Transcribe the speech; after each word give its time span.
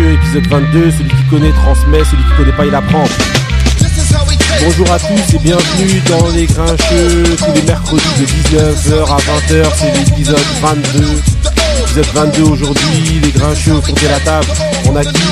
Épisode 0.00 0.46
22. 0.46 0.90
Celui 0.90 1.10
qui 1.10 1.24
connaît 1.28 1.52
transmet, 1.52 2.02
celui 2.04 2.24
qui 2.24 2.36
connaît 2.38 2.56
pas 2.56 2.64
il 2.64 2.74
apprend. 2.74 3.04
Bonjour 4.64 4.90
à 4.90 4.98
tous 4.98 5.34
et 5.34 5.38
bienvenue 5.38 6.02
dans 6.08 6.28
les 6.30 6.46
Grincheux 6.46 7.24
tous 7.36 7.52
les 7.54 7.62
mercredis 7.62 8.02
de 8.20 8.26
19h 8.26 9.02
à 9.02 9.16
20h. 9.18 9.66
C'est 9.76 9.98
l'épisode 9.98 10.38
22. 10.62 11.22
Épisode 11.82 12.06
22 12.14 12.42
aujourd'hui, 12.42 13.20
les 13.22 13.30
Grincheux 13.32 13.74
autour 13.74 13.94
de 13.94 14.08
la 14.08 14.20
table. 14.20 14.46
On 14.88 14.96
a 14.96 15.04
qui? 15.04 15.22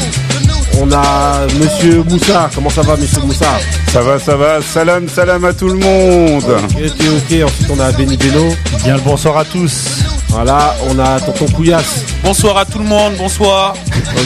On 0.83 0.93
a 0.93 1.47
Monsieur 1.59 2.03
Moussa. 2.05 2.51
Comment 2.55 2.71
ça 2.71 2.83
va, 2.83 2.97
Monsieur 2.97 3.23
Moussa? 3.23 3.59
Ça 3.93 4.03
va, 4.03 4.19
ça 4.19 4.37
va. 4.37 4.61
Salam, 4.61 5.09
salam 5.09 5.45
à 5.45 5.55
tout 5.55 5.69
le 5.69 5.79
monde. 5.79 6.45
Ok, 6.45 6.83
ok, 6.85 7.05
ok. 7.17 7.43
Ensuite, 7.45 7.71
on 7.71 7.81
a 7.81 7.93
Benny 7.93 8.17
Beno. 8.19 8.55
Bien 8.85 8.97
le 8.97 9.03
bonsoir 9.03 9.39
à 9.39 9.45
tous. 9.45 10.05
Voilà, 10.29 10.77
on 10.89 10.99
a 10.99 11.19
Tonton 11.19 11.47
Couillasse. 11.47 12.05
Bonsoir 12.23 12.57
à 12.57 12.65
tout 12.65 12.79
le 12.79 12.85
monde, 12.85 13.15
bonsoir, 13.19 13.75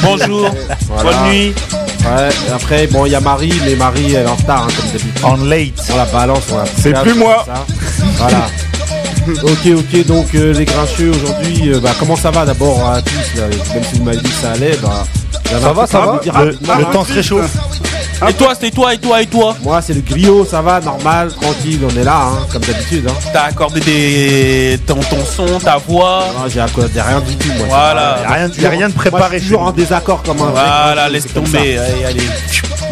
bonjour, 0.03 0.51
Voilà. 0.89 1.11
bonne 1.11 1.29
nuit. 1.31 1.55
Ouais, 2.05 2.29
et 2.49 2.53
après, 2.53 2.87
bon, 2.87 3.07
il 3.07 3.13
y 3.13 3.15
a 3.15 3.21
Marie, 3.21 3.53
mais 3.65 3.75
Marie, 3.77 4.15
elle 4.15 4.27
est 4.27 4.29
en 4.29 4.35
retard, 4.35 4.65
hein, 4.65 4.73
comme 4.77 4.91
d'habitude. 4.91 5.23
On 5.25 5.37
late. 5.45 5.91
On 5.93 5.97
la 5.97 6.05
balance, 6.07 6.43
on 6.53 6.59
la 6.59 6.65
C'est 6.67 6.93
plus 7.03 7.15
moi. 7.15 7.47
Voilà. 8.19 8.47
ok, 9.43 9.79
ok, 9.79 10.07
donc 10.07 10.35
euh, 10.35 10.53
les 10.53 10.65
grincheux 10.67 11.11
aujourd'hui, 11.11 11.73
euh, 11.73 11.81
bah, 11.81 11.93
comment 11.99 12.17
ça 12.17 12.31
va 12.31 12.45
d'abord 12.45 12.87
à 12.91 13.01
tous 13.01 13.41
là, 13.41 13.47
Même 13.75 13.85
si 13.85 13.99
vous 13.99 14.05
m'avez 14.05 14.19
dit 14.19 14.29
que 14.29 14.35
ça 14.35 14.53
allait, 14.53 14.77
bah. 14.83 15.05
Ça 15.61 15.73
va, 15.73 15.87
ça 15.87 16.01
va. 16.01 16.21
Le, 16.25 16.31
rapidement, 16.31 16.75
le 16.79 16.85
temps 16.87 17.05
se 17.05 17.13
réchauffe. 17.13 17.57
Et 18.29 18.33
toi, 18.35 18.55
c'est 18.59 18.71
toi, 18.71 18.95
et 18.95 18.99
toi, 18.99 19.21
et 19.23 19.27
toi 19.27 19.57
Moi, 19.63 19.83
c'est 19.83 19.93
le 19.93 20.01
griot, 20.01 20.45
ça 20.45 20.63
va, 20.63 20.81
normal, 20.81 21.33
tranquille, 21.33 21.81
on 21.85 21.97
est 22.01 22.05
là, 22.05 22.23
hein, 22.27 22.47
comme 22.51 22.63
d'habitude. 22.63 23.07
Hein. 23.09 23.15
T'as 23.33 23.45
accordé 23.45 23.81
des... 23.81 24.79
ton, 24.87 24.95
ton 24.95 25.25
son, 25.25 25.59
ta 25.59 25.77
voix. 25.77 26.25
Non, 26.39 26.49
j'ai 26.49 26.61
accordé 26.61 27.01
rien 27.01 27.21
du 27.21 27.37
tout, 27.37 27.53
moi. 27.59 27.67
Voilà. 27.69 28.19
Y 28.23 28.25
a 28.25 28.33
rien, 28.33 28.51
y 28.59 28.67
a 28.67 28.71
rien 28.71 28.89
de 28.89 28.95
Moi, 28.95 29.03
je 29.05 29.11
préparé. 29.11 29.39
suis 29.39 29.49
toujours 29.49 29.63
en 29.63 29.73
désaccord 29.73 30.23
comme 30.23 30.41
un 30.41 30.47
vrai 30.51 30.63
Voilà, 30.65 31.09
laisse 31.09 31.33
tomber. 31.33 31.79
Allez, 31.79 32.05
allez. 32.05 32.23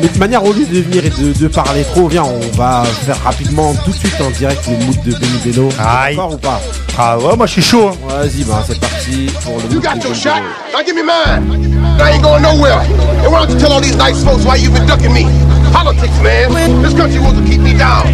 Mais 0.00 0.08
de 0.08 0.18
manière, 0.18 0.44
au 0.44 0.52
lieu 0.52 0.64
de 0.64 0.80
venir 0.80 1.04
et 1.04 1.10
de, 1.10 1.32
de 1.38 1.48
parler 1.48 1.84
trop, 1.84 2.08
viens, 2.08 2.24
on 2.24 2.40
va 2.56 2.82
faire 3.04 3.22
rapidement, 3.22 3.74
tout 3.84 3.90
de 3.90 3.96
suite 3.96 4.20
en 4.20 4.30
direct 4.30 4.66
le 4.68 4.84
mood 4.84 4.96
de 5.04 5.12
Benny 5.12 5.38
Beno. 5.44 5.68
Aïe. 5.78 6.16
Ou 6.30 6.36
pas? 6.36 6.60
Ah 6.98 7.18
ouais, 7.18 7.36
moi 7.36 7.46
je 7.46 7.52
suis 7.52 7.62
chaud. 7.62 7.88
hein. 7.88 7.96
Vas-y, 8.08 8.42
bah 8.44 8.64
c'est 8.66 8.78
parti 8.80 9.26
pour 9.44 9.56
le 9.58 9.62
You 9.64 9.74
mood 9.74 9.82
got 9.82 9.94
de 9.94 10.02
your 10.04 10.10
Benny 10.10 10.20
shot? 10.20 10.30
Beno. 10.30 10.72
Now 10.72 10.84
give 10.84 10.94
me 10.96 11.02
mine. 11.02 11.98
I 12.00 12.10
ain't 12.14 12.22
going 12.22 12.42
nowhere. 12.42 12.80
And 13.24 13.30
why 13.32 13.40
don't 13.46 13.50
you 13.50 13.58
tell 13.58 13.72
all 13.72 13.80
these 13.80 13.96
nice 13.96 14.24
folks 14.24 14.44
why 14.44 14.56
you've 14.56 14.74
been 14.74 14.86
ducking 14.86 15.12
me? 15.12 15.26
Politics, 15.72 16.20
man. 16.22 16.52
This 16.82 16.94
country 16.94 17.18
wants 17.18 17.40
to 17.40 17.46
keep 17.46 17.60
me 17.60 17.76
down. 17.76 18.04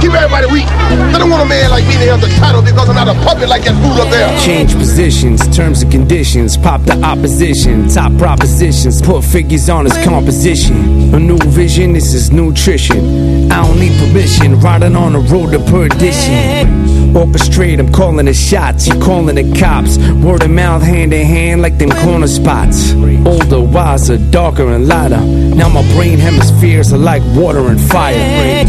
Keep 0.00 0.12
everybody 0.12 0.46
weak. 0.46 0.66
They 1.12 1.18
don't 1.18 1.28
want 1.28 1.42
a 1.42 1.48
man 1.48 1.70
like 1.70 1.84
me 1.84 1.94
to 1.94 2.06
have 2.10 2.20
the 2.20 2.28
title 2.38 2.62
because 2.62 2.88
I'm 2.88 2.94
not 2.94 3.08
a 3.08 3.14
puppet 3.26 3.48
like 3.48 3.64
that 3.64 3.74
fool 3.82 4.00
up 4.00 4.10
there. 4.10 4.30
Change 4.40 4.74
positions, 4.74 5.46
terms 5.54 5.82
and 5.82 5.90
conditions, 5.92 6.56
pop 6.56 6.82
the 6.82 6.98
opposition, 7.02 7.88
top 7.88 8.16
propositions, 8.16 9.02
put 9.02 9.24
figures 9.24 9.68
on 9.68 9.84
his 9.84 9.96
composition. 10.04 11.14
A 11.14 11.18
new 11.18 11.38
vision, 11.38 11.92
this 11.92 12.14
is 12.14 12.30
nutrition. 12.30 13.50
I 13.52 13.66
don't 13.66 13.78
need 13.78 13.98
permission, 13.98 14.58
riding 14.60 14.96
on 14.96 15.12
the 15.12 15.18
road 15.18 15.50
to 15.52 15.58
perdition. 15.70 16.90
Orchestrate, 17.12 17.80
I'm 17.80 17.92
calling 17.92 18.26
the 18.26 18.34
shots, 18.34 18.86
you 18.86 18.94
calling 19.00 19.34
the 19.34 19.58
cops. 19.58 19.98
Word 19.98 20.44
of 20.44 20.50
mouth, 20.50 20.82
hand 20.82 21.12
in 21.12 21.26
hand, 21.26 21.60
like 21.60 21.76
them 21.76 21.90
corner 21.90 22.28
spots. 22.28 22.92
Older, 23.26 23.60
wiser, 23.60 24.16
darker, 24.30 24.68
and 24.68 24.86
lighter. 24.86 25.20
Now 25.20 25.68
my 25.68 25.82
brain 25.94 26.18
hemispheres 26.18 26.92
like 27.00 27.22
water 27.34 27.68
and 27.68 27.80
fire. 27.80 28.64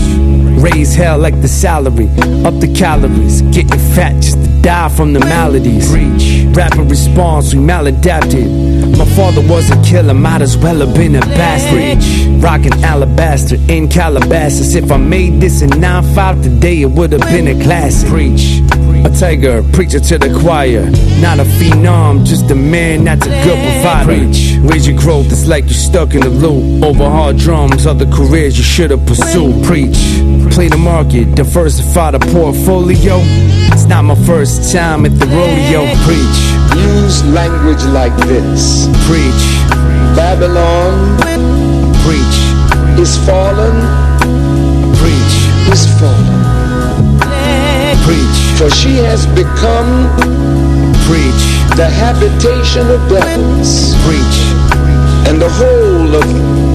Raise 0.61 0.93
hell 0.93 1.17
like 1.17 1.39
the 1.41 1.47
salary, 1.47 2.07
up 2.45 2.59
the 2.59 2.71
calories, 2.75 3.41
getting 3.43 3.79
fat 3.95 4.13
just 4.21 4.37
to 4.43 4.61
die 4.61 4.89
from 4.89 5.13
the 5.13 5.19
maladies. 5.19 5.89
Rapid 6.55 6.89
response, 6.89 7.53
we 7.53 7.59
maladapted. 7.61 8.90
My 9.01 9.15
father 9.15 9.41
was 9.41 9.71
a 9.71 9.81
killer, 9.81 10.13
might 10.13 10.43
as 10.43 10.55
well 10.55 10.77
have 10.85 10.93
been 10.93 11.15
a 11.15 11.21
bastard. 11.21 11.73
Reach, 11.73 12.43
rocking 12.43 12.83
alabaster 12.83 13.55
in 13.67 13.87
Calabasas. 13.87 14.75
If 14.75 14.91
I 14.91 14.97
made 14.97 15.41
this 15.41 15.63
in 15.63 15.71
9-5 15.71 16.43
today, 16.43 16.83
it 16.83 16.91
would 16.91 17.11
have 17.13 17.21
been 17.21 17.47
a 17.47 17.63
classic. 17.63 18.07
Preach. 18.07 18.61
A 19.03 19.09
tiger, 19.09 19.63
preacher 19.73 19.99
to 19.99 20.19
the 20.19 20.39
choir. 20.41 20.85
Not 21.19 21.39
a 21.39 21.45
phenom, 21.45 22.27
just 22.27 22.51
a 22.51 22.55
man 22.55 23.05
that's 23.05 23.25
a 23.25 23.29
good 23.43 23.57
provider. 23.57 24.05
Preach. 24.05 24.57
Raise 24.71 24.87
your 24.87 24.99
growth, 24.99 25.31
it's 25.31 25.47
like 25.47 25.63
you're 25.63 25.73
stuck 25.73 26.13
in 26.13 26.21
a 26.21 26.29
loop. 26.29 26.83
Over 26.83 27.09
hard 27.09 27.37
drums, 27.37 27.87
other 27.87 28.05
careers 28.05 28.55
you 28.55 28.63
should 28.63 28.91
have 28.91 29.03
pursued. 29.07 29.65
Preach. 29.65 29.97
Play 30.53 30.67
the 30.67 30.77
market, 30.77 31.33
diversify 31.33 32.11
the 32.11 32.19
portfolio. 32.19 33.17
It's 33.73 33.85
not 33.85 34.03
my 34.03 34.15
first 34.27 34.71
time 34.71 35.07
at 35.07 35.17
the 35.17 35.25
rodeo. 35.25 35.91
Preach. 36.05 36.60
Use 36.75 37.23
language 37.25 37.83
like 37.85 38.15
this 38.27 38.87
Preach. 39.07 39.45
Babylon 40.15 41.17
Preach. 42.03 42.37
is 42.99 43.17
fallen, 43.25 43.75
Preach. 44.99 45.35
is 45.71 45.85
fallen. 45.99 46.39
Preach. 48.05 48.39
For 48.57 48.69
she 48.69 48.95
has 48.97 49.25
become 49.27 50.09
Preach. 51.07 51.43
the 51.75 51.89
habitation 51.89 52.89
of 52.89 52.99
devils, 53.09 53.95
Preach. 54.05 54.37
and 55.27 55.41
the 55.41 55.49
whole 55.49 56.15
of. 56.15 56.70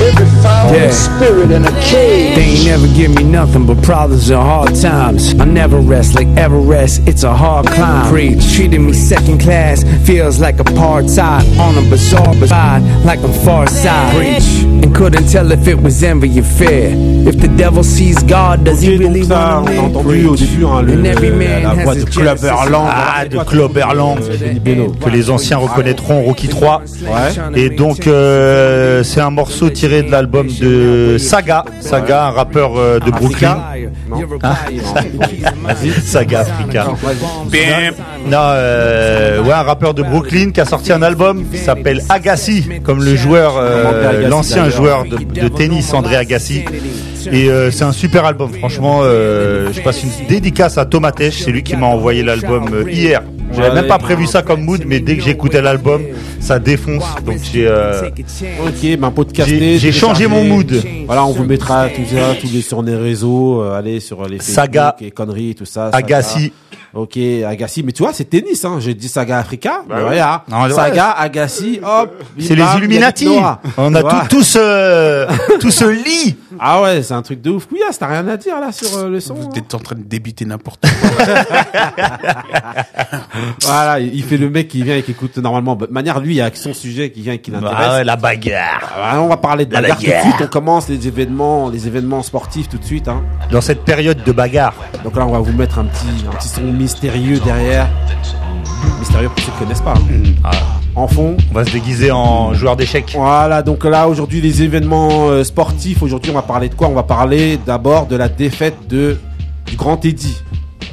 Every 0.00 0.26
foul 0.42 0.72
Yeah. 0.74 0.90
spirit 0.90 1.50
in 1.50 1.64
a 1.64 1.70
They 1.70 2.42
ain't 2.42 2.58
cage. 2.58 2.66
never 2.66 2.86
give 2.88 3.10
me 3.14 3.24
nothing 3.24 3.66
but 3.66 3.80
problems 3.82 4.30
and 4.30 4.40
hard 4.42 4.74
times. 4.74 5.34
I 5.40 5.44
never 5.44 5.78
rest 5.78 6.14
like 6.14 6.28
Everest, 6.36 7.02
it's 7.06 7.24
a 7.24 7.34
hard 7.34 7.66
climb. 7.66 8.08
Preach, 8.10 8.54
treating 8.54 8.84
me 8.86 8.92
second 8.92 9.38
class, 9.40 9.84
feels 10.04 10.38
like 10.40 10.56
apartheid 10.58 11.44
on 11.58 11.76
a 11.78 11.82
bizarre 11.90 12.34
side, 12.46 12.82
like 13.04 13.20
I'm 13.24 13.32
far 13.44 13.66
side. 13.68 14.14
Preach, 14.16 14.64
and 14.82 14.94
couldn't 14.94 15.28
tell 15.30 15.50
if 15.52 15.66
it 15.66 15.80
was 15.80 16.02
envy 16.02 16.38
or 16.38 16.42
fear. 16.44 16.90
If 17.26 17.38
the 17.40 17.48
devil 17.56 17.82
sees 17.82 18.22
God, 18.22 18.64
does 18.64 18.80
he 18.82 18.96
really 18.96 19.20
donc 19.22 19.28
ça, 19.38 19.62
on 19.62 19.66
a 19.66 19.80
entendu 19.82 20.26
au 20.26 20.36
début 20.36 20.64
hein, 20.64 20.82
le, 20.82 20.92
And 20.92 21.04
every 21.04 21.30
la 21.30 21.36
man 21.36 21.82
voix 21.82 21.94
has 21.94 22.04
de. 22.04 22.48
Ah, 22.88 23.24
de. 23.24 23.38
Que 25.04 25.10
les 25.10 25.30
anciens 25.30 25.58
reconnaîtront 25.58 26.22
Rocky 26.24 26.48
3. 26.48 26.82
Ouais. 27.02 27.60
Et 27.60 27.70
donc 27.70 28.06
euh, 28.06 29.02
c'est 29.02 29.20
un 29.20 29.30
morceau 29.30 29.70
tiré 29.70 29.85
de 29.86 30.10
l'album 30.10 30.48
de 30.60 31.16
Saga. 31.18 31.64
Saga, 31.80 32.26
un 32.26 32.30
rappeur 32.30 32.76
euh, 32.76 32.98
de 32.98 33.10
Brooklyn. 33.10 33.58
Non. 34.10 34.20
Saga 36.04 36.40
Africa. 36.40 36.86
Non, 38.26 38.38
euh, 38.38 39.42
ouais, 39.42 39.52
un 39.52 39.62
rappeur 39.62 39.94
de 39.94 40.02
Brooklyn 40.02 40.50
qui 40.50 40.60
a 40.60 40.64
sorti 40.64 40.92
un 40.92 41.02
album 41.02 41.44
qui 41.50 41.58
s'appelle 41.58 42.02
Agassi, 42.08 42.64
comme 42.82 43.02
le 43.04 43.16
joueur, 43.16 43.54
euh, 43.58 44.28
l'ancien 44.28 44.68
joueur 44.70 45.04
de, 45.04 45.16
de 45.40 45.48
tennis 45.48 45.92
André 45.94 46.16
Agassi. 46.16 46.64
Et 47.32 47.48
euh, 47.50 47.70
c'est 47.70 47.84
un 47.84 47.92
super 47.92 48.24
album, 48.24 48.52
franchement. 48.52 49.00
euh, 49.02 49.72
je 49.72 49.80
passe 49.80 50.02
une 50.04 50.26
dédicace 50.28 50.78
à 50.78 50.84
Thomas 50.86 51.10
Tesch, 51.12 51.42
c'est 51.42 51.50
lui 51.50 51.62
qui 51.62 51.76
m'a 51.76 51.86
envoyé 51.86 52.22
l'album 52.22 52.68
euh, 52.72 52.90
hier. 52.90 53.22
J'avais 53.52 53.74
même 53.74 53.86
pas 53.86 53.98
prévu 53.98 54.26
ça 54.26 54.42
comme 54.42 54.62
mood, 54.62 54.82
mais 54.86 55.00
dès 55.00 55.16
que 55.16 55.22
j'écoutais 55.22 55.62
l'album, 55.62 56.02
ça 56.40 56.58
défonce. 56.58 57.04
Donc 57.24 57.38
j'ai 57.52 57.66
euh, 57.66 58.08
Ok, 58.66 58.98
ben 58.98 59.10
podcasté. 59.10 59.58
j'ai 59.58 59.78
j'ai 59.78 59.92
changé 59.92 60.26
mon 60.26 60.44
mood. 60.44 60.82
Voilà, 61.06 61.24
on 61.24 61.32
vous 61.32 61.44
mettra 61.44 61.88
tout 61.88 62.02
ça, 62.10 62.34
tous 62.40 62.52
les 62.52 62.62
sur 62.62 62.82
les 62.82 62.94
réseaux, 62.96 63.62
euh, 63.62 63.78
allez 63.78 64.00
sur 64.00 64.26
les 64.28 64.40
Saga. 64.40 64.96
et 65.00 65.10
conneries, 65.10 65.54
tout 65.54 65.64
ça. 65.64 65.90
Saga. 65.92 65.96
Agassi. 66.16 66.52
Ok, 66.94 67.18
Agassi, 67.46 67.82
mais 67.82 67.92
tu 67.92 68.02
vois, 68.02 68.12
c'est 68.14 68.24
tennis, 68.24 68.64
hein. 68.64 68.78
J'ai 68.80 68.94
dit 68.94 69.08
Saga 69.08 69.38
Africa, 69.38 69.82
mais. 69.88 69.94
Non, 69.96 70.62
ouais. 70.62 70.70
Saga, 70.70 71.10
Agassi, 71.10 71.78
hop. 71.82 72.22
C'est 72.38 72.54
les 72.54 72.64
Illuminati. 72.76 73.28
On 73.76 73.94
a 73.94 74.02
tout, 74.02 74.36
tout 74.36 74.42
ce, 74.42 75.26
tout 75.60 75.70
ce 75.70 75.84
lit. 75.84 76.36
Ah 76.60 76.82
ouais, 76.82 77.02
c'est 77.02 77.14
un 77.14 77.22
truc 77.22 77.40
de 77.42 77.50
ouf. 77.50 77.66
Couillasse, 77.66 77.98
t'as 77.98 78.06
rien 78.08 78.26
à 78.28 78.36
dire 78.36 78.58
là 78.60 78.72
sur 78.72 78.96
euh, 78.98 79.08
le 79.08 79.20
son. 79.20 79.34
hein 79.34 79.48
T'es 79.52 79.74
en 79.74 79.78
train 79.78 79.96
de 79.96 80.02
débiter 80.02 80.44
n'importe 80.44 80.86
quoi. 81.00 81.26
Voilà, 83.62 84.00
il 84.00 84.22
fait 84.22 84.36
le 84.36 84.48
mec 84.48 84.68
qui 84.68 84.82
vient 84.82 84.96
et 84.96 85.02
qui 85.02 85.10
écoute 85.10 85.36
normalement. 85.38 85.74
De 85.76 85.86
manière, 85.90 86.20
lui, 86.20 86.34
il 86.34 86.36
y 86.36 86.40
a 86.40 86.50
son 86.54 86.72
sujet 86.72 87.10
qui 87.10 87.22
vient 87.22 87.34
et 87.34 87.38
qui 87.40 87.50
l'intéresse. 87.50 87.76
Ah 87.78 87.92
ouais, 87.96 88.04
la 88.04 88.16
bagarre. 88.16 88.92
Ah, 88.96 89.20
on 89.20 89.28
va 89.28 89.36
parler 89.36 89.66
de 89.66 89.72
La 89.74 89.82
bagarre 89.82 89.98
tout 89.98 90.04
de 90.04 90.10
suite. 90.10 90.34
On 90.42 90.46
commence 90.46 90.88
les 90.88 91.06
événements, 91.06 91.68
les 91.68 91.86
événements 91.86 92.22
sportifs 92.22 92.68
tout 92.68 92.78
de 92.78 92.84
suite. 92.84 93.08
Hein. 93.08 93.22
Dans 93.50 93.60
cette 93.60 93.84
période 93.84 94.22
de 94.24 94.32
bagarre. 94.32 94.74
Donc 95.04 95.16
là, 95.16 95.26
on 95.26 95.32
va 95.32 95.38
vous 95.40 95.52
mettre 95.52 95.78
un 95.78 95.84
petit, 95.84 96.06
un 96.30 96.34
petit 96.36 96.48
son 96.48 96.62
mystérieux 96.62 97.38
derrière. 97.40 97.88
Mystérieux 99.00 99.28
pour 99.28 99.38
ceux 99.40 99.52
qui 99.52 99.58
connaissent 99.58 99.80
pas. 99.82 99.94
hein. 100.44 100.50
En 100.96 101.06
fond. 101.08 101.36
On 101.50 101.54
va 101.54 101.64
se 101.66 101.72
déguiser 101.72 102.10
en 102.10 102.54
joueur 102.54 102.74
d'échecs. 102.76 103.12
Voilà, 103.14 103.62
donc 103.62 103.84
là, 103.84 104.08
aujourd'hui, 104.08 104.40
les 104.40 104.62
événements 104.62 105.28
euh, 105.28 105.44
sportifs. 105.44 106.02
Aujourd'hui, 106.02 106.30
on 106.30 106.34
va 106.34 106.42
parler 106.42 106.70
de 106.70 106.74
quoi? 106.74 106.88
On 106.88 106.94
va 106.94 107.02
parler 107.02 107.58
d'abord 107.66 108.06
de 108.06 108.16
la 108.16 108.28
défaite 108.30 108.74
de, 108.88 109.18
du 109.66 109.76
grand 109.76 109.98
Teddy. 109.98 110.40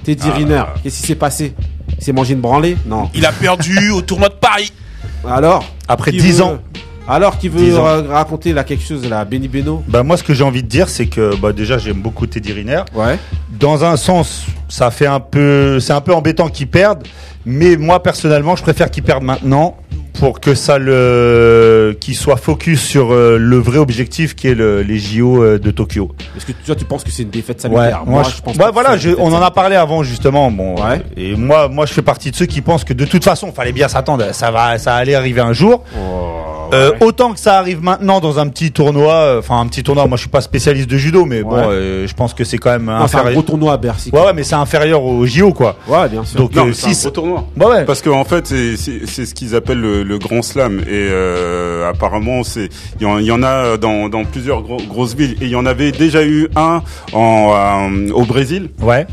Teddy 0.03 0.29
Riner. 0.29 0.63
Qu'est-ce 0.83 1.00
qui 1.01 1.07
s'est 1.07 1.15
passé? 1.15 1.53
Il 1.97 2.03
s'est 2.03 2.11
mangé 2.11 2.33
une 2.33 2.41
branlée? 2.41 2.75
Non. 2.85 3.09
Il 3.15 3.25
a 3.25 3.31
perdu 3.31 3.89
au 3.95 4.01
tournoi 4.01 4.27
de 4.27 4.33
Paris. 4.33 4.73
Alors? 5.25 5.63
Après 5.88 6.11
qui 6.11 6.17
10 6.17 6.38
veut- 6.39 6.44
ans. 6.44 6.57
Alors, 7.07 7.38
qui 7.38 7.50
10 7.50 7.55
veut 7.71 7.77
raconter 7.77 8.51
là 8.53 8.63
quelque 8.65 8.83
chose, 8.83 9.07
là, 9.09 9.23
Benny 9.25 9.47
Beno? 9.50 9.83
Bah 9.89 10.03
moi 10.03 10.15
ce 10.17 10.23
que 10.23 10.33
j'ai 10.33 10.44
envie 10.45 10.63
de 10.63 10.69
dire 10.69 10.88
c'est 10.88 11.07
que 11.07 11.35
bah 11.35 11.51
déjà 11.51 11.77
j'aime 11.77 12.01
beaucoup 12.01 12.27
Teddy 12.27 12.53
Riner. 12.53 12.83
Ouais. 12.94 13.17
Dans 13.59 13.83
un 13.83 13.97
sens, 13.97 14.45
ça 14.69 14.89
fait 14.89 15.05
un 15.05 15.19
peu 15.19 15.81
c'est 15.81 15.91
un 15.91 16.00
peu 16.00 16.13
embêtant 16.13 16.47
qu'ils 16.47 16.67
perdent, 16.69 17.03
mais 17.45 17.75
moi 17.75 18.01
personnellement, 18.01 18.55
je 18.55 18.63
préfère 18.63 18.89
qu'ils 18.89 19.03
perdent 19.03 19.23
maintenant 19.23 19.75
pour 20.19 20.39
que 20.39 20.54
ça 20.56 20.77
le, 20.77 21.95
qu'il 22.00 22.15
soit 22.15 22.38
focus 22.38 22.81
sur 22.81 23.12
euh, 23.12 23.38
le 23.38 23.57
vrai 23.57 23.77
objectif 23.77 24.36
qui 24.36 24.48
est 24.48 24.54
le, 24.56 24.81
les 24.81 24.98
JO 25.00 25.44
euh, 25.44 25.57
de 25.60 25.71
Tokyo. 25.71 26.12
Est-ce 26.38 26.45
que 26.45 26.51
toi 26.65 26.75
tu 26.75 26.86
penses 26.86 27.04
que 27.04 27.12
c'est 27.12 27.24
une 27.24 27.30
défaite 27.30 27.62
sanitaire 27.62 28.04
moi, 28.06 28.24
je, 28.24 28.42
pense 28.42 28.54
ouais, 28.56 28.60
pas 28.62 28.69
que 28.69 28.74
voilà, 28.74 28.98
je- 28.98 29.10
on 29.18 29.33
en 29.33 29.42
a 29.42 29.51
parlé 29.51 29.75
avant 29.75 30.04
justement. 30.04 30.51
Bon, 30.51 30.75
Ouais. 30.75 31.01
et 31.18 31.36
moi, 31.36 31.68
moi, 31.68 31.86
je 31.86 31.94
fais 31.94 32.01
partie 32.01 32.31
de 32.31 32.36
ceux 32.36 32.45
qui 32.45 32.62
pensent 32.62 32.83
que 32.83 32.94
de 32.94 33.06
toute 33.06 33.24
façon, 33.24 33.51
fallait 33.51 33.71
bien 33.71 33.88
s'attendre. 33.88 34.25
Ça 34.33 34.51
va, 34.51 34.77
ça 34.77 34.95
allait 34.95 35.15
arriver 35.15 35.42
un 35.42 35.54
jour. 35.54 35.83
Euh, 36.74 36.92
autant 37.01 37.33
que 37.33 37.39
ça 37.39 37.60
arrive 37.60 37.83
maintenant 37.83 38.19
dans 38.19 38.39
un 38.39 38.48
petit 38.48 38.71
tournoi, 38.71 39.13
euh, 39.13 39.39
enfin 39.39 39.60
un 39.60 39.68
petit 39.68 39.83
tournoi. 39.83 40.07
Moi, 40.07 40.18
je 40.18 40.21
suis 40.21 40.30
pas 40.30 40.42
spécialiste 40.42 40.89
de 40.89 40.98
judo, 40.98 41.24
mais 41.25 41.44
bon, 41.44 41.56
Ouais. 41.56 41.62
euh, 41.68 42.07
je 42.07 42.13
pense 42.15 42.33
que 42.33 42.44
c'est 42.44 42.57
quand 42.57 42.71
même 42.71 42.86
Non, 42.86 42.94
c'est 43.07 43.15
un 43.15 43.19
inférieur. 43.19 43.33
gros 43.33 43.42
tournoi 43.44 43.74
à 43.74 43.77
Bercy. 43.77 44.10
Ouais, 44.12 44.21
ouais, 44.21 44.33
mais 44.33 44.42
c'est 44.44 44.56
inférieur 44.56 45.04
au 45.04 45.24
JO, 45.27 45.54
quoi. 45.54 45.75
Ouais, 45.88 46.10
bien 46.10 46.24
sûr. 46.25 46.39
Donc, 46.39 46.56
Non, 46.56 46.65
euh, 46.65 46.69
un 46.69 46.74
si 46.74 46.92
gros 47.00 47.10
tournoi. 47.12 47.45
Ouais, 47.60 47.65
ouais. 47.68 47.86
Parce 47.86 48.01
qu'en 48.01 48.24
fait, 48.24 48.48
c'est- 48.48 48.75
c'est 48.77 49.01
c'est 49.06 49.25
ce 49.27 49.36
qu'ils 49.36 49.54
appellent 49.56 49.81
le, 49.81 50.01
le 50.03 50.17
grand 50.19 50.41
slam. 50.41 50.79
Et 50.81 50.85
euh, 51.11 51.89
apparemment, 51.89 52.44
c'est 52.44 52.69
il 53.00 53.03
y, 53.03 53.05
en- 53.05 53.17
il 53.19 53.25
y 53.25 53.31
en 53.31 53.44
a 53.44 53.77
dans, 53.77 54.09
dans 54.09 54.23
plusieurs 54.25 54.61
gros- 54.61 54.81
grosses 54.88 55.15
villes. 55.15 55.35
Et 55.41 55.45
il 55.45 55.50
y 55.50 55.55
en 55.55 55.65
avait 55.65 55.91
déjà 55.91 56.23
eu 56.23 56.47
un 56.55 56.81
en, 57.13 57.53
euh, 57.55 58.11
au 58.13 58.23
Brésil. 58.25 58.69
Ouais. 58.81 59.05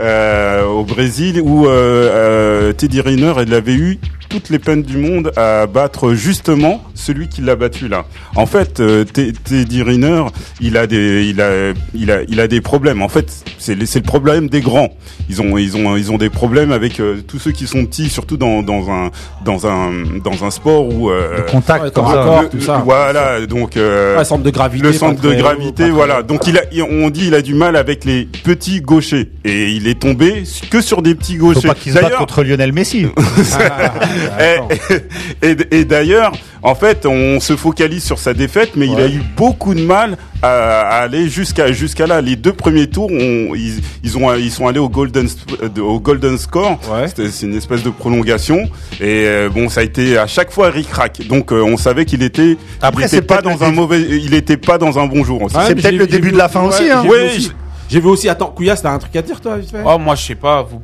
euh, 0.00 0.64
au 0.64 0.82
Brésil 0.84 1.40
où 1.44 1.66
euh, 1.66 1.70
euh, 1.70 2.72
Teddy 2.72 3.00
Riner 3.02 3.34
il 3.46 3.52
avait 3.52 3.74
eu 3.74 3.98
toutes 4.30 4.48
les 4.48 4.58
peines 4.58 4.82
du 4.82 4.96
monde 4.96 5.32
à 5.36 5.66
battre 5.66 6.14
justement 6.14 6.82
celui 6.94 7.28
qui 7.28 7.42
l'a 7.42 7.56
battu 7.56 7.88
là. 7.88 8.04
En 8.36 8.46
fait, 8.46 8.80
euh, 8.80 9.04
Te- 9.04 9.32
Teddy 9.32 9.82
Riner, 9.82 10.24
il 10.60 10.76
a 10.76 10.86
des, 10.86 11.26
il 11.28 11.40
a, 11.42 11.72
il 11.94 12.10
a, 12.10 12.22
il 12.28 12.40
a 12.40 12.46
des 12.48 12.60
problèmes. 12.60 13.02
En 13.02 13.08
fait, 13.08 13.30
c'est 13.58 13.74
le- 13.74 13.86
c'est 13.86 13.98
le 13.98 14.04
problème 14.04 14.48
des 14.48 14.60
grands. 14.60 14.90
Ils 15.28 15.42
ont, 15.42 15.58
ils 15.58 15.76
ont, 15.76 15.96
ils 15.96 16.10
ont 16.12 16.16
des 16.18 16.30
problèmes 16.30 16.70
avec 16.72 17.00
euh, 17.00 17.20
tous 17.26 17.38
ceux 17.40 17.50
qui 17.50 17.66
sont 17.66 17.84
petits, 17.86 18.08
surtout 18.08 18.36
dans, 18.36 18.62
dans 18.62 18.88
un, 18.90 19.10
dans 19.44 19.66
un, 19.66 19.90
dans 20.24 20.44
un 20.44 20.50
sport 20.50 20.86
où 20.86 21.10
euh, 21.10 21.38
Le 21.38 21.42
contact, 21.50 21.84
le- 21.84 22.48
tout 22.48 22.60
ça. 22.60 22.82
Voilà, 22.84 23.44
donc 23.46 23.76
euh, 23.76 24.16
Ouais, 24.16 24.24
centre 24.24 24.44
de 24.44 24.50
gravité. 24.50 24.84
le 24.86 24.92
centre 24.92 25.20
de 25.20 25.34
gravité, 25.34 25.90
voilà. 25.90 26.22
Donc 26.22 26.46
il 26.46 26.56
a, 26.56 26.62
on 26.88 27.10
dit 27.10 27.26
il 27.26 27.34
a 27.34 27.42
du 27.42 27.54
mal 27.54 27.74
avec 27.76 28.04
les 28.04 28.26
petits 28.44 28.80
gauchers 28.80 29.30
et 29.44 29.70
il 29.70 29.88
est 29.88 29.98
tombé 30.00 30.44
que 30.70 30.80
sur 30.80 31.02
des 31.02 31.14
petits 31.16 31.36
Faut 31.36 31.52
gauchers. 31.52 31.68
pas 31.68 31.74
qu'il 31.74 31.92
se 31.92 31.98
batte 31.98 32.14
contre 32.14 32.44
Lionel 32.44 32.72
Messi. 32.72 33.06
Ah, 34.30 34.52
attends. 34.54 34.68
et, 35.42 35.50
et- 35.50 35.80
et 35.80 35.84
d'ailleurs, 35.84 36.32
en 36.62 36.74
fait, 36.74 37.06
on 37.06 37.40
se 37.40 37.56
focalise 37.56 38.04
sur 38.04 38.18
sa 38.18 38.34
défaite, 38.34 38.72
mais 38.76 38.86
il 38.86 38.98
a 39.00 39.08
eu 39.08 39.22
beaucoup 39.36 39.74
de 39.74 39.82
mal 39.82 40.16
à, 40.42 40.48
à 40.48 40.96
aller 41.02 41.28
jusqu'à 41.28 41.72
jusqu'à 41.72 42.06
là. 42.06 42.20
Les 42.20 42.36
deux 42.36 42.52
premiers 42.52 42.88
tours, 42.88 43.10
on- 43.10 43.54
ils, 43.54 43.80
ils 44.02 44.18
ont 44.18 44.34
ils 44.34 44.50
sont 44.50 44.66
allés 44.66 44.78
au 44.78 44.88
golden 44.88 45.26
euh, 45.62 45.80
au 45.82 46.00
golden 46.00 46.36
score. 46.38 46.78
Ouais. 46.90 47.08
C'était- 47.08 47.30
C'est 47.30 47.46
une 47.46 47.56
espèce 47.56 47.82
de 47.82 47.90
prolongation 47.90 48.68
et 49.00 49.24
euh, 49.26 49.48
bon, 49.48 49.68
ça 49.68 49.80
a 49.80 49.84
été 49.84 50.18
à 50.18 50.26
chaque 50.26 50.50
fois 50.50 50.70
ric-rac. 50.70 51.26
Donc 51.28 51.52
euh, 51.52 51.62
on 51.62 51.76
savait 51.76 52.04
qu'il 52.04 52.22
était 52.22 52.56
Après, 52.82 53.08
c'est 53.08 53.22
pas 53.22 53.40
dans 53.42 53.62
un 53.62 53.70
mauvais, 53.70 54.00
il 54.02 54.34
était 54.34 54.56
pas 54.58 54.78
dans 54.78 54.98
un 54.98 55.06
bon 55.06 55.24
jour 55.24 55.42
aussi. 55.42 55.56
Ouais, 55.56 55.62
c'est 55.68 55.74
peut-être 55.74 55.96
le 55.96 56.06
début 56.06 56.26
vu- 56.28 56.32
de 56.32 56.38
la 56.38 56.48
fin 56.48 56.62
ouais, 56.62 56.68
aussi, 56.68 56.90
hein. 56.90 57.00
j'ai 57.02 57.08
vu 57.08 57.14
Ouais, 57.14 57.26
aussi- 57.26 57.40
je- 57.42 57.50
J'ai 57.88 58.00
vu 58.00 58.06
aussi. 58.08 58.28
Attends, 58.28 58.52
Couillasse, 58.54 58.82
t'as 58.82 58.92
un 58.92 58.98
truc 58.98 59.16
à 59.16 59.22
dire 59.22 59.40
toi 59.40 59.56
vite 59.56 59.70
fait 59.70 59.82
Oh, 59.84 59.98
moi, 59.98 60.14
je 60.14 60.22
sais 60.26 60.34
pas. 60.36 60.62
Vous... 60.62 60.80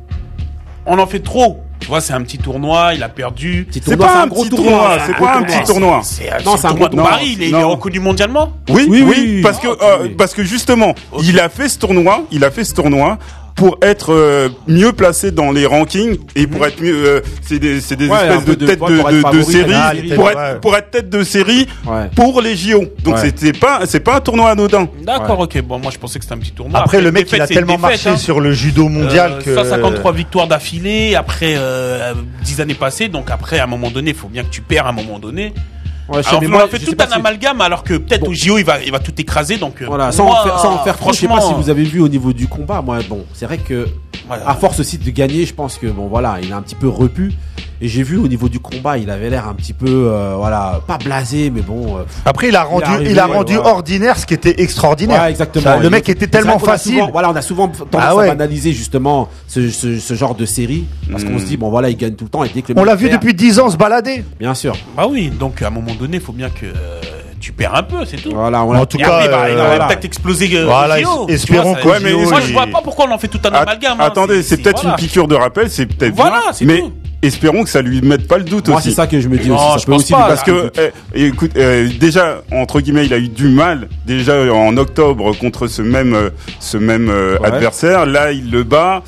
On 0.85 0.97
en 0.99 1.07
fait 1.07 1.19
trop. 1.19 1.59
Tu 1.79 1.87
vois, 1.87 2.01
c'est 2.01 2.13
un 2.13 2.21
petit 2.21 2.37
tournoi, 2.37 2.93
il 2.95 3.03
a 3.03 3.09
perdu. 3.09 3.67
C'est 3.71 3.97
pas 3.97 4.23
un 4.23 4.27
petit 4.27 4.49
tournoi, 4.49 4.97
c'est 5.05 5.13
pas 5.13 5.35
un 5.35 5.41
gros 5.41 5.45
petit 5.45 5.63
tournoi. 5.63 6.01
C'est 6.03 6.45
Non, 6.45 6.57
c'est 6.57 6.67
un 6.67 6.69
tournoi 6.69 6.73
gros 6.73 6.87
de 6.89 6.95
tournoi. 6.95 7.09
Paris, 7.09 7.37
il 7.39 7.53
est, 7.53 7.63
reconnu 7.63 7.99
mondialement. 7.99 8.53
Oui, 8.69 8.87
Oui, 8.89 9.03
oui, 9.07 9.41
parce 9.41 9.59
que 9.59 9.67
euh, 9.67 10.09
parce 10.17 10.33
que 10.33 10.43
justement, 10.43 10.95
il 11.21 11.39
a 11.39 11.49
fait 11.49 11.69
ce 11.69 11.79
tournoi, 11.79 12.23
il 12.31 12.43
a 12.43 12.51
fait 12.51 12.63
ce 12.63 12.73
tournoi 12.73 13.17
pour 13.57 13.77
être 13.81 14.13
euh, 14.13 14.47
mieux 14.67 14.93
placé 14.93 15.31
dans 15.31 15.51
les 15.51 15.65
rankings 15.65 16.17
et 16.35 16.47
pour 16.47 16.65
être 16.65 16.79
mieux 16.81 16.95
euh, 17.05 17.21
c'est 17.41 17.59
des 17.59 17.81
c'est 17.81 17.95
des 17.97 18.05
Mhm. 18.05 18.11
Ouais, 18.11 18.27
espèces 18.27 18.45
de 18.45 18.53
de- 18.53 18.65
têtes 18.67 18.79
de, 18.79 19.41
série 19.41 20.13
pour 20.15 20.23
ouais. 20.25 20.31
être 20.37 20.61
pour 20.61 20.77
être 20.77 20.91
tête 20.91 21.09
de 21.09 21.23
série 21.23 21.67
Ouais. 21.85 22.09
pour 22.15 22.39
les 22.41 22.55
JO. 22.55 22.85
Donc 23.03 23.15
Ouais. 23.15 23.21
c'était 23.21 23.51
pas 23.53 23.81
c'est 23.85 23.99
pas 23.99 24.15
un 24.17 24.19
tournoi 24.21 24.51
anodin. 24.51 24.87
D'accord, 25.03 25.39
ok. 25.39 25.61
Bon, 25.63 25.79
moi, 25.79 25.91
je 25.91 25.97
pensais 25.97 26.19
que 26.19 26.25
c'était 26.25 26.35
un 26.35 26.39
petit 26.39 26.51
tournoi. 26.51 26.79
Après, 26.79 27.01
le 27.01 27.11
mec, 27.11 27.25
défaite, 27.25 27.39
il 27.39 27.43
a 27.43 27.47
tellement 27.47 27.73
défaite, 27.75 27.81
marché 28.05 28.09
hein. 28.09 28.17
sur 28.17 28.39
le 28.39 28.53
judo 28.53 28.87
mondial 28.87 29.33
Euh, 29.39 29.41
que. 29.41 29.55
153 29.55 30.11
victoires 30.13 30.47
d'affilée 30.47 31.15
après 31.15 31.55
euh, 31.57 32.13
10 32.43 32.61
années 32.61 32.73
passées. 32.75 33.07
Donc 33.09 33.31
après, 33.31 33.59
à 33.59 33.63
un 33.63 33.67
moment 33.67 33.89
donné, 33.89 34.11
il 34.11 34.15
faut 34.15 34.29
bien 34.29 34.43
que 34.43 34.49
tu 34.51 34.61
perds 34.61 34.85
à 34.85 34.89
un 34.89 34.93
moment 34.93 35.17
donné. 35.19 35.53
Ouais, 36.09 36.21
Alors, 36.25 36.41
mais 36.41 36.47
on 36.47 36.51
moi, 36.51 36.63
a 36.63 36.67
fait 36.67 36.79
tout 36.79 36.95
un 36.99 37.07
si- 37.07 37.13
amalgame 37.13 37.59
alors 37.61 37.83
que 37.83 37.95
peut-être 37.95 38.23
Bon. 38.25 38.31
au 38.31 38.33
JO 38.33 38.57
il 38.57 38.63
va, 38.65 38.81
il 38.81 38.91
va 38.91 38.99
tout 38.99 39.13
écraser. 39.19 39.57
Donc 39.57 39.81
euh, 39.81 39.85
Voilà, 39.87 40.11
sans, 40.11 40.25
en 40.27 40.43
faire, 40.43 40.59
sans 40.59 40.73
en 40.75 40.83
faire 40.83 40.97
trop, 40.97 41.11
je 41.11 41.17
sais 41.19 41.27
pas 41.27 41.35
si 41.35 41.39
franchement, 41.41 41.59
vous 41.61 41.69
avez 41.69 41.83
vu 41.83 41.99
au 41.99 42.07
niveau 42.07 42.31
du 42.33 42.47
combat. 42.47 42.81
Moi, 42.81 42.99
bon, 43.09 43.25
c'est 43.33 43.45
vrai 43.45 43.57
que 43.57 43.87
voilà. 44.27 44.49
à 44.49 44.55
force 44.55 44.79
aussi 44.79 44.97
de 44.97 45.09
gagner, 45.09 45.45
je 45.45 45.53
pense 45.53 45.77
que 45.77 45.87
bon, 45.87 46.07
voilà, 46.07 46.37
il 46.41 46.51
a 46.53 46.57
un 46.57 46.61
petit 46.61 46.75
peu 46.75 46.87
repu. 46.87 47.33
Et 47.79 47.87
j'ai 47.87 48.01
vu 48.01 48.17
au 48.17 48.27
niveau 48.27 48.49
du 48.49 48.59
combat, 48.59 48.97
il 48.97 49.07
avait 49.11 49.29
l'air 49.29 49.47
un 49.47 49.53
petit 49.53 49.73
peu, 49.73 49.85
euh, 49.87 50.33
voilà, 50.35 50.81
pas 50.87 50.97
blasé, 50.97 51.51
mais 51.53 51.61
bon. 51.61 51.97
euh, 51.97 52.03
Après, 52.25 52.47
il 52.47 52.55
a 52.55 52.63
rendu, 52.63 52.85
arrivé, 52.85 53.11
il 53.11 53.19
a 53.19 53.27
rendu 53.27 53.53
ouais. 53.55 53.59
ordinaire 53.63 54.17
ce 54.17 54.25
qui 54.25 54.33
était 54.33 54.59
extraordinaire. 54.63 55.21
Ouais, 55.21 55.29
exactement. 55.29 55.63
Ça, 55.63 55.77
le 55.77 55.87
mec 55.91 56.09
était 56.09 56.25
tellement 56.25 56.57
facile. 56.57 56.93
souvent- 56.95 57.11
voilà, 57.11 57.29
on 57.29 57.35
a 57.35 57.41
souvent 57.43 57.67
tendance 57.67 58.01
Ah 58.03 58.15
ouais. 58.15 58.25
à 58.25 58.33
banaliser 58.33 58.71
justement 58.71 59.29
ce, 59.47 59.69
ce, 59.69 59.99
ce 59.99 60.13
genre 60.15 60.33
de 60.33 60.47
série 60.47 60.85
parce 61.11 61.23
qu'on 61.23 61.37
se 61.37 61.45
dit 61.45 61.55
bon 61.55 61.69
voilà, 61.69 61.91
il 61.91 61.97
gagne 61.97 62.15
tout 62.15 62.23
le 62.23 62.31
temps 62.31 62.43
et 62.43 62.49
dès 62.51 62.63
que 62.63 62.73
le 62.73 62.79
On 62.79 62.83
l'a 62.83 62.95
vu 62.95 63.09
perd- 63.09 63.21
depuis 63.21 63.35
10 63.35 63.59
ans 63.59 63.69
se 63.69 63.77
balader. 63.77 64.23
Bien 64.39 64.55
sûr. 64.55 64.75
Bah 64.95 65.05
oui, 65.07 65.29
donc 65.29 65.61
à 65.61 65.67
un 65.67 65.69
moment 65.69 65.93
donné, 65.97 66.17
il 66.17 66.23
faut 66.23 66.31
bien 66.33 66.49
que 66.49 66.65
euh, 66.65 67.01
tu 67.39 67.51
perds 67.51 67.75
un 67.75 67.83
peu, 67.83 68.05
c'est 68.05 68.17
tout. 68.17 68.31
Voilà, 68.33 68.63
on 68.63 68.73
En 68.75 68.85
tout 68.85 68.97
cas, 68.97 69.17
après, 69.17 69.25
il 69.25 69.31
va 69.31 69.63
euh, 69.63 69.67
voilà. 69.67 69.85
peut-être 69.87 70.05
exploser. 70.05 70.49
euh, 70.55 70.65
Voilà, 70.65 70.97
espérons 71.27 71.75
ça- 71.75 71.85
Ouais, 71.87 71.97
mais 72.01 72.13
Moi, 72.13 72.39
je 72.45 72.53
vois 72.53 72.67
pas 72.67 72.81
pourquoi 72.83 73.05
on 73.09 73.13
en 73.13 73.17
fait 73.17 73.27
tout 73.27 73.39
un 73.45 73.49
amalgame. 73.53 73.97
hein. 73.99 74.05
Attendez, 74.05 74.41
c'est 74.43 74.57
peut-être 74.57 74.81
voilà. 74.81 74.97
une 74.99 75.05
piqûre 75.05 75.27
de 75.27 75.35
rappel, 75.35 75.69
c'est 75.69 75.85
peut-être 75.85 76.15
Voilà, 76.15 76.41
c'est 76.53 76.65
mais 76.65 76.79
tout. 76.79 76.93
espérons 77.21 77.63
que 77.63 77.69
ça 77.69 77.81
lui 77.81 78.01
mette 78.01 78.27
pas 78.27 78.37
le 78.39 78.43
doute 78.43 78.67
Moi, 78.69 78.77
aussi. 78.79 78.89
c'est 78.89 78.95
ça 78.95 79.07
que 79.07 79.19
je 79.19 79.27
me 79.27 79.37
dis 79.37 79.49
Non, 79.49 79.55
aussi. 79.55 79.65
Ça 79.73 79.77
je 79.79 79.85
peut 79.85 79.91
pense 79.91 80.01
aussi 80.03 80.13
pas, 80.13 80.27
Parce 80.27 80.43
que, 80.43 80.71
eh, 81.13 81.25
écoute, 81.27 81.51
euh, 81.57 81.87
déjà 81.99 82.41
entre 82.51 82.81
guillemets, 82.81 83.05
il 83.05 83.13
a 83.13 83.17
eu 83.17 83.29
du 83.29 83.49
mal 83.49 83.87
déjà 84.05 84.41
en 84.53 84.75
octobre 84.77 85.35
contre 85.37 85.67
ce 85.67 85.81
même 85.81 86.31
ce 86.59 86.77
même 86.77 87.09
euh, 87.09 87.37
Ouais. 87.39 87.47
adversaire. 87.47 88.05
Là, 88.05 88.31
il 88.31 88.49
le 88.51 88.63
bat. 88.63 89.03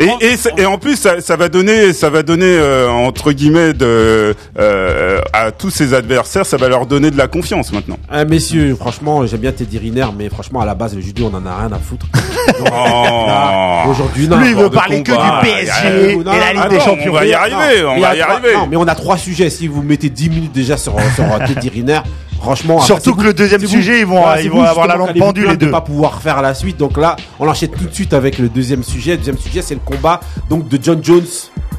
Et, 0.00 0.08
En- 0.08 0.18
et, 0.20 0.36
ça- 0.36 0.50
et 0.56 0.64
en 0.64 0.78
plus, 0.78 0.96
ça, 0.96 1.20
ça 1.20 1.34
va 1.36 1.48
donner, 1.48 1.92
ça 1.92 2.08
va 2.08 2.22
donner 2.22 2.46
euh, 2.46 2.88
entre 2.88 3.32
guillemets 3.32 3.72
de, 3.72 4.34
euh, 4.58 5.20
à 5.32 5.50
tous 5.50 5.70
ses 5.70 5.92
adversaires, 5.92 6.46
ça 6.46 6.56
va 6.56 6.68
leur 6.68 6.86
donner 6.86 7.10
de 7.10 7.18
la 7.18 7.26
confiance 7.26 7.72
maintenant. 7.72 7.98
Ah, 8.08 8.24
messieurs, 8.24 8.76
franchement, 8.78 9.26
j'aime 9.26 9.40
bien 9.40 9.50
Teddy 9.52 9.76
Riner, 9.78 10.06
mais 10.16 10.28
franchement, 10.28 10.60
à 10.60 10.66
la 10.66 10.74
base, 10.76 10.94
le 10.94 11.00
judo, 11.00 11.30
on 11.32 11.36
en 11.36 11.44
a 11.46 11.56
rien 11.58 11.72
à 11.72 11.78
foutre. 11.78 12.06
Oh. 12.60 13.90
Aujourd'hui, 13.90 14.26
non. 14.28 14.38
Lui, 14.38 14.50
il 14.50 14.56
veut 14.56 14.70
parler 14.70 15.02
que 15.02 15.12
du 15.12 15.42
PSG 15.42 15.72
Euh, 15.84 16.08
et 16.10 16.16
non, 16.16 16.32
la 16.32 16.52
Ligue 16.52 16.62
non, 16.62 16.68
des 16.68 16.76
non, 16.76 16.80
Champions. 16.84 17.10
on 17.10 17.14
va 17.14 17.26
y 17.26 17.32
arriver, 17.34 17.82
Non, 17.82 17.90
on 17.90 17.94
mais 17.96 18.00
va 18.00 18.16
y 18.16 18.20
trois- 18.20 18.32
arriver. 18.34 18.54
Non, 18.54 18.66
mais 18.70 18.76
on 18.76 18.88
a 18.88 18.94
trois 18.94 19.16
sujets. 19.18 19.50
Si 19.50 19.68
vous 19.68 19.82
mettez 19.82 20.08
10 20.10 20.30
minutes 20.30 20.52
déjà 20.52 20.76
sur, 20.76 20.94
sur 21.14 21.24
euh, 21.24 21.46
Teddy 21.46 21.68
Riner, 21.68 22.00
franchement. 22.40 22.80
Surtout 22.80 23.14
que 23.14 23.22
le 23.22 23.34
deuxième 23.34 23.60
vous- 23.60 23.66
sujet, 23.66 24.00
ils 24.00 24.06
vont, 24.06 24.22
ils 24.42 24.48
avoir 24.50 24.86
la 24.86 24.96
lampe 24.96 25.10
vous 25.14 25.18
pendue 25.18 25.40
les 25.40 25.46
plaindre 25.46 25.60
de 25.60 25.64
deux. 25.66 25.70
pas 25.70 25.80
pouvoir 25.80 26.20
faire 26.22 26.40
la 26.42 26.54
suite. 26.54 26.76
Donc 26.76 26.96
là, 26.96 27.16
on 27.38 27.48
enchaîne 27.48 27.70
tout 27.70 27.84
de 27.84 27.94
suite 27.94 28.12
avec 28.14 28.38
le 28.38 28.48
deuxième 28.48 28.82
sujet. 28.82 29.12
Le 29.12 29.16
deuxième 29.18 29.38
sujet, 29.38 29.62
c'est 29.62 29.74
le 29.74 29.80
combat 29.84 30.20
donc 30.48 30.68
de 30.68 30.78
John 30.82 31.00
Jones 31.02 31.24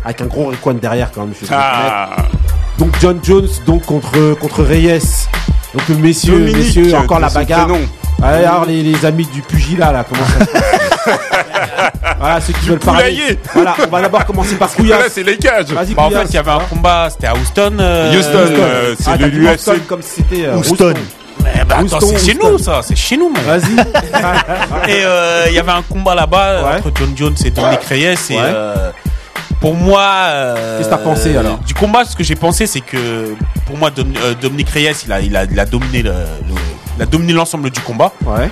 avec 0.05 0.21
un 0.21 0.27
gros 0.27 0.45
recoin 0.45 0.73
derrière 0.73 1.11
quand 1.11 1.21
même. 1.25 1.33
je. 1.39 1.47
Ah, 1.51 2.09
Donc 2.77 2.89
John 3.01 3.19
Jones 3.23 3.47
donc 3.65 3.85
contre 3.85 4.35
contre 4.39 4.63
Reyes. 4.63 4.99
Donc 5.73 5.87
messieurs, 5.99 6.39
Dominique, 6.39 6.57
messieurs, 6.57 6.95
encore 6.95 7.19
la 7.19 7.29
bagarre. 7.29 7.67
prénom. 7.67 7.85
Allez, 8.21 8.43
alors 8.45 8.65
les, 8.65 8.83
les 8.83 9.05
amis 9.05 9.25
du 9.33 9.41
pugilat 9.41 9.91
là, 9.91 10.05
comment 10.07 10.25
ça 10.25 10.45
se 10.45 10.51
passe 10.51 11.19
Voilà 12.19 12.41
ceux 12.41 12.53
qui 12.53 12.65
veulent 12.67 12.79
parler. 12.79 12.99
poulailler. 13.13 13.39
Voilà, 13.53 13.75
on 13.85 13.89
va 13.89 14.01
d'abord 14.01 14.25
commencer 14.25 14.55
par 14.55 14.67
là, 14.67 14.73
Couillasse. 14.75 15.11
c'est 15.13 15.23
les 15.23 15.37
cages. 15.37 15.67
Vas-y 15.67 15.93
Bah, 15.93 16.03
en 16.03 16.09
fait, 16.09 16.25
il 16.25 16.33
y 16.33 16.37
avait 16.37 16.51
un 16.51 16.59
combat, 16.69 17.07
c'était 17.09 17.27
à 17.27 17.33
Houston. 17.35 17.77
euh, 17.79 18.17
Houston, 18.17 18.31
euh, 18.37 18.95
c'est 18.99 19.09
Ah, 19.11 19.17
l'UFC. 19.17 19.53
Houston 19.53 19.73
comme 19.87 20.01
si 20.01 20.15
c'était 20.17 20.45
euh, 20.45 20.57
Houston. 20.57 20.93
Eh 21.39 21.43
ben, 21.43 21.61
attends, 21.77 21.83
Houston, 21.83 21.99
c'est 22.17 22.25
chez 22.25 22.35
Houston. 22.37 22.51
nous, 22.51 22.57
ça, 22.59 22.81
c'est 22.83 22.95
chez 22.97 23.15
nous, 23.15 23.29
mec. 23.29 23.43
Vas-y. 23.45 23.71
Et 24.91 25.01
euh, 25.05 25.45
il 25.47 25.53
y 25.53 25.59
avait 25.59 25.71
un 25.71 25.81
combat 25.83 26.13
là-bas 26.15 26.63
Ouais. 26.63 26.77
entre 26.79 26.91
John 26.95 27.13
Jones 27.15 27.35
et 27.45 27.51
Dominic 27.51 27.83
Reyes. 27.85 28.03
Et 28.29 28.33
Ouais. 28.35 28.41
euh, 28.43 28.91
pour 29.61 29.73
moi, 29.75 30.01
euh, 30.27 30.77
Qu'est-ce 30.77 30.89
que 30.89 30.93
t'as 30.95 30.99
pensé, 31.01 31.37
alors 31.37 31.57
Du 31.59 31.73
combat, 31.73 32.03
ce 32.03 32.15
que 32.17 32.23
j'ai 32.23 32.35
pensé, 32.35 32.67
c'est 32.67 32.81
que 32.81 33.33
pour 33.65 33.77
moi, 33.77 33.89
Dom- 33.91 34.13
euh, 34.21 34.33
Dominic 34.41 34.69
Reyes, 34.69 34.91
il 35.05 35.11
a, 35.13 35.21
il 35.21 35.35
a, 35.37 35.45
il 35.45 35.59
a 35.59 35.65
dominé 35.65 36.01
le, 36.03 36.11
le- 36.11 36.55
il 36.99 37.03
a 37.03 37.05
dominé 37.05 37.31
l'ensemble 37.33 37.69
du 37.69 37.79
combat. 37.79 38.11
Ouais. 38.25 38.49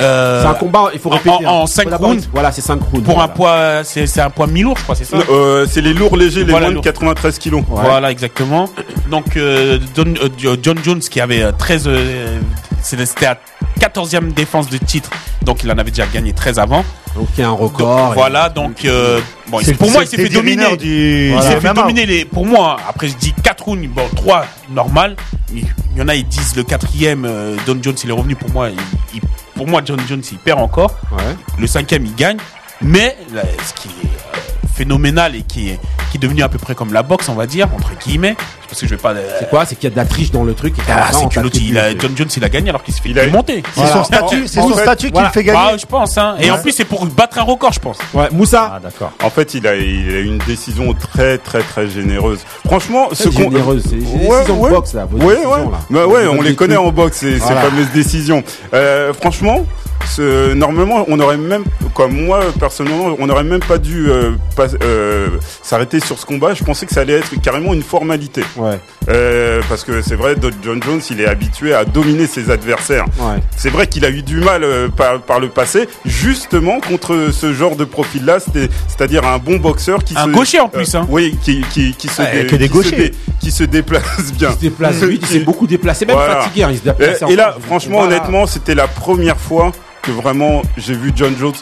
Euh, 0.00 0.42
C'est 0.42 0.48
un 0.48 0.54
combat, 0.54 0.90
il 0.94 1.00
faut 1.00 1.08
en- 1.10 1.14
répéter. 1.14 1.46
en- 1.46 1.62
en 1.62 1.64
hein. 1.64 1.96
rounds. 1.98 2.28
Voilà, 2.32 2.52
c'est 2.52 2.60
5 2.60 2.80
rounds. 2.92 3.02
pour 3.04 3.20
un 3.20 3.26
poids, 3.26 3.82
c'est 3.82 4.06
c'est 4.06 4.20
un 4.20 4.30
poids 4.30 4.46
mi-lourd, 4.46 4.76
je 4.78 4.82
crois, 4.84 4.94
c'est 4.94 5.02
ça. 5.04 5.16
Euh, 5.28 5.66
c'est 5.68 5.80
les 5.80 5.92
lourds 5.92 6.16
légers, 6.16 6.44
les 6.44 6.50
Voilà, 6.52 6.66
moins 6.66 6.70
de 6.70 6.74
lourd. 6.76 6.84
93 6.84 7.36
kilos. 7.38 7.62
Ouais. 7.68 7.80
Voilà, 7.82 8.12
exactement. 8.12 8.68
Donc, 9.10 9.36
euh, 9.36 9.78
euh, 9.98 10.56
John 10.62 10.78
Jones 10.84 11.00
qui 11.00 11.20
avait 11.20 11.42
euh, 11.42 11.50
13, 11.50 11.84
euh, 11.88 12.38
c'était 12.82 13.26
à 13.26 13.38
14e 13.80 14.32
défense 14.32 14.68
de 14.68 14.78
titre, 14.78 15.10
donc 15.42 15.62
il 15.64 15.70
en 15.70 15.78
avait 15.78 15.90
déjà 15.90 16.06
gagné 16.06 16.32
13 16.32 16.58
avant. 16.58 16.84
Donc 17.14 17.28
il 17.36 17.40
y 17.40 17.44
a 17.44 17.48
un 17.48 17.52
Donc, 17.52 17.60
record. 17.76 18.12
voilà, 18.14 18.48
donc 18.48 18.84
euh, 18.84 19.20
bon, 19.48 19.60
il- 19.60 19.76
pour 19.76 19.90
moi, 19.90 20.02
il 20.04 20.08
s'est 20.08 20.16
fait 20.16 20.28
dominer. 20.28 20.76
du- 20.76 21.32
Il 21.34 21.42
s'est 21.42 21.60
fait 21.60 21.74
dominer 21.74 22.06
les. 22.06 22.24
Pour 22.24 22.46
moi, 22.46 22.76
après 22.88 23.08
je 23.08 23.16
dis 23.16 23.32
4 23.42 23.64
rounds, 23.64 23.88
bon 23.88 24.06
3 24.16 24.44
normal. 24.70 25.16
Il 25.52 25.64
y 25.96 26.02
en 26.02 26.08
a 26.08 26.14
ils 26.14 26.26
disent 26.26 26.54
le 26.56 26.62
quatrième, 26.64 27.24
euh, 27.24 27.56
Don 27.66 27.78
Jones 27.82 27.96
il 28.04 28.10
est 28.10 28.12
revenu. 28.12 28.36
Pour 28.36 28.50
moi, 28.50 28.68
il- 28.70 28.76
il- 29.14 29.20
pour 29.54 29.66
moi 29.66 29.80
John 29.84 29.98
Jones 30.08 30.22
il 30.30 30.38
perd 30.38 30.60
encore. 30.60 30.92
Ouais. 31.12 31.34
Le 31.58 31.66
cinquième 31.66 32.04
il 32.06 32.14
gagne. 32.14 32.36
Mais 32.80 33.16
là, 33.34 33.42
ce 33.66 33.80
qui 33.82 33.88
est 33.88 34.06
euh, 34.06 34.38
phénoménal 34.74 35.34
et 35.34 35.42
qui 35.42 35.70
est, 35.70 35.80
qui 36.10 36.16
est 36.16 36.20
devenu 36.20 36.42
à 36.42 36.48
peu 36.48 36.58
près 36.58 36.74
comme 36.74 36.92
la 36.92 37.02
boxe, 37.02 37.28
on 37.28 37.34
va 37.34 37.46
dire, 37.46 37.68
entre 37.74 37.90
guillemets. 38.04 38.36
Parce 38.68 38.80
que 38.82 38.86
je 38.86 38.94
vais 38.94 39.00
pas. 39.00 39.12
euh, 39.12 39.36
C'est 39.38 39.48
quoi? 39.48 39.64
C'est 39.64 39.76
qu'il 39.76 39.84
y 39.84 39.86
a 39.86 39.90
de 39.90 39.96
la 39.96 40.04
triche 40.04 40.30
dans 40.30 40.44
le 40.44 40.52
truc. 40.54 40.78
Et 40.78 40.82
ah, 40.90 41.08
c'est 41.10 41.28
que 41.28 41.40
l'autre, 41.40 41.52
t'attribue- 41.56 41.70
il 41.70 41.78
a- 41.78 41.96
John 41.98 42.12
Jones, 42.14 42.28
il 42.36 42.44
a 42.44 42.48
gagné 42.50 42.68
alors 42.68 42.82
qu'il 42.82 42.92
se 42.92 43.00
fait 43.00 43.08
Il 43.10 43.18
a- 43.18 43.26
monter. 43.28 43.62
C'est 43.74 43.86
son 43.86 44.04
statut, 44.04 44.46
c'est 44.46 44.60
son 44.60 44.68
fait, 44.74 44.82
statut 44.82 45.10
qui 45.10 45.20
le 45.22 45.28
fait 45.28 45.42
Bah, 45.42 45.52
gagner. 45.68 45.78
je 45.78 45.86
pense, 45.86 46.18
hein. 46.18 46.36
Et 46.40 46.50
en 46.50 46.58
plus, 46.58 46.72
c'est 46.72 46.84
pour 46.84 47.06
battre 47.06 47.38
un 47.38 47.42
record, 47.42 47.72
je 47.72 47.80
pense. 47.80 47.98
Ouais, 48.12 48.28
Moussa. 48.32 48.72
Ah 48.76 48.80
d'accord. 48.82 49.12
En 49.22 49.30
fait, 49.30 49.54
il 49.54 49.66
a, 49.66 49.74
il 49.76 50.14
a 50.14 50.20
une 50.20 50.38
décision 50.46 50.92
très, 50.92 51.38
très, 51.38 51.60
très 51.62 51.88
généreuse. 51.88 52.40
Franchement, 52.66 53.08
ce 53.12 53.28
qu'on. 53.28 53.30
généreuse, 53.50 53.84
c'est- 53.88 53.94
Ouais, 53.96 54.36
décisions 54.38 54.56
de 54.56 54.60
ouais. 54.60 54.70
boxe, 54.70 54.92
là, 54.94 55.06
Ouais, 55.10 55.24
ouais. 55.24 55.34
là. 55.44 55.78
Bah 55.90 56.06
ouais, 56.06 56.26
on 56.26 56.42
les 56.42 56.54
connaît 56.54 56.76
en 56.76 56.90
boxe, 56.92 57.18
ces, 57.18 57.38
fameuses 57.38 57.90
décisions. 57.94 58.42
Euh, 58.74 59.14
franchement, 59.14 59.64
ce, 60.06 60.52
normalement, 60.54 61.04
on 61.08 61.20
aurait 61.20 61.36
même, 61.36 61.64
comme 61.94 62.24
moi 62.24 62.40
personnellement, 62.58 63.14
on 63.18 63.28
aurait 63.28 63.44
même 63.44 63.60
pas 63.60 63.78
dû 63.78 64.10
euh, 64.10 64.32
pas- 64.56 64.66
euh, 64.82 65.28
s'arrêter 65.62 66.00
sur 66.00 66.18
ce 66.18 66.24
combat. 66.26 66.54
Je 66.54 66.64
pensais 66.64 66.86
que 66.86 66.92
ça 66.94 67.00
allait 67.00 67.14
être 67.14 67.40
carrément 67.42 67.74
une 67.74 67.82
formalité, 67.82 68.42
Ouais, 68.56 68.78
Euh, 69.10 69.60
parce 69.68 69.84
que 69.84 70.02
c'est 70.02 70.14
vrai, 70.16 70.34
John 70.62 70.82
Jones, 70.82 71.00
il 71.10 71.20
est 71.20 71.26
habitué 71.26 71.74
à 71.74 71.84
dominer 71.84 72.26
ses 72.26 72.50
adversaires. 72.50 73.04
ouais. 73.18 73.40
C'est 73.56 73.70
vrai 73.70 73.86
qu'il 73.86 74.04
a 74.04 74.10
eu 74.10 74.22
du 74.22 74.36
mal 74.36 74.64
euh, 74.64 74.88
par, 74.88 75.20
par 75.20 75.40
le 75.40 75.48
passé, 75.48 75.88
justement 76.04 76.80
contre 76.80 77.28
ce 77.32 77.52
genre 77.52 77.76
de 77.76 77.84
profil-là, 77.84 78.38
c'était- 78.40 78.68
c'est-à-dire 78.86 79.26
un 79.26 79.38
bon 79.38 79.56
boxeur 79.56 80.02
qui 80.04 80.14
Un 80.16 80.24
se, 80.26 80.30
gaucher, 80.30 80.60
en 80.60 80.68
plus, 80.68 80.94
hein. 80.94 81.06
Oui, 81.10 81.36
qui 81.42 81.62
qui 81.72 81.94
qui 81.94 82.08
se 82.08 82.22
Ouais, 82.22 82.42
dé- 82.42 82.46
que 82.46 82.56
des 82.56 82.68
qui 82.68 82.68
se 82.68 82.72
gauchers. 82.82 82.96
dé- 82.96 83.12
qui 83.40 83.50
se 83.50 83.64
déplace 83.64 84.32
bien. 84.32 84.50
Il 84.50 84.54
se 84.54 84.60
déplace 84.60 84.96
vite, 85.02 85.22
il 85.22 85.26
s'est 85.26 85.38
Qui- 85.38 85.44
beaucoup 85.44 85.66
déplacé, 85.66 86.06
même 86.06 86.16
Voilà. 86.16 86.42
fatigué, 86.42 86.62
hein, 86.64 86.68
il 86.72 86.76
se 86.78 86.82
Et, 86.82 86.84
déplaçait 86.86 87.32
et 87.32 87.36
là, 87.36 87.56
franchement, 87.66 87.98
Voilà. 88.00 88.16
honnêtement, 88.16 88.46
c'était 88.46 88.74
la 88.74 88.88
première 88.88 89.38
fois 89.38 89.72
que 90.08 90.12
vraiment 90.22 90.62
j'ai 90.76 90.94
vu 90.94 91.12
John 91.14 91.34
Jones 91.38 91.52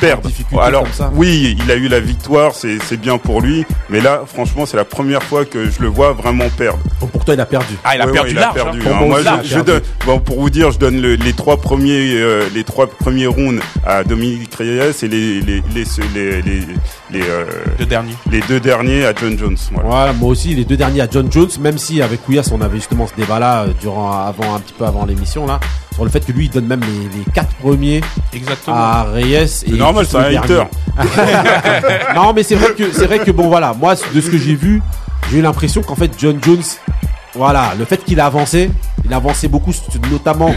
perdre. 0.00 0.28
Alors, 0.60 0.82
comme 0.82 0.92
ça. 0.92 1.10
oui, 1.14 1.56
il 1.64 1.70
a 1.70 1.76
eu 1.76 1.88
la 1.88 2.00
victoire, 2.00 2.52
c'est 2.52 2.78
c'est 2.82 2.96
bien 2.96 3.16
pour 3.16 3.40
lui, 3.40 3.64
mais 3.88 4.00
là, 4.00 4.22
franchement, 4.26 4.66
c'est 4.66 4.76
la 4.76 4.84
première 4.84 5.22
fois 5.22 5.44
que 5.44 5.70
je 5.70 5.80
le 5.80 5.86
vois 5.88 6.12
vraiment 6.12 6.48
perdre. 6.58 6.80
Bon, 7.00 7.06
pour 7.06 7.24
toi, 7.24 7.34
il 7.34 7.40
a 7.40 7.46
perdu. 7.46 7.74
Ah, 7.84 7.94
il 7.94 8.00
a 8.02 8.06
Ouais, 8.06 8.12
perdu 8.12 8.28
ouais, 8.30 8.34
il 8.36 8.42
a 8.42 8.52
perdu. 8.52 8.80
hein. 8.80 8.84
Pour 8.84 8.96
hein. 8.96 9.06
moi 9.06 9.20
je, 9.44 9.60
donne, 9.60 9.80
bon, 10.04 10.18
pour 10.18 10.40
vous 10.40 10.50
dire, 10.50 10.70
je 10.72 10.78
donne 10.78 11.00
le- 11.00 11.14
les 11.14 11.32
trois 11.32 11.56
premiers, 11.58 12.12
euh, 12.20 12.42
les 12.54 12.64
trois 12.64 12.86
premiers 12.88 13.26
rounds 13.28 13.60
à 13.86 14.02
Dominique 14.04 14.52
Reyes 14.54 14.80
et 15.02 15.08
les 15.08 15.40
les 15.40 15.62
les 15.74 15.84
les 16.14 16.42
les, 16.42 16.60
les, 17.12 17.22
euh, 17.22 17.44
Le 17.78 17.86
dernier. 17.86 18.14
les 18.30 18.40
deux 18.40 18.60
derniers 18.60 19.06
à 19.06 19.14
John 19.14 19.38
Jones. 19.38 19.56
Voilà. 19.72 19.88
Voilà, 19.88 20.12
moi 20.12 20.28
aussi, 20.30 20.54
les 20.54 20.64
deux 20.64 20.76
derniers 20.76 21.02
à 21.02 21.08
John 21.10 21.30
Jones, 21.30 21.50
même 21.60 21.78
si 21.78 22.02
avec 22.02 22.22
Kouyas, 22.24 22.50
on 22.52 22.60
avait 22.60 22.76
justement 22.78 23.06
ce 23.06 23.14
débat-là 23.14 23.62
euh, 23.62 23.68
durant, 23.80 24.10
avant, 24.12 24.54
un 24.56 24.58
petit 24.60 24.74
peu 24.76 24.84
avant 24.84 25.06
l'émission, 25.06 25.46
là, 25.46 25.60
sur 25.94 26.04
le 26.04 26.10
fait 26.10 26.20
que 26.26 26.32
lui, 26.32 26.46
il 26.46 26.50
donne 26.50 26.66
même 26.66 26.80
les, 26.80 27.18
les 27.18 27.24
quatre 27.32 27.54
premiers 27.54 28.00
Exactement. 28.32 28.76
à 28.76 29.04
Reyes. 29.04 29.34
et 29.34 29.46
C'est 29.46 29.70
normal, 29.70 30.06
c'est 30.08 30.16
un 30.16 30.36
hater. 30.42 30.64
non, 32.14 32.32
mais 32.34 32.42
c'est 32.42 32.56
vrai 32.56 32.72
que, 32.76 32.92
c'est 32.92 33.06
vrai 33.06 33.20
que 33.20 33.30
bon, 33.30 33.48
voilà, 33.48 33.72
moi, 33.74 33.94
de 33.94 34.20
ce 34.20 34.28
que 34.28 34.36
j'ai 34.38 34.54
vu, 34.56 34.82
j'ai 35.30 35.38
eu 35.38 35.42
l'impression 35.42 35.82
qu'en 35.82 35.94
fait, 35.94 36.10
John 36.18 36.38
Jones, 36.42 36.62
voilà, 37.34 37.74
le 37.78 37.84
fait 37.84 38.04
qu'il 38.04 38.18
a 38.20 38.26
avancé, 38.26 38.70
il 39.04 39.12
a 39.12 39.16
avancé 39.16 39.48
beaucoup, 39.48 39.72
notamment. 40.10 40.52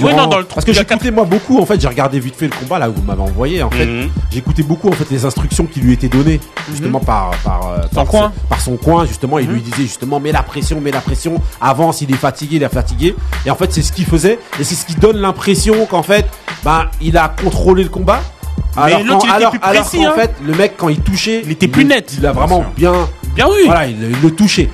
Ouais, 0.00 0.14
non, 0.14 0.26
dans 0.26 0.38
le- 0.38 0.44
parce 0.44 0.64
que 0.64 0.72
j'écoutais 0.72 1.10
moi 1.10 1.24
beaucoup 1.24 1.60
en 1.60 1.66
fait 1.66 1.80
j'ai 1.80 1.86
regardé 1.88 2.18
vite 2.18 2.34
fait 2.36 2.46
le 2.46 2.52
combat 2.58 2.78
là 2.78 2.88
où 2.88 2.94
vous 2.94 3.02
m'avez 3.02 3.20
envoyé 3.20 3.62
en 3.62 3.70
fait 3.70 3.84
Mhm. 3.86 4.08
j'écoutais 4.30 4.62
beaucoup 4.62 4.88
en 4.88 4.92
fait 4.92 5.06
les 5.10 5.24
instructions 5.24 5.66
qui 5.66 5.80
lui 5.80 5.92
étaient 5.92 6.08
données 6.08 6.40
justement 6.70 7.00
par 7.00 7.30
par 7.44 7.68
euh, 7.70 7.82
Son 7.90 7.94
par 7.96 8.06
coin. 8.06 8.32
par 8.48 8.60
son 8.60 8.76
coin 8.76 9.04
justement 9.06 9.38
il 9.38 9.48
lui 9.48 9.60
disait 9.60 9.82
justement 9.82 10.18
mets 10.18 10.32
la 10.32 10.42
pression 10.42 10.80
mets 10.80 10.90
la 10.92 11.00
pression 11.02 11.40
avance 11.60 12.00
il 12.00 12.10
est 12.10 12.16
fatigué 12.16 12.56
il 12.56 12.62
est 12.62 12.68
fatigué 12.72 13.14
et 13.46 13.50
en 13.50 13.54
fait 13.56 13.72
c'est 13.72 13.82
ce 13.82 13.92
qu'il 13.92 14.06
faisait 14.06 14.38
et 14.58 14.64
c'est 14.64 14.74
ce 14.74 14.86
qui 14.86 14.94
donne 14.94 15.18
l'impression 15.18 15.84
qu'en 15.86 16.02
fait 16.02 16.26
bah 16.64 16.90
il 17.00 17.16
a 17.18 17.28
contrôlé 17.28 17.82
le 17.82 17.90
combat 17.90 18.20
Mais 18.76 18.82
alors, 18.84 19.00
l'autre, 19.04 19.18
qu'en- 19.18 19.24
il 19.26 19.28
était 19.28 19.36
alors, 19.36 19.50
plus 19.50 19.60
alors 19.62 19.90
qu'en 19.90 20.04
hein. 20.06 20.12
fait 20.16 20.30
le 20.42 20.54
mec 20.54 20.74
quand 20.78 20.88
il 20.88 21.00
touchait 21.00 21.42
Il 21.44 21.50
était 21.50 21.68
plus 21.68 21.84
net. 21.84 22.14
il 22.16 22.24
a 22.26 22.32
vraiment 22.32 22.64
bien 22.76 22.92
Bien 23.34 23.46
oui. 23.48 23.62
voilà 23.66 23.86
il, 23.86 23.96
il 24.02 24.20
le 24.22 24.30
touchait 24.30 24.68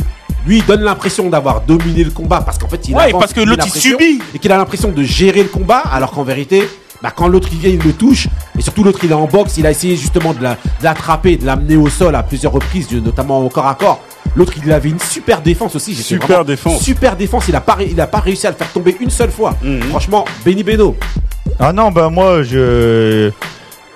lui 0.48 0.58
il 0.58 0.66
donne 0.66 0.80
l'impression 0.82 1.28
d'avoir 1.28 1.60
dominé 1.60 2.02
le 2.02 2.10
combat 2.10 2.40
parce 2.40 2.58
qu'en 2.58 2.68
fait 2.68 2.88
il 2.88 2.94
Ouais, 2.96 3.04
avance, 3.04 3.20
parce 3.20 3.32
que 3.32 3.40
l'autre, 3.40 3.58
la 3.58 3.66
il 3.66 3.80
subit. 3.80 4.20
et 4.34 4.38
qu'il 4.38 4.50
a 4.50 4.56
l'impression 4.56 4.90
de 4.90 5.02
gérer 5.02 5.42
le 5.42 5.48
combat 5.48 5.82
alors 5.92 6.10
qu'en 6.10 6.24
vérité 6.24 6.68
bah, 7.02 7.12
quand 7.14 7.28
l'autre 7.28 7.48
il 7.52 7.58
vient 7.58 7.70
il 7.70 7.80
le 7.82 7.92
touche 7.92 8.26
et 8.58 8.62
surtout 8.62 8.82
l'autre 8.82 8.98
il 9.04 9.10
est 9.10 9.14
en 9.14 9.26
boxe 9.26 9.56
il 9.58 9.66
a 9.66 9.70
essayé 9.70 9.94
justement 9.96 10.32
de 10.34 10.42
la- 10.42 10.54
de 10.54 10.84
l'attraper 10.84 11.36
de 11.36 11.46
l'amener 11.46 11.76
au 11.76 11.88
sol 11.88 12.14
à 12.16 12.22
plusieurs 12.24 12.52
reprises 12.52 12.90
notamment 12.92 13.40
au 13.40 13.48
corps 13.48 13.66
à 13.68 13.74
corps 13.76 14.00
l'autre 14.34 14.52
il 14.64 14.72
avait 14.72 14.88
une 14.88 14.98
super 14.98 15.40
défense 15.40 15.76
aussi 15.76 15.94
Super 15.94 16.44
défense. 16.44 16.80
super 16.82 17.14
défense 17.14 17.44
il 17.48 17.54
a 17.54 17.60
pas 17.60 17.76
il 17.88 18.00
a 18.00 18.06
pas 18.08 18.18
réussi 18.20 18.46
à 18.46 18.50
le 18.50 18.56
faire 18.56 18.70
tomber 18.72 18.96
une 19.00 19.10
seule 19.10 19.30
fois 19.30 19.54
Mhm. 19.62 19.82
franchement 19.90 20.24
Benny 20.44 20.62
Beno 20.64 20.96
Ah 21.60 21.72
non, 21.72 21.90
ben 21.90 22.08
moi 22.10 22.42
je 22.42 23.30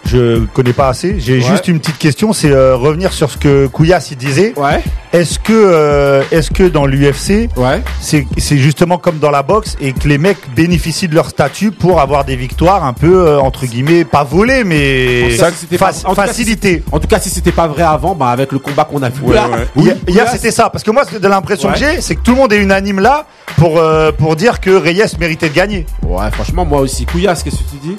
je 0.07 0.45
connais 0.53 0.73
pas 0.73 0.89
assez. 0.89 1.17
J'ai 1.19 1.35
Ouais. 1.35 1.41
juste 1.41 1.69
une 1.69 1.79
petite 1.81 1.99
question, 1.99 2.33
c'est 2.33 2.51
euh, 2.51 2.77
revenir 2.77 3.13
sur 3.13 3.31
ce 3.31 3.37
que 3.39 3.67
Kouyas 3.67 4.09
il 4.11 4.17
disait. 4.17 4.53
ouais 4.57 4.83
Est-ce 5.13 5.39
que 5.39 5.53
euh, 5.53 6.23
est-ce 6.31 6.51
que 6.51 6.65
dans 6.65 6.87
l'UFC 6.87 7.49
ouais 7.57 7.83
c'est 8.01 8.27
c'est 8.39 8.57
justement 8.59 8.97
comme 8.99 9.19
dans 9.19 9.31
la 9.31 9.43
boxe 9.43 9.77
et 9.81 9.93
que 9.93 10.09
les 10.09 10.19
mecs 10.19 10.39
bénéficient 10.57 11.09
de 11.09 11.15
leur 11.15 11.29
statut 11.29 11.71
pour 11.71 12.01
avoir 12.01 12.25
des 12.25 12.35
victoires 12.37 12.85
un 12.85 12.95
peu 12.95 13.27
euh, 13.29 13.39
entre 13.39 13.67
guillemets 13.67 14.05
pas 14.05 14.25
volées 14.25 14.65
mais 14.65 15.37
cas, 15.39 15.51
si 15.53 15.67
pas- 15.77 15.91
en 16.05 16.11
tout 16.11 16.15
cas, 16.17 16.23
si 16.23 16.29
facilitées. 16.29 16.83
en 16.93 16.99
tout 16.99 17.09
cas 17.09 17.21
si 17.21 17.29
c'était 17.29 17.53
pas 17.53 17.67
vrai 17.67 17.83
avant 17.83 18.15
bah 18.15 18.29
avec 18.29 18.53
le 18.53 18.59
combat 18.59 18.85
qu'on 18.85 19.03
a 19.03 19.11
vu 19.11 19.23
Ouais, 19.23 19.35
là 19.35 19.49
ouais. 19.51 19.67
oui, 19.77 19.93
Hier, 20.09 20.27
c'était 20.31 20.51
ça 20.51 20.71
parce 20.71 20.83
que 20.83 20.91
moi 20.91 21.03
c'est 21.11 21.21
de 21.21 21.29
l'impression 21.29 21.69
Ouais. 21.69 21.75
que 21.75 21.81
j'ai 21.81 22.01
c'est 22.01 22.15
que 22.17 22.23
tout 22.23 22.31
le 22.33 22.39
monde 22.39 22.53
est 22.55 22.59
unanime 22.63 22.99
là 23.01 23.27
pour 23.59 23.79
euh, 23.79 24.13
pour 24.13 24.35
dire 24.37 24.61
que 24.61 24.71
Reyes 24.71 25.03
méritait 25.21 25.51
de 25.51 25.55
gagner. 25.55 25.85
ouais 26.03 26.31
franchement 26.33 26.65
moi 26.65 26.81
aussi 26.81 27.05
Kouyas 27.05 27.41
qu'est-ce 27.45 27.57
que 27.57 27.71
tu 27.71 27.77
dis? 27.83 27.97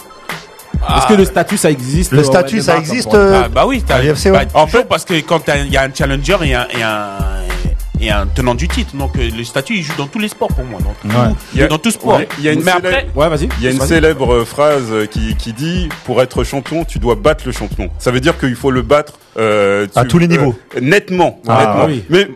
Ah, 0.86 0.98
est-ce 0.98 1.08
que 1.08 1.14
le 1.14 1.26
statut 1.26 1.58
ça 1.58 1.72
existe 1.72 2.12
Le 2.12 2.20
au 2.20 2.24
statut, 2.24 2.62
ça 2.62 2.78
existe, 2.78 3.14
euh, 3.14 3.44
Ah, 3.46 3.50
bah 3.50 3.66
oui, 3.66 3.84
t'as, 3.86 4.02
bah, 4.32 4.42
en 4.54 4.68
fait, 4.68 4.84
parce 4.88 5.06
que 5.06 5.20
quand 5.22 5.42
il 5.48 5.72
y 5.72 5.78
a 5.78 5.84
un 5.84 5.94
challenger 5.94 6.38
et 6.44 6.54
un, 6.54 6.68
et 6.78 6.84
un, 6.84 7.08
et 8.06 8.12
un 8.12 8.28
tenant 8.28 8.56
du 8.56 8.68
titre, 8.68 8.96
donc 8.96 9.12
euh, 9.18 9.30
le 9.36 9.44
statut 9.44 9.76
il 9.76 9.84
joue 9.84 9.94
dans 9.98 10.08
tous 10.08 10.20
les 10.20 10.28
sports 10.28 10.50
pour 10.50 10.66
moi, 10.66 10.80
dans, 10.82 10.94
tout- 11.02 11.08
Ouais. 11.18 11.34
Il 11.54 11.60
y 11.62 11.64
a- 11.64 11.68
dans 11.68 11.78
tout 11.78 11.92
sport. 11.92 12.18
ouais, 12.18 12.28
il 12.40 12.44
y 12.44 12.50
a 12.50 12.54
une 12.54 12.60
Mais 12.64 12.72
célèbre- 12.72 12.88
après, 12.88 13.08
ouais 13.16 13.30
vas-y 13.30 13.50
Il 13.60 13.64
y 13.64 13.68
a 13.68 13.72
une 13.72 13.78
Vas-y. 13.78 13.88
célèbre 13.88 14.44
phrase 14.44 14.92
qui, 15.12 15.36
qui 15.36 15.54
dit 15.54 15.90
pour 16.06 16.22
être 16.22 16.44
champion, 16.44 16.84
tu 16.86 17.00
dois 17.00 17.16
battre 17.16 17.44
le 17.46 17.52
champion. 17.52 17.90
Ça 18.00 18.12
veut 18.12 18.20
dire 18.20 18.38
qu'il 18.38 18.56
faut 18.56 18.72
le 18.72 18.82
battre 18.82 19.14
euh, 19.38 19.88
À 19.96 20.06
tous 20.06 20.20
les 20.20 20.28
niveaux. 20.28 20.54
euh, 20.76 20.80
nettement, 20.80 21.42
Ah, 21.48 21.58
nettement. 21.60 21.86
oui. 21.88 22.04
Mais 22.10 22.28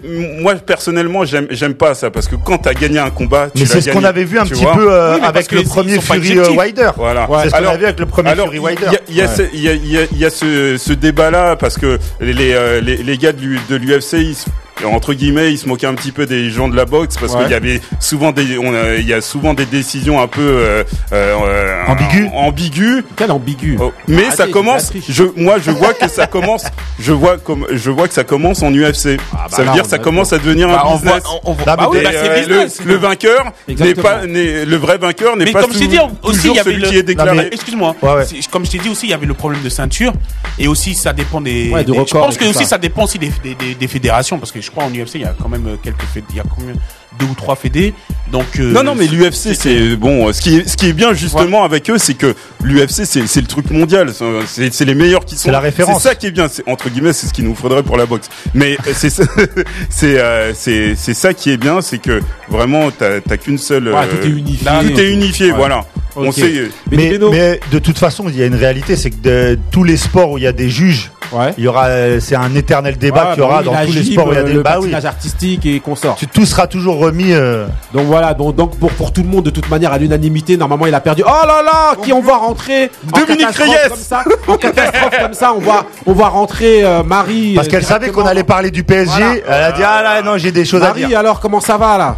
moi 0.41 0.55
personnellement, 0.55 1.25
j'aime 1.25 1.47
j'aime 1.51 1.75
pas 1.75 1.93
ça 1.93 2.09
parce 2.09 2.27
que 2.27 2.35
quand 2.35 2.57
tu 2.59 2.69
as 2.69 2.73
gagné 2.73 2.97
un 2.99 3.09
combat, 3.11 3.49
tu 3.53 3.59
Mais 3.61 3.65
l'as 3.65 3.71
c'est 3.73 3.81
ce 3.81 3.89
qu'on 3.91 4.03
avait 4.03 4.23
vu 4.23 4.39
un 4.39 4.45
petit 4.45 4.63
vois. 4.63 4.73
peu 4.73 4.91
euh, 4.91 5.15
Oui, 5.15 5.21
avec 5.23 5.51
le 5.51 5.63
premier 5.63 5.99
Fury 5.99 6.37
euh, 6.39 6.49
Wilder. 6.51 6.91
Voilà. 6.97 7.27
C'est 7.43 7.49
ce 7.49 7.55
qu'on 7.55 7.67
avait 7.67 7.77
vu 7.77 7.83
avec 7.85 7.99
le 7.99 8.05
premier 8.07 8.29
alors, 8.31 8.47
Fury 8.51 8.57
il 8.57 8.61
y 8.63 8.65
a- 8.65 8.69
Wilder. 8.69 8.97
Il 9.09 9.15
y 9.15 9.21
a, 9.21 9.25
y 9.25 9.67
a, 9.69 9.73
il 9.73 9.91
y 9.91 9.97
a- 9.99 10.03
il 10.11 10.17
y 10.17 10.25
a 10.25 10.29
ce, 10.29 10.77
ce 10.77 10.93
débat-là 10.93 11.55
parce 11.55 11.77
que 11.77 11.99
les, 12.19 12.33
les, 12.33 12.53
euh, 12.53 12.81
les, 12.81 12.97
les 12.97 13.17
gars 13.17 13.31
de 13.31 13.41
l'U- 13.41 13.59
de 13.69 13.75
l'UFC, 13.75 14.13
ils 14.13 14.35
se- 14.35 14.49
entre 14.85 15.13
guillemets, 15.13 15.51
ils 15.51 15.57
se 15.57 15.67
moquaient 15.67 15.87
un 15.87 15.95
petit 15.95 16.11
peu 16.11 16.25
des 16.25 16.49
gens 16.49 16.67
de 16.67 16.75
la 16.75 16.85
boxe 16.85 17.17
parce 17.17 17.33
Ouais. 17.33 17.43
qu'il 17.43 17.51
y 17.51 17.55
avait 17.55 17.81
souvent 17.99 18.31
des, 18.31 18.57
on 18.57 18.73
a- 18.73 18.95
il 18.95 19.07
y 19.07 19.13
a 19.13 19.21
souvent 19.21 19.53
des 19.53 19.65
décisions 19.65 20.21
un 20.21 20.27
peu 20.27 20.41
euh, 20.41 20.83
euh, 21.13 21.83
Ambiguës. 21.87 22.29
ambiguës. 22.33 23.03
Quel 23.15 23.31
ambigu. 23.31 23.77
Oh, 23.79 23.91
mais 24.07 24.23
Arrêtez, 24.23 24.35
ça 24.35 24.47
commence. 24.47 24.89
de 24.89 24.95
la 24.97 25.01
triche. 25.01 25.15
Je, 25.15 25.23
moi, 25.35 25.57
je 25.59 25.71
vois 25.71 25.93
que 25.93 26.07
ça 26.07 26.27
commence. 26.27 26.63
Je 26.99 27.11
vois 27.11 27.37
comme, 27.37 27.67
je 27.71 27.91
vois 27.91 28.07
que 28.07 28.13
ça 28.15 28.23
commence 28.23 28.63
en 28.63 28.73
UFC. 28.73 29.19
Ah, 29.31 29.35
bah 29.35 29.47
ça 29.51 29.57
veut 29.61 29.67
là, 29.67 29.73
dire 29.73 29.83
que 29.83 29.89
ça 29.89 29.99
commence 29.99 30.33
à 30.33 30.39
devenir 30.39 30.67
bah, 30.67 30.81
un 30.83 30.87
on 30.87 30.95
voit, 30.95 31.17
business. 31.17 31.23
on, 31.43 31.51
on 31.51 31.53
voit- 31.53 31.65
Là, 31.67 31.75
bah 31.75 31.87
oui, 31.91 31.99
euh, 32.03 32.39
business. 32.39 32.79
le, 32.83 32.93
le 32.93 32.97
vainqueur 32.97 33.51
n'est 33.67 33.93
pas, 33.93 34.25
le 34.25 34.75
vrai 34.77 34.97
vainqueur 34.97 35.37
n'est 35.37 35.45
Mais 35.45 35.51
pas 35.51 35.61
comme 35.61 35.73
je 35.73 35.77
t'ai 35.79 35.87
dit 35.87 35.99
aussi, 35.99 36.15
il 36.23 36.41
toujours 36.41 36.55
y 36.55 36.59
avait 36.59 36.71
celui 36.71 36.81
le- 36.81 36.89
qui 36.89 36.97
est 36.97 37.03
déclaré. 37.03 37.49
Excuse-moi. 37.51 37.95
Ouais, 38.01 38.13
ouais. 38.15 38.23
Comme 38.49 38.65
je 38.65 38.71
t'ai 38.71 38.79
dit 38.79 38.89
aussi, 38.89 39.05
il 39.05 39.09
y 39.11 39.13
avait 39.13 39.27
le 39.27 39.35
problème 39.35 39.61
de 39.61 39.69
ceinture 39.69 40.11
et 40.57 40.67
aussi 40.67 40.95
ça 40.95 41.13
dépend 41.13 41.39
des. 41.39 41.65
Des- 41.69 41.93
je 41.93 42.13
pense 42.13 42.35
que 42.37 42.45
aussi 42.45 42.65
ça. 42.65 42.79
dépend 42.79 43.03
aussi 43.03 43.19
des, 43.19 43.31
des, 43.43 43.53
des- 43.53 43.75
des 43.75 43.87
fédérations 43.87 44.39
parce 44.39 44.51
que 44.51 44.59
je 44.67 44.71
crois 44.71 44.83
en 44.85 44.91
UFC 44.91 45.15
il 45.15 45.21
y 45.21 45.25
a 45.25 45.33
quand 45.41 45.49
même 45.49 45.65
euh, 45.67 45.75
quelques 45.81 46.03
féd- 46.03 46.23
il 46.29 46.35
y 46.35 46.39
a 46.39 46.43
combien 46.43 46.73
deux 47.19 47.25
ou 47.25 47.33
trois 47.33 47.55
fédés 47.55 47.95
donc. 48.31 48.45
euh, 48.59 48.71
Non, 48.71 48.83
non, 48.83 48.93
mais 48.93 49.07
l'UFC, 49.07 49.55
c'est 49.55 49.95
bon. 49.95 50.31
Ce 50.31 50.39
qui 50.39 50.57
est, 50.57 50.67
ce 50.67 50.77
qui 50.77 50.87
est 50.87 50.93
bien 50.93 51.13
justement 51.13 51.63
avec 51.63 51.89
eux, 51.89 51.97
c'est 51.97 52.13
que 52.13 52.35
l'UFC, 52.63 53.05
c'est 53.05 53.25
c'est 53.25 53.41
le 53.41 53.47
truc 53.47 53.71
mondial. 53.71 54.11
C'est 54.45 54.71
c'est 54.73 54.85
les 54.85 54.93
meilleurs 54.93 55.25
qui 55.25 55.35
sont. 55.35 55.43
C'est 55.45 55.51
la 55.51 55.59
référence. 55.61 56.03
C'est 56.03 56.09
ça 56.09 56.15
qui 56.15 56.27
est 56.27 56.31
bien. 56.31 56.47
C'est- 56.47 56.63
Entre 56.67 56.89
guillemets, 56.89 57.13
c'est 57.13 57.25
ce 57.25 57.33
qu'il 57.33 57.45
nous 57.45 57.55
faudrait 57.55 57.81
pour 57.81 57.97
la 57.97 58.05
boxe. 58.05 58.29
Mais 58.53 58.77
euh, 58.85 58.91
c'est 58.93 59.09
ça- 59.09 59.23
c'est 59.89 60.19
euh, 60.19 60.53
c'est 60.53 60.95
c'est 60.95 61.13
ça 61.15 61.33
qui 61.33 61.49
est 61.51 61.57
bien, 61.57 61.81
c'est 61.81 61.97
que 61.99 62.21
vraiment, 62.49 62.91
t'as 62.91 63.19
t'as 63.21 63.37
qu'une 63.37 63.57
seule. 63.57 63.87
Ouais, 63.87 63.95
euh, 63.95 64.21
tout 64.21 64.27
est 64.27 64.29
unifié. 64.31 64.65
là, 64.65 64.83
Tout 64.83 64.99
est 64.99 65.09
unifié, 65.11 65.47
Ouais. 65.51 65.57
voilà. 65.57 65.85
On 66.17 66.27
Ok. 66.29 66.33
sait. 66.33 66.51
euh, 66.57 66.69
Mais, 66.91 67.59
de 67.71 67.79
toute 67.79 67.97
façon, 67.97 68.25
il 68.27 68.35
y 68.37 68.41
a 68.43 68.45
une 68.47 68.55
réalité, 68.55 68.95
c'est 68.95 69.11
que 69.11 69.21
de 69.21 69.59
tous 69.71 69.83
les 69.83 69.97
sports 69.97 70.31
où 70.31 70.37
il 70.37 70.43
y 70.43 70.47
a 70.47 70.51
des 70.51 70.69
juges, 70.69 71.11
Ouais. 71.33 71.53
il 71.57 71.65
y 71.65 71.67
aura, 71.67 71.87
euh, 71.87 72.19
c'est 72.21 72.35
un 72.35 72.55
éternel 72.55 72.97
débat 72.97 73.25
Ouais, 73.25 73.29
qu'il 73.33 73.43
y 73.43 73.45
aura 73.45 73.61
bah 73.61 73.69
oui, 73.71 73.75
dans 73.77 73.85
tous 73.85 73.91
les 73.93 74.03
sports 74.11 74.27
où 74.27 74.31
il 74.31 74.35
y 74.35 74.37
a 74.39 74.43
des. 74.43 74.53
le 74.53 74.61
Bah 74.63 74.77
oui. 74.81 74.93
artistique 74.93 75.65
et 75.65 75.79
consorts. 75.81 76.15
Tu- 76.15 76.25
Tout 76.27 76.45
sera 76.45 76.67
toujours 76.67 76.97
remis. 76.99 77.33
euh, 77.33 77.65
Donc 77.93 78.05
voilà, 78.07 78.33
donc, 78.33 78.55
donc 78.55 78.77
pour, 78.79 78.91
pour 78.91 79.11
tout 79.11 79.23
le 79.23 79.27
monde, 79.27 79.43
de 79.43 79.49
toute 79.49 79.69
manière, 79.69 79.91
à 79.91 79.97
l'unanimité, 79.97 80.55
normalement, 80.57 80.85
il 80.87 80.95
a 80.95 81.01
perdu. 81.01 81.23
Oh 81.25 81.45
là 81.45 81.61
là, 81.61 81.95
qui 82.01 82.13
on 82.13 82.21
voit 82.21 82.37
rentrer 82.37 82.89
en 83.13 83.19
Dominique 83.19 83.49
Reyes. 83.55 83.71
comme 83.89 83.97
ça, 83.97 84.23
en 84.47 84.55
catastrophe 84.57 85.17
comme 85.21 85.33
ça, 85.33 85.53
on 85.53 85.59
voit, 85.59 85.85
on 86.05 86.13
voit 86.13 86.29
rentrer 86.29 86.83
euh, 86.85 87.03
Marie. 87.03 87.55
Parce 87.55 87.67
euh, 87.67 87.71
qu'elle 87.71 87.83
savait 87.85 88.09
qu'on 88.09 88.25
allait 88.25 88.43
parler 88.45 88.71
du 88.71 88.83
PSG. 88.83 89.11
Voilà. 89.19 89.35
Elle 89.47 89.63
a 89.63 89.71
dit 89.73 89.83
ah 89.85 90.01
là 90.03 90.21
non 90.21 90.37
j'ai 90.37 90.51
des 90.53 90.63
choses 90.65 90.81
à 90.81 90.87
Marie, 90.87 91.05
dire. 91.07 91.19
alors 91.19 91.39
comment 91.41 91.59
ça 91.59 91.77
va 91.77 91.97
là? 91.97 92.17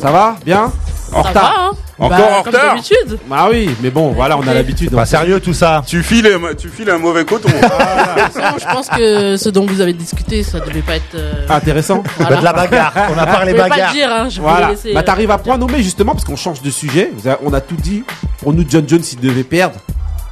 Ça 0.00 0.10
va? 0.10 0.36
Bien? 0.44 0.72
En 1.12 1.22
Ça 1.22 1.28
retard. 1.30 1.42
va, 1.42 1.60
hein 1.64 1.70
Encore 1.98 2.08
Bah, 2.10 2.24
en 2.38 2.42
comme 2.42 2.54
retard 2.54 2.74
d'habitude. 2.74 3.18
Ah 3.30 3.48
oui, 3.50 3.70
mais 3.82 3.90
bon, 3.90 4.10
voilà, 4.12 4.38
on 4.38 4.46
a 4.46 4.54
l'habitude. 4.54 4.90
Pas 4.90 5.06
sérieux 5.06 5.40
tout 5.40 5.52
ça. 5.52 5.82
Tu 5.86 6.02
files, 6.02 6.30
tu 6.58 6.68
files 6.68 6.88
un 6.90 6.98
mauvais 6.98 7.24
coton. 7.24 7.48
De 7.48 7.54
toute 7.54 8.32
façon, 8.32 8.56
je 8.60 8.64
pense 8.74 8.88
que 8.88 9.36
ce 9.36 9.48
dont 9.48 9.66
vous 9.66 9.80
avez 9.80 9.92
discuté, 9.92 10.42
ça 10.42 10.60
devait 10.60 10.82
pas 10.82 10.96
être. 10.96 11.14
euh, 11.14 11.46
Intéressant. 11.48 12.02
voilà. 12.16 12.30
Bah, 12.36 12.40
de 12.40 12.44
la 12.44 12.52
bagarre. 12.52 12.92
On 13.14 13.18
a 13.18 13.26
parlé 13.26 13.54
pas 13.54 13.68
bagarre. 13.68 13.88
le 13.90 13.94
dire, 13.94 14.08
hein, 14.12 14.28
je 14.28 14.40
Voilà. 14.40 14.70
laisser, 14.70 14.92
Bah 14.94 15.00
euh, 15.00 15.02
t'arrives 15.02 15.30
à 15.30 15.38
point 15.38 15.58
nommé 15.58 15.82
justement 15.82 16.12
parce 16.12 16.24
qu'on 16.24 16.36
change 16.36 16.62
de 16.62 16.70
sujet. 16.70 17.10
On 17.44 17.52
a 17.52 17.60
tout 17.60 17.76
dit. 17.76 18.04
Pour 18.40 18.52
nous, 18.52 18.64
John 18.68 18.84
Jones, 18.88 19.02
il 19.12 19.20
devait 19.20 19.42
perdre. 19.44 19.76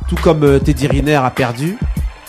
Tout 0.08 0.16
comme 0.22 0.42
euh, 0.44 0.58
Teddy 0.58 0.86
Riner 0.86 1.16
a 1.16 1.30
perdu. 1.30 1.76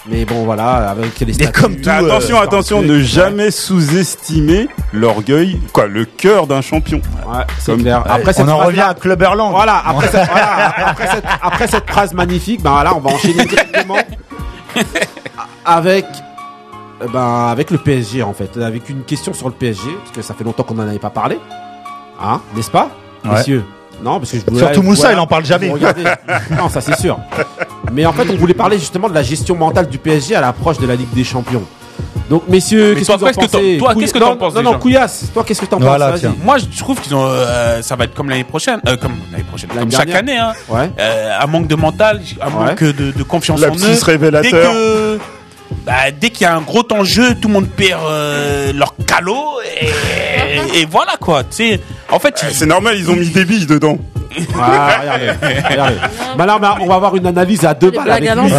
Mais 0.09 0.25
bon, 0.25 0.43
voilà, 0.43 0.89
avec 0.89 1.19
les 1.19 1.33
statuts. 1.33 1.61
comme 1.61 1.75
tout, 1.75 1.81
Mais 1.89 1.91
attention, 1.91 2.37
euh, 2.37 2.41
attention, 2.43 2.81
ne 2.81 2.99
jamais 2.99 3.51
sous-estimer 3.51 4.67
l'orgueil, 4.91 5.59
quoi, 5.71 5.85
le 5.85 6.05
cœur 6.05 6.47
d'un 6.47 6.61
champion. 6.61 6.97
Ouais, 7.27 7.43
c'est 7.59 7.71
Comme- 7.73 7.81
clair. 7.83 8.03
Après 8.09 8.33
cette 8.33 8.45
On 8.47 8.49
en 8.49 8.57
phrase-là- 8.57 8.65
revient 8.65 8.81
à 8.81 8.93
Clubberland. 8.95 9.51
Voilà, 9.51 9.83
après, 9.85 10.07
cette, 10.07 10.27
voilà, 10.29 10.73
après, 10.87 11.07
cette, 11.07 11.25
après 11.41 11.67
cette 11.67 11.89
phrase 11.89 12.13
magnifique, 12.13 12.63
ben 12.63 12.71
voilà, 12.71 12.95
on 12.95 12.99
va 12.99 13.11
enchaîner 13.11 13.45
directement 13.45 13.97
avec, 15.65 16.05
euh, 17.01 17.07
ben, 17.11 17.47
avec 17.51 17.71
le 17.71 17.77
PSG 17.77 18.23
en 18.23 18.33
fait, 18.33 18.57
avec 18.57 18.89
une 18.89 19.03
question 19.03 19.33
sur 19.33 19.47
le 19.47 19.53
PSG, 19.53 19.89
parce 20.03 20.11
que 20.15 20.21
ça 20.21 20.33
fait 20.33 20.43
longtemps 20.43 20.63
qu'on 20.63 20.73
n'en 20.75 20.87
avait 20.87 20.99
pas 20.99 21.09
parlé, 21.11 21.39
hein, 22.21 22.41
n'est-ce 22.55 22.71
pas, 22.71 22.89
Ouais. 23.25 23.31
messieurs? 23.33 23.63
Non, 24.03 24.19
parce 24.19 24.31
que 24.31 24.37
je 24.39 24.45
voulais- 24.45 24.59
Surtout 24.59 24.81
Moussa, 24.81 25.01
voilà, 25.03 25.17
il 25.17 25.19
en 25.19 25.27
parle 25.27 25.45
jamais. 25.45 25.69
non, 26.57 26.69
ça 26.69 26.81
c'est 26.81 26.97
sûr. 26.99 27.17
Mais 27.91 28.05
en 28.05 28.13
fait, 28.13 28.27
on 28.29 28.35
voulait 28.35 28.53
parler 28.53 28.77
justement 28.79 29.09
de 29.09 29.13
la 29.13 29.23
gestion 29.23 29.55
mentale 29.55 29.87
du 29.87 29.97
PSG 29.97 30.35
à 30.35 30.41
l'approche 30.41 30.77
de 30.79 30.87
la 30.87 30.95
Ligue 30.95 31.13
des 31.13 31.23
Champions. 31.23 31.63
Donc, 32.29 32.43
messieurs, 32.47 32.93
qu'est-ce 32.93 33.05
toi, 33.07 33.15
que 33.15 33.19
vous 33.21 33.25
en 33.25 33.27
qu'est-ce 33.29 33.39
que 33.39 33.51
pensez 33.57 33.77
t'en- 33.79 33.85
toi, 33.85 33.95
qu'est-ce 33.99 34.13
que 34.13 34.19
t'en 34.19 34.37
penses 34.37 34.53
Non, 34.53 34.61
non, 34.61 34.77
Couillasse, 34.79 35.25
toi, 35.33 35.43
qu'est-ce 35.43 35.61
que 35.61 35.65
t'en 35.65 35.79
Voilà, 35.79 36.11
penses. 36.11 36.21
Moi, 36.43 36.57
je 36.59 36.77
trouve 36.77 37.01
qu'ils 37.01 37.15
ont, 37.15 37.25
euh, 37.25 37.81
ça 37.81 37.95
va 37.95 38.03
être 38.03 38.13
comme 38.13 38.29
l'année 38.29 38.43
prochaine, 38.43 38.79
euh, 38.87 38.97
comme 38.97 39.13
l'année 39.31 39.43
prochaine, 39.43 39.69
comme 39.69 39.91
chaque 39.91 40.13
année, 40.13 40.37
hein. 40.37 40.53
Ouais. 40.69 40.91
Euh, 40.99 41.37
un 41.41 41.47
manque 41.47 41.67
de 41.67 41.73
mental, 41.75 42.21
un 42.39 42.45
Ouais. 42.45 42.65
manque 42.67 42.83
de, 42.83 43.11
de 43.11 43.23
confiance 43.23 43.61
en 43.63 43.73
eux. 43.73 43.99
révélateur. 44.03 44.43
Dès 44.43 44.51
que, 44.51 45.19
bah, 45.85 45.93
dès 46.21 46.29
qu'il 46.29 46.43
y 46.43 46.45
a 46.45 46.55
un 46.55 46.61
gros 46.61 46.83
enjeu, 46.91 47.33
tout 47.33 47.47
le 47.47 47.53
monde 47.55 47.67
perd 47.67 47.99
euh, 48.07 48.73
leur 48.73 48.93
calot 49.07 49.59
et, 49.81 50.81
et 50.81 50.85
voilà 50.85 51.13
quoi. 51.19 51.43
Tu 51.43 51.49
sais, 51.51 51.81
en 52.11 52.19
fait, 52.19 52.35
Euh, 52.43 52.47
ils- 52.49 52.55
C'est 52.55 52.65
normal, 52.65 52.95
ils 52.97 53.09
ont 53.09 53.15
mis 53.15 53.29
des 53.29 53.45
billes 53.45 53.65
dedans. 53.65 53.97
Ah, 54.61 54.89
regardez, 55.01 55.27
regardez. 55.69 55.95
Bah 56.37 56.45
là, 56.45 56.59
on 56.81 56.85
va 56.87 56.95
avoir 56.95 57.15
une 57.15 57.25
analyse 57.25 57.65
à 57.65 57.73
deux 57.73 57.89
Les 57.89 57.97
balles 57.97 58.11
avec 58.11 58.29
lui. 58.29 58.49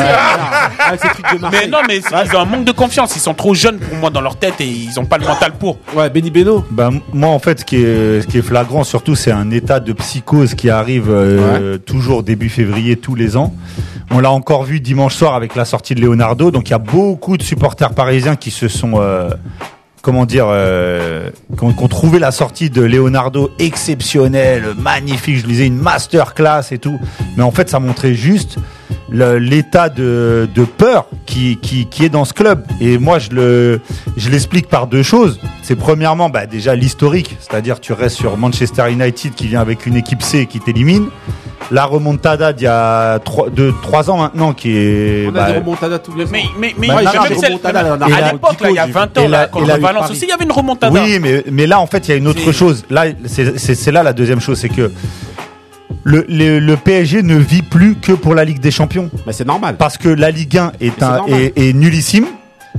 ces 1.00 1.08
trucs 1.08 1.40
de 1.40 1.46
mais 1.52 1.68
non, 1.68 1.78
mais 1.86 1.98
ils 1.98 2.36
ont 2.36 2.40
un 2.40 2.44
manque 2.44 2.64
de 2.64 2.72
confiance. 2.72 3.14
Ils 3.16 3.20
sont 3.20 3.34
trop 3.34 3.54
jeunes 3.54 3.78
pour 3.78 3.96
moi 3.96 4.10
dans 4.10 4.20
leur 4.20 4.36
tête 4.36 4.54
et 4.60 4.66
ils 4.66 4.98
ont 4.98 5.04
pas 5.04 5.16
le 5.18 5.26
mental 5.26 5.52
pour. 5.52 5.78
Ouais, 5.94 6.10
Benny 6.10 6.30
Beno. 6.30 6.64
Bah, 6.70 6.88
m- 6.92 7.00
moi, 7.12 7.30
en 7.30 7.38
fait, 7.38 7.60
ce 7.60 7.64
qui 7.64 7.76
est, 7.76 8.22
ce 8.22 8.26
qui 8.26 8.38
est 8.38 8.42
flagrant, 8.42 8.82
surtout, 8.82 9.14
c'est 9.14 9.30
un 9.30 9.50
état 9.52 9.78
de 9.80 9.92
psychose 9.92 10.54
qui 10.54 10.70
arrive 10.70 11.06
euh, 11.08 11.78
toujours 11.78 12.22
début 12.24 12.48
février 12.48 12.96
tous 12.96 13.14
les 13.14 13.36
ans. 13.36 13.54
On 14.10 14.18
l'a 14.18 14.32
encore 14.32 14.64
vu 14.64 14.80
dimanche 14.80 15.14
soir 15.14 15.34
avec 15.36 15.54
la 15.54 15.64
sortie 15.64 15.94
de 15.94 16.00
Leonardo. 16.00 16.50
Donc, 16.50 16.68
il 16.68 16.72
y 16.72 16.74
a 16.74 16.78
beaucoup 16.78 17.36
de 17.36 17.42
supporters 17.44 17.90
parisiens 17.94 18.34
qui 18.34 18.50
se 18.50 18.66
sont, 18.66 18.94
euh, 18.96 19.30
comment 20.02 20.26
dire, 20.26 20.46
euh, 20.48 21.30
ont 21.60 21.88
trouvé 21.88 22.18
la 22.18 22.30
sortie 22.30 22.70
de 22.70 22.82
Leonardo 22.82 23.50
exceptionnelle, 23.58 24.74
magnifique. 24.78 25.38
Je 25.38 25.46
lisais 25.46 25.66
une 25.66 25.78
masterclass 25.78 26.64
et 26.70 26.78
tout. 26.78 26.98
Mais 27.36 27.42
en 27.42 27.50
fait, 27.50 27.68
ça 27.68 27.80
montrait 27.80 28.14
juste 28.14 28.56
l'état 29.12 29.88
de, 29.88 30.48
de 30.54 30.64
peur 30.64 31.06
qui, 31.26 31.56
qui, 31.58 31.86
qui 31.86 32.04
est 32.04 32.08
dans 32.08 32.24
ce 32.24 32.32
club. 32.32 32.64
Et 32.80 32.98
moi, 32.98 33.18
je 33.18 33.30
le, 33.30 33.80
je 34.16 34.30
l'explique 34.30 34.68
par 34.68 34.86
deux 34.86 35.02
choses. 35.02 35.40
C'est 35.62 35.76
premièrement, 35.76 36.30
bah, 36.30 36.46
déjà 36.46 36.74
l'historique, 36.74 37.36
c'est-à-dire 37.40 37.80
tu 37.80 37.92
restes 37.92 38.16
sur 38.16 38.36
Manchester 38.36 38.90
United 38.90 39.34
qui 39.34 39.46
vient 39.48 39.60
avec 39.60 39.86
une 39.86 39.96
équipe 39.96 40.22
C 40.22 40.46
qui 40.46 40.60
t'élimine. 40.60 41.06
La 41.72 41.84
remontada 41.84 42.52
d'il 42.52 42.64
y 42.64 42.66
a 42.66 43.20
trois, 43.20 43.48
de, 43.48 43.72
trois 43.82 44.10
ans 44.10 44.16
maintenant 44.16 44.52
qui 44.54 44.76
est. 44.76 45.26
On 45.26 45.30
a 45.30 45.32
bah, 45.32 45.52
des 45.52 45.58
remontadas 45.58 45.98
tous 46.00 46.14
les 46.16 46.24
ans. 46.24 46.28
Mais, 46.32 46.42
mais, 46.58 46.74
mais, 46.78 46.88
Bah, 46.88 46.94
mais 46.98 47.04
non, 47.04 47.12
même 47.12 47.22
mais 47.30 47.36
celle- 47.36 47.44
remontada, 47.52 47.82
là, 47.82 47.96
on 47.96 48.02
a 48.02 48.08
Et 48.08 48.12
à 48.12 48.32
l'époque, 48.32 48.56
il 48.68 48.74
y 48.74 48.78
a 48.78 48.86
20 48.86 49.18
ans, 49.18 49.22
et 49.22 49.28
la- 49.28 49.28
là, 49.28 49.46
et 49.46 49.50
contre 49.50 49.66
la- 49.68 49.76
Valence 49.78 50.00
Paris. 50.02 50.12
aussi, 50.12 50.24
il 50.24 50.28
y 50.30 50.32
avait 50.32 50.44
une 50.44 50.52
remontada. 50.52 50.92
Oui, 51.00 51.18
mais, 51.20 51.44
mais 51.52 51.66
là, 51.68 51.78
en 51.78 51.86
fait, 51.86 52.08
il 52.08 52.10
y 52.10 52.14
a 52.14 52.16
une 52.16 52.26
autre 52.26 52.50
chose. 52.50 52.84
Là, 52.90 53.04
c'est 53.26 53.92
là 53.92 54.02
la 54.02 54.12
deuxième 54.12 54.40
chose, 54.40 54.58
c'est 54.58 54.68
que 54.68 54.90
le, 56.04 56.24
le, 56.28 56.58
le 56.58 56.76
PSG 56.76 57.22
ne 57.22 57.36
vit 57.36 57.62
plus 57.62 57.94
que 57.94 58.12
pour 58.12 58.34
la 58.34 58.44
Ligue 58.44 58.60
des 58.60 58.70
Champions. 58.70 59.10
Mais 59.26 59.32
c'est 59.32 59.46
normal. 59.46 59.76
Parce 59.78 59.98
que 59.98 60.08
la 60.08 60.30
Ligue 60.30 60.58
1 60.58 60.72
est, 60.80 60.92
c'est 60.98 61.02
un, 61.02 61.16
normal. 61.16 61.40
est, 61.40 61.58
est 61.58 61.72
nullissime. 61.72 62.26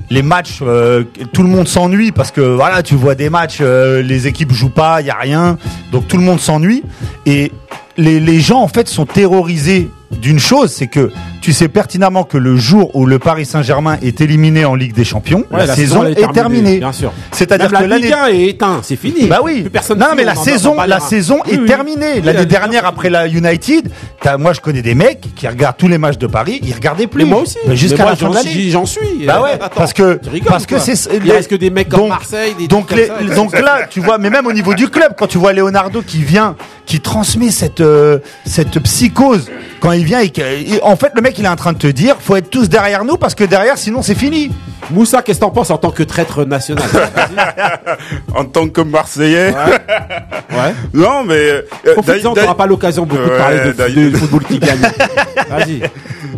Les 0.09 0.21
matchs, 0.21 0.59
euh, 0.61 1.03
tout 1.33 1.43
le 1.43 1.49
monde 1.49 1.67
s'ennuie 1.67 2.11
parce 2.11 2.31
que 2.31 2.41
voilà, 2.41 2.81
tu 2.81 2.95
vois 2.95 3.15
des 3.15 3.29
matchs, 3.29 3.57
euh, 3.61 4.01
les 4.01 4.27
équipes 4.27 4.51
jouent 4.53 4.69
pas, 4.69 5.01
il 5.01 5.07
y 5.07 5.09
a 5.09 5.15
rien, 5.15 5.57
donc 5.91 6.07
tout 6.07 6.17
le 6.17 6.23
monde 6.23 6.39
s'ennuie. 6.39 6.83
Et 7.25 7.51
les, 7.97 8.19
les 8.19 8.39
gens 8.39 8.61
en 8.61 8.67
fait 8.67 8.87
sont 8.87 9.05
terrorisés 9.05 9.89
d'une 10.19 10.39
chose, 10.39 10.71
c'est 10.71 10.87
que 10.87 11.11
tu 11.41 11.53
sais 11.53 11.67
pertinemment 11.67 12.23
que 12.23 12.37
le 12.37 12.55
jour 12.57 12.95
où 12.95 13.05
le 13.05 13.17
Paris 13.17 13.45
Saint-Germain 13.45 13.97
est 14.03 14.21
éliminé 14.21 14.65
en 14.65 14.75
Ligue 14.75 14.93
des 14.93 15.03
Champions, 15.03 15.43
Ouais, 15.51 15.65
la, 15.65 15.75
saison, 15.75 16.05
est 16.05 16.31
terminée. 16.33 16.77
Bien 16.79 16.91
sûr. 16.91 17.11
C'est-à-dire 17.31 17.67
que 17.69 17.83
la 17.83 17.97
Ligue 17.97 18.09
l'année 18.11 18.13
1 18.13 18.27
est 18.27 18.45
éteinte, 18.49 18.79
c'est 18.83 18.95
fini. 18.95 19.25
bah 19.27 19.39
oui. 19.43 19.61
Plus 19.61 19.69
personne 19.69 19.99
non 19.99 20.07
mais 20.15 20.23
la 20.23 20.35
saison, 20.35 20.75
la 20.85 20.99
saison 20.99 21.39
Oui, 21.47 21.53
est 21.53 21.59
oui. 21.59 21.65
terminée. 21.65 22.05
Oui, 22.15 22.21
L'année 22.23 22.39
la- 22.39 22.45
dernière 22.45 22.85
après 22.85 23.09
la 23.09 23.27
United, 23.27 23.89
moi 24.37 24.53
je 24.53 24.59
connais 24.61 24.81
des 24.81 24.95
mecs 24.95 25.33
qui 25.35 25.47
regardent 25.47 25.77
tous 25.77 25.87
les 25.87 25.97
matchs 25.97 26.17
de 26.17 26.27
Paris, 26.27 26.59
ils 26.63 26.73
regardaient 26.73 27.07
plus. 27.07 27.23
Mais 27.23 27.29
moi 27.29 27.41
aussi. 27.41 27.57
Jusqu'à 27.71 28.05
la 28.05 28.15
fin 28.15 28.27
de 28.27 28.33
j'en 28.33 28.37
l'année. 28.37 28.51
suis- 28.51 28.71
J'en 28.71 28.85
suis. 28.85 29.25
Bah 29.25 29.41
ouais, 29.41 29.53
Attends, 29.53 29.69
parce 29.75 29.93
que 29.93 30.19
parce 30.45 30.65
que 30.65 30.77
c'est 30.77 30.93
Il 31.23 31.31
reste 31.31 31.49
que 31.49 31.55
des 31.55 31.69
mecs 31.69 31.89
comme 31.89 32.09
Marseille, 32.09 32.53
des 32.59 32.67
donc 32.67 32.93
donc 33.35 33.53
là, 33.59 33.87
tu 33.89 33.99
vois, 33.99 34.17
mais 34.17 34.29
même 34.29 34.45
au 34.45 34.53
niveau 34.53 34.73
du 34.73 34.89
club, 34.89 35.13
quand 35.17 35.27
tu 35.27 35.37
vois 35.37 35.53
Leonardo 35.53 36.01
qui 36.01 36.23
vient, 36.23 36.55
qui 36.85 36.99
transmet 36.99 37.49
cette 37.51 37.81
euh, 37.81 38.19
cette 38.45 38.79
psychose 38.79 39.49
quand 39.79 39.91
il 39.93 40.00
vient 40.05 40.19
et, 40.19 40.29
que- 40.29 40.41
et 40.41 40.79
en 40.83 40.95
fait 40.95 41.11
le 41.15 41.21
mec 41.21 41.37
il 41.39 41.45
est 41.45 41.49
en 41.49 41.55
train 41.55 41.73
de 41.73 41.77
te 41.77 41.87
dire, 41.87 42.15
faut 42.19 42.35
être 42.35 42.49
tous 42.49 42.69
derrière 42.69 43.03
nous 43.05 43.17
parce 43.17 43.35
que 43.35 43.43
derrière 43.43 43.77
sinon 43.77 44.01
c'est 44.01 44.15
fini. 44.15 44.51
Moussa, 44.89 45.21
qu'est-ce 45.21 45.39
que 45.39 45.45
t'en 45.45 45.51
penses 45.51 45.69
en 45.69 45.77
tant 45.77 45.91
que 45.91 46.03
traître 46.03 46.43
national? 46.45 46.83
En 48.35 48.45
tant 48.45 48.67
que 48.67 48.81
Marseillais. 48.81 49.53
Ouais. 49.53 50.73
Non, 50.93 51.23
mais. 51.23 51.33
euh, 51.35 51.61
Profites-en, 51.93 52.03
d'ailleurs- 52.33 52.33
t'auras 52.35 52.55
pas 52.55 52.65
l'occasion 52.65 53.05
beaucoup 53.05 53.23
de 53.23 53.29
Ouais, 53.29 53.37
parler 53.37 53.59
de, 53.67 53.71
d'ailleurs- 53.71 54.11
de 54.11 54.17
football 54.17 54.43
qui 54.43 54.59
gagne. 54.59 54.79
Vas-y. 55.49 55.81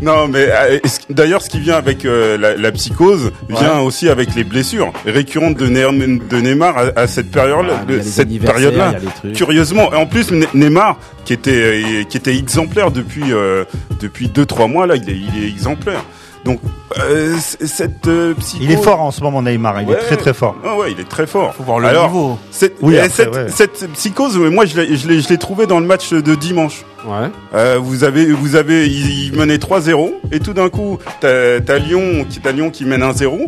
Non, 0.02 0.28
mais 0.28 0.48
euh, 0.50 0.80
d'ailleurs, 1.10 1.42
ce 1.42 1.50
qui 1.50 1.60
vient 1.60 1.76
avec 1.76 2.06
euh, 2.06 2.38
la, 2.38 2.56
la 2.56 2.72
psychose 2.72 3.32
vient 3.50 3.80
aussi 3.80 4.10
avec 4.10 4.36
les 4.36 4.44
blessures 4.44 4.92
récurrentes 5.06 5.56
de, 5.58 5.68
Ne- 5.68 6.20
de 6.20 6.38
Neymar 6.42 6.78
à, 6.78 7.00
à 7.02 7.08
cette 7.08 7.32
période, 7.32 7.66
Ah, 7.72 7.84
mais 7.88 7.94
il 7.94 7.98
y 7.98 8.00
a 8.00 8.04
les 8.04 8.10
cette 8.10 8.28
anniversaires, 8.28 8.56
période-là. 8.72 8.88
il 8.90 8.94
y 8.94 8.96
a 8.96 9.00
les 9.00 9.16
trucs. 9.20 9.34
Curieusement, 9.34 9.92
et 9.94 9.96
en 9.96 10.06
plus 10.06 10.32
Ne- 10.32 10.46
Neymar, 10.54 10.98
qui 11.26 11.34
était 11.34 11.52
euh, 11.52 12.04
qui 12.04 12.18
était 12.18 12.36
exemplaire 12.36 12.92
depuis 12.92 13.32
euh, 13.32 13.64
depuis 14.00 14.28
deux 14.30 14.46
trois 14.46 14.68
mois 14.68 14.88
là, 14.88 14.96
il 14.96 15.10
est 15.10 15.16
il 15.18 15.44
est 15.44 15.48
exemplaire. 15.48 16.04
Donc 16.46 16.60
euh, 17.00 17.38
cette 17.40 18.08
euh, 18.10 18.34
psychose. 18.34 18.66
Il 18.66 18.72
est 18.72 18.76
fort 18.84 19.00
en 19.00 19.12
ce 19.12 19.22
moment 19.24 19.42
Neymar, 19.42 19.82
il 19.82 19.88
Ouais. 19.88 19.94
est 19.96 20.00
très 20.00 20.18
très 20.18 20.34
fort. 20.34 20.58
Ah 20.66 20.76
ouais, 20.76 20.92
il 20.92 21.00
est 21.00 21.08
très 21.08 21.26
fort. 21.26 21.54
Faut 21.56 21.64
voir 21.64 21.80
le 21.80 21.88
Alors, 21.88 22.08
niveau. 22.12 22.38
Cette, 22.52 22.76
Oui, 22.82 22.96
et 22.96 23.00
après, 23.00 23.10
cette, 23.10 23.34
ouais. 23.34 23.46
cette 23.48 23.92
psychose, 23.94 24.38
moi 24.38 24.66
je 24.66 24.76
l'ai 24.82 24.98
je 24.98 25.08
l'ai 25.08 25.22
je 25.22 25.30
l'ai 25.30 25.38
trouvé 25.38 25.68
dans 25.68 25.80
le 25.80 25.86
match 25.86 26.10
de 26.12 26.36
dimanche. 26.36 26.84
Ouais. 27.08 27.30
Euh, 27.56 27.78
vous 27.82 28.04
avez, 28.04 28.26
vous 28.26 28.56
avez, 28.58 28.88
ils, 28.88 29.28
ils 29.28 29.34
menaient 29.38 29.56
3-0 29.58 30.12
et 30.34 30.40
tout 30.42 30.52
d'un 30.54 30.68
coup, 30.70 30.98
t'as 31.22 31.62
t'as 31.62 31.78
Lyon, 31.78 32.26
qui, 32.30 32.40
t'as 32.42 32.52
Lyon 32.52 32.70
qui 32.72 32.84
mène 32.84 33.02
1-0 33.04 33.48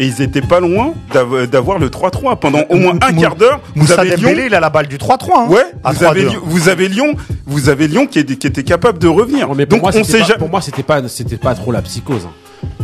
et 0.00 0.06
ils 0.06 0.22
étaient 0.22 0.40
pas 0.42 0.60
loin 0.60 0.94
d'av- 1.12 1.46
d'avoir 1.46 1.78
le 1.78 1.88
3-3 1.90 2.36
pendant 2.36 2.62
au 2.70 2.76
moins 2.76 2.94
un 3.02 3.12
quart 3.12 3.36
d'heure. 3.36 3.60
Vous 3.74 3.82
Moussa 3.82 4.00
avez 4.00 4.10
Dembélé, 4.16 4.34
Lyon, 4.34 4.44
il 4.48 4.54
a 4.54 4.60
la 4.60 4.70
balle 4.70 4.86
du 4.88 4.96
3-3 4.98 5.30
hein, 5.36 5.46
ouais, 5.48 5.62
vous 5.84 6.04
avez, 6.04 6.22
3-2. 6.24 6.28
Lyon- 6.30 6.40
vous 6.44 6.68
avez 6.68 6.88
Lyon, 6.88 7.14
vous 7.46 7.68
avez 7.68 7.88
Lyon 7.88 8.06
qui, 8.06 8.18
est- 8.20 8.36
qui 8.38 8.46
était 8.46 8.64
capable 8.64 8.98
de 8.98 9.08
revenir. 9.08 9.48
Non, 9.48 9.54
mais 9.54 9.66
pour 9.66 9.78
Donc 9.78 9.82
moi, 9.82 9.90
on 9.94 10.04
c'était 10.04 10.12
sait 10.12 10.18
pas, 10.20 10.24
jamais. 10.26 10.38
pour 10.38 10.48
moi, 10.50 10.60
c'était 10.60 10.82
pas, 10.82 11.06
c'était 11.08 11.36
pas 11.36 11.54
trop 11.54 11.72
la 11.72 11.82
psychose. 11.82 12.26
hein. 12.26 12.32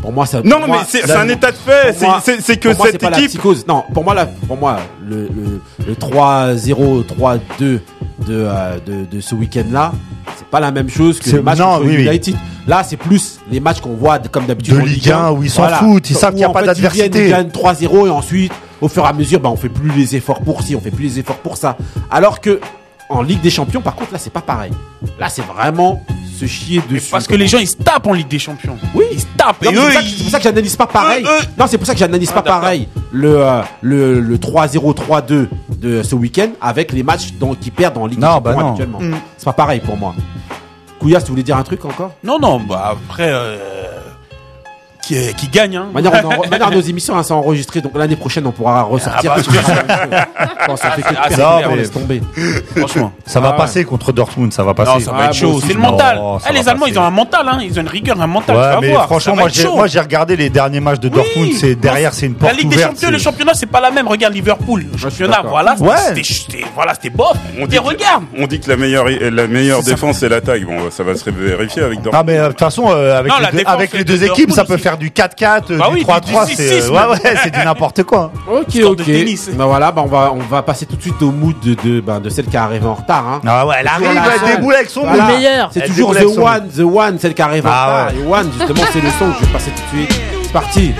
Pour 0.02 0.12
moi, 0.12 0.26
ça. 0.26 0.42
Non, 0.44 0.58
mais 0.68 0.78
c'est 0.88 1.10
un 1.10 1.28
état 1.28 1.50
de 1.52 1.56
fait. 1.56 1.94
C'est- 2.40 2.56
que 2.56 2.68
pour 2.68 2.78
moi, 2.78 2.86
c'est 2.86 2.92
cette 2.92 3.00
pas 3.00 3.10
la 3.10 3.18
équipe. 3.18 3.30
psychose. 3.30 3.64
Non, 3.66 3.84
pour 3.94 4.04
moi, 4.04 4.14
la, 4.14 4.26
pour 4.26 4.56
moi, 4.56 4.78
le, 5.08 5.28
le, 5.28 5.60
le 5.86 5.94
3-0, 5.94 7.04
3-2 7.04 7.80
de, 8.26 8.34
euh, 8.46 8.78
de, 8.86 9.04
de 9.16 9.20
ce 9.20 9.34
week-end-là, 9.34 9.92
c'est 10.36 10.46
pas 10.48 10.60
la 10.60 10.70
même 10.70 10.88
chose 10.88 11.18
que 11.18 11.30
C'est- 11.30 11.36
le 11.36 11.42
match 11.42 11.58
non, 11.58 11.76
contre 11.76 11.86
oui, 11.86 11.96
oui. 11.98 12.04
United. 12.06 12.34
Là, 12.66 12.82
c'est 12.84 12.96
plus 12.96 13.38
les 13.50 13.60
matchs 13.60 13.80
qu'on 13.80 13.94
voit 13.94 14.18
comme 14.18 14.46
d'habitude 14.46 14.74
De 14.74 14.80
Ligue 14.80 15.10
1, 15.10 15.30
où 15.32 15.42
ils 15.42 15.50
s'en 15.50 15.62
Voilà. 15.62 15.78
foutent, 15.78 16.10
ils 16.10 16.16
savent 16.16 16.32
qu'il 16.32 16.40
y 16.40 16.44
a 16.44 16.50
pas 16.50 16.62
d'adversité. 16.62 17.24
Ils 17.26 17.30
gagnent 17.30 17.48
3-0 17.50 18.06
et 18.06 18.10
ensuite, 18.10 18.52
au 18.80 18.88
fur 18.88 19.04
et 19.04 19.08
à 19.08 19.12
mesure, 19.12 19.40
bah, 19.40 19.48
on 19.50 19.56
fait 19.56 19.68
plus 19.70 19.90
les 19.90 20.16
efforts 20.16 20.40
pour 20.42 20.62
ci, 20.62 20.76
on 20.76 20.80
fait 20.80 20.90
plus 20.90 21.04
les 21.04 21.18
efforts 21.20 21.38
pour 21.38 21.56
ça. 21.56 21.76
Alors 22.10 22.40
que 22.40 22.60
en 23.10 23.22
Ligue 23.22 23.40
des 23.40 23.50
Champions, 23.50 23.80
par 23.80 23.94
contre, 23.94 24.12
là, 24.12 24.18
c'est 24.18 24.32
pas 24.32 24.40
pareil. 24.42 24.72
Là, 25.18 25.28
c'est 25.28 25.44
vraiment 25.44 26.04
se 26.38 26.46
chier 26.46 26.82
dessus. 26.90 27.10
Parce 27.10 27.26
que 27.26 27.34
les 27.34 27.48
gens 27.48 27.58
ils 27.58 27.66
se 27.66 27.76
tapent 27.76 28.06
en 28.06 28.12
Ligue 28.12 28.28
des 28.28 28.38
Champions. 28.38 28.76
Oui. 28.94 29.04
Ils 29.12 29.20
se 29.20 29.26
tapent. 29.36 29.62
Non, 29.64 29.70
et 29.70 29.74
mais 29.74 29.80
eux, 29.80 29.90
c'est 29.90 29.92
pour 29.92 29.94
ça 29.94 30.00
que- 30.00 30.06
ils- 30.06 30.10
c'est 30.16 30.22
pour 30.24 30.30
ça 30.30 30.38
que 30.38 30.44
j'analyse 30.44 30.76
pas 30.76 30.86
pareil. 30.86 31.24
Eux, 31.24 31.28
eux. 31.28 31.46
Non, 31.58 31.66
c'est 31.66 31.78
pour 31.78 31.86
ça 31.86 31.92
que 31.94 31.98
j'analyse 31.98 32.28
Ah, 32.30 32.34
pas 32.34 32.42
d'accord. 32.42 32.60
pareil 32.60 32.88
le, 33.10 33.38
euh, 33.44 33.62
le, 33.80 34.20
le 34.20 34.38
3-0, 34.38 34.92
3-2 34.94 35.48
de 35.78 36.02
ce 36.02 36.14
week-end 36.14 36.50
avec 36.60 36.92
les 36.92 37.02
matchs 37.02 37.32
dont, 37.40 37.54
qui 37.54 37.70
perdent 37.70 37.98
en 37.98 38.06
Ligue 38.06 38.20
Non, 38.20 38.26
des 38.28 38.32
Champions 38.34 38.52
bah 38.56 38.62
non. 38.62 38.70
actuellement. 38.72 39.00
Mm. 39.00 39.14
C'est 39.36 39.44
pas 39.46 39.52
pareil 39.52 39.80
pour 39.80 39.96
moi. 39.96 40.14
Couillasse, 41.00 41.24
tu 41.24 41.30
voulais 41.30 41.42
dire 41.42 41.56
un 41.56 41.62
truc 41.62 41.84
encore? 41.84 42.12
Non, 42.22 42.38
non, 42.38 42.60
bah 42.60 42.92
après, 42.92 43.30
euh, 43.32 43.56
qui, 45.08 45.16
euh, 45.16 45.32
qui 45.32 45.48
gagne. 45.48 45.76
Hein. 45.76 45.86
Manière, 45.92 46.12
on 46.24 46.28
en- 46.28 46.48
manière, 46.50 46.70
nos 46.70 46.80
émissions 46.80 47.16
hein, 47.16 47.22
sont 47.22 47.34
enregistrées, 47.34 47.80
donc 47.80 47.92
l'année 47.96 48.16
prochaine 48.16 48.46
on 48.46 48.52
pourra 48.52 48.82
ressortir. 48.82 49.32
Ah 49.34 49.38
bah, 49.38 49.42
c'est. 50.60 50.66
Bon, 50.68 50.76
ça 50.76 50.90
fait 50.90 51.02
que 51.02 51.08
Ah, 51.10 51.26
c'est 51.30 51.36
perdre, 51.36 51.56
clair, 51.58 51.70
on 51.70 51.74
laisse 51.76 51.90
tomber. 51.90 52.22
Franchement. 52.76 53.12
Ça 53.26 53.40
va 53.40 53.48
Ah 53.48 53.50
ouais. 53.52 53.56
passer 53.58 53.84
contre 53.84 54.12
Dortmund, 54.12 54.52
ça 54.52 54.62
va 54.64 54.72
passer. 54.74 54.92
Non, 54.92 55.00
ça 55.00 55.10
va 55.12 55.16
Ah, 55.20 55.24
être 55.24 55.26
moi 55.26 55.32
chaud. 55.32 55.56
aussi, 55.58 55.66
C'est 55.68 55.74
le 55.74 55.80
mental. 55.80 56.16
Non, 56.16 56.38
ça 56.38 56.48
Eh, 56.50 56.54
les 56.54 56.68
Allemands, 56.68 56.80
passer. 56.80 56.92
ils 56.92 56.98
ont 56.98 57.02
un 57.04 57.10
mental. 57.10 57.46
Hein. 57.48 57.58
Ils 57.62 57.78
ont 57.78 57.82
une 57.82 57.88
rigueur, 57.88 58.20
un 58.20 58.26
mental. 58.26 58.56
tu 58.56 58.60
Ouais, 58.62 58.68
vas 58.68 58.80
mais 58.80 58.88
voir. 58.90 59.02
Ça 59.02 59.06
franchement, 59.08 59.36
moi 59.36 59.48
j'ai, 59.50 59.62
chaud. 59.62 59.76
moi 59.76 59.86
j'ai 59.86 60.00
regardé 60.00 60.36
les 60.36 60.48
derniers 60.50 60.80
matchs 60.80 61.00
de 61.00 61.08
Dortmund. 61.08 61.48
Oui. 61.48 61.56
C'est 61.60 61.74
derrière, 61.74 62.12
c'est 62.14 62.26
une 62.26 62.34
porte 62.34 62.52
La 62.52 62.58
Ligue 62.58 62.68
des 62.70 62.76
ouverte. 62.76 62.92
Champions, 62.92 63.10
le 63.10 63.18
c'est- 63.18 63.24
championnat, 63.24 63.52
c'est 63.54 63.66
pas 63.66 63.80
la 63.80 63.90
même. 63.90 64.08
Regarde 64.08 64.34
Liverpool, 64.34 64.86
le 64.92 64.98
championnat, 64.98 65.42
voilà. 65.46 65.74
Ouais. 65.78 65.94
C'était, 66.24 66.64
voilà, 66.74 66.94
c'était 66.94 67.10
bof. 67.10 67.36
On 67.60 67.66
dit, 67.66 67.76
que, 67.76 67.82
regarde. 67.82 68.24
on 68.38 68.46
dit 68.46 68.60
que 68.60 68.68
la 68.70 68.76
meilleure, 68.76 69.06
la 69.08 69.46
meilleure 69.46 69.78
C'est 69.80 69.84
ça. 69.90 69.90
défense 69.92 70.18
c'est 70.18 70.28
l'attaque. 70.28 70.64
Bon, 70.64 70.90
ça 70.90 71.02
va 71.04 71.14
se 71.14 71.28
vérifier 71.30 71.82
avec 71.82 72.00
Dortmund. 72.02 72.14
Ah 72.18 72.22
mais 72.26 72.38
euh, 72.38 72.44
de 72.44 72.48
toute 72.48 72.58
façon 72.60 72.86
euh, 72.90 73.18
avec, 73.18 73.30
Non, 73.30 73.38
les, 73.38 73.44
la 73.44 73.50
deux, 74.04 74.16
c'est 74.18 74.26
équipes 74.26 74.52
ça 74.52 74.64
peut 74.64 74.74
aussi. 74.74 74.82
Faire 74.98 74.98
du 74.98 75.10
4-4, 75.10 75.70
euh, 75.72 75.78
Bah 75.78 75.86
du 75.88 75.94
oui, 75.94 75.98
du- 76.00 76.04
3-3, 76.06 76.46
du 76.46 76.54
c'est 76.54 76.80
6-6, 76.80 76.86
euh, 76.86 76.90
ouais 76.90 77.12
ouais, 77.12 77.34
c'est 77.42 77.50
du 77.50 77.58
n'importe 77.64 78.02
quoi. 78.04 78.32
Ok, 78.50 78.64
Score 78.70 78.96
de 78.96 79.02
ok. 79.02 79.06
tennis. 79.06 79.48
Bah 79.54 79.66
voilà, 79.66 79.92
bah 79.92 80.02
on 80.04 80.08
va 80.08 80.32
on 80.32 80.38
va 80.40 80.62
passer 80.62 80.86
tout 80.86 80.96
de 80.96 81.02
suite 81.02 81.20
au 81.22 81.30
mood 81.30 81.58
de 81.60 81.74
de, 81.74 82.00
bah, 82.00 82.18
de 82.18 82.28
celle 82.28 82.46
qui 82.46 82.56
est 82.56 82.58
arrivée 82.58 82.86
en 82.86 82.94
retard. 82.94 83.26
Hein. 83.26 83.40
Ah 83.46 83.66
ouais, 83.66 83.76
elle 83.80 83.86
arrive, 83.88 84.08
elle 84.44 84.56
déboule 84.56 84.74
avec 84.74 84.90
son 84.90 85.02
Voilà. 85.02 85.26
meilleur. 85.26 85.70
C'est 85.72 85.80
Elle 85.80 85.88
toujours 85.90 86.14
The 86.14 86.24
One, 86.38 86.68
The 86.76 86.80
One, 86.80 87.18
celle 87.18 87.34
qui 87.34 87.42
arrive 87.42 87.66
en 87.66 87.70
Ah 87.72 87.86
retard. 87.86 88.10
Et 88.20 88.26
One, 88.26 88.50
justement, 88.58 88.82
c'est 88.92 89.00
le 89.00 89.10
son 89.18 89.30
que 89.30 89.38
je 89.40 89.46
vais 89.46 89.52
passer 89.52 89.70
tout 89.70 89.96
de 89.96 90.00
suite. 90.02 90.20
C'est 90.44 90.52
parti. 90.52 90.94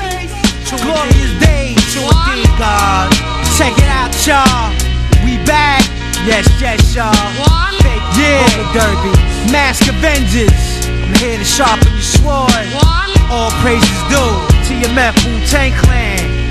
Glorious 0.69 1.39
days 1.41 1.75
to 1.95 2.01
a 2.01 2.35
day, 2.35 2.49
God. 2.59 3.15
Check 3.57 3.73
it 3.79 3.85
out, 3.85 4.27
y'all. 4.27 4.71
We 5.25 5.39
back. 5.47 5.83
Yes, 6.27 6.47
yes, 6.61 6.95
y'all. 6.95 7.13
Fake 7.79 8.19
yeah. 8.19 8.39
Derby. 8.75 9.19
Mask 9.51 9.89
Avengers. 9.89 10.68
I'm 11.09 11.15
here 11.15 11.39
to 11.39 11.45
sharpen 11.45 11.91
your 11.95 12.03
sword. 12.03 12.53
All 13.31 13.51
praises 13.63 13.89
due 14.13 14.69
to 14.69 14.75
your 14.79 14.93
Meth 14.95 15.17
Wu 15.25 15.41
Tang 15.47 15.73
Clan. 15.73 16.49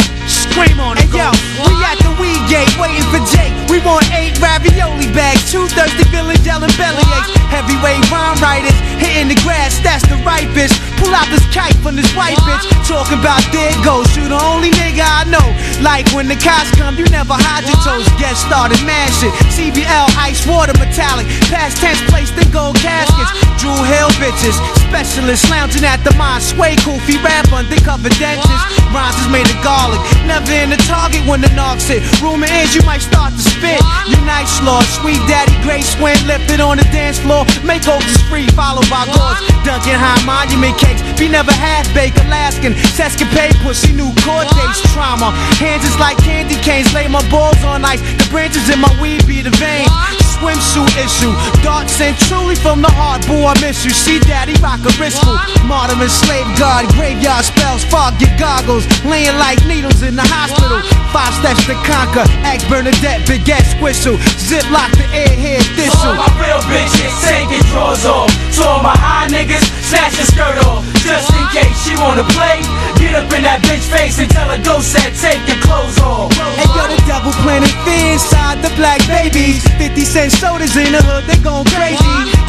Scream 0.58 0.82
on 0.82 0.98
it, 0.98 1.06
hey, 1.14 1.22
yo, 1.22 1.30
we 1.70 1.78
at 1.86 2.02
the 2.02 2.10
weed 2.18 2.42
gate 2.50 2.74
waiting 2.82 3.06
for 3.14 3.22
Jake. 3.30 3.54
We 3.70 3.78
want 3.86 4.10
eight 4.18 4.34
ravioli 4.42 5.06
bags, 5.14 5.46
two 5.54 5.70
thirsty 5.70 6.02
villains 6.10 6.42
yelling 6.42 6.74
belly 6.82 7.06
aches. 7.14 7.30
Heavyweight 7.54 8.02
rhyme 8.10 8.42
writers 8.42 8.74
hitting 8.98 9.30
the 9.30 9.38
grass, 9.46 9.78
that's 9.86 10.02
the 10.10 10.18
right 10.26 10.50
bitch. 10.58 10.74
Pull 10.98 11.14
out 11.14 11.30
this 11.30 11.46
kite 11.54 11.78
from 11.86 11.94
this 11.94 12.10
white 12.18 12.42
bitch. 12.42 12.66
Talking 12.90 13.22
about 13.22 13.46
dead 13.54 13.78
goes, 13.86 14.10
you 14.18 14.26
the 14.26 14.40
only 14.50 14.74
nigga 14.74 15.06
I 15.06 15.30
know. 15.30 15.46
Like 15.86 16.10
when 16.18 16.26
the 16.26 16.38
cops 16.38 16.74
come, 16.74 16.98
you 16.98 17.06
never 17.14 17.38
hide 17.38 17.66
your 17.70 17.78
toes. 17.86 18.10
Get 18.18 18.34
started, 18.34 18.82
man 18.82 19.14
shit. 19.14 19.30
CBL, 19.54 20.10
ice 20.18 20.42
water, 20.50 20.74
metallic. 20.82 21.30
Past 21.54 21.78
tense 21.78 22.02
placed 22.10 22.34
in 22.34 22.50
gold 22.50 22.82
caskets. 22.82 23.30
Drew 23.62 23.78
Hill 23.86 24.10
bitches. 24.18 24.58
Specialists 24.90 25.46
lounging 25.50 25.86
at 25.86 26.02
the 26.02 26.14
mine. 26.18 26.42
Sway 26.42 26.74
goofy 26.82 27.22
rap 27.22 27.46
undercover 27.54 28.10
dentures. 28.18 28.64
Rhymes 28.90 29.18
is 29.22 29.30
made 29.30 29.46
of 29.46 29.60
garlic. 29.62 30.02
Never 30.26 30.47
in 30.50 30.70
the 30.70 30.78
target 30.88 31.24
when 31.28 31.42
the 31.42 31.52
knocks 31.56 31.88
hit. 31.88 32.04
Rumor 32.22 32.48
is 32.62 32.76
you 32.76 32.84
might 32.84 33.02
start 33.02 33.34
to 33.34 33.44
spit. 33.44 33.80
You 34.08 34.18
nice 34.26 34.62
lord, 34.64 34.86
sweet 34.86 35.20
daddy, 35.28 35.56
great 35.64 35.84
swing, 35.84 36.18
lifted 36.28 36.60
on 36.60 36.78
the 36.78 36.88
dance 36.92 37.20
floor. 37.20 37.46
Make 37.64 37.84
Makeovers 37.84 38.20
free, 38.30 38.48
followed 38.56 38.90
by 38.90 39.06
gauze. 39.06 39.40
Dunkin' 39.64 39.96
high 39.96 40.20
monument 40.26 40.78
cakes. 40.78 41.02
Be 41.20 41.28
never 41.28 41.52
half 41.52 41.88
baked, 41.94 42.18
Alaskan. 42.26 42.74
Sescapade 42.96 43.56
pussy, 43.64 43.94
new 43.94 44.12
court 44.24 44.48
dates, 44.56 44.82
trauma. 44.94 45.32
Hands 45.62 45.84
is 45.84 45.98
like 46.00 46.18
candy 46.18 46.56
canes. 46.62 46.94
Lay 46.94 47.08
my 47.08 47.24
balls 47.30 47.64
on 47.64 47.86
ice. 47.86 48.02
The 48.02 48.28
branches 48.30 48.70
in 48.70 48.80
my 48.80 48.92
weed 49.02 49.26
be 49.28 49.42
the 49.42 49.52
veins. 49.58 50.17
Swimsuit 50.38 50.94
issue. 51.02 51.34
Darts 51.66 51.98
and 52.00 52.14
truly 52.30 52.54
from 52.54 52.82
the 52.86 52.94
heart. 52.94 53.26
Boo, 53.26 53.42
I 53.42 53.58
miss 53.58 53.82
you. 53.82 53.90
See 53.90 54.20
daddy 54.22 54.54
rock 54.62 54.86
a 54.86 54.94
wrist 55.02 55.18
school. 55.18 55.34
Martyr 55.66 55.98
and 55.98 56.14
slave 56.14 56.46
guard. 56.62 56.86
Graveyard 56.94 57.42
spells. 57.42 57.82
Fog 57.90 58.14
your 58.22 58.30
goggles. 58.38 58.86
Laying 59.02 59.34
like 59.42 59.58
needles 59.66 60.06
in 60.06 60.14
the 60.16 60.22
hospital. 60.30 60.78
Five 61.10 61.34
steps 61.42 61.66
to 61.66 61.74
conquer. 61.82 62.22
Egg 62.46 62.62
Bernadette. 62.70 63.26
Baguette 63.26 63.66
squistle. 63.74 64.22
Zip 64.38 64.62
lock 64.70 64.94
the 64.94 65.10
airhead 65.10 65.66
To 65.66 65.66
all 65.66 65.78
thistle. 65.78 66.14
my 66.22 66.30
real 66.38 66.62
bitches, 66.70 67.18
your 67.50 67.66
drawers 67.74 68.06
off. 68.06 68.30
To 68.58 68.62
all 68.64 68.82
my 68.86 68.94
high 68.94 69.28
niggas, 69.28 69.66
snatch 69.90 70.16
your 70.22 70.30
skirt 70.30 70.58
off. 70.70 70.86
Just 71.02 71.34
in 71.34 71.46
case 71.50 71.76
she 71.84 71.94
wanna 71.98 72.24
play, 72.38 72.62
get 73.02 73.16
up 73.18 73.28
in 73.34 73.42
that 73.44 73.60
bitch 73.66 73.84
face 73.90 74.20
and 74.20 74.30
tell 74.30 74.48
her 74.50 74.62
go 74.64 74.80
set, 74.80 75.14
take 75.18 75.42
your 75.50 75.60
clothes 75.66 75.98
off. 76.00 76.32
Hey 76.56 76.68
yo, 76.78 76.84
the 76.88 77.00
devil 77.10 77.32
planted 77.44 77.74
fear 77.84 78.14
inside 78.14 78.47
black 78.78 79.02
babies. 79.08 79.62
50 79.78 80.06
cent 80.06 80.30
sodas 80.32 80.76
in 80.78 80.92
the 80.94 81.02
hood, 81.04 81.24
they 81.28 81.38
gon' 81.44 81.64
crazy. 81.66 81.98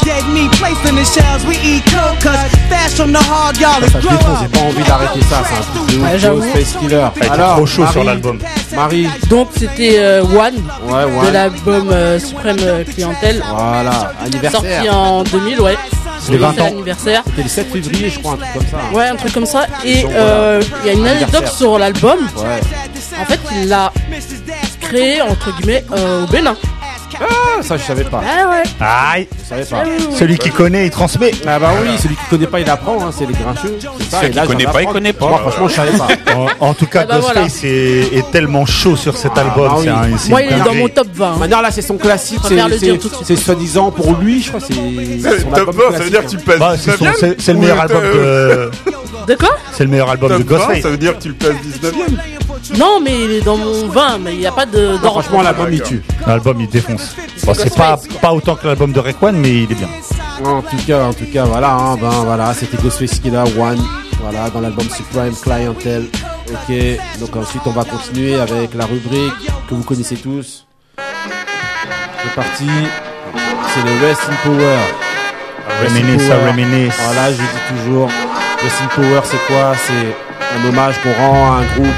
Dead 0.05 0.23
meat 0.33 0.51
placed 0.53 0.85
in 0.89 0.95
the 0.95 1.03
shells, 1.05 1.43
we 1.45 1.55
eat 1.63 1.83
cold 1.91 2.17
cuts. 2.21 2.53
Fast 2.69 2.95
from 2.97 3.11
the 3.11 3.19
hard, 3.19 3.57
y'all, 3.59 3.81
Ça, 3.81 3.99
je 3.99 4.07
grow 4.07 4.15
défonce, 4.17 4.39
j'ai 4.39 4.45
up. 4.45 4.51
pas 4.51 4.59
envie 4.61 4.83
d'arrêter 4.83 5.21
ça. 5.29 5.43
C'est 5.47 5.55
un 5.55 5.85
truc 5.85 5.95
de 5.97 6.03
Ouais, 6.03 6.15
ouf. 6.15 6.21
j'avoue. 6.21 6.41
Ghostface 6.41 6.77
Killer. 6.79 7.07
Alors, 7.31 7.55
trop 7.55 7.65
chaud 7.65 7.87
sur 7.91 8.03
l'album. 8.03 8.39
Marie, 8.75 9.07
Donc 9.29 9.49
c'était 9.57 9.95
euh, 9.99 10.21
One 10.23 10.33
ouais, 10.33 10.51
de 10.51 11.25
ouais. 11.25 11.31
l'album 11.31 11.89
euh, 11.91 12.19
Suprême 12.19 12.57
euh, 12.61 12.83
Clientèle. 12.83 13.43
Voilà, 13.53 13.91
Sorti 13.91 14.15
anniversaire. 14.25 14.95
en 14.97 15.23
2000, 15.23 15.61
ouais. 15.61 15.77
les 16.29 16.37
20 16.37 16.53
C'est 16.55 16.61
ans. 16.61 16.65
l'anniversaire. 16.65 17.23
C'était 17.25 17.43
le 17.43 17.49
7 17.49 17.71
février, 17.71 18.09
je 18.09 18.19
crois, 18.19 18.33
un 18.33 18.37
truc 18.37 18.53
comme 18.53 18.67
ça. 18.69 18.77
hein. 18.77 18.95
Ouais, 18.95 19.07
un 19.07 19.15
truc 19.15 19.33
comme 19.33 19.45
ça. 19.45 19.65
Et 19.83 20.05
euh, 20.11 20.61
il 20.83 20.87
y 20.87 20.89
a 20.91 20.93
une 20.93 21.07
anecdote 21.07 21.47
sur 21.47 21.77
l'album. 21.79 22.19
Ouais. 22.37 22.61
En 23.21 23.25
fait, 23.25 23.39
il 23.53 23.67
l'a 23.67 23.91
créé 24.89 25.21
entre 25.21 25.55
guillemets 25.57 25.85
euh, 25.95 26.23
au 26.25 26.27
Bénin. 26.27 26.55
Ah, 27.21 27.61
ça, 27.63 27.75
je 27.75 27.83
savais 27.83 28.03
pas. 28.05 28.21
Ah 28.23 28.49
ouais. 28.49 28.63
Aïe, 28.79 29.27
Je 29.43 29.49
savais 29.49 29.65
pas. 29.65 29.83
celui 30.17 30.37
qui 30.37 30.51
connaît, 30.51 30.85
il 30.85 30.91
transmet. 30.91 31.31
Ah 31.45 31.59
bah 31.59 31.71
oui, 31.81 31.89
celui 32.01 32.15
qui 32.15 32.23
connaît 32.29 32.47
pas, 32.47 32.59
il 32.61 32.69
apprend, 32.69 33.03
hein, 33.03 33.11
c'est 33.11 33.25
les 33.25 33.33
grincheux. 33.33 33.77
C'est 33.99 34.09
ça, 34.09 34.17
Celui 34.19 34.27
et 34.27 34.29
qui 34.29 34.35
là, 34.37 34.43
je 34.43 34.47
connaît 34.47 34.63
pas, 34.65 34.81
il 34.83 34.87
connaît 34.87 35.13
pas. 35.13 35.27
Moi, 35.27 35.39
franchement, 35.39 35.67
je 35.67 35.73
savais 35.73 35.97
pas. 35.97 36.07
En, 36.61 36.67
en 36.69 36.73
tout 36.75 36.85
cas, 36.85 37.01
Ah 37.03 37.05
bah 37.13 37.19
voilà. 37.19 37.41
Est, 37.47 38.13
est 38.15 38.31
tellement 38.31 38.65
chaud 38.65 38.95
sur 38.95 39.17
cet 39.17 39.31
Ah, 39.35 39.41
album. 39.41 39.67
bah 39.67 39.75
oui. 39.79 39.85
c'est 40.17 40.27
un- 40.27 40.29
Moi, 40.29 40.41
il 40.43 40.53
est 40.53 40.59
dans 40.63 40.73
mon 40.75 40.87
top 40.87 41.07
20. 41.13 41.25
hein. 41.33 41.35
Maintenant, 41.39 41.61
là, 41.61 41.71
c'est 41.71 41.81
son 41.81 41.97
classique. 41.97 42.39
C'est 43.23 43.35
soi-disant 43.35 43.91
pour 43.91 44.13
lui, 44.15 44.41
je 44.43 44.49
crois. 44.49 44.61
C'est 44.61 44.73
c'est 44.75 45.39
son 45.41 45.49
Top 45.49 45.69
album 45.69 45.75
20, 45.91 45.97
ça 45.97 46.03
veut 46.03 46.09
dire 46.11 46.25
que 46.25 46.29
tu 46.29 46.37
passes 46.37 46.59
Bah, 46.59 46.73
c'est 46.79 46.91
son- 46.91 47.05
19ème 47.05 47.13
c'est- 47.19 47.41
c'est 47.41 47.53
le 47.53 47.59
meilleur 47.59 47.75
le- 47.75 47.81
album 47.81 48.03
de, 48.03 48.71
De 49.27 49.35
quoi? 49.35 49.49
c'est 49.73 49.83
le 49.83 49.89
meilleur 49.89 50.09
album 50.11 50.31
de 50.31 50.37
Top 50.37 50.47
20, 50.47 50.55
Ghostface. 50.57 50.81
ça 50.83 50.89
veut 50.89 50.97
dire 50.97 51.17
que 51.17 51.23
tu 51.23 51.27
le 51.29 51.33
places 51.33 51.55
19ème 51.65 52.17
Non, 52.77 52.99
mais 53.03 53.25
il 53.25 53.31
est 53.31 53.41
dans 53.41 53.57
mon 53.57 53.87
20, 53.87 54.19
mais 54.19 54.33
il 54.33 54.39
n'y 54.39 54.47
a 54.47 54.51
pas 54.51 54.65
de. 54.65 54.77
Non, 54.77 54.99
d'ordre. 54.99 55.21
franchement, 55.21 55.41
l'album, 55.41 55.73
il 55.73 55.81
tue. 55.81 56.03
L'album, 56.27 56.61
il 56.61 56.69
défonce. 56.69 57.15
Bon, 57.43 57.53
c'est 57.53 57.75
pas, 57.75 57.99
pas 58.21 58.33
autant 58.33 58.55
que 58.55 58.67
l'album 58.67 58.91
de 58.91 58.99
Rekwan, 58.99 59.35
mais 59.35 59.63
il 59.63 59.71
est 59.71 59.75
bien. 59.75 59.89
En 60.43 60.61
tout 60.61 60.77
cas, 60.87 61.05
en 61.05 61.13
tout 61.13 61.25
cas, 61.33 61.43
voilà, 61.45 61.73
hein, 61.73 61.97
ben 61.99 62.09
voilà, 62.09 62.53
c'était 62.53 62.77
Ghostface 62.77 63.19
One, 63.57 63.81
voilà, 64.21 64.49
dans 64.49 64.61
l'album 64.61 64.87
Supreme 64.89 65.33
Clientele. 65.35 66.05
Ok, 66.51 66.75
donc 67.19 67.35
ensuite 67.35 67.61
on 67.65 67.71
va 67.71 67.83
continuer 67.83 68.39
avec 68.39 68.73
la 68.73 68.85
rubrique 68.85 69.33
que 69.69 69.75
vous 69.75 69.83
connaissez 69.83 70.15
tous. 70.15 70.65
C'est 70.97 72.35
parti, 72.35 72.67
c'est 73.73 73.83
le 73.83 74.07
Rest 74.07 74.21
in 74.29 74.35
Power. 74.43 74.77
Reminisce, 75.83 76.31
reminisce. 76.47 76.95
Voilà, 77.03 77.31
je 77.31 77.37
dis 77.37 77.83
toujours, 77.83 78.09
Rest 78.63 78.81
in 78.81 78.87
Power, 78.95 79.21
c'est 79.25 79.45
quoi? 79.45 79.73
C'est 79.75 80.15
un 80.57 80.69
hommage 80.69 80.95
qu'on 81.03 81.13
rend 81.13 81.51
à 81.51 81.55
un 81.57 81.65
groupe, 81.75 81.95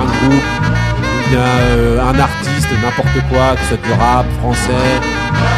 un 0.00 0.06
groupe, 0.06 0.42
ou 1.02 1.30
bien 1.30 1.38
euh, 1.40 2.00
un 2.00 2.18
artiste, 2.18 2.68
n'importe 2.82 3.18
quoi, 3.30 3.54
que 3.56 3.62
ce 3.62 3.68
soit 3.68 3.76
du 3.86 3.92
rap 4.00 4.26
français, 4.40 4.90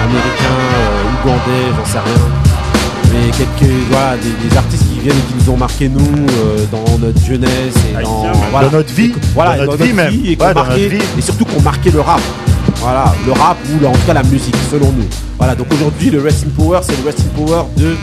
américain, 0.04 0.58
euh, 0.74 1.22
ougandais, 1.22 1.66
j'en 1.76 1.84
sais 1.92 1.98
rien. 1.98 2.22
Mais 3.12 3.30
quelques, 3.36 3.70
voilà, 3.90 4.16
des, 4.16 4.48
des 4.48 4.56
artistes 4.56 4.84
qui 4.90 5.00
viennent 5.00 5.16
et 5.18 5.32
qui 5.32 5.34
nous 5.44 5.52
ont 5.52 5.56
marqué 5.56 5.88
nous 5.88 6.00
euh, 6.00 6.64
dans 6.72 6.98
notre 6.98 7.22
jeunesse 7.24 7.74
et 7.90 8.02
dans, 8.02 8.26
voilà. 8.50 8.68
Dans 8.68 8.78
notre 8.78 8.92
vie. 8.94 9.12
Voilà, 9.34 9.56
Dans 9.58 9.64
notre 9.72 9.84
vie 9.84 9.92
même. 9.92 10.14
et, 10.24 10.30
Ouais, 10.30 10.54
marqué- 10.54 10.54
notre 10.54 10.76
vie. 10.76 11.02
et 11.18 11.20
surtout 11.20 11.44
qu'on 11.44 11.60
marquait 11.60 11.90
le 11.90 12.00
rap. 12.00 12.20
Voilà, 12.80 13.12
le 13.26 13.32
rap 13.32 13.58
ou 13.70 13.86
en 13.86 13.92
tout 13.92 13.98
cas 14.06 14.14
la 14.14 14.22
musique, 14.22 14.56
selon 14.70 14.86
nous. 14.92 15.04
Voilà, 15.38 15.54
donc 15.54 15.66
aujourd'hui 15.72 16.10
le 16.10 16.22
Rest 16.22 16.46
in 16.46 16.50
Power, 16.56 16.80
c'est 16.82 16.96
le 17.02 17.04
Rest 17.06 17.20
in 17.20 17.36
Power 17.44 17.64
de 17.76 17.96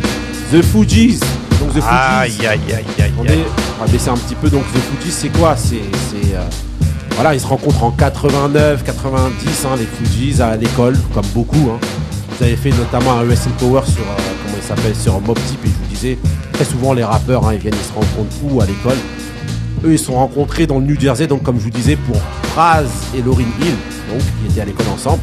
The 0.51 0.61
Fugees. 0.63 1.19
Donc 1.59 1.73
The. 1.73 1.83
Aïe, 1.87 2.31
aïe, 2.39 2.47
aïe, 2.47 2.85
aïe, 2.99 3.11
On, 3.19 3.23
aïe. 3.23 3.31
est- 3.39 3.45
on 3.81 3.85
va 3.85 3.91
baisser 3.91 4.09
un 4.09 4.17
petit 4.17 4.35
peu. 4.35 4.49
Donc 4.49 4.63
The 4.73 4.77
Fugees, 4.77 5.11
c'est 5.11 5.29
quoi? 5.29 5.55
C'est 5.57 5.81
c'est, 6.09 6.35
euh, 6.35 6.41
voilà, 7.15 7.33
ils 7.35 7.39
se 7.41 7.47
rencontrent 7.47 7.83
en 7.83 7.91
89, 7.91 8.83
90, 8.83 9.65
hein, 9.65 9.75
les 9.77 9.85
Fugees 9.85 10.41
à 10.41 10.55
l'école, 10.55 10.97
comme 11.13 11.25
beaucoup. 11.33 11.69
Hein. 11.73 11.79
Vous 12.37 12.45
avez 12.45 12.55
fait 12.55 12.69
notamment 12.71 13.17
un 13.19 13.27
Rest 13.27 13.47
in 13.47 13.51
Power 13.59 13.81
sur 13.85 14.01
euh, 14.03 14.15
comment 14.45 14.57
il 14.57 14.65
s'appelle 14.65 14.95
sur 14.95 15.19
Mob 15.19 15.35
Deep 15.49 15.65
et 15.65 15.67
je 15.67 15.73
vous 15.73 15.89
disais 15.93 16.17
très 16.53 16.63
souvent 16.63 16.93
les 16.93 17.03
rappeurs, 17.03 17.45
hein, 17.45 17.53
ils 17.53 17.59
viennent, 17.59 17.73
ils 17.75 17.87
se 17.87 17.93
rencontrent 17.93 18.35
où? 18.43 18.61
À 18.61 18.65
l'école. 18.65 18.95
Eux, 19.85 19.91
ils 19.93 19.99
se 19.99 20.05
sont 20.05 20.15
rencontrés 20.15 20.65
dans 20.67 20.79
le 20.79 20.85
New 20.85 20.99
Jersey, 20.99 21.27
donc 21.27 21.43
comme 21.43 21.57
je 21.57 21.63
vous 21.63 21.69
disais 21.69 21.95
pour 21.97 22.17
Praz 22.53 22.85
et 23.17 23.21
Lauryn 23.21 23.43
Hill, 23.61 23.75
donc 24.09 24.19
qui 24.19 24.51
étaient 24.51 24.61
à 24.61 24.65
l'école 24.65 24.87
ensemble. 24.93 25.21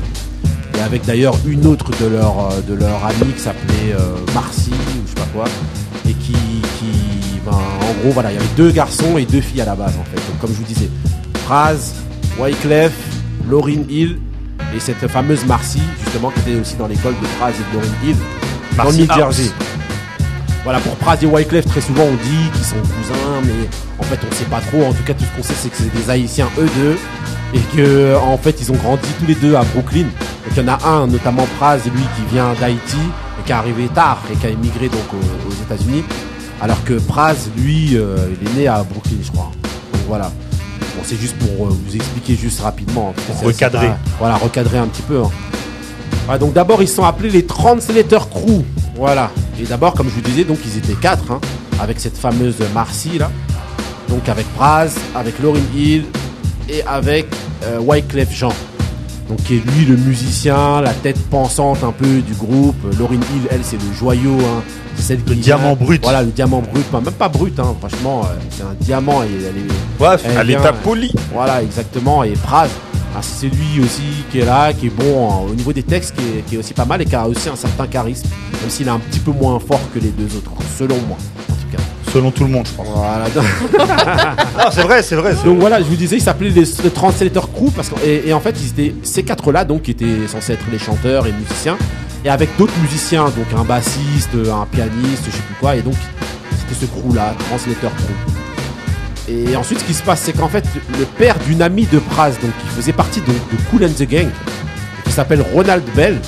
Et 0.78 0.82
avec 0.82 1.04
d'ailleurs 1.06 1.34
une 1.46 1.66
autre 1.66 1.90
de 2.02 2.06
leur 2.06 2.50
euh, 2.52 2.60
de 2.68 2.74
leur 2.74 3.02
amie 3.04 3.32
qui 3.34 3.40
s'appelait 3.40 3.94
euh, 3.98 4.16
Marcy 4.34 4.70
ou 4.72 5.02
je 5.06 5.08
sais 5.10 5.14
pas 5.14 5.28
quoi, 5.34 5.44
et 6.08 6.14
qui, 6.14 6.32
qui 6.32 7.40
ben, 7.44 7.52
en 7.52 8.02
gros 8.02 8.12
voilà, 8.12 8.32
il 8.32 8.34
y 8.34 8.38
avait 8.38 8.54
deux 8.56 8.70
garçons 8.70 9.18
et 9.18 9.24
deux 9.24 9.40
filles 9.40 9.60
à 9.60 9.66
la 9.66 9.74
base 9.74 9.94
en 9.98 10.04
fait. 10.04 10.16
Donc 10.16 10.38
comme 10.40 10.50
je 10.50 10.56
vous 10.56 10.64
disais, 10.64 10.88
Praz, 11.46 11.94
Wyclef, 12.38 12.92
Lauryn 13.48 13.82
Hill 13.88 14.18
et 14.74 14.80
cette 14.80 15.06
fameuse 15.08 15.44
Marcy 15.46 15.80
justement 16.04 16.30
qui 16.30 16.40
était 16.40 16.60
aussi 16.60 16.76
dans 16.76 16.88
l'école 16.88 17.14
de 17.14 17.26
Praz 17.38 17.50
et 17.50 17.74
de 17.74 17.80
Lauryn 17.80 17.94
Hill 18.04 18.16
dans 18.76 18.84
le 18.84 18.88
Marcy 18.88 19.02
New 19.02 19.10
House. 19.10 19.36
Jersey. 19.36 19.50
Voilà, 20.64 20.80
pour 20.80 20.96
Praz 20.96 21.18
et 21.22 21.26
Wyclef, 21.26 21.64
très 21.66 21.80
souvent 21.80 22.02
on 22.02 22.14
dit 22.14 22.50
qu'ils 22.52 22.64
sont 22.64 22.74
cousins, 22.76 23.40
mais 23.44 23.68
en 24.00 24.02
fait 24.02 24.18
on 24.28 24.34
sait 24.34 24.44
pas 24.46 24.60
trop. 24.60 24.82
En 24.84 24.92
tout 24.92 25.04
cas, 25.04 25.14
tout 25.14 25.24
ce 25.24 25.36
qu'on 25.36 25.42
sait, 25.44 25.54
c'est 25.56 25.68
que 25.68 25.76
c'est 25.76 25.94
des 25.94 26.10
Haïtiens 26.10 26.48
eux 26.58 26.68
deux, 26.76 26.98
et 27.54 27.60
que 27.76 28.16
en 28.16 28.36
fait 28.36 28.60
ils 28.60 28.72
ont 28.72 28.74
grandi 28.74 29.08
tous 29.20 29.26
les 29.26 29.36
deux 29.36 29.54
à 29.54 29.62
Brooklyn. 29.62 30.02
Donc 30.02 30.56
il 30.56 30.62
y 30.64 30.68
en 30.68 30.68
a 30.68 30.84
un, 30.84 31.06
notamment 31.06 31.46
Praz, 31.56 31.78
lui 31.84 32.02
qui 32.16 32.34
vient 32.34 32.52
d'Haïti 32.60 32.98
qui 33.46 33.52
est 33.52 33.54
arrivé 33.54 33.88
tard 33.94 34.18
et 34.32 34.36
qui 34.36 34.46
a 34.46 34.50
émigré 34.50 34.88
donc 34.88 35.06
aux, 35.12 35.48
aux 35.48 35.52
États-Unis, 35.62 36.04
alors 36.60 36.82
que 36.84 36.94
Praz, 36.94 37.48
lui, 37.56 37.96
euh, 37.96 38.16
il 38.40 38.48
est 38.48 38.52
né 38.54 38.66
à 38.68 38.82
Brooklyn, 38.82 39.18
je 39.22 39.30
crois. 39.30 39.50
Donc 39.92 40.02
voilà. 40.08 40.30
Bon, 40.96 41.02
c'est 41.04 41.16
juste 41.20 41.36
pour 41.38 41.66
euh, 41.68 41.70
vous 41.86 41.96
expliquer 41.96 42.34
juste 42.34 42.60
rapidement. 42.60 43.14
Recadrer. 43.42 43.90
voilà, 44.18 44.36
recadrer 44.36 44.78
un 44.78 44.86
petit 44.86 45.02
peu. 45.02 45.22
hein. 45.22 45.30
Ouais, 46.28 46.38
donc 46.38 46.52
d'abord 46.54 46.82
ils 46.82 46.88
sont 46.88 47.04
appelés 47.04 47.30
les 47.30 47.46
Translator 47.46 48.28
Crew. 48.28 48.62
Voilà. 48.96 49.30
Et 49.60 49.64
d'abord, 49.64 49.94
comme 49.94 50.08
je 50.08 50.14
vous 50.14 50.20
disais, 50.22 50.44
donc 50.44 50.58
ils 50.66 50.76
étaient 50.78 50.94
quatre, 51.00 51.30
hein, 51.30 51.40
avec 51.80 52.00
cette 52.00 52.16
fameuse 52.16 52.56
Marcy 52.74 53.18
là. 53.18 53.30
Donc 54.08 54.28
avec 54.28 54.46
Praz, 54.54 54.94
avec 55.14 55.38
Lauryn 55.40 55.60
Hill 55.76 56.04
et 56.68 56.82
avec 56.84 57.26
euh, 57.64 57.78
Wyclef 57.80 58.32
Jean. 58.32 58.52
Donc 59.28 59.42
qui 59.42 59.56
est 59.56 59.62
lui 59.66 59.84
le 59.86 59.96
musicien, 59.96 60.80
la 60.80 60.92
tête 60.92 61.18
pensante 61.28 61.82
un 61.82 61.92
peu 61.92 62.20
du 62.20 62.32
groupe. 62.34 62.76
Lauryn 62.98 63.16
Hill, 63.16 63.48
elle, 63.50 63.64
c'est 63.64 63.76
le 63.76 63.92
joyau. 63.92 64.38
Hein. 64.38 64.62
C'est 64.94 65.02
celle 65.02 65.22
qui 65.24 65.30
Le 65.30 65.36
diamant 65.36 65.74
brut. 65.74 66.00
Voilà, 66.02 66.22
le 66.22 66.30
diamant 66.30 66.62
brut. 66.62 66.84
Enfin, 66.88 67.00
même 67.00 67.14
pas 67.14 67.28
brut, 67.28 67.58
hein. 67.58 67.74
franchement, 67.80 68.22
euh, 68.24 68.36
c'est 68.50 68.62
un 68.62 68.74
diamant. 68.80 69.24
Et 69.24 69.28
elle 69.38 69.56
est, 69.58 70.20
elle 70.24 70.38
À 70.38 70.44
l'état 70.44 70.72
poli. 70.72 71.12
voilà, 71.32 71.62
exactement. 71.62 72.22
Et 72.22 72.32
Praz, 72.34 72.68
ah, 73.16 73.20
c'est 73.22 73.48
lui 73.48 73.82
aussi 73.82 74.02
qui 74.30 74.40
est 74.40 74.44
là, 74.44 74.72
qui 74.74 74.86
est 74.86 74.90
bon 74.90 75.30
hein, 75.30 75.46
au 75.50 75.54
niveau 75.54 75.72
des 75.72 75.82
textes, 75.82 76.14
qui 76.14 76.22
est, 76.22 76.42
qui 76.42 76.54
est 76.54 76.58
aussi 76.58 76.74
pas 76.74 76.84
mal 76.84 77.00
et 77.00 77.06
qui 77.06 77.16
a 77.16 77.26
aussi 77.26 77.48
un 77.48 77.56
certain 77.56 77.86
charisme, 77.86 78.28
même 78.60 78.68
s'il 78.68 78.86
est 78.86 78.90
un 78.90 78.98
petit 78.98 79.20
peu 79.20 79.32
moins 79.32 79.58
fort 79.58 79.80
que 79.94 79.98
les 79.98 80.10
deux 80.10 80.36
autres, 80.36 80.52
selon 80.78 80.96
moi. 81.08 81.16
Selon 82.12 82.30
tout 82.30 82.44
le 82.44 82.50
monde, 82.50 82.66
je 82.66 82.72
pense. 82.72 82.86
Voilà. 82.88 83.26
Non, 84.56 84.70
c'est 84.72 84.82
vrai, 84.82 85.02
c'est 85.02 85.16
vrai. 85.16 85.34
c'est- 85.36 85.44
Donc 85.44 85.58
voilà, 85.58 85.78
je 85.80 85.84
vous 85.86 85.96
disais, 85.96 86.16
ils 86.16 86.22
s'appelaient 86.22 86.50
les, 86.50 86.64
les 86.82 86.90
Translator 86.90 87.50
Crew 87.52 87.70
parce 87.74 87.88
que, 87.90 87.94
et, 88.06 88.28
et 88.28 88.32
en 88.32 88.40
fait, 88.40 88.54
ils 88.60 88.68
étaient 88.70 88.94
ces 89.02 89.22
quatre-là, 89.22 89.64
donc, 89.64 89.82
qui 89.82 89.90
étaient 89.90 90.26
censés 90.28 90.54
être 90.54 90.64
les 90.72 90.78
chanteurs 90.78 91.26
et 91.26 91.32
musiciens, 91.32 91.76
et 92.24 92.30
avec 92.30 92.48
d'autres 92.56 92.76
musiciens, 92.80 93.24
donc 93.26 93.46
un 93.58 93.64
bassiste, 93.64 94.30
un 94.34 94.66
pianiste, 94.66 95.24
je 95.26 95.30
sais 95.32 95.42
plus 95.42 95.54
quoi, 95.60 95.76
et 95.76 95.82
donc 95.82 95.94
c'était 96.58 96.86
ce 96.86 96.90
crew-là, 96.90 97.34
Translator 97.48 97.90
Crew. 97.94 99.28
Et 99.28 99.56
ensuite, 99.56 99.80
ce 99.80 99.84
qui 99.84 99.94
se 99.94 100.02
passe, 100.02 100.20
c'est 100.22 100.32
qu'en 100.32 100.48
fait, 100.48 100.64
le 100.98 101.04
père 101.04 101.36
d'une 101.46 101.60
amie 101.60 101.86
de 101.86 101.98
Praz, 101.98 102.30
donc 102.40 102.52
qui 102.62 102.68
faisait 102.76 102.92
partie 102.92 103.20
donc, 103.20 103.34
de 103.50 103.56
Cool 103.70 103.84
and 103.84 103.92
the 103.98 104.08
Gang, 104.08 104.28
qui 105.04 105.12
s'appelle 105.12 105.44
Ronald 105.52 105.82
Bell, 105.96 106.18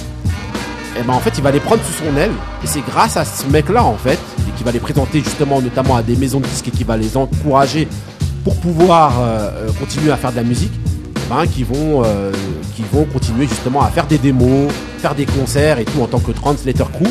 et 0.98 1.04
ben 1.04 1.12
en 1.12 1.20
fait, 1.20 1.32
il 1.36 1.42
va 1.42 1.50
les 1.50 1.60
prendre 1.60 1.82
sous 1.84 2.04
son 2.04 2.16
aile. 2.16 2.32
Et 2.64 2.66
c'est 2.66 2.80
grâce 2.80 3.16
à 3.16 3.24
ce 3.24 3.46
mec-là, 3.46 3.84
en 3.84 3.96
fait, 3.96 4.18
et 4.48 4.56
qui 4.56 4.64
va 4.64 4.72
les 4.72 4.80
présenter 4.80 5.20
justement, 5.20 5.60
notamment 5.60 5.96
à 5.96 6.02
des 6.02 6.16
maisons 6.16 6.40
de 6.40 6.46
disques 6.46 6.68
et 6.68 6.70
qui 6.70 6.84
va 6.84 6.96
les 6.96 7.16
encourager 7.16 7.86
pour 8.42 8.56
pouvoir 8.56 9.20
euh, 9.20 9.50
euh, 9.68 9.72
continuer 9.78 10.10
à 10.10 10.16
faire 10.16 10.32
de 10.32 10.36
la 10.36 10.42
musique, 10.42 10.72
eh 11.16 11.20
ben, 11.28 11.46
qui 11.46 11.62
vont, 11.62 12.02
euh, 12.04 12.32
qui 12.74 12.82
vont 12.92 13.04
continuer 13.04 13.46
justement 13.46 13.82
à 13.82 13.88
faire 13.88 14.06
des 14.06 14.18
démos, 14.18 14.72
faire 14.98 15.14
des 15.14 15.26
concerts 15.26 15.78
et 15.78 15.84
tout 15.84 16.00
en 16.02 16.06
tant 16.06 16.18
que 16.18 16.32
Translator 16.32 16.90
Crew. 16.90 17.08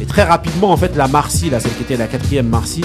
Et 0.00 0.06
très 0.06 0.24
rapidement, 0.24 0.72
en 0.72 0.76
fait, 0.76 0.96
la 0.96 1.06
Marcy, 1.06 1.50
là, 1.50 1.60
celle 1.60 1.74
qui 1.74 1.82
était 1.82 1.96
la 1.96 2.08
quatrième 2.08 2.48
Marcy, 2.48 2.82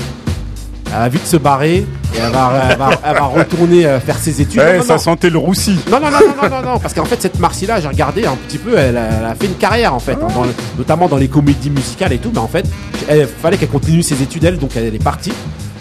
elle 0.94 1.00
va 1.00 1.10
vite 1.10 1.26
se 1.26 1.38
barrer 1.38 1.76
et 1.78 1.86
elle 2.20 2.32
va, 2.32 2.52
elle 2.72 2.78
va, 2.78 2.90
elle 3.06 3.14
va 3.16 3.24
retourner 3.26 3.86
euh, 3.86 4.00
faire 4.00 4.18
ses 4.18 4.42
études. 4.42 4.60
Ouais, 4.60 4.74
Non, 4.74 4.80
non, 4.80 4.86
ça 4.86 4.94
non. 4.94 5.00
sentait 5.00 5.30
le 5.30 5.38
roussi. 5.38 5.78
Non, 5.92 6.00
non, 6.00 6.10
non, 6.10 6.20
non, 6.20 6.50
non, 6.50 6.56
non, 6.62 6.72
non, 6.74 6.80
parce 6.80 6.94
qu'en 6.94 7.06
fait, 7.06 7.22
cette 7.22 7.40
Marcy-là, 7.40 7.82
j'ai 7.82 7.88
regardé 7.88 8.26
un 8.26 8.36
petit 8.48 8.58
peu, 8.58 8.78
elle, 8.78 8.98
a- 8.98 9.10
elle 9.20 9.26
a 9.26 9.36
fait 9.36 9.48
une 9.48 9.56
carrière, 9.56 9.94
en 9.94 10.00
fait, 10.00 10.14
hein, 10.14 10.28
dans 10.34 10.44
le- 10.44 10.54
notamment 10.78 11.08
dans 11.08 11.18
les 11.18 11.28
comédies 11.28 11.70
musicales 11.70 12.14
et 12.14 12.18
tout, 12.18 12.32
mais 12.34 12.40
en 12.40 12.48
fait, 12.48 12.66
il 13.10 13.28
fallait 13.42 13.58
qu'elle 13.58 13.68
continue 13.70 14.02
ses 14.04 14.22
études, 14.22 14.44
elle, 14.46 14.58
donc 14.58 14.72
elle 14.76 14.94
est 14.96 15.04
partie. 15.04 15.32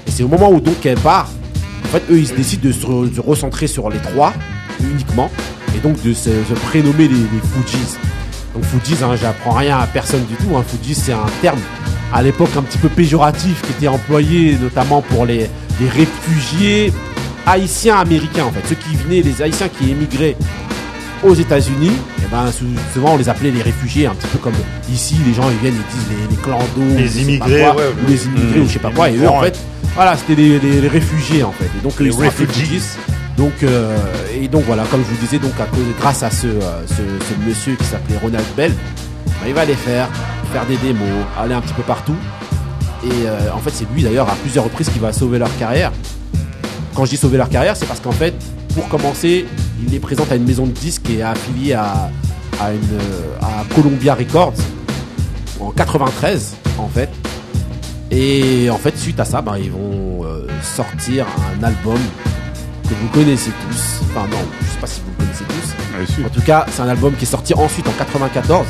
Et 0.06 0.10
c'est 0.10 0.22
au 0.22 0.28
moment 0.28 0.50
où 0.50 0.60
donc 0.60 0.84
elle 0.84 0.98
part, 0.98 1.28
en 1.84 1.88
fait, 1.88 2.02
eux, 2.10 2.18
ils 2.18 2.26
se 2.28 2.34
décident 2.34 2.66
de 2.68 2.72
se, 2.72 2.84
re- 2.86 3.14
de 3.14 3.20
recentrer 3.20 3.66
sur 3.68 3.88
les 3.90 3.98
trois, 3.98 4.32
uniquement, 4.80 5.30
et 5.76 5.78
donc 5.78 6.02
de 6.02 6.12
se, 6.12 6.30
se 6.30 6.54
prénommer 6.68 7.06
les, 7.08 7.14
les 7.14 7.64
Fujis. 7.64 7.96
Donc 8.54 8.64
Fujis, 8.64 9.02
hein, 9.04 9.10
j'apprends 9.20 9.52
rien 9.52 9.78
à 9.78 9.86
personne 9.86 10.24
du 10.24 10.34
tout, 10.34 10.56
hein, 10.56 10.64
Fujis, 10.66 10.94
c'est 10.94 11.12
un 11.12 11.26
terme 11.42 11.58
à 12.12 12.22
l'époque 12.22 12.50
un 12.56 12.62
petit 12.62 12.78
peu 12.78 12.88
péjoratif 12.88 13.62
qui 13.62 13.72
était 13.72 13.88
employé 13.88 14.56
notamment 14.60 15.02
pour 15.02 15.26
les, 15.26 15.50
les 15.80 15.88
réfugiés 15.88 16.92
haïtiens 17.46 17.96
américains 17.96 18.44
en 18.44 18.50
fait, 18.52 18.62
ceux 18.68 18.74
qui 18.76 18.96
venaient, 18.96 19.22
les 19.22 19.42
haïtiens 19.42 19.68
qui 19.68 19.90
émigraient 19.90 20.36
aux 21.22 21.34
États-Unis, 21.34 21.92
et 22.18 22.28
ben 22.30 22.50
sou- 22.52 22.64
souvent 22.92 23.14
on 23.14 23.16
les 23.16 23.28
appelait 23.28 23.50
les 23.50 23.62
réfugiés, 23.62 24.06
un 24.06 24.14
petit 24.14 24.26
peu 24.28 24.38
comme 24.38 24.52
ici 24.92 25.16
les 25.26 25.32
gens 25.34 25.48
ils 25.50 25.56
viennent 25.58 25.74
ils 25.74 25.98
disent 25.98 26.08
les, 26.30 26.36
les 26.36 26.42
clandos, 26.42 26.96
Les 26.96 27.22
immigrés, 27.22 27.60
quoi, 27.72 27.76
ouais, 27.76 27.90
ou 28.04 28.06
les 28.10 28.24
immigrés 28.26 28.58
mmh, 28.58 28.62
ou 28.62 28.66
je 28.68 28.72
sais 28.72 28.78
pas 28.78 28.88
les 28.90 28.94
quoi, 28.94 29.10
et 29.10 29.16
eux 29.16 29.28
en 29.28 29.40
fait, 29.42 29.58
voilà 29.94 30.16
c'était 30.16 30.34
les, 30.40 30.58
les- 30.58 30.80
les 30.82 30.88
réfugiés 30.88 31.42
en 31.42 31.52
fait, 31.52 31.64
et 31.64 31.82
donc 31.82 31.98
Les. 32.00 32.10
Fujis. 32.30 32.68
Donc 33.36 33.52
euh, 33.62 33.96
et 34.40 34.48
donc 34.48 34.64
voilà, 34.66 34.84
comme 34.90 35.00
je 35.00 35.14
vous 35.14 35.20
disais, 35.24 35.38
donc 35.38 35.52
à 35.60 35.64
cause, 35.64 35.80
grâce 36.00 36.22
à 36.22 36.30
ce, 36.30 36.46
euh, 36.46 36.82
ce, 36.86 36.94
ce 36.94 37.48
monsieur 37.48 37.74
qui 37.76 37.84
s'appelait 37.84 38.16
Ronald 38.22 38.46
Bell, 38.56 38.72
bah, 39.26 39.32
il 39.46 39.54
va 39.54 39.60
aller 39.62 39.74
faire, 39.74 40.08
faire 40.56 40.64
des 40.64 40.78
démos, 40.78 41.06
aller 41.38 41.52
un 41.52 41.60
petit 41.60 41.74
peu 41.74 41.82
partout. 41.82 42.16
Et 43.04 43.10
euh, 43.26 43.52
en 43.54 43.58
fait, 43.58 43.70
c'est 43.74 43.86
lui 43.92 44.02
d'ailleurs 44.02 44.26
à 44.30 44.34
plusieurs 44.36 44.64
reprises 44.64 44.88
qui 44.88 44.98
va 44.98 45.12
sauver 45.12 45.38
leur 45.38 45.54
carrière. 45.58 45.92
Quand 46.94 47.04
je 47.04 47.10
dis 47.10 47.18
sauver 47.18 47.36
leur 47.36 47.50
carrière, 47.50 47.76
c'est 47.76 47.84
parce 47.84 48.00
qu'en 48.00 48.12
fait, 48.12 48.32
pour 48.74 48.88
commencer, 48.88 49.44
il 49.82 49.90
les 49.90 49.98
présente 49.98 50.32
à 50.32 50.36
une 50.36 50.46
maison 50.46 50.64
de 50.64 50.72
disques 50.72 51.02
qui 51.02 51.18
est 51.18 51.22
affiliée 51.22 51.74
à, 51.74 52.10
à, 52.58 52.72
une, 52.72 52.78
euh, 52.78 53.38
à 53.42 53.74
Columbia 53.74 54.14
Records 54.14 54.54
en 55.60 55.72
93 55.72 56.56
en 56.78 56.88
fait. 56.88 57.10
Et 58.10 58.70
en 58.70 58.78
fait, 58.78 58.96
suite 58.96 59.20
à 59.20 59.26
ça, 59.26 59.42
bah, 59.42 59.58
ils 59.58 59.70
vont 59.70 60.24
euh, 60.24 60.46
sortir 60.62 61.26
un 61.54 61.62
album 61.64 61.98
que 62.84 62.94
vous 62.94 63.08
connaissez 63.08 63.50
tous. 63.68 64.00
Enfin 64.04 64.26
non, 64.30 64.38
je 64.62 64.66
sais 64.68 64.80
pas 64.80 64.86
si 64.86 65.02
vous 65.02 65.10
le 65.18 65.24
connaissez 65.24 65.44
tous. 65.44 66.24
En 66.24 66.30
tout 66.30 66.46
cas, 66.46 66.64
c'est 66.70 66.80
un 66.80 66.88
album 66.88 67.12
qui 67.14 67.24
est 67.24 67.28
sorti 67.28 67.52
ensuite 67.52 67.86
en 67.88 67.92
94 67.92 68.66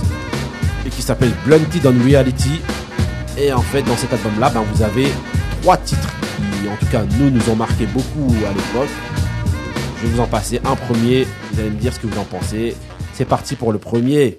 et 0.87 0.90
qui 0.90 1.03
s'appelle 1.03 1.33
Blunted 1.44 1.87
on 1.87 2.05
Reality. 2.05 2.61
Et 3.38 3.53
en 3.53 3.61
fait, 3.61 3.83
dans 3.83 3.96
cet 3.96 4.12
album-là, 4.12 4.51
ben, 4.51 4.62
vous 4.72 4.83
avez 4.83 5.09
trois 5.62 5.77
titres 5.77 6.09
qui, 6.37 6.68
en 6.68 6.77
tout 6.77 6.87
cas, 6.87 7.03
nous, 7.18 7.31
nous 7.31 7.51
ont 7.51 7.57
marqué 7.57 7.87
beaucoup 7.87 8.33
à 8.46 8.51
l'époque. 8.51 8.88
Je 9.99 10.07
vais 10.07 10.14
vous 10.14 10.20
en 10.20 10.27
passer 10.27 10.61
un 10.64 10.77
premier. 10.77 11.27
Vous 11.53 11.61
allez 11.61 11.70
me 11.70 11.77
dire 11.77 11.92
ce 11.92 12.01
que 12.01 12.07
vous 12.07 12.18
en 12.18 12.25
pensez. 12.25 12.77
C'est 13.12 13.25
parti 13.25 13.57
pour 13.57 13.72
le 13.72 13.79
premier. 13.79 14.38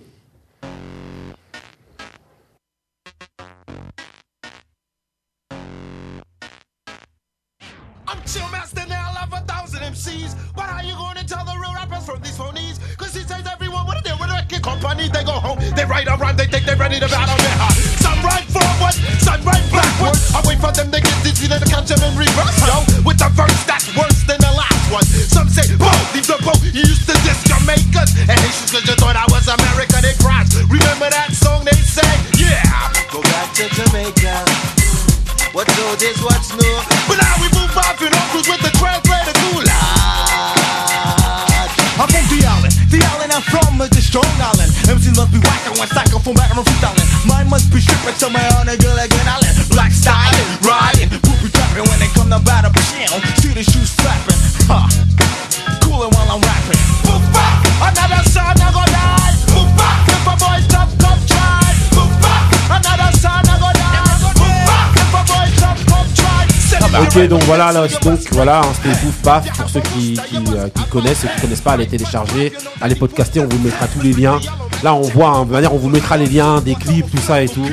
Donc 67.29 67.43
voilà, 67.43 67.73
là, 67.73 67.87
donc 67.87 68.19
voilà, 68.31 68.61
hein, 68.61 68.73
c'était 68.73 68.95
Paf 69.21 69.51
pour 69.57 69.69
ceux 69.69 69.81
qui, 69.81 70.13
qui, 70.13 70.37
euh, 70.55 70.69
qui 70.69 70.83
connaissent, 70.85 71.19
ceux 71.19 71.27
qui 71.27 71.41
connaissent 71.41 71.61
pas, 71.61 71.73
allez 71.73 71.87
télécharger, 71.87 72.53
allez 72.79 72.95
podcaster, 72.95 73.41
on 73.41 73.47
vous 73.47 73.59
mettra 73.59 73.87
tous 73.87 74.01
les 74.01 74.13
liens. 74.13 74.39
Là, 74.83 74.93
on 74.93 75.01
voit, 75.01 75.29
hein, 75.29 75.45
de 75.45 75.51
manière, 75.51 75.73
on 75.73 75.77
vous 75.77 75.89
mettra 75.89 76.15
les 76.15 76.27
liens 76.27 76.61
des 76.61 76.75
clips, 76.75 77.09
tout 77.11 77.17
ça 77.17 77.41
et 77.41 77.49
tout. 77.49 77.67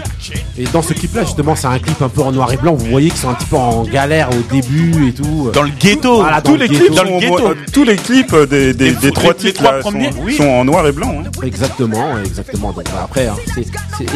Et 0.56 0.64
dans 0.72 0.82
ce 0.82 0.92
clip-là, 0.94 1.24
justement, 1.24 1.56
c'est 1.56 1.66
un 1.66 1.80
clip 1.80 2.00
un 2.00 2.08
peu 2.08 2.20
en 2.22 2.30
noir 2.30 2.52
et 2.52 2.56
blanc. 2.56 2.74
Vous 2.74 2.86
voyez 2.86 3.10
qu'ils 3.10 3.18
sont 3.18 3.28
un 3.30 3.34
petit 3.34 3.46
peu 3.46 3.56
en 3.56 3.82
galère 3.82 4.28
au 4.30 4.54
début 4.54 5.08
et 5.08 5.12
tout. 5.12 5.50
Dans 5.52 5.62
le 5.62 5.70
ghetto. 5.80 6.20
Voilà, 6.20 6.40
dans 6.40 6.52
Tous 6.52 6.56
le 6.56 6.66
les 6.66 6.68
ghetto. 6.68 6.84
clips, 6.84 6.94
Dans 6.96 7.02
le 7.04 7.18
ghetto. 7.18 7.54
tous 7.72 7.82
les 7.84 7.96
clips 7.96 8.32
euh, 8.32 8.46
des, 8.46 8.72
des, 8.72 8.84
Les 8.84 8.90
des 8.92 9.08
fou- 9.08 9.14
trois 9.14 9.32
les- 9.32 9.38
titres 9.38 9.62
trois 9.64 9.72
là, 9.76 9.82
sont, 9.82 9.90
premiers, 9.90 10.10
oui. 10.22 10.36
sont 10.36 10.46
en 10.48 10.64
noir 10.64 10.86
et 10.86 10.92
blanc. 10.92 11.22
hein. 11.26 11.30
Exactement, 11.44 12.18
exactement. 12.24 12.68
Donc 12.70 12.84
bah, 12.84 13.00
après, 13.04 13.26
hein, 13.26 13.34
c'est 13.56 13.66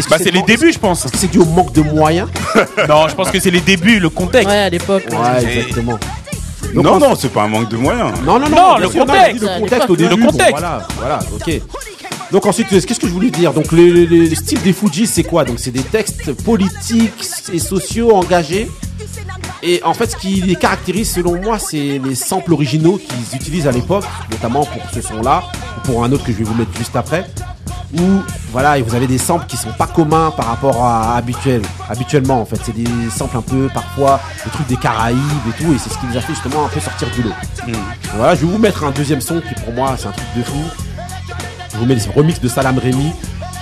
Bah, 0.08 0.16
c'est 0.18 0.30
les 0.30 0.42
débuts, 0.42 0.72
je 0.72 0.78
pense. 0.78 1.06
C'est 1.12 1.28
dû 1.30 1.38
au 1.40 1.44
manque 1.44 1.72
de 1.72 1.82
moyens 1.82 2.28
Non, 2.88 3.08
je 3.08 3.14
pense 3.16 3.30
que 3.32 3.40
c'est 3.40 3.50
les 3.50 3.60
débuts, 3.60 3.98
le 3.98 4.08
contexte. 4.08 4.48
Ouais, 4.48 4.58
à 4.58 4.70
l'époque. 4.70 5.04
Ouais, 5.10 5.44
exactement. 5.58 5.98
Donc, 6.74 6.84
Non, 6.84 6.98
non, 7.00 7.14
c'est 7.16 7.32
pas 7.32 7.42
un 7.44 7.48
manque 7.48 7.68
de 7.70 7.76
moyens. 7.78 8.12
Non, 8.24 8.38
non, 8.38 8.48
non, 8.48 8.76
le 8.78 8.88
contexte. 8.88 9.42
Le 9.42 9.60
contexte 9.60 9.90
au 9.90 9.96
début. 9.96 10.10
le 10.10 10.16
bon, 10.22 10.26
contexte. 10.30 10.50
voilà, 10.50 10.86
voilà, 11.00 11.18
ok. 11.34 11.60
Donc 12.30 12.44
ensuite, 12.46 12.68
qu'est-ce 12.68 13.00
que 13.00 13.06
je 13.06 13.12
voulais 13.12 13.30
dire 13.30 13.52
Donc 13.54 13.72
le, 13.72 13.88
le- 13.90 14.04
le 14.04 14.34
style 14.34 14.60
des 14.62 14.72
Fujis, 14.74 15.06
c'est 15.06 15.22
quoi 15.24 15.44
Donc 15.44 15.58
c'est 15.58 15.70
des 15.70 15.82
textes 15.82 16.32
politiques 16.44 17.24
et 17.52 17.58
sociaux 17.58 18.14
engagés. 18.14 18.70
Et 19.62 19.80
en 19.82 19.94
fait, 19.94 20.10
ce 20.10 20.16
qui 20.16 20.34
les 20.42 20.54
caractérise, 20.54 21.10
selon 21.10 21.40
moi, 21.40 21.58
c'est 21.58 21.98
les 22.04 22.14
samples 22.14 22.52
originaux 22.52 22.98
qu'ils 22.98 23.36
utilisent 23.36 23.66
à 23.66 23.72
l'époque, 23.72 24.04
notamment 24.30 24.64
pour 24.64 24.82
ce 24.92 25.00
son-là, 25.00 25.42
ou 25.78 25.80
pour 25.86 26.04
un 26.04 26.12
autre 26.12 26.24
que 26.24 26.32
je 26.32 26.38
vais 26.38 26.44
vous 26.44 26.54
mettre 26.54 26.76
juste 26.76 26.94
après. 26.96 27.24
Où 27.98 28.20
voilà, 28.52 28.76
et 28.76 28.82
vous 28.82 28.94
avez 28.94 29.06
des 29.06 29.16
samples 29.16 29.46
qui 29.46 29.56
sont 29.56 29.72
pas 29.72 29.86
communs 29.86 30.30
par 30.30 30.46
rapport 30.48 30.84
à 30.84 31.16
habituel, 31.16 31.62
habituellement 31.88 32.42
en 32.42 32.44
fait. 32.44 32.60
C'est 32.62 32.74
des 32.76 32.84
samples 33.16 33.38
un 33.38 33.42
peu 33.42 33.68
parfois 33.72 34.20
des 34.44 34.50
trucs 34.50 34.66
des 34.66 34.76
Caraïbes 34.76 35.16
et 35.48 35.62
tout, 35.62 35.72
et 35.72 35.78
c'est 35.78 35.88
ce 35.90 35.96
qui 35.98 36.04
nous 36.06 36.16
a 36.16 36.20
fait 36.20 36.34
justement 36.34 36.66
un 36.66 36.68
peu 36.68 36.80
sortir 36.80 37.08
du 37.16 37.22
lot. 37.22 37.32
Voilà, 38.14 38.34
je 38.34 38.42
vais 38.44 38.52
vous 38.52 38.58
mettre 38.58 38.84
un 38.84 38.90
deuxième 38.90 39.22
son 39.22 39.40
qui 39.40 39.54
pour 39.64 39.72
moi 39.72 39.96
c'est 39.98 40.06
un 40.08 40.12
truc 40.12 40.26
de 40.36 40.42
fou. 40.42 40.58
Je 41.78 41.84
vous 41.84 41.88
mets 41.88 41.94
le 41.94 42.10
remix 42.10 42.40
de 42.40 42.48
Salam 42.48 42.76
Remy 42.76 43.12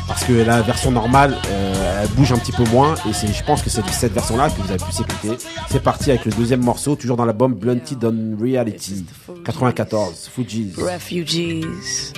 parce 0.08 0.24
que 0.24 0.32
la 0.32 0.62
version 0.62 0.90
normale 0.90 1.36
euh, 1.50 2.02
elle 2.02 2.08
bouge 2.12 2.32
un 2.32 2.38
petit 2.38 2.52
peu 2.52 2.64
moins 2.70 2.94
et 3.06 3.12
c'est 3.12 3.26
je 3.26 3.44
pense 3.44 3.60
que 3.60 3.68
c'est 3.68 3.86
cette 3.90 4.14
version 4.14 4.38
là 4.38 4.48
que 4.48 4.58
vous 4.58 4.70
avez 4.70 4.82
pu 4.82 4.90
s'écouter. 4.90 5.36
C'est 5.68 5.82
parti 5.82 6.08
avec 6.08 6.24
le 6.24 6.32
deuxième 6.32 6.64
morceau 6.64 6.96
toujours 6.96 7.18
dans 7.18 7.26
l'album 7.26 7.52
Blunted 7.52 8.02
on 8.02 8.42
Reality 8.42 9.04
94 9.44 10.30
Fujis. 10.34 10.72
Refugees, 10.78 12.14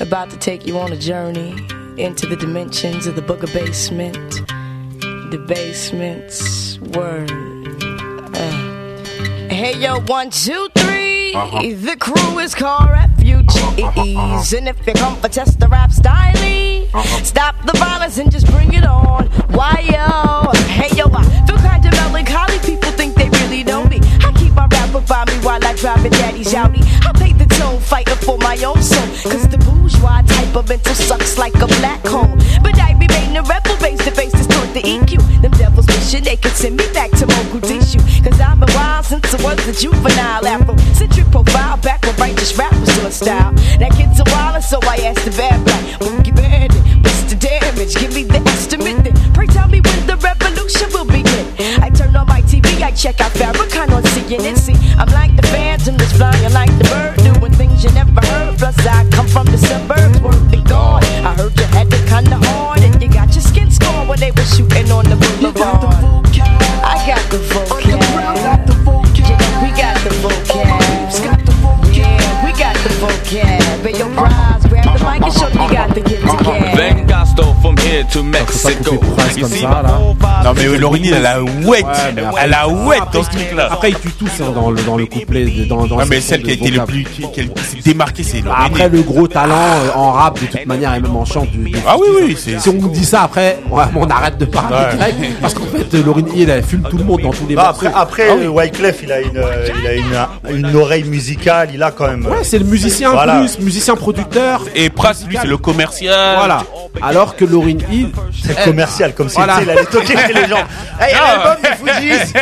about 0.00 0.30
to 0.30 0.38
take 0.38 0.66
you 0.66 0.78
on 0.78 0.90
a 0.90 0.98
journey 0.98 1.54
into 1.98 2.26
the 2.26 2.36
dimensions 2.36 3.06
of 3.06 3.14
the 3.14 3.22
book 3.22 3.42
of 3.42 3.52
basement. 3.52 4.40
The 5.30 5.44
basement's 5.46 6.78
word. 6.96 7.30
Uh. 8.34 9.50
Hey 9.50 9.76
yo, 9.76 10.00
one, 10.08 10.30
two, 10.30 10.68
3 10.74 11.74
The 11.74 11.96
crew 12.00 12.38
is 12.38 12.54
called 12.54 12.88
refugees. 13.72 14.52
And 14.52 14.68
if 14.68 14.86
you 14.86 14.92
come 14.94 15.16
for 15.16 15.28
test 15.28 15.60
the 15.60 15.68
rap 15.68 15.92
style, 15.92 16.34
stop 17.22 17.54
the 17.64 17.76
violence 17.78 18.18
and 18.18 18.30
just 18.30 18.46
bring 18.48 18.72
it 18.74 18.84
on. 18.84 19.26
Why 19.50 19.80
yo? 19.84 20.52
Hey 20.68 20.94
yo, 20.96 21.06
I 21.12 21.24
feel 21.46 21.58
kind 21.58 21.84
of 21.84 21.92
melancholy. 21.92 22.58
People 22.60 22.90
think 22.92 23.14
they 23.14 23.28
really 23.40 23.64
know 23.64 23.84
me. 23.84 24.00
I 24.20 24.32
keep 24.36 24.52
my 24.52 24.66
rapper 24.66 25.00
by 25.00 25.24
me 25.26 25.34
while 25.44 25.64
I 25.64 25.74
drive 25.74 26.04
a 26.04 26.10
daddy's 26.10 26.54
Audi. 26.54 26.80
I 27.06 27.12
pay 27.14 27.32
the 27.32 27.46
tone, 27.46 27.80
fighting 27.80 28.16
for 28.16 28.38
my 28.38 28.56
own 28.64 28.82
soul. 28.82 29.06
Cause 29.30 29.48
the 29.48 29.58
bourgeois 29.58 30.22
type 30.22 30.56
of 30.56 30.68
mental 30.68 30.94
sucks 30.94 31.38
like 31.38 31.54
a 31.56 31.66
black 31.80 32.04
hole. 32.06 32.36
But 32.62 32.78
I 32.78 32.92
remain 32.92 33.36
a 33.36 33.42
rebel, 33.42 33.76
face 33.76 34.02
to 34.04 34.10
face, 34.10 34.32
distort 34.32 34.72
the 34.74 34.82
EQ. 34.82 35.42
Them 35.42 35.52
devils 35.52 35.86
wishing 35.86 36.24
they 36.24 36.36
could 36.36 36.52
send 36.56 36.76
me 36.76 36.86
back 36.92 37.10
to 37.12 37.26
Mogadishu. 37.26 38.00
Cause 38.24 38.40
I'm 38.40 38.62
since 39.20 39.34
I 39.34 39.54
was 39.54 39.68
a 39.68 39.72
juvenile 39.72 40.46
afro. 40.46 40.76
Centric 40.94 41.30
profile, 41.30 41.76
back 41.78 42.02
when 42.02 42.16
righteous 42.16 42.56
rap 42.58 42.72
was 42.72 42.90
still 42.90 43.06
a 43.06 43.10
style. 43.10 43.52
That 43.78 43.92
kid's 43.92 44.18
a 44.18 44.24
wild, 44.26 44.62
so 44.62 44.78
I 44.82 44.96
asked 45.08 45.24
the 45.24 45.30
bad 45.32 45.64
guy, 45.66 45.82
Boogie 46.02 46.34
Bandit, 46.34 46.82
what's 47.02 47.22
the 47.30 47.36
damage? 47.36 47.94
Give 47.94 48.12
me 48.14 48.24
the 48.24 48.40
estimate 48.50 49.04
then. 49.04 49.14
Pray 49.32 49.46
tell 49.46 49.68
me 49.68 49.80
when 49.80 50.06
the 50.06 50.16
revolution 50.16 50.88
will 50.92 51.04
begin. 51.04 51.46
I 51.82 51.90
turn 51.90 52.16
on 52.16 52.26
my 52.26 52.42
TV, 52.42 52.82
I 52.82 52.90
check 52.90 53.20
out 53.20 53.32
Farrakhan 53.32 53.90
on 53.94 54.02
CNN. 54.02 54.56
See, 54.56 54.76
I'm 54.98 55.10
like 55.12 55.36
the 55.36 55.46
phantom 55.48 55.96
that's 55.96 56.12
flying 56.12 56.52
like 56.52 56.72
the 56.78 56.84
bird, 56.84 57.16
doing 57.22 57.52
things 57.52 57.84
you 57.84 57.90
never 57.92 58.20
heard. 58.26 58.58
Plus, 58.58 58.78
I 58.86 59.08
come 59.10 59.28
from 59.28 59.46
the 59.46 59.58
suburbs, 59.58 60.20
word 60.20 60.50
to 60.50 60.60
God. 60.68 61.04
I 61.04 61.34
heard 61.34 61.54
you 61.58 61.66
had 61.66 61.92
it 61.92 62.04
kinda 62.08 62.38
hard, 62.48 62.80
and 62.80 63.00
you 63.02 63.08
got 63.08 63.32
your 63.34 63.42
skin 63.42 63.70
scorn 63.70 64.08
when 64.08 64.18
they 64.18 64.32
were 64.32 64.48
shooting 64.54 64.90
on 64.90 65.04
the 65.04 65.23
me 76.24 76.32
you 76.32 76.38
got 76.38 76.46
the 76.46 76.64
get 76.64 76.74
together. 76.74 76.76
Then 76.76 77.06
Gasto 77.06 77.52
from 77.60 77.73
to 78.12 78.22
Mexico. 78.22 79.00
You 79.36 79.46
see? 79.46 79.60
ça 79.62 79.82
là. 79.82 79.98
Non, 80.44 80.52
mais 80.54 80.78
Laurini, 80.78 81.10
elle 81.10 81.26
a 81.26 81.42
ouette. 81.42 81.84
Elle 82.40 82.54
a 82.54 82.68
ouette 82.68 83.00
après, 83.02 83.18
dans 83.18 83.24
ce 83.24 83.30
truc-là. 83.30 83.68
Après, 83.72 83.90
ils 83.90 83.98
tuent 83.98 84.10
tous 84.18 84.30
hein, 84.42 84.52
dans 84.54 84.70
le, 84.70 84.82
dans 84.82 84.96
le 84.96 85.06
couplet. 85.06 85.44
Dans, 85.68 85.86
dans 85.86 85.98
la 85.98 86.04
mais 86.06 86.20
celle 86.20 86.42
qui 86.42 86.50
a 86.50 86.54
été 86.54 86.70
le 86.70 86.84
plus, 86.84 87.04
qui, 87.04 87.22
s'est 87.22 87.48
démarquée, 87.84 88.22
c'est 88.22 88.42
Bah, 88.42 88.50
Laurini. 88.58 88.66
Après, 88.66 88.88
le 88.88 89.02
gros 89.02 89.26
talent 89.28 89.54
euh, 89.54 89.90
en 89.94 90.12
rap, 90.12 90.40
de 90.40 90.46
toute 90.46 90.66
manière, 90.66 90.94
et 90.94 91.00
même 91.00 91.16
en 91.16 91.24
chant. 91.24 91.46
Du, 91.52 91.72
Ah 91.86 91.96
oui, 91.98 92.06
oui, 92.14 92.36
c'est- 92.38 92.58
Si 92.60 92.68
on 92.68 92.74
nous 92.74 92.88
dit 92.90 93.04
ça 93.04 93.22
après, 93.22 93.58
ouais, 93.70 93.84
on 93.96 94.06
arrête 94.08 94.38
de 94.38 94.44
parler 94.44 94.76
direct. 94.96 95.16
Parce 95.40 95.54
qu'en 95.54 95.64
fait, 95.66 95.92
Laurine 96.04 96.28
Hill, 96.34 96.50
elle 96.50 96.62
fume 96.62 96.82
tout 96.88 96.98
le 96.98 97.04
monde 97.04 97.22
dans 97.22 97.30
tous 97.32 97.46
les 97.48 97.54
Bah, 97.54 97.68
après, 97.70 97.90
après 97.94 98.26
Ah 98.30 98.34
euh, 98.34 98.48
Wyclef, 98.48 99.00
il 99.02 99.12
a 99.12 99.20
une, 99.20 99.36
euh, 99.36 99.68
il 99.80 99.86
a 99.86 99.94
une, 100.50 100.58
une 100.66 100.76
oreille 100.76 101.04
musicale, 101.04 101.70
il 101.72 101.82
a 101.82 101.90
quand 101.90 102.06
même. 102.08 102.26
Ouais, 102.26 102.42
c'est 102.44 102.58
le 102.58 102.64
musicien 102.64 103.12
plus, 103.16 103.58
musicien 103.60 103.96
producteur. 103.96 104.62
Et 104.74 104.90
Pras, 104.90 105.12
lui, 105.26 105.36
c'est 105.40 105.46
le 105.48 105.56
commercial. 105.56 106.36
Voilà. 106.36 106.62
Alors 107.02 107.36
que 107.36 107.44
Laurine 107.44 107.82
C'est 108.42 108.64
commercial, 108.64 109.14
comme 109.14 109.28
si 109.28 109.36
Voilà. 109.36 109.58
il 109.62 109.70
allait 109.70 109.84
toquer 109.84 110.16
chez 110.16 110.32
les 110.42 110.48
gens. 110.48 110.64
Hey, 111.00 111.12
il 111.12 111.16
y 111.16 111.18
a 111.18 111.36
l'album 111.36 111.56
des 111.62 111.92
Fujis 112.18 112.34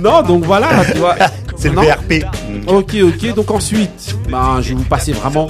Non, 0.00 0.22
donc 0.22 0.44
voilà, 0.44 0.68
tu 0.90 0.98
vois. 0.98 1.14
C'est 1.56 1.68
le. 1.68 1.74
BRP. 1.76 2.24
Ok, 2.66 2.96
ok. 3.02 3.34
Donc 3.34 3.50
ensuite, 3.50 4.16
ben, 4.30 4.58
je 4.62 4.70
vais 4.70 4.74
vous 4.76 4.84
passer 4.84 5.12
vraiment 5.12 5.48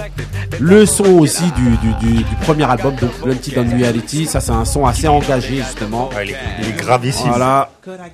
le 0.58 0.84
son 0.86 1.04
aussi 1.20 1.44
du, 1.52 1.76
du, 1.76 1.94
du, 2.00 2.14
du 2.24 2.34
premier 2.42 2.68
album, 2.68 2.94
donc 2.96 3.10
Blunted 3.22 3.54
on 3.58 3.76
Reality. 3.78 4.26
Ça, 4.26 4.40
c'est 4.40 4.50
un 4.50 4.64
son 4.64 4.86
assez 4.86 5.06
engagé, 5.06 5.56
justement. 5.56 6.08
Ouais, 6.16 6.26
il, 6.26 6.30
est, 6.32 6.36
il 6.62 6.68
est. 7.08 7.26
Voilà. 7.28 7.70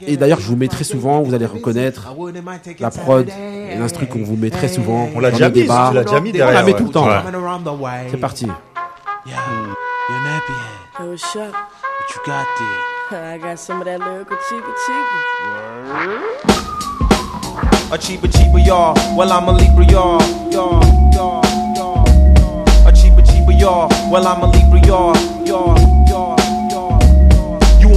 Et 0.07 0.17
d'ailleurs, 0.17 0.41
je 0.41 0.47
vous 0.47 0.57
mets 0.57 0.69
très 0.69 0.85
souvent, 0.85 1.23
vous 1.23 1.35
allez 1.35 1.47
reconnaître 1.47 2.13
la 2.81 2.91
prod 2.91 3.27
et 3.29 3.77
l'instru 3.79 4.07
qu'on 4.07 4.23
vous 4.23 4.37
met 4.37 4.51
très 4.51 4.69
souvent. 4.69 5.09
On 5.15 5.21
l'a 5.21 5.31
déjà 5.31 5.49
mis, 5.49 5.65
l'as 5.67 6.05
déjà 6.05 6.21
mis 6.21 6.31
On 6.31 6.33
derrière. 6.33 6.55
la 6.55 6.63
met 6.63 6.73
ouais. 6.73 6.79
tout 6.79 6.85
le 6.85 6.91
temps. 6.91 7.07
Ouais. 7.09 7.91
C'est 8.11 8.17
parti. 8.19 8.47
Hey, 10.97 11.09
what's 11.09 11.35
up? 11.35 11.53
What 11.53 12.15
you 12.15 12.23
got 12.25 12.47
there? 13.11 13.25
I 13.33 13.39
got 13.39 13.59
some 13.59 13.81
of 13.81 13.87
that 13.87 13.99
lyrical 13.99 14.37
cheaper 14.49 14.73
cheaper. 14.87 15.21
A 17.93 17.99
cheaper, 17.99 18.29
cheaper, 18.29 18.59
y'all. 18.59 18.95
Well, 19.17 19.33
I'm 19.33 19.49
a 19.49 19.53
Libra, 19.53 19.85
y'all. 19.91 20.23
Y'all, 20.53 20.81
y'all, 21.13 21.45
y'all. 21.75 22.87
A 22.87 22.93
cheaper, 22.93 23.23
cheaper, 23.23 23.51
y'all. 23.51 23.89
Well, 24.13 24.29
I'm 24.29 24.43
a 24.43 24.47
Libra, 24.47 24.87
y'all. 24.87 25.17
Y'all, 25.45 25.77
y'all, 25.77 25.87
y'all. 25.87 25.96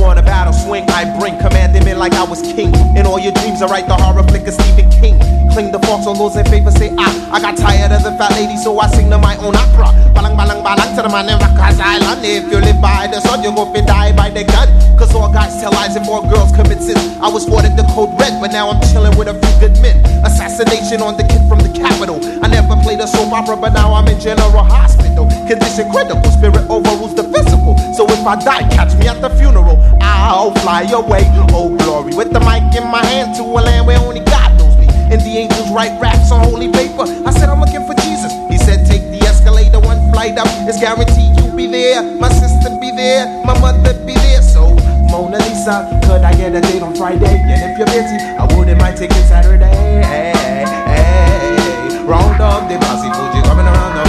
On 0.10 0.18
a 0.18 0.24
battle 0.24 0.54
swing, 0.54 0.90
I 0.90 1.06
bring 1.22 1.38
commanding 1.38 1.86
men 1.86 2.00
like 2.00 2.14
I 2.14 2.26
was 2.26 2.42
king. 2.42 2.74
In 2.98 3.06
all 3.06 3.20
your 3.20 3.32
dreams, 3.32 3.62
I 3.62 3.68
write 3.68 3.86
the 3.86 3.94
horror 3.94 4.26
flick 4.26 4.48
of 4.48 4.58
Stephen 4.58 4.90
King. 4.90 5.22
Cling 5.54 5.70
the 5.70 5.78
forks 5.86 6.10
on 6.10 6.18
those 6.18 6.36
in 6.36 6.50
favor, 6.50 6.72
say 6.72 6.90
ah. 6.98 7.14
I 7.30 7.38
got 7.40 7.54
tired 7.56 7.94
of 7.94 8.02
the 8.02 8.18
fat 8.18 8.34
lady, 8.34 8.58
so 8.58 8.74
I 8.80 8.90
sing 8.90 9.14
to 9.14 9.20
my 9.20 9.38
own 9.38 9.54
opera. 9.54 9.94
Balang, 10.18 10.34
balang, 10.34 10.66
balang 10.66 10.98
to 10.98 11.06
the 11.06 11.10
man 11.14 11.30
in 11.30 11.38
Rikers 11.38 11.78
Island. 11.78 12.26
If 12.26 12.50
you 12.50 12.58
live 12.58 12.82
by 12.82 13.06
the 13.06 13.22
sun, 13.22 13.44
you 13.46 13.54
go 13.54 13.72
fi 13.72 13.86
die 13.86 14.12
by 14.18 14.34
the 14.34 14.46
gun. 14.50 14.66
Cause 14.98 15.14
all 15.14 15.32
guys 15.32 15.62
tell 15.62 15.72
lies 15.78 15.96
and 15.96 16.06
more 16.08 16.26
girls 16.26 16.52
commit 16.58 16.82
sins. 16.82 17.06
I 17.22 17.30
was 17.30 17.46
ordered 17.46 17.78
the 17.78 17.86
code 17.94 18.10
red, 18.18 18.42
but 18.42 18.50
now 18.50 18.74
I'm 18.74 18.82
chilling 18.90 19.14
with 19.14 19.30
a 19.30 19.38
few 19.38 19.54
good 19.62 19.78
men. 19.78 20.02
Assassination 20.26 21.06
on 21.06 21.18
the 21.18 21.24
kid 21.30 21.46
from 21.46 21.62
the 21.62 21.70
capital. 21.70 22.18
I 22.42 22.50
never 22.50 22.74
played 22.82 23.00
a 23.00 23.06
soap 23.06 23.30
opera, 23.30 23.62
but 23.62 23.78
now 23.78 23.94
I'm 23.94 24.10
in 24.10 24.20
general 24.20 24.66
hospital. 24.66 25.30
Condition 25.46 25.86
critical, 25.94 26.26
spirit 26.34 26.66
overrules 26.66 27.14
the 27.14 27.30
physical. 27.30 27.78
So 27.94 28.10
if 28.10 28.26
I 28.26 28.36
die, 28.42 28.66
catch 28.74 28.98
me 28.98 29.08
at 29.08 29.22
the 29.22 29.30
funeral. 29.38 29.78
I'll 30.02 30.54
fly 30.62 30.84
away, 30.92 31.26
oh 31.52 31.76
glory. 31.78 32.14
With 32.16 32.32
the 32.32 32.40
mic 32.40 32.76
in 32.76 32.88
my 32.88 33.04
hand 33.06 33.36
to 33.38 33.44
a 33.44 33.62
land 33.62 33.88
where 33.88 34.00
only 34.00 34.22
God 34.22 34.58
knows 34.58 34.78
me. 34.78 34.88
And 35.12 35.20
the 35.22 35.38
angels 35.38 35.70
write 35.72 36.00
raps 36.00 36.32
on 36.32 36.44
holy 36.44 36.72
paper. 36.72 37.04
I 37.26 37.32
said, 37.32 37.50
I'm 37.50 37.60
looking 37.60 37.86
for 37.86 37.96
Jesus. 38.02 38.32
He 38.50 38.58
said, 38.58 38.86
take 38.86 39.02
the 39.10 39.26
escalator 39.26 39.80
one 39.80 40.12
flight 40.12 40.38
up. 40.38 40.48
It's 40.70 40.80
guaranteed 40.80 41.38
you'll 41.40 41.56
be 41.56 41.68
there. 41.68 42.04
My 42.20 42.30
sister 42.30 42.70
be 42.80 42.92
there. 42.92 43.26
My 43.44 43.58
mother 43.60 43.94
be 44.06 44.14
there. 44.14 44.42
So, 44.42 44.76
Mona 45.10 45.38
Lisa, 45.40 45.90
could 46.06 46.22
I 46.22 46.34
get 46.36 46.54
a 46.54 46.62
date 46.62 46.84
on 46.84 46.96
Friday? 46.96 47.26
And 47.26 47.72
if 47.72 47.78
you're 47.78 47.88
busy, 47.88 48.18
I 48.38 48.46
wouldn't 48.56 48.80
mind 48.80 48.98
taking 48.98 49.24
Saturday. 49.26 49.74
Hey, 50.06 50.66
hey, 50.86 52.06
round 52.06 52.40
up 52.40 52.70
the 52.70 52.78
bossy 52.78 53.10
Fuji 53.10 53.42
coming 53.48 53.66
around 53.66 53.96
the 53.98 54.09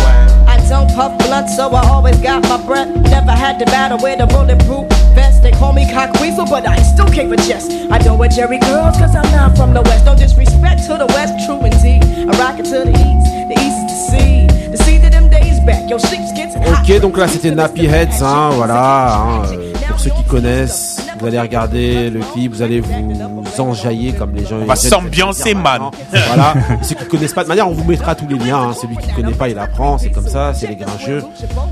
don't 0.71 0.89
puff 0.95 1.19
blunt, 1.19 1.51
so 1.51 1.69
I 1.75 1.83
always 1.89 2.17
got 2.19 2.43
my 2.49 2.57
breath. 2.65 2.89
Never 3.11 3.33
had 3.33 3.59
to 3.59 3.67
battle 3.67 3.99
with 4.01 4.21
a 4.21 4.27
bulletproof 4.27 4.87
vest. 5.15 5.43
They 5.43 5.51
call 5.51 5.73
me 5.73 5.85
cockweasel, 5.85 6.49
but 6.49 6.65
I 6.67 6.79
still 6.95 7.09
came 7.11 7.29
with 7.29 7.47
chest. 7.47 7.71
I 7.91 7.99
don't 7.99 8.19
wear 8.19 8.29
Jerry 8.29 8.59
girls, 8.59 8.97
cause 8.97 9.15
I'm 9.17 9.31
not 9.33 9.57
from 9.57 9.75
the 9.75 9.83
west. 9.83 10.07
No 10.07 10.15
disrespect 10.15 10.87
to 10.87 10.97
the 10.97 11.07
west, 11.07 11.35
true 11.45 11.61
indeed. 11.61 12.03
I 12.31 12.33
rock 12.39 12.59
it 12.61 12.67
to 12.67 12.79
the 12.89 12.95
east, 12.95 13.29
the 13.51 13.57
east 13.67 13.81
the 13.91 13.97
sea. 14.09 14.47
The 14.71 14.77
sea 14.85 14.99
to 15.03 15.11
them 15.11 15.29
days 15.29 15.59
back, 15.67 15.91
yo, 15.91 15.99
sheepskins 15.99 16.55
hot. 16.55 16.85
Ok, 16.89 17.01
donc 17.01 17.19
là 17.19 17.27
c'était 17.27 17.51
Nappy 17.51 17.87
Heads, 17.87 18.23
hein, 18.23 18.51
voilà. 18.55 19.15
hein, 19.17 19.43
euh, 19.53 19.70
pour 19.91 20.01
ceux 20.01 20.11
qui 20.11 20.25
connaissent, 20.25 21.05
vous 21.19 21.27
allez 21.27 21.41
regarder 21.41 22.11
le 22.11 22.21
clip, 22.21 22.53
vous 22.53 22.63
allez 22.63 22.81
vous 22.81 23.45
enjailler 23.59 24.13
comme 24.13 24.35
les 24.35 24.45
gens. 24.47 24.57
On 24.63 24.65
va 24.65 24.77
s'ambiancer, 24.77 25.55
man. 25.55 25.91
Voilà. 26.13 26.55
Ceux 26.83 26.95
qui 26.95 27.05
connaissent 27.07 27.33
pas, 27.35 27.43
de 27.45 27.49
manière, 27.49 27.69
on 27.69 27.73
vous 27.73 27.85
mettra 27.85 28.15
tous 28.15 28.27
les 28.27 28.39
liens. 28.39 28.69
hein. 28.71 28.73
Celui 28.73 28.97
qui 28.97 29.11
connaît 29.13 29.33
pas, 29.33 29.49
il 29.49 29.59
apprend. 29.59 29.99
C'est 29.99 30.11
comme 30.11 30.29
ça, 30.29 30.55
c'est 30.55 30.67
les 30.69 30.77
grincheux. 30.77 31.23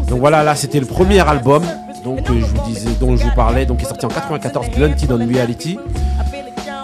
Donc 0.08 0.18
voilà, 0.20 0.42
là, 0.42 0.54
c'était 0.54 0.80
le 0.80 0.86
premier 0.86 1.20
album. 1.26 1.62
Donc 2.04 2.20
euh, 2.30 2.34
je 2.40 2.44
vous 2.46 2.66
disais, 2.66 2.90
dont 3.00 3.16
je 3.16 3.24
vous 3.24 3.34
parlais, 3.34 3.66
donc 3.66 3.78
qui 3.78 3.84
est 3.84 3.88
sorti 3.88 4.06
en 4.06 4.08
94, 4.08 4.70
Blunted 4.70 5.10
on 5.12 5.18
Reality. 5.18 5.78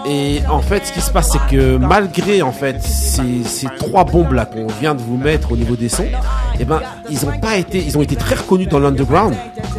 Et 0.07 0.41
en 0.49 0.59
fait, 0.59 0.85
ce 0.85 0.91
qui 0.91 1.01
se 1.01 1.09
passe, 1.09 1.31
c'est 1.31 1.55
que 1.55 1.77
malgré 1.77 2.41
en 2.43 2.51
fait 2.51 2.81
ces, 2.83 3.43
ces 3.43 3.67
trois 3.79 4.03
bombes 4.03 4.33
là 4.33 4.45
qu'on 4.45 4.67
vient 4.79 4.93
de 4.93 5.01
vous 5.01 5.17
mettre 5.17 5.51
au 5.51 5.57
niveau 5.57 5.75
des 5.75 5.89
sons, 5.89 6.05
eh 6.59 6.65
ben 6.65 6.79
ils 7.09 7.25
ont 7.25 7.31
pas 7.39 7.57
été, 7.57 7.79
ils 7.83 7.97
ont 7.97 8.01
été 8.03 8.15
très 8.15 8.35
reconnus 8.35 8.67
dans 8.67 8.77
l'underground, 8.79 9.33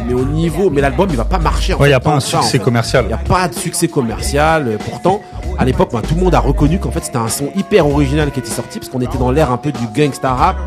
mais 0.05 0.13
au 0.13 0.25
niveau, 0.25 0.69
mais 0.69 0.81
l'album 0.81 1.07
il 1.09 1.15
va 1.15 1.23
pas 1.25 1.39
marcher. 1.39 1.73
en 1.73 1.77
Ouais, 1.77 1.85
fait, 1.85 1.91
y 1.91 1.93
a 1.93 1.99
pas 2.01 2.15
un 2.15 2.19
ça, 2.19 2.39
en 2.39 2.41
succès 2.41 2.57
fait. 2.57 2.63
commercial. 2.63 3.05
Il 3.07 3.11
y 3.11 3.13
a 3.13 3.17
pas 3.17 3.47
de 3.47 3.53
succès 3.53 3.87
commercial. 3.87 4.67
Euh, 4.67 4.77
Pourtant, 4.89 5.21
à 5.57 5.63
l'époque, 5.63 5.91
ben, 5.93 6.01
tout 6.01 6.15
le 6.15 6.21
monde 6.21 6.35
a 6.35 6.39
reconnu 6.39 6.77
qu'en 6.77 6.91
fait 6.91 7.03
c'était 7.05 7.17
un 7.17 7.29
son 7.29 7.49
hyper 7.55 7.87
original 7.87 8.29
qui 8.31 8.39
était 8.39 8.49
sorti 8.51 8.79
parce 8.79 8.89
qu'on 8.89 8.99
était 9.01 9.17
dans 9.17 9.31
l'ère 9.31 9.51
un 9.51 9.57
peu 9.57 9.71
du 9.71 9.87
gangsta 9.95 10.33
rap. 10.33 10.57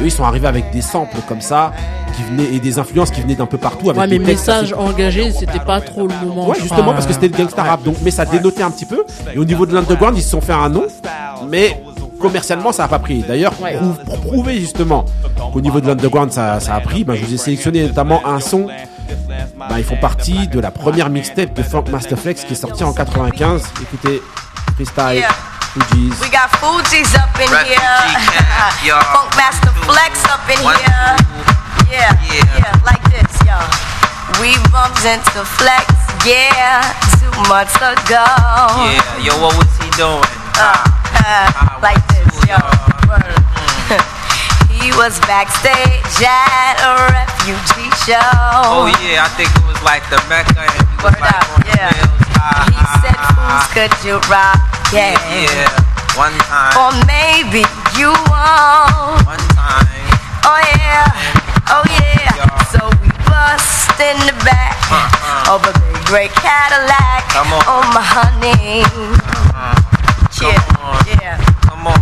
Et 0.00 0.04
eux, 0.04 0.06
ils 0.06 0.10
sont 0.10 0.24
arrivés 0.24 0.48
avec 0.48 0.70
des 0.72 0.80
samples 0.80 1.16
comme 1.28 1.42
ça 1.42 1.72
qui 2.16 2.22
venaient 2.22 2.54
et 2.54 2.58
des 2.58 2.78
influences 2.78 3.10
qui 3.10 3.20
venaient 3.20 3.34
d'un 3.34 3.46
peu 3.46 3.58
partout. 3.58 3.90
Avec 3.90 4.00
Ouais, 4.00 4.08
des 4.08 4.18
mais 4.18 4.24
textes 4.24 4.46
message 4.48 4.72
assez- 4.72 4.74
engagé, 4.74 5.30
c'était 5.32 5.60
pas 5.60 5.80
trop 5.80 6.06
le 6.08 6.14
moment. 6.26 6.48
Ouais, 6.48 6.56
justement 6.58 6.92
parce 6.94 7.06
que 7.06 7.12
c'était 7.12 7.28
le 7.28 7.36
gangsta 7.36 7.62
rap. 7.62 7.82
Donc, 7.82 7.96
mais 8.02 8.10
ça 8.10 8.24
dénotait 8.24 8.62
un 8.62 8.70
petit 8.70 8.86
peu. 8.86 9.04
Et 9.34 9.38
au 9.38 9.44
niveau 9.44 9.66
de 9.66 9.74
l'underground, 9.74 10.16
ils 10.16 10.22
se 10.22 10.30
sont 10.30 10.40
fait 10.40 10.52
un 10.52 10.68
nom, 10.68 10.86
mais 11.48 11.82
commercialement, 12.20 12.72
ça 12.72 12.84
a 12.84 12.88
pas 12.88 12.98
pris. 12.98 13.22
D'ailleurs, 13.22 13.52
pour, 13.52 13.66
prou- 13.66 14.04
pour 14.04 14.20
prouver 14.20 14.60
justement 14.60 15.04
qu'au 15.52 15.60
niveau 15.60 15.80
de 15.80 15.86
l'underground, 15.86 16.32
ça, 16.32 16.60
ça 16.60 16.74
a 16.74 16.80
pris, 16.80 17.04
ben, 17.04 17.14
je 17.14 17.24
vous 17.24 17.34
ai 17.34 17.38
sélectionné 17.38 17.82
notamment 17.86 18.26
un 18.26 18.40
son. 18.40 18.66
Ben, 19.58 19.78
ils 19.78 19.84
font 19.84 19.96
partie 19.96 20.46
de 20.48 20.60
la 20.60 20.70
première 20.70 21.08
mixtape 21.10 21.54
de 21.54 21.62
Funk 21.62 21.84
Master 21.90 22.18
Flex 22.18 22.44
qui 22.44 22.52
est 22.52 22.56
sortie 22.56 22.84
en 22.84 22.92
95. 22.92 23.62
Écoutez, 23.82 24.22
freestyle, 24.76 25.24
Fugees. 25.72 26.20
We 26.20 26.30
got 26.30 26.50
Fuji's 26.58 27.14
up 27.14 27.30
in 27.38 27.50
Refugee 27.50 27.74
here. 27.74 28.84
y'all. 28.86 29.02
Funk 29.02 29.36
Master 29.36 29.72
Flex 29.86 30.24
up 30.24 30.40
in 30.50 30.64
One, 30.64 30.74
here. 30.76 31.16
Yeah, 31.90 32.12
yeah, 32.28 32.72
like 32.84 33.02
this, 33.10 33.40
yo. 33.46 33.56
We 34.40 34.54
bumped 34.70 35.04
into 35.04 35.44
Flex, 35.44 35.86
yeah, 36.26 36.82
two 37.18 37.30
months 37.48 37.76
ago. 37.76 38.24
Yeah, 38.86 39.24
yo, 39.24 39.32
what 39.40 39.56
was 39.56 39.70
he 39.80 39.88
doing? 39.96 40.22
Uh, 40.56 40.76
uh, 41.24 41.78
like 41.82 42.00
this, 42.08 42.28
yo. 42.48 42.58
He 44.80 44.88
was 44.96 45.20
backstage 45.28 46.24
at 46.24 46.80
a 46.80 46.96
refugee 47.12 47.92
show. 48.08 48.16
Oh 48.64 48.88
yeah, 49.04 49.28
I 49.28 49.30
think 49.36 49.52
it 49.52 49.64
was 49.68 49.76
like 49.84 50.00
the 50.08 50.16
Mecca 50.24 50.56
and 50.56 50.72
he 50.72 50.96
was 51.04 51.12
Word 51.12 51.20
like 51.20 51.36
up, 51.36 51.52
on 51.52 51.60
yeah. 51.68 51.92
Ah, 52.40 52.64
He 52.64 52.80
said, 53.04 53.18
Fools, 53.36 53.66
could 53.76 53.92
you 54.08 54.16
rock? 54.32 54.56
Yeah. 54.88 55.20
yeah, 55.28 55.68
one 56.16 56.32
time, 56.48 56.80
Or 56.80 56.96
maybe 57.04 57.68
you 58.00 58.08
won't. 58.32 59.20
one 59.28 59.44
time. 59.52 60.08
Oh 60.48 60.60
yeah, 60.80 61.12
oh 61.76 61.84
yeah. 61.84 62.48
So 62.72 62.80
we 63.04 63.12
bust 63.28 64.00
in 64.00 64.16
the 64.24 64.32
back 64.48 64.79
of 65.50 65.62
a 65.62 65.72
big 65.72 65.98
gray 66.06 66.28
Cadillac. 66.34 67.22
Come 67.30 67.52
on. 67.54 67.62
Oh 67.66 67.84
my 67.94 68.02
honey. 68.02 68.82
Uh-huh. 68.82 69.74
Yeah, 70.40 70.56
yeah. 71.20 71.36
Come 71.68 71.86
on, 71.86 72.00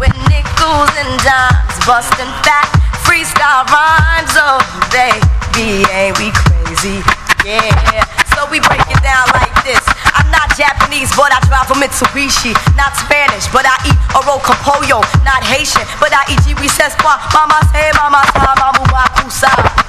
With 0.00 0.14
nickels 0.32 0.90
and 0.96 1.12
dimes, 1.22 1.76
busting 1.86 2.32
fat 2.42 2.66
freestyle 3.04 3.68
rhymes. 3.70 4.32
Oh 4.34 4.58
baby, 4.90 5.84
ain't 5.92 6.16
we 6.18 6.32
crazy? 6.32 7.04
Yeah. 7.44 8.02
So 8.34 8.48
we 8.50 8.58
break 8.64 8.82
it 8.90 9.02
down 9.04 9.28
like 9.36 9.52
this. 9.62 9.84
I'm 10.16 10.26
not 10.32 10.50
Japanese, 10.56 11.12
but 11.14 11.30
I 11.30 11.38
drive 11.46 11.70
a 11.70 11.76
Mitsubishi. 11.78 12.56
Not 12.74 12.96
Spanish, 12.96 13.46
but 13.52 13.68
I 13.68 13.76
eat 13.86 13.98
oroco 14.16 14.56
pollo. 14.64 15.04
Not 15.22 15.44
Haitian, 15.44 15.84
but 16.00 16.10
I 16.16 16.24
eat 16.32 16.40
jiwi 16.42 16.66
sesqua. 16.66 17.20
Mama 17.36 17.60
say, 17.70 17.92
mama 18.00 18.24
sa, 18.32 18.56
mamu 18.56 18.82
wakusa. 18.88 19.83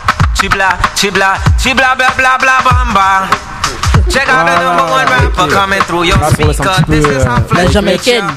Chibla, 0.46 0.78
chibla, 0.96 1.38
chibla, 1.58 1.96
blah 1.96 2.12
blah 2.16 2.38
blah 2.38 2.62
bamba. 2.62 3.28
Check 4.10 4.30
out 4.30 4.46
the 4.46 4.54
number 4.62 4.84
one 4.92 5.06
rapper 5.08 5.48
coming 5.52 5.82
through 5.82 6.04
your 6.04 6.22
speaker. 6.30 6.76
This 6.88 7.04
is 7.06 7.26
euh, 7.26 7.26
how 7.26 7.38
La 7.38 7.42
Flex 7.42 7.72
jamaïcaine. 7.72 8.28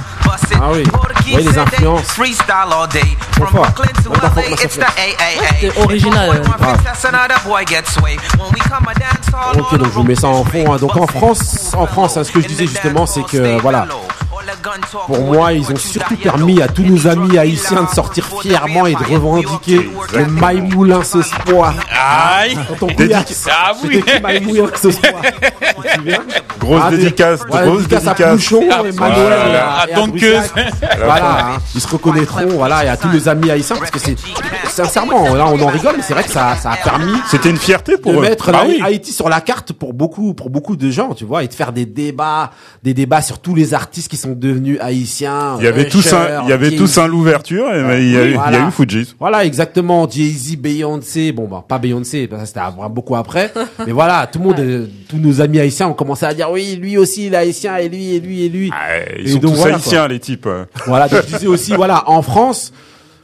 Ah 0.55 0.71
oui, 0.73 0.83
oui, 1.35 1.43
les 1.43 1.59
influences. 1.59 2.07
Freestyle 2.07 2.73
all 2.73 2.87
day. 2.89 3.17
From. 3.33 3.53
Brooklyn 3.53 3.93
to 4.03 4.09
LA, 4.11 4.43
it's 4.63 4.77
the. 4.77 4.85
AAA. 4.85 5.61
C'est 5.61 5.79
original. 5.85 6.31
euh. 6.31 6.43
Grave. 6.59 6.83
That's 6.85 7.05
another 7.05 7.37
boy 7.45 7.65
gets 7.67 7.93
sway. 7.93 8.17
When 8.39 8.49
we 8.55 8.61
come 8.61 8.87
a 8.89 8.95
dance 8.95 9.29
hall, 9.31 9.61
Ok, 9.61 9.77
donc 9.77 9.89
je 9.89 9.93
vous 9.93 10.03
mets 10.05 10.15
ça 10.15 10.29
en 10.29 10.45
fond. 10.45 10.73
hein. 10.73 10.77
Donc 10.79 10.97
en 10.97 11.07
France, 11.07 11.75
en 11.77 11.87
France, 11.87 12.17
hein, 12.17 12.25
ce 12.25 12.33
que 12.33 12.41
je 12.41 12.47
disais 12.47 12.67
justement, 12.67 13.05
c'est 13.05 13.23
que 13.25 13.61
voilà, 13.61 13.87
pour 15.07 15.21
moi, 15.21 15.53
ils 15.53 15.71
ont 15.71 15.77
surtout 15.77 16.17
permis 16.17 16.61
à 16.63 16.69
tous 16.69 16.83
nos 16.83 17.07
amis 17.07 17.37
haïtiens 17.39 17.85
de 17.85 17.89
sortir 17.95 18.27
fièrement 18.43 18.87
et 18.87 18.95
de 18.95 19.05
revendiquer 19.05 19.91
le 20.15 20.27
Maïmoulin 20.27 21.03
ce 21.05 21.23
soir. 21.23 21.75
Aïe. 21.91 22.57
Quand 22.69 22.87
on 22.87 22.95
couillasse, 22.95 23.49
Ah 23.51 23.73
oui. 23.85 24.03
Maïmoulin 24.23 24.69
ce 24.81 24.91
soir 24.91 25.13
Grosse 26.59 26.83
Ah, 26.85 26.91
dédicace, 26.91 27.41
ouais, 27.51 27.67
grosse 27.67 27.83
dédicace 27.87 28.07
à 28.07 28.15
dédicace. 28.15 28.33
Pouchon, 28.35 28.63
Emmanuel 28.63 28.93
Voilà. 28.95 29.49
et 29.49 29.57
à- 29.57 29.69
À 29.79 29.89
et 29.89 29.93
à 29.93 29.97
Donqueuse. 29.97 30.51
Brussac. 30.53 30.75
Voilà, 31.05 31.39
hein. 31.55 31.59
ils 31.75 31.81
se 31.81 31.89
reconnaîtront, 31.89 32.47
voilà, 32.49 32.85
et 32.85 32.89
à 32.89 32.97
tous 32.97 33.09
nos 33.09 33.29
amis 33.29 33.51
haïtiens, 33.51 33.77
parce 33.77 33.91
que 33.91 33.99
c'est, 33.99 34.17
sincèrement, 34.69 35.35
là, 35.35 35.47
on 35.47 35.61
en 35.61 35.67
rigole, 35.69 35.95
mais 35.97 36.03
c'est 36.03 36.15
vrai 36.15 36.25
que 36.25 36.31
ça, 36.31 36.57
ça 36.61 36.73
a 36.73 36.77
permis 36.77 37.13
C'était 37.31 37.51
une 37.51 37.57
fierté 37.57 37.93
de 37.93 37.97
pour 38.01 38.13
eux. 38.13 38.21
mettre 38.23 38.51
Bah 38.53 38.63
oui. 38.67 38.81
Haïti 38.85 39.13
sur 39.13 39.29
la 39.29 39.41
carte 39.41 39.73
pour 39.73 39.93
beaucoup, 39.95 40.35
pour 40.35 40.51
beaucoup 40.51 40.77
de 40.77 40.91
gens, 40.91 41.15
tu 41.15 41.25
vois, 41.25 41.43
et 41.45 41.49
de 41.49 41.55
faire 41.55 41.73
des 41.73 41.87
débats, 41.87 42.51
des 42.83 42.95
débats 42.95 43.23
sur 43.23 43.39
tous 43.39 43.55
les 43.55 43.73
artistes 43.75 44.09
qui 44.09 44.17
sont 44.17 44.33
devenus 44.33 44.58
haïtiens. 44.81 45.57
Il 45.59 45.65
y 45.65 45.69
avait 45.69 45.89
tous 45.89 46.13
un, 46.13 46.43
il 46.45 46.49
y 46.51 46.53
avait 46.53 46.75
tous 46.77 46.99
un 46.99 47.07
l'ouverture 47.07 47.73
et 47.73 47.83
ben, 47.83 47.99
il 47.99 48.13
y 48.13 48.17
a 48.17 48.25
eu, 48.25 48.29
il 48.29 48.33
y 48.33 48.35
a 48.35 48.41
Voilà. 48.41 48.69
eu 48.69 48.71
Fujis. 48.71 49.15
Voilà, 49.19 49.45
exactement. 49.45 50.09
Jay-Z, 50.09 50.57
Beyoncé, 50.57 51.33
bon, 51.33 51.47
bah, 51.49 51.65
pas 51.67 51.79
Beyoncé, 51.79 52.27
parce 52.27 52.43
que 52.43 52.49
c'était 52.49 52.61
beaucoup 52.91 53.17
après. 53.17 53.53
mais 53.87 53.93
voilà, 53.93 54.27
tout 54.27 54.39
le 54.39 54.45
monde, 54.45 54.59
euh, 54.61 54.87
tous 55.09 55.19
nos 55.19 55.41
amis 55.41 55.59
haïtiens 55.61 55.89
ont 55.89 55.95
commencé 55.95 56.25
à 56.27 56.35
dire, 56.35 56.51
oui, 56.51 56.77
lui 56.81 56.97
aussi, 56.99 57.27
il 57.27 57.35
est 57.35 57.39
haïtien, 57.39 57.77
et 57.77 57.89
lui, 57.89 58.15
et 58.15 58.21
lui, 58.21 58.45
et 58.45 58.49
lui. 58.49 58.71
Ah, 58.73 58.99
Ils 59.19 59.29
Et 59.29 59.33
sont 59.33 59.39
donc, 59.39 59.53
tous 59.53 59.59
voilà, 59.59 59.77
haïtiens, 59.77 59.99
quoi. 60.01 60.09
les 60.09 60.19
types. 60.21 60.49
Voilà, 60.87 61.09
donc 61.09 61.23
je 61.29 61.35
disais 61.35 61.47
aussi, 61.47 61.73
voilà, 61.75 62.09
en 62.09 62.23
France, 62.23 62.73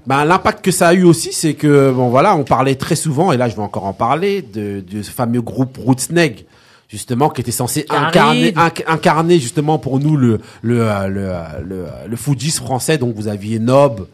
ben, 0.07 0.25
l'impact 0.25 0.65
que 0.65 0.71
ça 0.71 0.89
a 0.89 0.95
eu 0.95 1.05
aussi, 1.05 1.33
c'est 1.33 1.55
que, 1.55 1.91
bon, 1.91 2.09
voilà, 2.11 2.37
on 2.37 2.45
parlait 2.45 2.75
très 2.75 2.97
souvent, 2.97 3.33
et 3.33 3.37
là, 3.37 3.49
je 3.49 3.57
vais 3.57 3.63
encore 3.63 3.87
en 3.87 3.93
parler, 3.95 4.43
de, 4.43 4.81
de 4.81 5.03
ce 5.03 5.11
fameux 5.11 5.41
groupe 5.41 5.79
Rootsneg, 5.79 6.45
justement, 6.89 7.29
qui 7.31 7.41
était 7.41 7.51
censé 7.51 7.87
incarner, 7.89 8.53
inc- 8.53 8.85
incarner, 8.87 9.39
justement, 9.39 9.79
pour 9.79 9.99
nous, 10.01 10.17
le, 10.17 10.41
le, 10.63 10.81
euh, 10.83 11.09
le, 11.09 11.21
euh, 11.29 11.43
le, 11.65 11.87
le 12.09 12.17
Fujis 12.17 12.51
français. 12.53 12.99
Donc, 12.99 13.15
vous 13.17 13.29
aviez 13.29 13.59
Nob, 13.59 14.07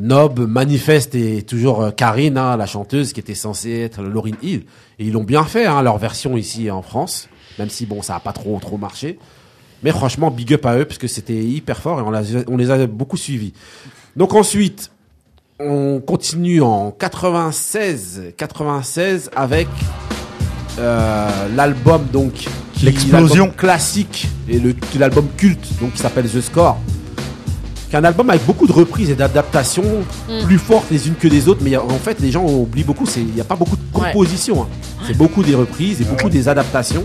Nob, 0.00 0.40
Manifeste 0.40 1.14
et 1.14 1.42
toujours 1.42 1.82
euh, 1.82 1.90
Karine, 1.90 2.38
hein, 2.38 2.56
la 2.56 2.66
chanteuse, 2.66 3.12
qui 3.12 3.20
était 3.20 3.34
censée 3.34 3.80
être 3.80 4.02
Lauryn 4.02 4.36
Hill. 4.42 4.64
Et 4.98 5.04
ils 5.06 5.12
l'ont 5.12 5.24
bien 5.24 5.44
fait, 5.44 5.66
hein, 5.66 5.82
leur 5.82 5.98
version 5.98 6.36
ici 6.36 6.70
en 6.70 6.82
France. 6.82 7.28
Même 7.58 7.68
si, 7.70 7.84
bon, 7.86 8.00
ça 8.02 8.16
a 8.16 8.20
pas 8.20 8.32
trop, 8.32 8.58
trop 8.60 8.78
marché. 8.78 9.18
Mais 9.82 9.90
franchement, 9.90 10.30
big 10.30 10.54
up 10.54 10.64
à 10.64 10.78
eux, 10.78 10.84
parce 10.84 10.98
que 10.98 11.08
c'était 11.08 11.34
hyper 11.42 11.78
fort 11.78 11.98
et 11.98 12.02
on, 12.02 12.10
l'a- 12.10 12.22
on 12.46 12.56
les 12.56 12.70
a 12.70 12.86
beaucoup 12.86 13.16
suivis. 13.16 13.52
Donc 14.16 14.32
ensuite, 14.32 14.90
on 15.58 16.00
continue 16.00 16.62
en 16.62 16.92
96, 16.92 18.32
96 18.36 19.30
avec 19.34 19.66
euh, 19.66 20.01
l'album 20.78 22.02
donc 22.12 22.32
qui- 22.74 22.84
L'explosion. 22.84 23.50
classique 23.56 24.28
et 24.48 24.58
le 24.58 24.74
l'album 24.98 25.26
culte 25.36 25.66
donc 25.80 25.92
qui 25.92 25.98
s'appelle 25.98 26.28
The 26.28 26.40
Score. 26.40 26.78
Qui 27.88 27.96
est 27.96 27.98
un 27.98 28.04
album 28.04 28.30
avec 28.30 28.44
beaucoup 28.46 28.66
de 28.66 28.72
reprises 28.72 29.10
et 29.10 29.14
d'adaptations 29.14 29.84
Mm. 30.28 30.44
plus 30.44 30.58
fortes 30.58 30.86
les 30.90 31.06
unes 31.08 31.14
que 31.14 31.28
les 31.28 31.46
autres, 31.48 31.60
mais 31.62 31.76
en 31.76 31.88
fait 31.90 32.18
les 32.20 32.30
gens 32.30 32.44
oublient 32.44 32.84
beaucoup. 32.84 33.04
c'est- 33.06 33.20
Il 33.20 33.34
n'y 33.34 33.40
a 33.40 33.44
pas 33.44 33.54
beaucoup 33.56 33.76
de 33.76 33.82
Ouais. 33.98 34.06
compositions. 34.12 34.62
hein. 34.62 34.66
C'est 35.06 35.16
beaucoup 35.16 35.42
des 35.42 35.54
reprises 35.54 36.00
et 36.00 36.04
beaucoup 36.04 36.28
des 36.30 36.48
adaptations. 36.48 37.04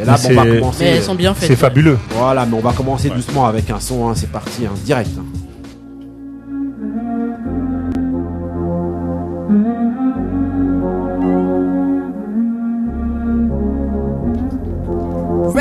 Et 0.00 0.04
là, 0.04 0.16
Mais 0.28 0.34
bon, 0.34 0.40
on 0.40 0.44
va 0.44 0.58
commencer. 0.60 0.84
Mais 0.84 0.90
elles 0.90 1.02
sont 1.02 1.14
bien 1.16 1.34
faites. 1.34 1.48
C'est 1.48 1.56
fabuleux. 1.56 1.98
Voilà, 2.16 2.46
mais 2.46 2.56
on 2.56 2.60
va 2.60 2.72
commencer 2.72 3.08
doucement 3.10 3.46
avec 3.46 3.68
un 3.70 3.80
son, 3.80 4.08
hein, 4.08 4.12
c'est 4.14 4.30
parti, 4.30 4.64
hein, 4.66 4.70
direct. 4.84 5.10
hein. 5.18 5.24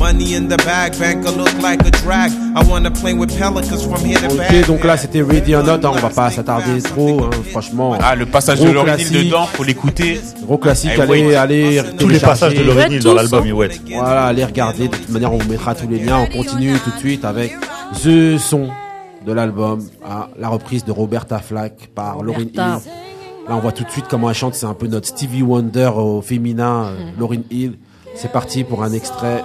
Money 0.00 0.34
in 0.34 0.48
the 0.48 0.56
bag, 0.64 0.98
banker 0.98 1.30
look 1.30 1.52
like 1.62 1.86
a 1.86 1.90
drag. 1.90 2.32
I 2.56 2.62
wanna 2.66 2.90
play 2.90 3.12
with 3.12 3.36
pelicans 3.38 3.84
from 3.84 4.02
here 4.02 4.18
to 4.18 4.26
Ok, 4.32 4.38
back. 4.38 4.66
donc 4.66 4.82
là 4.84 4.96
c'était 4.96 5.20
Ready 5.20 5.54
or 5.54 5.62
Not, 5.62 5.84
hein, 5.86 5.92
on 5.94 5.98
va 5.98 6.08
pas 6.08 6.30
s'attarder 6.30 6.80
trop, 6.80 7.24
hein, 7.24 7.30
franchement. 7.50 7.98
Ah, 8.02 8.14
le 8.16 8.24
passage 8.24 8.60
de 8.60 8.70
Lauryn 8.70 8.96
Hill 8.96 9.06
classique. 9.10 9.26
dedans, 9.26 9.44
faut 9.46 9.62
l'écouter. 9.62 10.18
Gros 10.42 10.56
classique, 10.56 10.92
Eh, 10.96 11.00
allez, 11.02 11.26
wait. 11.26 11.36
allez. 11.36 11.82
Tous 11.98 12.08
les 12.08 12.18
passages 12.18 12.54
de. 12.54 12.62
Hill 12.90 13.02
dans 13.02 13.12
l'album, 13.12 13.42
ils 13.46 13.52
wet. 13.52 13.70
Voilà, 13.92 14.24
allez 14.24 14.44
regarder. 14.44 14.88
De 14.88 14.96
toute 14.96 15.10
manière, 15.10 15.34
on 15.34 15.38
vous 15.38 15.50
mettra 15.50 15.74
tous 15.74 15.86
les 15.86 15.98
liens. 15.98 16.18
On 16.18 16.34
continue 16.34 16.72
tout 16.82 16.90
de 16.92 16.98
suite 16.98 17.26
avec 17.26 17.52
The 18.02 18.38
Son 18.38 18.68
de 19.26 19.32
l'album, 19.34 19.80
hein, 20.08 20.28
la 20.38 20.48
reprise 20.48 20.82
de 20.86 20.92
Roberta 20.92 21.40
Flack 21.40 21.90
par 21.94 22.22
Lauryn 22.22 22.44
Hill. 22.44 22.56
Là, 22.56 22.80
on 23.50 23.58
voit 23.58 23.72
tout 23.72 23.84
de 23.84 23.90
suite 23.90 24.06
comment 24.08 24.30
elle 24.30 24.36
chante. 24.36 24.54
C'est 24.54 24.64
un 24.66 24.72
peu 24.74 24.86
notre 24.86 25.08
Stevie 25.08 25.42
Wonder 25.42 25.90
au 25.94 26.22
féminin, 26.22 26.86
euh, 26.86 26.94
Mm. 27.16 27.20
Lauryn 27.20 27.42
Hill. 27.50 27.74
C'est 28.16 28.32
parti 28.32 28.64
pour 28.64 28.82
un 28.82 28.92
extrait 28.92 29.44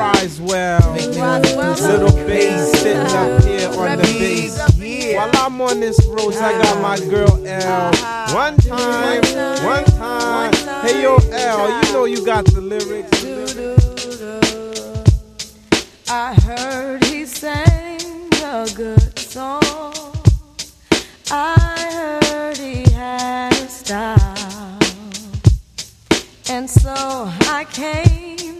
Boogie 0.00 0.08
Cat 0.08 0.24
up 0.24 0.30
in 0.30 0.30
here. 0.30 0.30
cries 0.30 0.40
well. 0.40 0.92
Little 0.94 2.12
bass 2.26 2.72
sitting 2.80 3.02
up 3.16 3.44
here 3.44 3.68
on 3.68 3.98
the 3.98 4.04
bass. 4.04 4.58
While 5.14 5.30
I'm 5.34 5.60
on 5.60 5.80
this 5.80 6.04
road, 6.06 6.34
I 6.36 6.62
got 6.62 6.80
my 6.80 6.98
girl 7.08 7.46
L. 7.46 7.88
Uh-huh. 7.88 8.34
One 8.34 8.56
time, 8.58 9.22
one 9.64 9.84
time. 9.84 10.52
Hey 10.86 11.02
yo, 11.02 11.16
L, 11.16 11.84
you 11.84 11.92
know 11.92 12.04
you 12.04 12.24
got 12.24 12.44
the 12.46 12.60
lyrics. 12.60 13.24
I 16.08 16.34
heard 16.34 17.04
he 17.04 17.26
sang 17.26 18.30
a 18.44 18.68
good 18.74 19.18
song. 19.18 19.62
I 21.30 22.20
heard 22.22 22.56
he 22.56 22.90
had 22.92 23.52
a 23.52 23.68
style. 23.68 24.78
And 26.48 26.68
so 26.68 26.94
I 26.96 27.66
came 27.70 28.59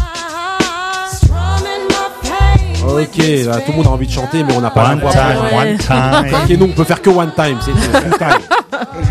Ok, 2.91 3.17
là, 3.45 3.57
tout 3.65 3.71
le 3.71 3.77
monde 3.77 3.87
a 3.87 3.89
envie 3.89 4.07
de 4.07 4.11
chanter, 4.11 4.43
mais 4.43 4.53
on 4.55 4.61
n'a 4.61 4.69
pas 4.69 4.83
One 4.91 4.99
la 4.99 5.03
voix. 5.05 5.11
time, 5.11 5.57
one 5.57 5.77
time. 5.77 6.33
Ok, 6.43 6.49
nous 6.59 6.65
on 6.65 6.69
peut 6.75 6.83
faire 6.83 7.01
que 7.01 7.09
one 7.09 7.31
time, 7.35 7.57
c'est 7.61 7.71
tout. 7.71 8.17
Time. 8.17 8.27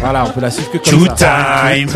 Voilà, 0.00 0.24
on 0.26 0.30
peut 0.30 0.40
la 0.40 0.50
suivre 0.50 0.70
que 0.70 0.78
comme 0.78 0.98
Two 1.00 1.06
ça. 1.16 1.26
time. 1.68 1.88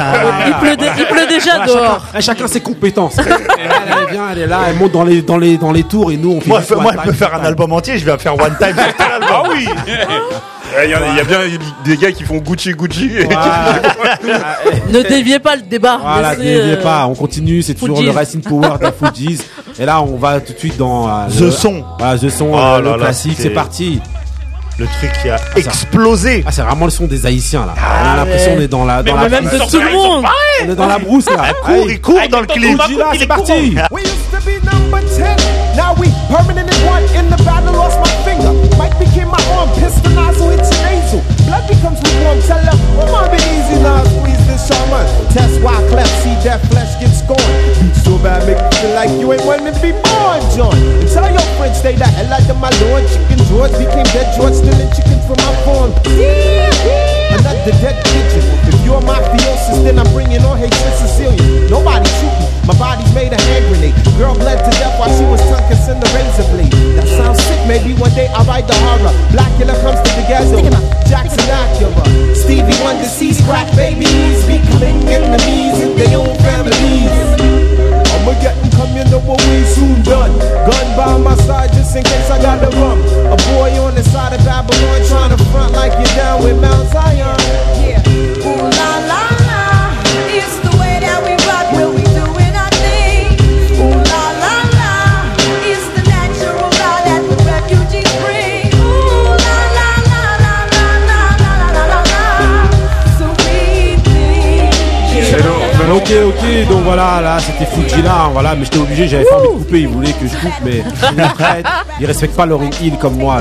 Il 0.47 0.55
pleut, 0.61 0.77
dé- 0.77 0.91
il 0.99 1.05
pleut 1.07 1.27
déjà 1.29 1.57
Voilà, 1.57 1.67
dehors. 1.67 2.05
Chacun, 2.13 2.21
chacun 2.21 2.47
ses 2.49 2.61
compétences. 2.61 3.19
elle, 3.19 3.27
elle 3.29 4.13
vient, 4.13 4.29
elle 4.31 4.39
est 4.39 4.47
là, 4.47 4.61
elle 4.69 4.77
monte 4.77 4.93
dans 4.93 5.05
les, 5.05 5.23
dans 5.23 5.37
les, 5.39 5.57
dans 5.57 5.73
les 5.73 5.83
tours 5.85 6.11
et 6.13 6.17
nous 6.17 6.33
on 6.33 6.41
fait 6.41 6.49
Moi, 6.49 6.61
juste 6.61 6.71
moi, 6.73 6.81
one 6.81 6.91
elle 6.93 6.97
time, 7.01 7.05
peut 7.07 7.13
faire 7.13 7.35
un 7.35 7.39
time. 7.39 7.47
album 7.47 7.73
entier, 7.73 7.99
je 7.99 8.05
vais 8.05 8.19
faire 8.19 8.35
one 8.35 8.57
time 8.59 8.75
sur 8.77 8.97
tout 8.97 9.03
l'album. 9.11 9.29
Ah 9.35 9.43
oui 9.51 9.69
Il 10.83 10.91
y, 10.91 10.95
a- 10.95 11.01
il 11.11 11.17
y 11.17 11.21
a 11.21 11.25
bien 11.25 11.39
des 11.85 11.97
gars 11.97 12.11
qui 12.13 12.25
font 12.25 12.39
Gucci 12.39 12.73
Gucci. 12.73 13.11
Ne 14.91 15.03
déviez 15.03 15.39
pas 15.39 15.57
le 15.57 15.63
débat. 15.63 15.99
Voilà, 16.03 16.35
Laissez, 16.35 16.55
n'oubliez 16.57 16.77
euh, 16.79 16.83
pas, 16.83 17.07
on 17.07 17.15
continue, 17.15 17.63
c'est 17.63 17.75
toujours 17.75 17.99
Fugees. 17.99 18.07
le 18.07 18.13
Racing 18.13 18.41
Power 18.43 18.71
des 18.81 18.91
Fujis. 19.09 19.41
Et 19.79 19.85
là, 19.85 20.01
on 20.03 20.17
va 20.17 20.41
tout 20.41 20.53
de 20.53 20.59
suite 20.59 20.77
dans 20.77 21.09
euh, 21.09 21.27
The 21.29 21.41
le- 21.41 21.51
Son. 21.51 21.85
Voilà, 21.99 22.19
The 22.19 22.29
Son, 22.29 22.51
Oh 22.53 22.59
euh, 22.59 22.81
le 22.81 22.91
là, 22.91 22.97
classique, 22.99 23.37
c'est 23.39 23.51
parti. 23.51 24.01
Le 24.77 24.87
truc 24.87 25.13
qui 25.23 25.31
a 25.31 25.37
explosé. 25.55 26.43
Ah, 26.45 26.51
c'est 26.51 26.63
vraiment 26.63 26.87
le 26.87 26.91
son 26.91 27.07
des 27.07 27.27
Haïtiens 27.27 27.65
là. 27.65 27.75
on 27.79 28.09
a 28.13 28.17
l'impression 28.17 28.57
qu'on 28.57 28.61
est 28.61 28.67
dans 28.67 28.85
la, 28.85 29.05
dans 29.05 29.15
la 29.15 29.29
même 29.29 29.45
de 29.45 29.51
brousse. 29.57 29.71
tout 29.71 29.79
le 29.81 29.93
monde. 29.93 30.25
On 30.65 30.69
est 30.69 30.75
dans 30.75 30.87
la 30.89 30.99
brousse 30.99 31.31
là. 31.31 31.45
Il 31.47 31.55
court, 31.55 31.91
il 31.91 32.01
court 32.01 32.21
dans 32.29 32.41
le 32.41 32.47
clip. 32.47 32.77
Là, 32.79 33.13
c'est 33.17 33.27
parti. 33.29 33.77
We 33.93 34.03
used 34.03 34.15
to 34.33 34.39
be 34.45 34.55
number 34.65 34.99
10. 35.17 35.23
Now 35.77 35.95
we 35.97 36.09
permanent 36.29 36.67
in 36.69 36.89
one. 36.89 37.05
In 37.17 37.31
the 37.31 37.41
battle, 37.45 37.73
lost 37.73 37.99
my 38.01 38.05
finger. 38.09 38.11
Mike 38.11 38.14
became 38.99 39.29
my 39.29 39.41
arm. 39.59 39.71
Pistol 39.79 40.11
nozzle 40.13 40.53
your 40.53 40.71
nasal. 40.83 41.23
Blood 41.47 41.65
becomes 41.69 41.99
lukewarm. 42.03 42.41
Tell 42.43 42.61
her, 42.61 42.77
on, 43.11 43.31
be 43.31 43.39
easy 43.55 43.79
now. 43.83 44.03
Squeeze 44.05 44.45
this 44.47 44.67
shaman. 44.69 45.07
Test 45.33 45.61
why 45.63 45.77
cleft. 45.91 46.13
See 46.23 46.35
that 46.47 46.61
flesh 46.71 46.95
get 47.01 47.13
scorned. 47.13 47.55
Beat 47.81 47.97
so 47.97 48.19
bad, 48.23 48.47
make 48.47 48.59
you 48.59 48.71
feel 48.81 48.95
like 48.95 49.13
you 49.19 49.27
ain't 49.33 49.45
wanting 49.45 49.75
to 49.75 49.81
be 49.81 49.93
born, 49.93 50.41
John. 50.55 50.77
Tell 51.11 51.29
your 51.31 51.47
friends, 51.57 51.79
stay 51.79 51.97
the 51.97 52.07
hell 52.07 52.33
out 52.33 52.49
of 52.49 52.59
my 52.59 52.73
lord. 52.87 53.05
Chicken 53.09 53.41
George 53.51 53.75
became 53.79 54.09
dead 54.15 54.29
George, 54.37 54.55
stealing 54.55 54.91
chicken 54.95 55.19
from 55.27 55.39
my 55.43 55.53
farm. 55.65 55.91
Another 57.35 57.75
dead 57.81 57.97
pigeon. 58.05 58.45
If 58.71 58.79
you're 58.85 59.01
mafiosis, 59.03 59.83
then 59.85 59.99
I'm 59.99 60.09
bringing 60.13 60.43
on 60.45 60.59
hatred 60.59 60.95
Sicilian. 61.01 61.71
Nobody 61.71 62.09
shoot 62.21 62.35
me. 62.39 62.44
My 62.65 62.73
body's 62.81 63.13
made 63.13 63.33
a 63.33 63.41
hand 63.41 63.69
grenade. 63.69 63.95
Girl 64.17 64.33
bled 64.35 64.57
to 64.65 64.73
death 64.81 64.97
while 64.99 65.13
she 65.13 65.25
was 65.29 65.41
tongue 65.53 65.69
kissing 65.69 66.01
the 66.01 66.09
razor 66.17 66.49
blade. 66.49 66.73
That 66.97 67.09
sounds 67.13 67.41
sick. 67.45 67.61
Maybe 67.69 67.93
one 68.01 68.13
day 68.17 68.29
I'll 68.33 68.45
write 68.49 68.67
the 68.67 68.77
horror. 68.89 69.13
Blackula 69.29 69.77
comes 69.85 70.01
to 70.01 70.11
the 70.17 70.25
ghetto. 70.25 70.65
Jackson 71.05 71.45
Acura. 71.45 72.05
Stevie 72.33 72.73
Wonder 72.81 73.05
sees 73.05 73.37
crack 73.45 73.69
babies. 73.77 74.41
Becoming 74.49 75.05
enemies 75.13 75.77
in 75.85 75.93
their 75.97 76.17
own 76.17 76.33
families. 76.41 77.13
I'ma 78.25 78.33
get 78.41 78.57
them 78.57 78.73
come, 78.73 78.97
you 78.97 79.05
know 79.13 79.21
what 79.21 79.37
we 79.45 79.61
soon 79.69 80.01
done. 80.01 80.33
Gun 80.65 80.87
by 80.97 81.19
my 81.21 81.37
side 81.45 81.69
just 81.77 81.93
in 81.95 82.03
case 82.03 82.31
I 82.31 82.41
got 82.41 82.65
the 82.65 82.73
rum. 82.81 82.97
A 83.29 83.37
boy 83.53 83.77
on 83.85 83.95
the 83.95 84.03
side 84.03 84.33
of 84.33 84.41
Babylon 84.41 85.05
trying 85.05 85.37
to 85.37 85.41
front 85.53 85.77
like 85.77 85.93
you're 85.93 86.17
down 86.17 86.43
with 86.43 86.57
Mount 86.61 86.89
Zion. 86.89 87.37
Yeah. 87.85 88.01
Ooh 88.49 88.73
la, 88.73 89.04
Ok, 106.05 106.11
ok, 106.27 106.69
donc 106.69 106.83
voilà, 106.85 107.21
là 107.23 107.39
c'était 107.41 107.65
Fuji 107.65 108.03
là, 108.03 108.29
voilà, 108.31 108.55
mais 108.55 108.65
j'étais 108.65 108.79
obligé, 108.79 109.09
j'avais 109.09 109.25
pas 109.25 109.39
envie 109.39 109.49
de 109.49 109.53
couper, 109.55 109.81
ils 109.81 109.89
voulaient 109.89 110.13
que 110.13 110.27
je 110.27 110.37
coupe, 110.37 110.53
mais 110.63 110.83
ils 111.13 111.25
ils 112.01 112.07
respectent 112.07 112.37
pas 112.37 112.45
Lauryn 112.45 112.69
Hill 112.83 112.99
comme 112.99 113.17
moi. 113.17 113.41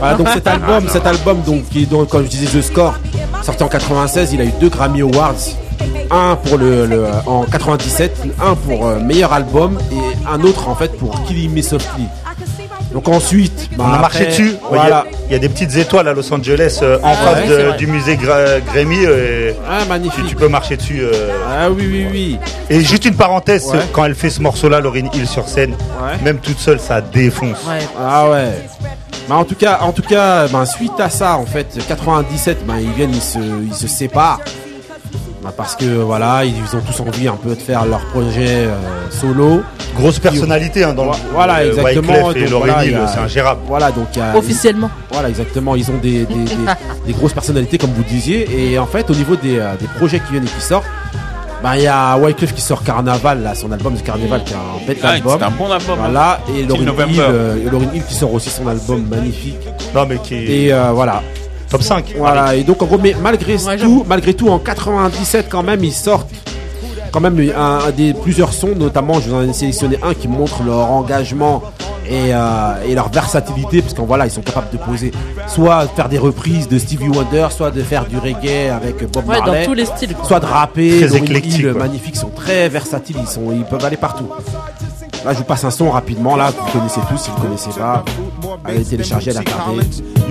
Voilà, 0.00 0.14
donc 0.16 0.28
cet 0.28 0.46
album, 0.48 0.88
cet 0.88 1.06
album, 1.06 1.40
donc 1.46 1.68
qui 1.68 1.82
est 1.82 1.86
donc, 1.86 2.08
comme 2.08 2.24
je 2.24 2.28
disais, 2.30 2.46
The 2.58 2.62
Score, 2.62 2.94
sorti 3.42 3.62
en 3.62 3.68
96, 3.68 4.32
il 4.32 4.40
a 4.40 4.44
eu 4.44 4.52
deux 4.60 4.70
Grammy 4.70 5.02
Awards, 5.02 5.34
un 6.10 6.34
pour 6.34 6.58
le, 6.58 6.86
le- 6.86 7.06
en 7.26 7.44
97, 7.44 8.22
un 8.44 8.54
pour 8.56 8.86
euh, 8.86 8.98
meilleur 8.98 9.32
album 9.32 9.78
et 9.92 10.28
un 10.28 10.40
autre 10.42 10.68
en 10.68 10.74
fait 10.74 10.96
pour 10.98 11.22
Killing 11.24 11.52
Me 11.54 11.62
Softly. 11.62 12.06
Donc 12.92 13.06
ensuite, 13.08 13.68
bah, 13.76 13.84
On 13.86 13.92
a 13.92 13.98
marché 13.98 14.20
après, 14.20 14.30
dessus. 14.30 14.54
Voilà. 14.70 15.04
Il 15.28 15.32
y, 15.32 15.36
a 15.36 15.38
des 15.38 15.48
petites 15.50 15.76
étoiles 15.76 16.08
à 16.08 16.14
Los 16.14 16.32
Angeles 16.32 16.78
euh, 16.82 16.98
en 17.02 17.12
Ah 17.12 17.16
face 17.16 17.48
ouais, 17.50 17.76
du 17.76 17.86
musée 17.86 18.16
Gra- 18.16 18.60
Grammy. 18.72 19.00
euh, 19.04 19.52
Ah, 19.68 19.84
magnifique. 19.84 20.24
Tu, 20.24 20.30
tu 20.30 20.36
peux 20.36 20.48
marcher 20.48 20.76
dessus. 20.78 21.00
euh. 21.02 21.28
Ah 21.46 21.68
oui, 21.70 21.84
oui, 21.86 22.06
oui. 22.10 22.38
Et 22.70 22.80
juste 22.80 23.04
une 23.04 23.14
parenthèse, 23.14 23.66
Ouais. 23.66 23.80
quand 23.92 24.04
elle 24.06 24.14
fait 24.14 24.30
ce 24.30 24.40
morceau-là, 24.40 24.80
Lauryn 24.80 25.08
Hill 25.12 25.26
sur 25.28 25.46
scène, 25.48 25.74
même 26.22 26.38
toute 26.38 26.58
seule, 26.58 26.80
ça 26.80 27.00
défonce. 27.02 27.58
Ah 28.00 28.30
ouais. 28.30 28.52
Bah 29.28 29.34
en 29.36 29.44
tout 29.44 29.54
cas, 29.56 29.80
en 29.82 29.92
tout 29.92 30.00
cas, 30.02 30.48
ben 30.48 30.64
suite 30.64 30.98
à 30.98 31.10
ça, 31.10 31.36
en 31.36 31.44
fait, 31.44 31.66
97, 31.86 32.64
ben 32.66 32.78
ils 32.80 32.90
viennent, 32.92 33.14
ils 33.14 33.20
se, 33.20 33.38
ils 33.38 33.74
se 33.74 33.86
séparent. 33.86 34.40
Bah, 35.48 35.54
parce 35.56 35.76
que 35.76 35.86
voilà, 35.86 36.44
ils 36.44 36.76
ont 36.76 36.80
tous 36.80 37.00
envie 37.00 37.26
un 37.26 37.36
peu 37.36 37.54
de 37.54 37.60
faire 37.60 37.86
leur 37.86 38.00
projet 38.06 38.66
euh, 38.66 38.74
solo. 39.10 39.62
Grosse 39.96 40.18
personnalité 40.18 40.84
hein, 40.84 40.92
dans 40.92 41.06
le 41.06 41.12
Voilà, 41.32 41.60
euh, 41.60 41.70
exactement. 41.70 42.12
Donc, 42.32 42.50
Lauryn 42.50 42.72
voilà, 42.74 43.06
c'est 43.08 43.18
ingérable. 43.20 43.60
Voilà, 43.66 43.90
donc 43.90 44.08
a- 44.18 44.36
Officiellement. 44.36 44.90
Voilà, 45.10 45.30
exactement. 45.30 45.74
Ils 45.74 45.90
ont 45.90 45.96
des, 46.02 46.26
des, 46.26 46.34
des- 46.34 46.54
des 47.06 47.12
grosses 47.14 47.32
personnalités, 47.32 47.78
comme 47.78 47.92
vous 47.92 48.02
disiez. 48.04 48.46
Et 48.72 48.78
en 48.78 48.84
fait, 48.86 49.08
au 49.10 49.14
niveau 49.14 49.36
des, 49.36 49.58
euh, 49.58 49.74
des 49.80 49.86
projets 49.98 50.20
qui 50.20 50.32
viennent 50.32 50.44
et 50.44 50.48
qui 50.50 50.60
sortent, 50.60 50.84
bah, 51.62 51.78
il 51.78 51.84
y 51.84 51.86
a 51.86 52.18
Wyclef 52.18 52.52
qui 52.54 52.60
sort 52.60 52.82
Carnaval, 52.84 53.42
là, 53.42 53.54
son 53.54 53.72
album 53.72 53.94
de 53.94 54.00
Carnaval, 54.00 54.44
qui 54.44 54.52
est 54.52 54.56
un 54.56 54.86
bête 54.86 54.98
Ah, 55.02 55.08
album. 55.08 55.36
c'est 55.40 55.44
un 55.46 55.50
bon 55.50 55.70
album, 55.72 55.98
Voilà, 55.98 56.32
hein. 56.46 56.50
et 56.50 56.58
Till 56.60 56.68
Lauryn 56.68 56.84
November. 56.84 57.12
Hill, 57.14 57.20
euh, 57.26 57.66
et 57.66 57.70
Lauryn 57.70 57.88
Hill 57.94 58.04
qui 58.04 58.14
sort 58.14 58.34
aussi 58.34 58.50
son 58.50 58.68
album 58.68 59.06
magnifique. 59.08 59.56
Non, 59.94 60.04
mais 60.06 60.18
qui 60.18 60.34
est. 60.34 60.44
Et 60.66 60.72
euh, 60.74 60.90
voilà. 60.92 61.22
Top 61.70 61.82
5. 61.82 62.14
Voilà, 62.16 62.54
et 62.54 62.62
donc 62.64 62.80
en 62.82 62.86
gros, 62.86 62.98
mais 62.98 63.14
malgré 63.20 63.56
tout, 63.78 64.04
malgré 64.08 64.34
tout, 64.34 64.48
en 64.48 64.58
97 64.58 65.48
quand 65.50 65.62
même, 65.62 65.84
ils 65.84 65.92
sortent 65.92 66.30
quand 67.10 67.20
même 67.20 67.38
un, 67.56 67.78
un 67.86 67.90
des 67.90 68.12
plusieurs 68.14 68.52
sons, 68.52 68.74
notamment, 68.76 69.14
je 69.20 69.28
vous 69.30 69.36
en 69.36 69.42
ai 69.42 69.52
sélectionné 69.52 69.98
un 70.02 70.14
qui 70.14 70.28
montre 70.28 70.62
leur 70.62 70.90
engagement 70.90 71.62
et, 72.06 72.32
euh, 72.34 72.82
et 72.86 72.94
leur 72.94 73.10
versatilité, 73.10 73.82
parce 73.82 73.92
qu'en 73.94 74.04
voilà, 74.04 74.24
ils 74.26 74.30
sont 74.30 74.40
capables 74.40 74.70
de 74.72 74.78
poser, 74.78 75.12
soit 75.46 75.84
de 75.84 75.90
faire 75.90 76.08
des 76.08 76.16
reprises 76.18 76.68
de 76.68 76.78
Stevie 76.78 77.08
Wonder, 77.08 77.48
soit 77.50 77.70
de 77.70 77.82
faire 77.82 78.06
du 78.06 78.16
reggae 78.18 78.70
avec 78.74 78.96
Bob 79.10 79.28
Ouais, 79.28 79.38
dans 79.40 79.46
Marley, 79.46 79.66
tous 79.66 79.74
les 79.74 79.84
styles, 79.84 80.14
quoi. 80.14 80.24
soit 80.24 80.40
de 80.40 80.46
rapper, 80.46 81.00
Très 81.06 81.16
éclectique, 81.16 81.58
Hill, 81.58 81.72
quoi. 81.72 81.82
magnifiques, 81.82 82.14
ils 82.14 82.18
sont 82.20 82.30
très 82.34 82.68
versatiles, 82.70 83.16
ils 83.20 83.26
sont, 83.28 83.52
ils 83.52 83.64
peuvent 83.64 83.84
aller 83.84 83.96
partout. 83.98 84.26
Là, 85.24 85.32
je 85.32 85.38
vous 85.38 85.44
passe 85.44 85.64
un 85.64 85.70
son 85.70 85.90
rapidement. 85.90 86.36
Là, 86.36 86.50
vous 86.50 86.70
connaissez 86.78 87.00
tous. 87.10 87.18
Si 87.18 87.30
vous 87.30 87.42
connaissez 87.42 87.70
pas, 87.70 88.04
allez 88.64 88.84
télécharger, 88.84 89.32
la 89.32 89.40
regarder. 89.40 89.84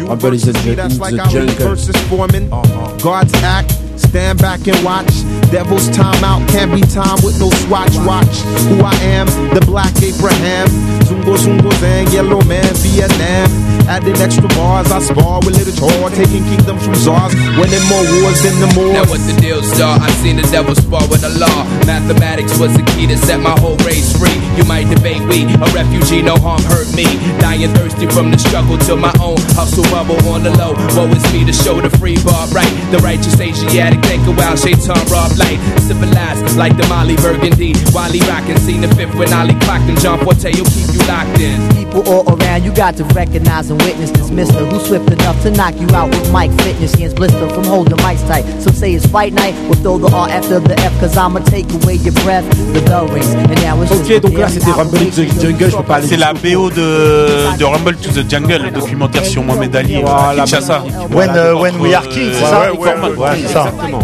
Rumble 0.08 0.34
is 0.34 0.48
a 0.48 0.54
ju- 0.54 0.70
in 0.72 0.76
That's 0.76 1.00
like 1.00 1.16
the 1.16 1.24
we 1.24 1.48
jungle. 1.48 2.54
Uh-huh. 2.54 2.98
God's 3.04 3.34
act. 3.44 3.76
Stand 3.98 4.40
back 4.40 4.66
and 4.68 4.84
watch. 4.86 5.12
Devil's 5.52 5.90
time 5.90 6.24
out. 6.24 6.48
Can't 6.50 6.72
be 6.74 6.82
time 6.82 7.18
with 7.24 7.40
no 7.40 7.50
swatch. 7.66 7.96
Watch 8.06 8.42
who 8.70 8.82
I 8.84 8.94
am. 9.04 9.28
The 9.54 9.62
black 9.66 9.92
Abraham. 10.02 10.68
Zungo 11.04 11.36
Zungo 11.36 11.72
Zang. 11.82 12.12
Yellow 12.14 12.42
man. 12.44 12.64
Vietnam. 12.76 13.77
Adding 13.88 14.20
extra 14.20 14.48
bars. 14.60 14.92
I 14.92 15.00
spar 15.00 15.40
with 15.48 15.56
little 15.56 15.72
chore. 15.72 16.10
Taking 16.12 16.44
kingdoms 16.44 16.84
from 16.84 16.96
czars. 16.96 17.34
Winning 17.56 17.86
more 17.88 18.04
wars 18.20 18.44
than 18.44 18.60
the 18.60 18.68
Now 18.76 19.08
Moors. 19.08 19.10
what 19.10 19.22
the 19.24 19.36
deal, 19.40 19.64
star? 19.64 20.00
I've 20.00 20.14
seen 20.20 20.36
the 20.36 20.48
devil 20.52 20.76
spar 20.76 21.08
with 21.08 21.22
the 21.24 21.32
law. 21.40 21.64
Mathematics 21.88 22.60
was 22.60 22.76
the 22.76 22.84
key 22.92 23.08
to 23.08 23.18
set 23.18 23.40
my 23.40 23.56
whole 23.60 23.78
race 23.88 24.12
free. 24.20 24.36
You 24.60 24.66
might 24.68 24.92
debate 24.92 25.24
we, 25.32 25.48
a 25.48 25.68
refugee, 25.72 26.22
no 26.22 26.36
harm 26.36 26.62
hurt 26.68 26.92
me. 26.94 27.08
Dying 27.40 27.72
thirsty 27.74 28.08
from 28.12 28.32
the 28.32 28.38
struggle 28.38 28.78
to 28.92 28.96
my 29.00 29.14
own 29.24 29.40
hustle 29.56 29.88
bubble 29.88 30.20
on 30.28 30.44
the 30.44 30.52
low. 30.60 30.76
Woe 30.96 31.08
is 31.16 31.24
me 31.32 31.48
to 31.48 31.54
show 31.54 31.80
the 31.80 31.90
free 31.96 32.20
bar 32.28 32.48
right. 32.52 32.72
The 32.92 33.00
righteous 33.00 33.40
Asiatic 33.40 34.04
think 34.04 34.28
a 34.28 34.36
while 34.36 34.58
shaitan 34.60 35.00
rob 35.08 35.32
light. 35.40 35.60
Civilized 35.88 36.58
like 36.58 36.76
the 36.76 36.86
Molly 36.92 37.16
Burgundy. 37.24 37.72
Wiley 37.96 38.20
rockin', 38.28 38.60
seen 38.60 38.82
the 38.82 38.92
fifth 39.00 39.16
when 39.16 39.32
Ali 39.32 39.56
clocked 39.64 39.88
and 39.88 40.00
John 40.04 40.20
Forte 40.20 40.52
will 40.60 40.68
keep 40.76 40.92
you 40.92 41.04
locked 41.08 41.40
in. 41.40 41.56
People 41.72 42.04
all 42.12 42.28
around, 42.36 42.66
you 42.68 42.74
got 42.76 42.98
to 42.98 43.06
recognize 43.16 43.72
and 43.78 43.88
witness 43.88 44.12
this 44.12 44.30
mister 44.32 44.66
who's 44.66 44.86
swift 44.88 45.10
enough 45.12 45.42
to 45.44 45.52
knock 45.52 45.76
you 45.80 45.88
out 45.96 46.10
with 46.10 46.32
Mike 46.32 46.52
Fitness. 46.62 46.94
Hands 46.96 47.14
blister 47.14 47.48
from 47.50 47.64
holding 47.66 47.98
mics 47.98 48.26
tight. 48.28 48.44
Some 48.62 48.74
say 48.74 48.94
it's 48.94 49.06
fight 49.08 49.34
night, 49.34 49.54
we'll 49.68 49.76
throw 49.82 49.98
the 49.98 50.14
R 50.16 50.30
after 50.30 50.60
the 50.60 50.78
F, 50.80 51.00
cause 51.00 51.18
I'ma 51.18 51.40
take 51.40 51.72
away 51.74 51.96
your 51.96 52.14
breath. 52.24 52.46
The 52.74 52.82
bell 52.82 53.08
rings, 53.08 53.34
and 53.34 53.62
now 53.62 53.82
it's 53.82 53.92
Ok, 53.92 54.22
donc 54.22 54.38
là 54.38 54.48
c'était 54.50 54.72
Rumble 54.72 54.98
in 54.98 55.10
the 55.10 55.42
Jungle, 55.42 55.72
je 55.72 55.78
peux 55.78 55.84
pas 55.84 55.96
aller. 55.96 56.08
C'est 56.08 56.18
la 56.18 56.34
BO 56.34 56.70
de, 56.70 57.58
de 57.58 57.66
Rumble 57.66 57.96
to 57.98 58.10
the 58.12 58.30
Jungle, 58.30 58.64
le 58.66 58.72
documentaire 58.72 59.26
sur 59.26 59.44
Mohamed 59.44 59.76
Ali, 59.76 60.02
Voilà, 60.02 60.32
euh, 60.32 60.36
Kinshasa. 60.46 60.84
When, 61.12 61.30
uh, 61.32 61.60
when 61.60 61.76
we 61.80 61.94
are 61.94 62.08
king, 62.08 62.32
c'est 62.34 62.46
ça 62.46 62.72
Ouais, 62.72 62.78
ouais, 62.78 62.88
ouais, 62.88 63.18
Ouais, 63.18 63.30
c'est 63.42 63.54
ça. 63.54 63.66
Exactement. 63.74 64.00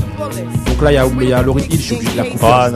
Donc 0.74 0.82
là, 0.82 0.92
il 0.92 0.96
y 0.96 0.98
a, 0.98 1.06
il 1.22 1.30
y 1.30 1.34
a 1.34 1.42
Lauryn 1.44 1.62
Hill, 1.70 1.78
je 1.78 1.82
suis 1.84 1.96
obligé 1.96 2.12
de 2.14 2.18
la 2.18 2.24
couper. 2.24 2.46
Ah, 2.48 2.70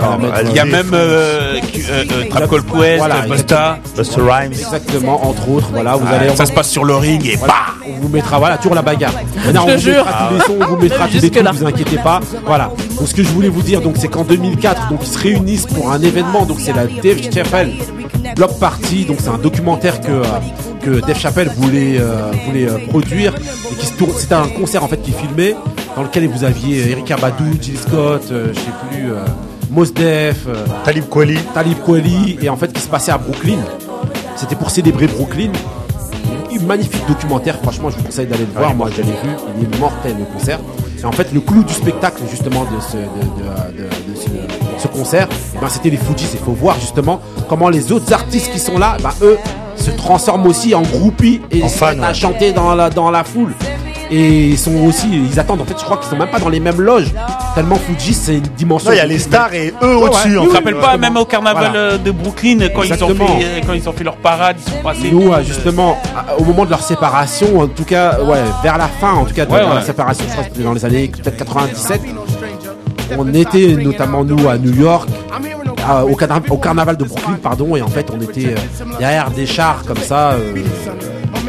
je 0.44 0.50
Il 0.52 0.56
y 0.56 0.60
a 0.60 0.66
même 0.66 0.92
euh, 0.94 1.60
qui- 1.62 1.82
euh, 1.90 2.04
euh, 2.12 2.30
Trap 2.30 2.48
Call 2.50 2.62
Quest, 2.64 2.98
Voilà, 3.00 3.22
Busta. 3.28 3.80
Busta 3.98 4.22
Rhymes. 4.22 4.52
Exactement, 4.54 5.28
entre 5.28 5.50
autres. 5.50 5.70
Voilà, 5.74 5.96
vous 5.96 6.06
Ouais, 6.06 6.14
allez. 6.28 6.36
ça 6.36 6.46
se 6.46 6.54
passe 6.54 6.70
sur 6.70 6.84
le 6.86 6.96
ring 6.96 7.26
et 7.26 7.36
Voilà, 7.38 7.54
bah 7.80 7.86
on 7.88 8.02
vous 8.04 8.10
mettra, 8.10 8.38
voilà, 8.38 8.58
toujours 8.58 8.76
la 8.76 8.84
bagarre. 8.84 9.14
Je 9.44 9.50
on 9.50 9.66
te 9.66 9.72
vous 9.72 9.78
jure. 9.80 10.06
mettra 10.06 10.28
tous 10.30 10.34
les 10.36 10.42
sons, 10.42 10.58
on 10.62 10.66
vous 10.76 10.78
mettra 10.84 11.08
tous 11.08 11.20
les 11.22 11.30
trucs, 11.32 11.48
vous 11.48 11.66
inquiétez 11.66 11.98
pas. 11.98 12.20
Voilà. 12.46 12.70
Donc, 13.00 13.08
ce 13.08 13.16
que 13.16 13.24
je 13.24 13.30
voulais 13.30 13.50
vous 13.50 13.64
dire, 13.64 13.82
donc, 13.82 13.96
c'est 13.98 14.10
qu'en 14.10 14.24
2004, 14.24 14.90
donc, 14.90 15.00
ils 15.02 15.08
se 15.08 15.18
réunissent 15.18 15.66
pour 15.66 15.92
un 15.92 16.00
événement, 16.02 16.46
donc, 16.46 16.58
c'est 16.60 16.74
la 16.74 16.86
Dave 16.86 17.20
Chappelle 17.34 17.74
Block 18.36 18.60
Party, 18.60 19.06
donc, 19.06 19.18
c'est 19.22 19.30
un 19.30 19.40
documentaire 19.40 20.02
que, 20.02 20.22
que 20.86 21.00
Dave 21.04 21.18
Chappelle 21.20 21.50
voulait, 21.58 21.98
euh, 22.00 22.32
voulait 22.46 22.70
euh, 22.70 22.78
produire 22.90 23.34
et 23.72 23.76
qui 23.76 23.88
se 23.88 23.94
tourne, 23.94 24.12
c'était 24.16 24.36
un 24.36 24.48
concert, 24.48 24.84
en 24.84 24.88
fait, 24.88 25.02
qui 25.02 25.12
filmait, 25.14 25.56
dans 25.98 26.04
lequel 26.04 26.28
vous 26.28 26.44
aviez 26.44 26.92
Eric 26.92 27.10
Abadou, 27.12 27.44
Jill 27.60 27.78
Scott, 27.78 28.22
euh, 28.32 28.54
je 28.54 28.60
sais 28.60 28.66
plus, 28.92 29.12
euh, 29.12 29.26
Mos 29.72 29.86
Def, 29.88 30.46
euh, 30.48 30.54
Talib 30.86 31.06
Kweli. 31.10 31.38
Talib 31.56 31.78
Kweli, 31.84 32.38
et 32.42 32.50
en 32.50 32.56
fait, 32.56 32.72
qui 32.72 32.80
se 32.82 32.88
passait 32.88 33.12
à 33.12 33.18
Brooklyn. 33.18 33.58
C'était 34.36 34.56
pour 34.56 34.70
célébrer 34.70 35.08
Brooklyn. 35.08 35.50
Un 36.60 36.64
magnifique 36.66 37.02
documentaire, 37.08 37.58
franchement, 37.62 37.90
je 37.90 37.98
vous 37.98 38.04
conseille 38.04 38.28
d'aller 38.28 38.46
le 38.46 38.60
voir. 38.60 38.76
Moi, 38.76 38.90
je 38.96 38.98
l'ai 39.02 39.08
vu, 39.10 39.30
il 39.60 39.64
est 39.66 39.80
mortel 39.80 40.16
le 40.20 40.26
concert. 40.26 40.60
Et 41.02 41.06
en 41.06 41.12
fait, 41.12 41.32
le 41.34 41.40
clou 41.40 41.64
du 41.64 41.74
spectacle, 41.74 42.22
justement, 42.30 42.62
de 42.64 42.80
ce, 42.80 42.98
de, 42.98 43.02
de- 43.02 43.84
de- 43.84 44.12
de 44.14 44.16
ce, 44.20 44.82
ce 44.84 44.88
concert, 44.88 45.28
eh 45.56 45.60
ben, 45.60 45.68
c'était 45.70 45.90
les 45.90 45.98
Fujis. 45.98 46.28
Il 46.34 46.40
faut 46.40 46.52
voir 46.54 46.80
justement 46.80 47.22
comment 47.50 47.70
les 47.70 47.92
autres 47.92 48.12
artistes 48.14 48.52
qui 48.52 48.60
sont 48.60 48.78
là, 48.78 48.98
bah, 49.04 49.14
eux, 49.22 49.38
se 49.76 49.92
transforment 49.92 50.48
aussi 50.48 50.74
en 50.76 50.82
groupies 50.82 51.42
et 51.52 51.64
En 51.64 51.68
se 51.70 51.78
fans, 51.78 51.88
mettent 51.96 52.04
à 52.04 52.08
ouais. 52.10 52.14
chanter 52.16 52.52
dans 52.52 52.74
la, 52.76 52.90
dans 52.90 53.12
la 53.12 53.24
foule. 53.24 53.54
Et 54.10 54.48
ils 54.50 54.58
sont 54.58 54.76
aussi, 54.86 55.08
ils 55.12 55.40
attendent. 55.40 55.62
En 55.62 55.66
fait, 55.66 55.78
je 55.78 55.84
crois 55.84 55.98
qu'ils 55.98 56.10
sont 56.10 56.18
même 56.18 56.30
pas 56.30 56.40
dans 56.40 56.50
les 56.50 56.60
mêmes 56.60 56.80
loges. 56.82 57.12
Tellement 57.56 57.76
Fujis, 57.76 58.14
c'est 58.14 58.36
une 58.36 58.42
dimension. 58.58 58.92
Il 58.92 58.98
y 58.98 59.00
a 59.00 59.06
les 59.06 59.20
stars 59.20 59.54
et 59.54 59.74
eux 59.82 59.96
au-dessus. 59.98 60.34
te 60.36 60.42
fait. 60.50 60.58
rappelles 60.58 60.80
pas, 60.80 60.98
même 60.98 61.18
au 61.18 61.26
carnaval 61.26 61.72
Voilà. 61.72 61.80
euh, 61.80 61.98
de 61.98 62.12
Brooklyn, 62.12 62.60
quand 62.74 62.84
ils, 62.84 63.04
ont 63.04 63.16
fait, 63.16 63.24
euh, 63.24 63.60
quand 63.66 63.74
ils 63.74 63.88
ont 63.90 63.92
fait 63.94 64.04
leur 64.04 64.18
parade, 64.18 64.58
ils 64.66 64.72
sont 64.72 64.82
passés. 64.84 65.12
Nous, 65.12 65.32
euh, 65.32 65.44
justement, 65.44 65.98
au 66.38 66.44
moment 66.44 66.66
de 66.66 66.70
leur 66.70 66.82
séparation, 66.82 67.60
en 67.60 67.68
tout 67.68 67.84
cas, 67.84 68.20
ouais, 68.22 68.40
vers 68.64 68.78
la 68.78 68.88
fin, 68.88 69.14
en 69.14 69.26
tout 69.26 69.34
cas, 69.34 69.46
de 69.46 69.52
ouais. 69.52 69.82
séparation, 69.86 70.26
je 70.28 70.32
crois 70.32 70.44
que 70.44 70.50
c'était 70.52 70.64
dans 70.64 70.74
les 70.74 70.86
années 70.86 71.08
peut-être 71.10 71.38
97, 71.38 72.02
on 73.18 73.34
était 73.34 73.76
notamment 73.76 74.24
nous 74.24 74.48
à 74.48 74.58
New 74.58 74.74
York, 74.76 75.10
à- 75.88 76.06
au, 76.06 76.16
carna- 76.16 76.42
au 76.50 76.58
carnaval 76.58 76.98
de 76.98 77.04
Brooklyn, 77.06 77.38
pardon, 77.42 77.76
et 77.76 77.82
en 77.82 77.88
fait, 77.88 78.08
on 78.16 78.20
était 78.22 78.48
euh, 78.54 78.84
derrière 79.00 79.30
des 79.32 79.46
chars 79.46 79.84
comme 79.86 79.98
ça. 79.98 80.32
euh, 80.32 80.54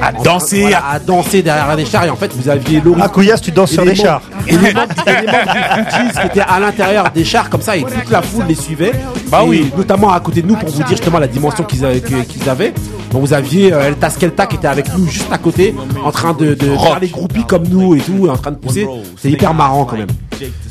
à 0.00 0.12
danser, 0.12 0.60
voilà, 0.62 0.82
à 0.92 0.98
danser 1.00 1.42
derrière 1.42 1.74
des 1.76 1.84
chars, 1.84 2.04
et 2.04 2.10
en 2.10 2.14
fait, 2.16 2.32
vous 2.32 2.48
aviez 2.48 2.80
Laurie. 2.80 3.00
Ah, 3.04 3.08
Couillasse, 3.08 3.40
tu 3.40 3.50
danses 3.50 3.72
Et 3.72 3.74
sur 3.74 3.84
les 3.84 3.92
des 3.92 3.96
membres- 3.96 4.08
chars. 4.08 4.22
Et 4.46 4.52
les 4.52 4.72
membres, 4.72 4.92
et 5.06 5.10
les 5.10 5.26
membres 5.26 5.84
du 5.86 5.90
Fujis 5.90 6.20
qui 6.20 6.26
étaient 6.26 6.40
à 6.48 6.60
l'intérieur 6.60 7.10
des 7.12 7.24
chars 7.24 7.50
comme 7.50 7.62
ça 7.62 7.76
et 7.76 7.82
toute 7.82 8.10
la 8.10 8.22
foule 8.22 8.44
les 8.48 8.54
suivait. 8.54 8.92
Bah 9.30 9.42
oui. 9.46 9.70
Notamment 9.76 10.10
à 10.12 10.20
côté 10.20 10.42
de 10.42 10.46
nous 10.48 10.56
pour 10.56 10.68
vous 10.68 10.76
dire 10.76 10.86
justement 10.88 11.18
la 11.18 11.26
dimension 11.26 11.64
qu'ils 11.64 11.84
avaient. 11.84 12.72
Donc 13.12 13.22
vous 13.22 13.32
aviez 13.32 13.72
euh, 13.72 13.88
El 13.88 13.96
Taskelta 13.96 14.46
qui 14.46 14.56
était 14.56 14.68
avec 14.68 14.86
nous 14.96 15.06
juste 15.06 15.32
à 15.32 15.38
côté 15.38 15.74
en 16.04 16.10
train 16.10 16.34
de, 16.34 16.54
de 16.54 16.66
faire 16.76 17.00
les 17.00 17.08
groupies 17.08 17.44
comme 17.44 17.66
nous 17.68 17.94
et 17.94 18.00
tout, 18.00 18.28
en 18.28 18.36
train 18.36 18.50
de 18.50 18.56
pousser. 18.56 18.86
C'est 19.16 19.30
hyper 19.30 19.54
marrant 19.54 19.84
quand 19.86 19.96
même. 19.96 20.08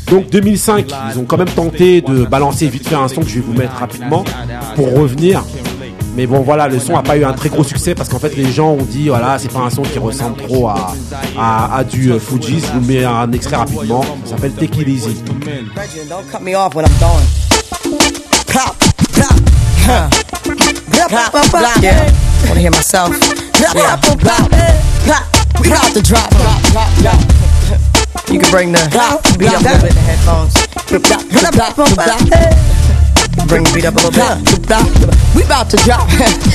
Donc 0.09 0.29
2005, 0.29 0.85
ils 1.13 1.19
ont 1.19 1.25
quand 1.25 1.37
même 1.37 1.49
tenté 1.49 2.01
de 2.01 2.23
balancer 2.25 2.67
vite 2.67 2.87
fait 2.87 2.95
un 2.95 3.07
son 3.07 3.21
que 3.21 3.27
je 3.29 3.35
vais 3.35 3.41
vous 3.41 3.53
mettre 3.53 3.75
rapidement 3.75 4.23
pour 4.75 4.93
revenir. 4.93 5.43
Mais 6.15 6.25
bon 6.25 6.39
voilà, 6.41 6.67
le 6.67 6.79
son 6.79 6.95
a 6.95 7.03
pas 7.03 7.15
eu 7.17 7.23
un 7.25 7.33
très 7.33 7.49
gros 7.49 7.63
succès 7.63 7.93
parce 7.93 8.09
qu'en 8.09 8.17
fait 8.19 8.35
les 8.35 8.51
gens 8.51 8.71
ont 8.71 8.83
dit 8.89 9.09
voilà 9.09 9.37
c'est 9.37 9.51
pas 9.51 9.59
un 9.59 9.69
son 9.69 9.83
qui 9.83 9.99
ressemble 9.99 10.35
trop 10.37 10.67
à, 10.67 10.93
à, 11.37 11.77
à 11.77 11.83
du 11.83 12.11
euh, 12.11 12.19
Fujis. 12.19 12.59
Je 12.61 12.79
vous 12.79 12.85
mets 12.87 13.03
un 13.03 13.31
extrait 13.33 13.55
rapidement. 13.57 14.03
Ça 14.25 14.31
s'appelle 14.31 14.53
Take 14.53 14.81
It 14.81 14.87
Easy. 14.87 15.15
Hear 22.67 22.75
myself? 22.75 23.15
Yeah. 23.59 23.95
Pop, 23.95 24.19
pop, 24.19 24.51
eh, 24.51 24.75
pop. 25.07 25.23
We 25.61 25.67
about 25.67 25.93
to 25.93 26.01
drop. 26.01 26.31
You 28.29 28.39
can 28.39 28.51
bring 28.51 28.71
the 28.73 28.83
beat 29.39 29.47
up 29.47 29.61
a 29.61 29.69
little 29.71 29.81
bit 29.81 29.89
in 29.89 29.95
the 29.95 30.01
headphones. 30.03 30.53
Bring 33.47 33.63
the 33.63 33.71
beat 33.73 33.85
up 33.85 33.95
a 33.95 33.99
little 33.99 34.11
bit. 34.11 35.35
We 35.35 35.43
about 35.43 35.69
to 35.69 35.77
drop. 35.77 36.09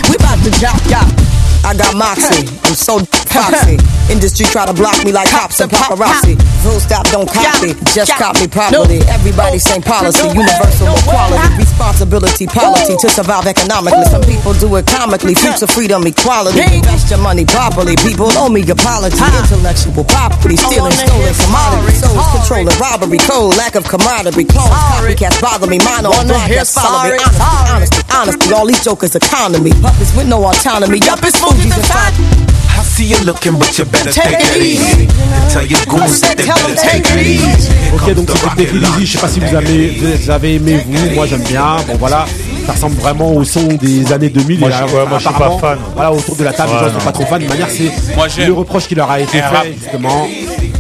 we 0.09 0.17
about 0.17 0.45
to 0.45 0.51
drop, 0.61 0.81
yeah. 0.93 1.42
I 1.65 1.75
got 1.75 1.95
moxie. 1.97 2.47
I'm 2.67 2.75
so 2.75 2.99
foxy. 3.31 3.79
Industry 4.13 4.45
try 4.51 4.67
to 4.67 4.75
block 4.75 4.99
me 5.05 5.13
like 5.13 5.31
cops 5.31 5.61
and 5.61 5.71
paparazzi. 5.71 6.35
Full 6.63 6.81
stop, 6.81 7.07
don't 7.09 7.29
copy. 7.31 7.73
Just 7.95 8.13
copy 8.19 8.47
properly. 8.47 9.01
Everybody 9.09 9.59
same 9.59 9.81
policy. 9.81 10.27
Universal 10.29 10.91
equality. 11.01 11.57
Responsibility, 11.57 12.47
policy 12.47 12.97
to 12.99 13.09
survive 13.09 13.47
economically. 13.47 14.05
Some 14.11 14.23
people 14.23 14.53
do 14.55 14.75
it 14.77 14.87
comically. 14.87 15.35
Future 15.35 15.67
freedom, 15.67 16.07
equality. 16.07 16.61
Invest 16.61 17.11
your 17.11 17.21
money 17.21 17.45
properly. 17.47 17.97
People 17.97 18.29
owe 18.37 18.49
me 18.51 18.63
apology. 18.69 19.17
Intellectual 19.17 20.05
property. 20.05 20.57
Stealing 20.57 20.93
stolen 20.93 21.35
commodities. 21.47 22.03
Souls 22.03 22.27
controlling 22.37 22.77
robbery. 22.83 23.19
Code. 23.23 23.57
Lack 23.57 23.77
of 23.77 23.85
camaraderie. 23.85 24.45
Clones. 24.45 24.75
Copycats 24.99 25.41
bother 25.41 25.67
me. 25.67 25.79
Mine 25.79 26.05
on 26.07 26.27
broadcast 26.27 26.75
follow 26.75 27.07
me. 27.09 27.17
Honesty, 27.23 27.71
honesty, 27.71 28.03
honesty. 28.13 28.53
All 28.53 28.67
these 28.67 28.83
jokers 28.85 29.15
economy. 29.15 29.71
Puppets 29.81 30.15
with 30.17 30.29
no 30.29 30.43
autonomy. 30.45 30.99
Yup, 30.99 31.21
it's 31.23 31.41
Fuji's 31.55 31.73
and 31.73 31.83
time. 31.83 32.83
see 32.85 33.05
you 33.07 33.17
looking, 33.25 33.53
but 33.59 33.79
you 33.79 33.85
better 33.87 34.11
take, 34.13 34.39
it 34.57 34.63
easy. 34.63 35.07
Tell 35.51 35.65
your 35.65 35.81
goons 35.87 36.21
that 36.21 36.37
they 36.37 36.47
better 36.47 36.75
take 36.75 37.21
it 37.21 37.27
easy. 37.27 37.69
Ok, 37.95 38.15
donc 38.15 38.29
c'était 38.31 38.65
Take 38.67 38.77
It 38.77 38.83
Easy. 38.97 39.07
Je 39.07 39.13
sais 39.13 39.19
pas 39.19 39.29
si 39.29 39.41
vous 39.41 39.55
avez, 39.55 39.91
vous 40.01 40.31
avez 40.31 40.55
aimé, 40.57 40.81
vous. 40.87 41.15
Moi, 41.15 41.27
j'aime 41.27 41.43
bien. 41.43 41.77
Bon, 41.87 41.97
voilà. 41.99 42.25
Ça 42.67 42.73
ressemble 42.73 42.97
vraiment 42.97 43.33
au 43.35 43.45
son 43.45 43.63
des 43.67 44.13
années 44.13 44.29
2000. 44.31 44.61
Moi, 44.61 44.71
je 44.71 44.85
ouais, 44.95 45.07
moi, 45.09 45.19
je 45.19 45.25
suis 45.29 45.35
pas 45.35 45.51
fan. 45.61 45.79
Voilà, 45.95 46.13
autour 46.13 46.37
de 46.37 46.45
la 46.45 46.53
table, 46.53 46.71
Ouais, 46.71 46.77
les 46.79 46.85
gens 46.87 46.93
sont 46.93 46.99
non. 46.99 47.05
pas 47.05 47.13
trop 47.13 47.27
fans. 47.27 47.39
De 47.39 47.47
manière, 47.47 47.69
c'est 47.71 48.47
le 48.47 48.53
reproche 48.53 48.87
qui 48.87 48.95
leur 48.95 49.11
a 49.11 49.21
été 49.21 49.41
rap. 49.41 49.65
fait, 49.65 49.75
justement. 49.81 50.27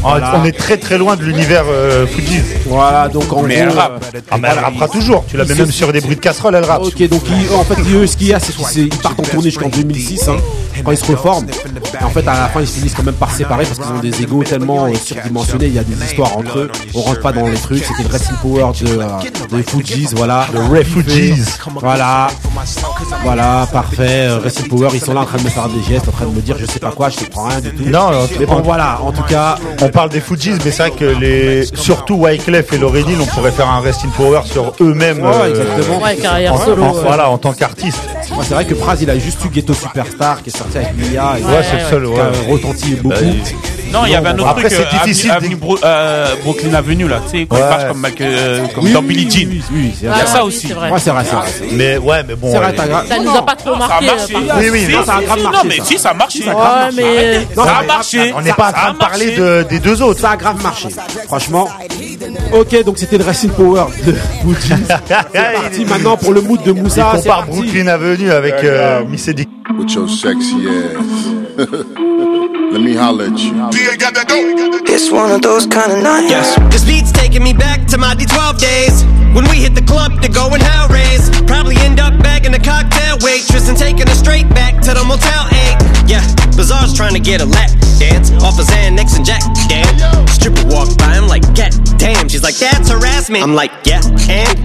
On- 0.05 0.09
Voilà. 0.09 0.33
On 0.41 0.45
est 0.45 0.53
très 0.57 0.79
très 0.79 0.99
loin 0.99 1.15
de 1.17 1.23
l'univers 1.23 1.65
euh, 1.71 2.07
Fugees. 2.09 2.43
Voilà, 2.67 3.09
donc 3.09 3.33
en 3.33 3.43
Mais 3.43 3.55
gros, 3.57 3.65
elle 3.71 3.79
rappe. 3.79 4.05
euh, 4.15 4.21
Ah, 4.33 4.39
mais 4.39 4.49
elle 4.51 4.59
rappera 4.59 4.89
toujours. 4.89 5.25
Tu 5.29 5.37
la 5.37 5.45
mets 5.45 5.55
même 5.55 5.71
sur 5.71 5.93
des 5.93 6.01
bruits 6.01 6.17
de 6.17 6.21
casserole, 6.21 6.55
elle 6.57 6.65
rappe. 6.65 6.83
Ok, 6.83 7.09
donc 7.09 7.23
ils- 7.29 7.55
en 7.55 7.63
fait, 7.63 7.81
eux, 7.95 8.07
ce 8.07 8.17
qu'il 8.17 8.27
y 8.29 8.35
a, 8.35 8.41
c'est 8.41 8.53
qu'ils 8.53 8.89
partent 8.99 9.21
en 9.21 9.23
tournée 9.23 9.51
jusqu'en 9.51 9.69
2006, 9.69 10.29
hein, 10.29 10.37
quand 10.85 10.91
ils 10.93 10.97
se 10.97 11.05
reforment. 11.13 11.47
Et 12.01 12.05
en 12.05 12.11
fait, 12.11 12.27
à 12.27 12.33
la 12.35 12.49
fin, 12.49 12.61
ils 12.61 12.67
se 12.67 12.75
finissent 12.79 12.95
quand 12.95 13.03
même 13.03 13.15
par 13.15 13.31
se 13.31 13.39
séparer 13.39 13.65
parce 13.65 13.79
qu'ils 13.79 13.97
ont 13.97 14.01
des 14.01 14.23
égos 14.23 14.43
tellement 14.45 14.87
euh, 14.87 14.95
surdimensionnés. 14.95 15.67
Il 15.67 15.75
y 15.75 15.79
a 15.79 15.85
des 15.85 16.05
histoires 16.05 16.37
entre 16.37 16.59
eux. 16.59 16.71
On 16.95 17.01
rentre 17.03 17.21
pas 17.21 17.33
dans 17.33 17.47
les 17.47 17.57
trucs. 17.57 17.85
C'était 17.85 18.03
le 18.03 18.09
Wrestling 18.09 18.39
Power 18.43 18.73
de, 18.81 18.99
euh, 18.99 19.57
des 19.57 19.63
Fugees, 19.63 20.09
voilà. 20.15 20.47
Le 20.53 20.61
Refugees. 20.61 21.45
Voilà. 21.81 22.29
Voilà, 23.23 23.67
parfait. 23.73 24.27
Euh, 24.29 24.39
Wrestling 24.41 24.69
Power, 24.69 24.89
ils 24.95 25.01
sont 25.01 25.15
là 25.15 25.21
en 25.21 25.25
train 25.25 25.39
de 25.39 25.45
me 25.45 25.49
faire 25.51 25.69
des 25.69 25.83
gestes, 25.83 26.09
en 26.09 26.13
train 26.13 26.27
de 26.27 26.31
me 26.31 26.41
dire 26.41 26.57
je 26.59 26.67
sais 26.67 26.79
pas 26.81 26.91
quoi, 26.93 27.09
je 27.11 27.19
comprends 27.19 27.49
rien 27.49 27.61
du 27.61 27.73
tout. 27.75 27.85
Non, 27.85 28.11
mais 28.39 28.47
bon, 28.47 28.61
voilà, 28.63 29.01
en 29.03 29.13
tout 29.13 29.23
cas. 29.25 29.57
On 29.81 29.89
parle 29.89 30.11
des 30.11 30.21
Fugees, 30.21 30.59
mais 30.65 30.71
c'est 30.71 30.89
vrai 30.89 30.91
que 30.93 31.05
les, 31.05 31.65
surtout 31.75 32.15
Wyclef 32.17 32.73
et 32.73 32.79
Lauryn 32.79 33.01
Hill, 33.09 33.19
on 33.21 33.27
pourrait 33.27 33.51
faire 33.53 33.69
un 33.69 33.81
Rest 33.81 34.05
in 34.05 34.09
Power 34.11 34.41
sur 34.45 34.73
eux-mêmes. 34.81 35.19
Ouais, 35.23 35.31
euh, 35.35 35.51
exactement. 35.51 36.03
Ouais, 36.03 36.17
carrière 36.17 36.55
en- 36.55 36.65
solo, 36.65 36.83
en- 36.85 36.93
ouais. 36.95 37.01
Voilà, 37.03 37.31
en 37.31 37.39
tant 37.39 37.53
qu'artiste. 37.53 37.99
Ouais, 38.31 38.45
c'est 38.47 38.55
vrai 38.55 38.65
que 38.65 38.75
Praz, 38.75 38.97
il 39.01 39.11
a 39.11 39.19
juste 39.19 39.45
eu 39.45 39.49
Ghetto 39.49 39.75
Superstar 39.75 40.43
qui 40.43 40.51
est 40.51 40.57
sorti 40.63 40.79
avec 40.79 40.95
Mia. 40.97 41.07
et- 41.39 41.43
Ouais, 41.45 41.63
c'est 41.63 41.77
le 41.77 41.91
seul, 41.91 42.03
qui 42.15 42.21
a 42.21 42.25
ouais. 42.25 42.53
retenti 42.53 42.95
beaucoup. 42.97 43.15
Bah, 43.15 43.21
Non, 43.93 44.01
il 44.07 44.13
y 44.13 44.15
avait 44.15 44.29
un 44.31 44.39
autre 44.39 44.49
Après, 44.49 44.63
truc. 44.71 44.75
c'est 44.75 44.87
euh, 44.97 45.01
difficile 45.05 45.31
Avenue, 45.33 45.57
Bro- 45.57 45.79
euh, 45.85 46.35
Brooklyn 46.43 46.73
Avenue, 46.73 47.09
là. 47.09 47.21
Tu 47.31 47.41
sais, 47.41 47.47
quand 47.47 47.57
Ouais. 47.57 47.63
il 47.63 47.69
marche 47.69 47.89
comme, 47.89 48.07
euh, 48.23 48.67
comme 48.75 48.85
Oui, 48.85 48.93
dans 48.93 49.01
oui, 49.01 49.07
Billie 49.09 49.31
Jean. 49.31 49.49
oui, 49.51 49.63
oui, 49.71 49.93
c'est 49.95 50.07
Il 50.07 50.09
y 50.09 50.13
a 50.13 50.25
ça 50.27 50.39
oui, 50.43 50.49
aussi. 50.49 50.67
Ouais, 50.69 50.73
c'est 50.99 51.11
vrai, 51.11 51.25
c'est 51.29 51.37
vrai. 51.37 51.47
Mais 51.73 51.99
ouais, 51.99 52.23
mais 52.27 52.35
bon. 52.35 52.51
C'est 52.53 52.57
vrai, 52.57 52.69
euh, 52.79 52.83
gra- 52.87 53.07
Ça 53.07 53.19
nous 53.19 53.37
a 53.37 53.43
pas 53.45 53.55
trop 53.55 53.71
Ça 53.73 53.85
a 53.85 53.89
marqué. 54.01 54.07
marché. 54.07 54.35
euh, 54.35 54.53
Oui, 54.61 54.69
oui, 54.73 54.87
Si, 54.87 54.93
non, 54.93 55.05
ça 55.05 55.17
a 55.17 55.23
grave 55.23 55.37
si, 55.39 55.45
marché, 55.45 55.59
Non, 55.59 55.69
mais 55.69 55.77
ça. 55.77 55.85
si, 55.85 55.99
ça 55.99 56.09
a 56.09 56.15
marché. 56.15 56.43
Ça 56.43 56.51
a 56.51 56.55
grave 56.55 56.95
Ouais, 56.95 57.03
marché. 57.03 57.03
mais. 57.03 57.55
Non, 57.55 57.65
Ça 57.65 57.71
a 57.71 57.81
ça 57.81 57.83
marché. 57.87 58.33
On 58.35 58.41
n'est 58.41 58.53
pas 58.55 58.63
en 58.63 58.67
Ça 58.69 58.73
train 58.73 58.93
de 58.95 58.99
parler 58.99 59.31
de, 59.37 59.67
des 59.69 59.79
deux 59.79 60.01
autres. 60.03 60.21
Ça 60.21 60.31
a 60.31 60.37
grave 60.39 60.63
marché. 60.63 60.89
Franchement. 61.27 61.69
Ok, 62.55 62.85
donc 62.85 62.97
c'était 62.99 63.19
le 63.19 63.25
Racing 63.25 63.51
Power 63.51 63.85
de 64.07 64.13
Fugees. 64.13 64.75
C'est 64.89 65.53
parti 65.53 65.85
maintenant 65.85 66.17
pour 66.17 66.33
le 66.33 66.41
mood 66.41 66.63
de 66.63 66.73
Moussa. 66.73 67.11
C'est 67.17 67.23
compare 67.29 67.45
parti. 67.45 67.61
Brooklyn 67.61 67.87
Avenue 67.89 68.31
avec 68.31 68.55
euh, 68.65 69.03
Miss 69.07 69.29
Eddie. 69.29 69.49
With 69.79 69.95
your 69.95 70.09
sexy 70.09 70.67
oh, 70.67 71.99
ass. 71.99 72.09
Let 72.83 72.91
me 72.91 72.97
holler 72.97 73.27
at 73.31 73.39
you. 73.39 73.55
It's 74.91 75.09
one 75.13 75.31
of 75.31 75.41
those 75.41 75.69
kind 75.69 75.93
of 75.93 76.03
nights. 76.03 76.27
Yes. 76.29 76.59
This 76.75 76.85
beat's 76.85 77.13
taking 77.13 77.45
me 77.45 77.53
back 77.53 77.87
to 77.95 77.97
my 77.97 78.17
D12 78.17 78.59
days. 78.59 79.05
When 79.39 79.47
we 79.47 79.63
hit 79.63 79.77
the 79.77 79.87
club 79.87 80.21
to 80.21 80.29
go 80.29 80.51
and 80.51 80.61
hell 80.61 80.89
raise. 80.89 81.31
Probably 81.47 81.77
end 81.77 82.01
up 82.01 82.19
bagging 82.19 82.53
a 82.55 82.59
cocktail 82.59 83.19
waitress 83.23 83.69
and 83.69 83.79
taking 83.79 84.09
her 84.09 84.19
straight 84.19 84.49
back 84.51 84.83
to 84.83 84.99
the 84.99 85.05
Motel 85.07 85.47
8. 85.47 86.11
Yeah, 86.11 86.27
Bazaar's 86.59 86.93
trying 86.93 87.15
to 87.15 87.21
get 87.21 87.41
a 87.41 87.47
lap 87.47 87.71
dance 88.03 88.35
off 88.43 88.59
of 88.59 88.67
Xanax 88.67 89.15
and 89.15 89.25
Jack. 89.25 89.43
Damn. 89.71 90.27
Stripper 90.27 90.67
walked 90.67 90.99
by, 90.99 91.15
I'm 91.15 91.29
like, 91.29 91.47
God 91.55 91.71
damn. 91.99 92.29
She's 92.29 92.43
like, 92.43 92.57
that's 92.57 92.91
harassment. 92.91 93.45
I'm 93.45 93.55
like, 93.55 93.71
yeah, 93.87 94.03
and 94.27 94.59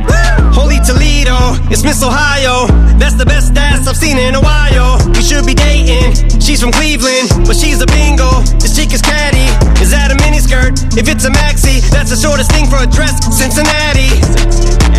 Holy 0.57 0.82
Toledo, 0.82 1.38
it's 1.70 1.84
Miss 1.84 2.01
Ohio. 2.01 2.65
That's 2.97 3.13
the 3.13 3.26
best 3.26 3.53
ass 3.55 3.88
I've 3.88 3.95
seen 3.95 4.18
in 4.18 4.34
a 4.34 4.41
while. 4.41 4.97
We 5.13 5.22
should 5.22 5.45
be 5.45 5.53
dating. 5.53 6.41
She's 6.41 6.61
from 6.61 6.72
Cleveland, 6.72 7.30
but 7.45 7.55
she's 7.55 7.82
a 7.82 7.86
bingo. 8.08 8.32
This 8.64 8.76
chick 8.76 8.93
is 8.93 9.01
catty. 9.01 9.47
Is 9.84 9.91
that 9.91 10.12
a 10.12 10.18
miniskirt? 10.24 10.80
If 10.95 11.12
it's 11.12 11.26
a 11.28 11.32
maxi, 11.32 11.84
that's 11.91 12.10
the 12.10 12.20
shortest 12.20 12.51
thing 12.51 12.66
for 12.72 12.80
a 12.80 12.88
dress. 12.88 13.20
Cincinnati. 13.28 14.08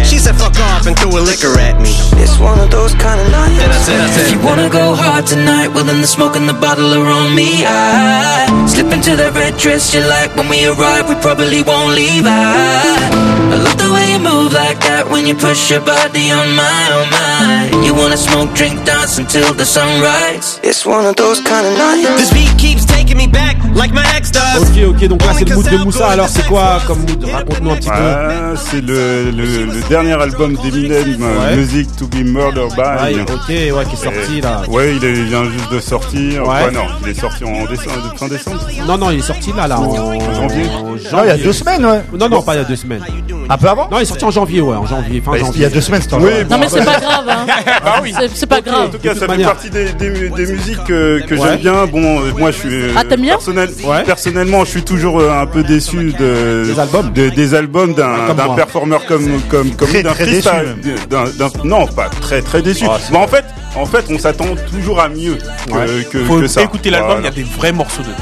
She 0.05 0.19
said 0.19 0.37
fuck 0.37 0.57
off 0.73 0.87
and 0.87 0.97
threw 0.97 1.17
a 1.17 1.23
liquor 1.25 1.53
at 1.59 1.81
me. 1.81 1.93
It's 2.21 2.39
one 2.39 2.61
of 2.61 2.71
those 2.71 2.95
kind 2.95 3.21
of 3.21 3.29
nights. 3.33 3.59
Then 3.61 3.71
I 3.71 3.81
said, 3.81 4.01
I 4.01 4.09
said, 4.13 4.25
If 4.29 4.33
you 4.37 4.41
wanna 4.45 4.69
go 4.69 4.95
hard 4.95 5.27
tonight, 5.27 5.69
well 5.69 5.85
then 5.85 6.01
the 6.01 6.07
smoke 6.07 6.37
and 6.37 6.49
the 6.49 6.55
bottle 6.57 6.93
are 6.93 7.09
on 7.09 7.35
me. 7.35 7.65
I 7.65 8.47
slip 8.69 8.93
into 8.93 9.17
that 9.17 9.35
red 9.35 9.57
dress 9.57 9.93
you 9.95 10.01
like. 10.05 10.37
When 10.37 10.49
we 10.49 10.67
arrive, 10.67 11.09
we 11.09 11.17
probably 11.21 11.63
won't 11.63 11.95
leave. 11.95 12.25
I, 12.25 13.53
I 13.53 13.57
love 13.59 13.79
the 13.79 13.91
way 13.93 14.13
you 14.13 14.21
move 14.21 14.53
like 14.53 14.81
that 14.89 15.09
when 15.09 15.27
you 15.27 15.35
push 15.35 15.71
your 15.71 15.81
body 15.81 16.31
on 16.31 16.49
my, 16.57 16.81
on 16.99 17.07
my. 17.11 17.85
You 17.85 17.93
wanna 17.95 18.17
smoke, 18.17 18.55
drink, 18.55 18.85
dance 18.85 19.19
until 19.19 19.53
the 19.53 19.67
sunrise. 19.67 20.61
It's 20.63 20.87
one 20.87 21.05
of 21.07 21.17
those 21.17 21.41
kind 21.41 21.67
of 21.67 21.75
nights. 21.77 22.09
This 22.21 22.33
beat 22.33 22.55
keeps 22.57 22.85
taking 22.99 23.17
me 23.17 23.27
back 23.29 23.57
like 23.75 23.93
my 23.93 24.03
ex 24.17 24.31
does. 24.33 24.63
Ok, 24.63 24.83
ok, 24.97 25.09
donc 25.09 25.25
là 25.25 25.33
c'est 25.39 25.49
le 25.49 25.55
mood 25.55 25.71
de 25.71 25.77
Moussa. 25.79 26.09
Alors 26.09 26.29
c'est 26.29 26.47
quoi 26.47 26.81
comme 26.87 26.99
mood? 27.01 27.25
Raconte-nous 27.33 27.71
un 27.71 27.77
petit 27.77 27.89
peu. 27.89 27.95
Ah, 27.97 28.53
c'est 28.57 28.81
le, 28.85 29.31
le, 29.31 29.65
le 29.67 29.89
dernier 29.89 30.13
album 30.15 30.55
d'Eminem, 30.57 31.17
euh, 31.21 31.39
Ouais. 31.39 31.57
Music 31.57 31.89
to 31.97 32.07
be 32.07 32.25
Murdered 32.25 32.73
by. 32.75 33.15
Ouais, 33.15 33.21
ok, 33.23 33.49
ouais, 33.49 33.85
qui 33.89 33.95
est 33.95 34.05
sorti 34.05 34.39
Et- 34.39 34.41
là. 34.41 34.63
Ouais, 34.69 34.95
il, 34.97 35.05
est- 35.05 35.13
il 35.13 35.25
vient 35.25 35.45
juste 35.45 35.71
de 35.73 35.81
sortir. 35.81 36.43
Ouais. 36.47 36.65
Ouais, 36.65 36.71
non, 36.73 36.87
il 37.05 37.09
est 37.11 37.21
sorti 37.21 37.45
en 37.45 37.65
décembre, 37.67 38.15
fin 38.17 38.29
décembre. 38.29 38.59
Non, 38.87 38.99
non, 38.99 39.11
il 39.11 39.19
est 39.19 39.23
sorti 39.23 39.53
là, 39.57 39.67
là, 39.69 39.79
en 39.79 39.93
janvier. 40.35 40.65
en 40.69 41.17
Non, 41.17 41.23
il 41.25 41.29
y 41.29 41.31
a 41.31 41.37
deux 41.37 41.53
semaines, 41.53 41.85
ouais. 41.87 42.03
Non, 42.19 42.29
non, 42.29 42.43
pas 42.43 42.55
il 42.55 42.59
y 42.59 42.61
a 42.61 42.65
deux 42.65 42.77
semaines. 42.77 43.03
Un 43.51 43.57
peu 43.57 43.69
avant? 43.69 43.89
Non, 43.91 43.99
il 43.99 44.03
est 44.03 44.07
sorti 44.07 44.25
en 44.25 44.31
janvier, 44.31 44.61
ouais, 44.61 44.77
en 44.77 44.87
janvier, 44.87 45.21
fin 45.21 45.33
Bah, 45.33 45.39
janvier. 45.39 45.55
Il 45.57 45.63
y 45.63 45.67
a 45.67 45.71
deux 45.71 45.81
semaines, 45.81 46.03
c'est 46.03 46.13
en 46.15 46.19
Oui, 46.19 46.25
janvier. 46.31 46.45
bon, 46.45 46.55
Non, 46.55 46.61
mais 46.61 46.69
c'est 46.69 46.85
bah, 46.85 46.93
pas 46.93 47.01
grave. 47.01 47.25
Hein. 47.29 47.47
Ah 47.85 48.01
oui. 48.03 48.13
C'est- 48.35 48.47
pas 48.47 48.59
En 48.59 48.61
grave. 48.63 48.91
tout 48.91 48.99
cas, 48.99 49.15
ça 49.15 49.21
fait 49.21 49.27
manière. 49.29 49.49
partie 49.53 49.71
des, 49.71 49.93
des, 49.93 50.11
mu- 50.11 50.31
des 50.31 50.47
musiques 50.53 50.85
que, 50.85 51.23
j'aime 51.31 51.57
bien. 51.59 51.87
Bon, 51.87 52.21
euh, 52.21 52.33
moi, 52.39 52.51
je 52.51 52.57
suis 52.59 52.69
euh, 52.75 52.88
Ah, 52.97 53.05
t'aimes 53.05 53.21
bien 53.23 53.35
personnel, 53.35 53.71
Ouais. 53.85 54.03
personnellement, 54.05 54.65
je 54.65 54.71
suis 54.71 54.83
toujours 54.83 55.21
euh, 55.21 55.31
un 55.43 55.47
peu 55.47 55.63
déçu 55.63 56.13
de 56.19 56.65
Des 56.67 56.79
albums 56.81 57.13
de- 57.13 57.29
des 57.31 57.55
albums 57.55 57.95
d'un 57.95 58.35
d'un 58.35 58.55
performeur 58.55 59.05
comme 59.07 59.41
comme 59.49 59.71
comme 59.73 59.89
Très, 59.89 60.03
d'un 60.03 60.13
très 60.13 60.25
freestyle, 60.27 60.77
d'un- 61.11 61.25
d'un- 61.25 61.51
non, 61.65 61.87
pas 61.87 62.09
très 62.09 62.43
très 62.43 62.63
déçu. 62.63 62.85
Ah, 62.89 62.99
Mais 63.11 63.19
en 63.19 63.27
fait, 63.27 63.45
en 63.77 63.87
fait, 63.87 64.05
on 64.11 64.19
s'attend 64.19 64.47
toujours 64.71 65.01
à 65.01 65.09
mieux 65.09 65.37
que 65.67 65.73
Ouais. 65.73 66.05
que, 66.11 66.25
Faut 66.25 66.41
que 66.41 66.47
ça. 66.47 66.63
écouter 66.63 66.91
l'album, 66.91 67.17
il 67.21 67.25
y 67.25 67.29
a 67.29 67.31
des 67.31 67.43
vrais 67.45 67.73
morceaux 67.73 68.03
dedans. 68.03 68.15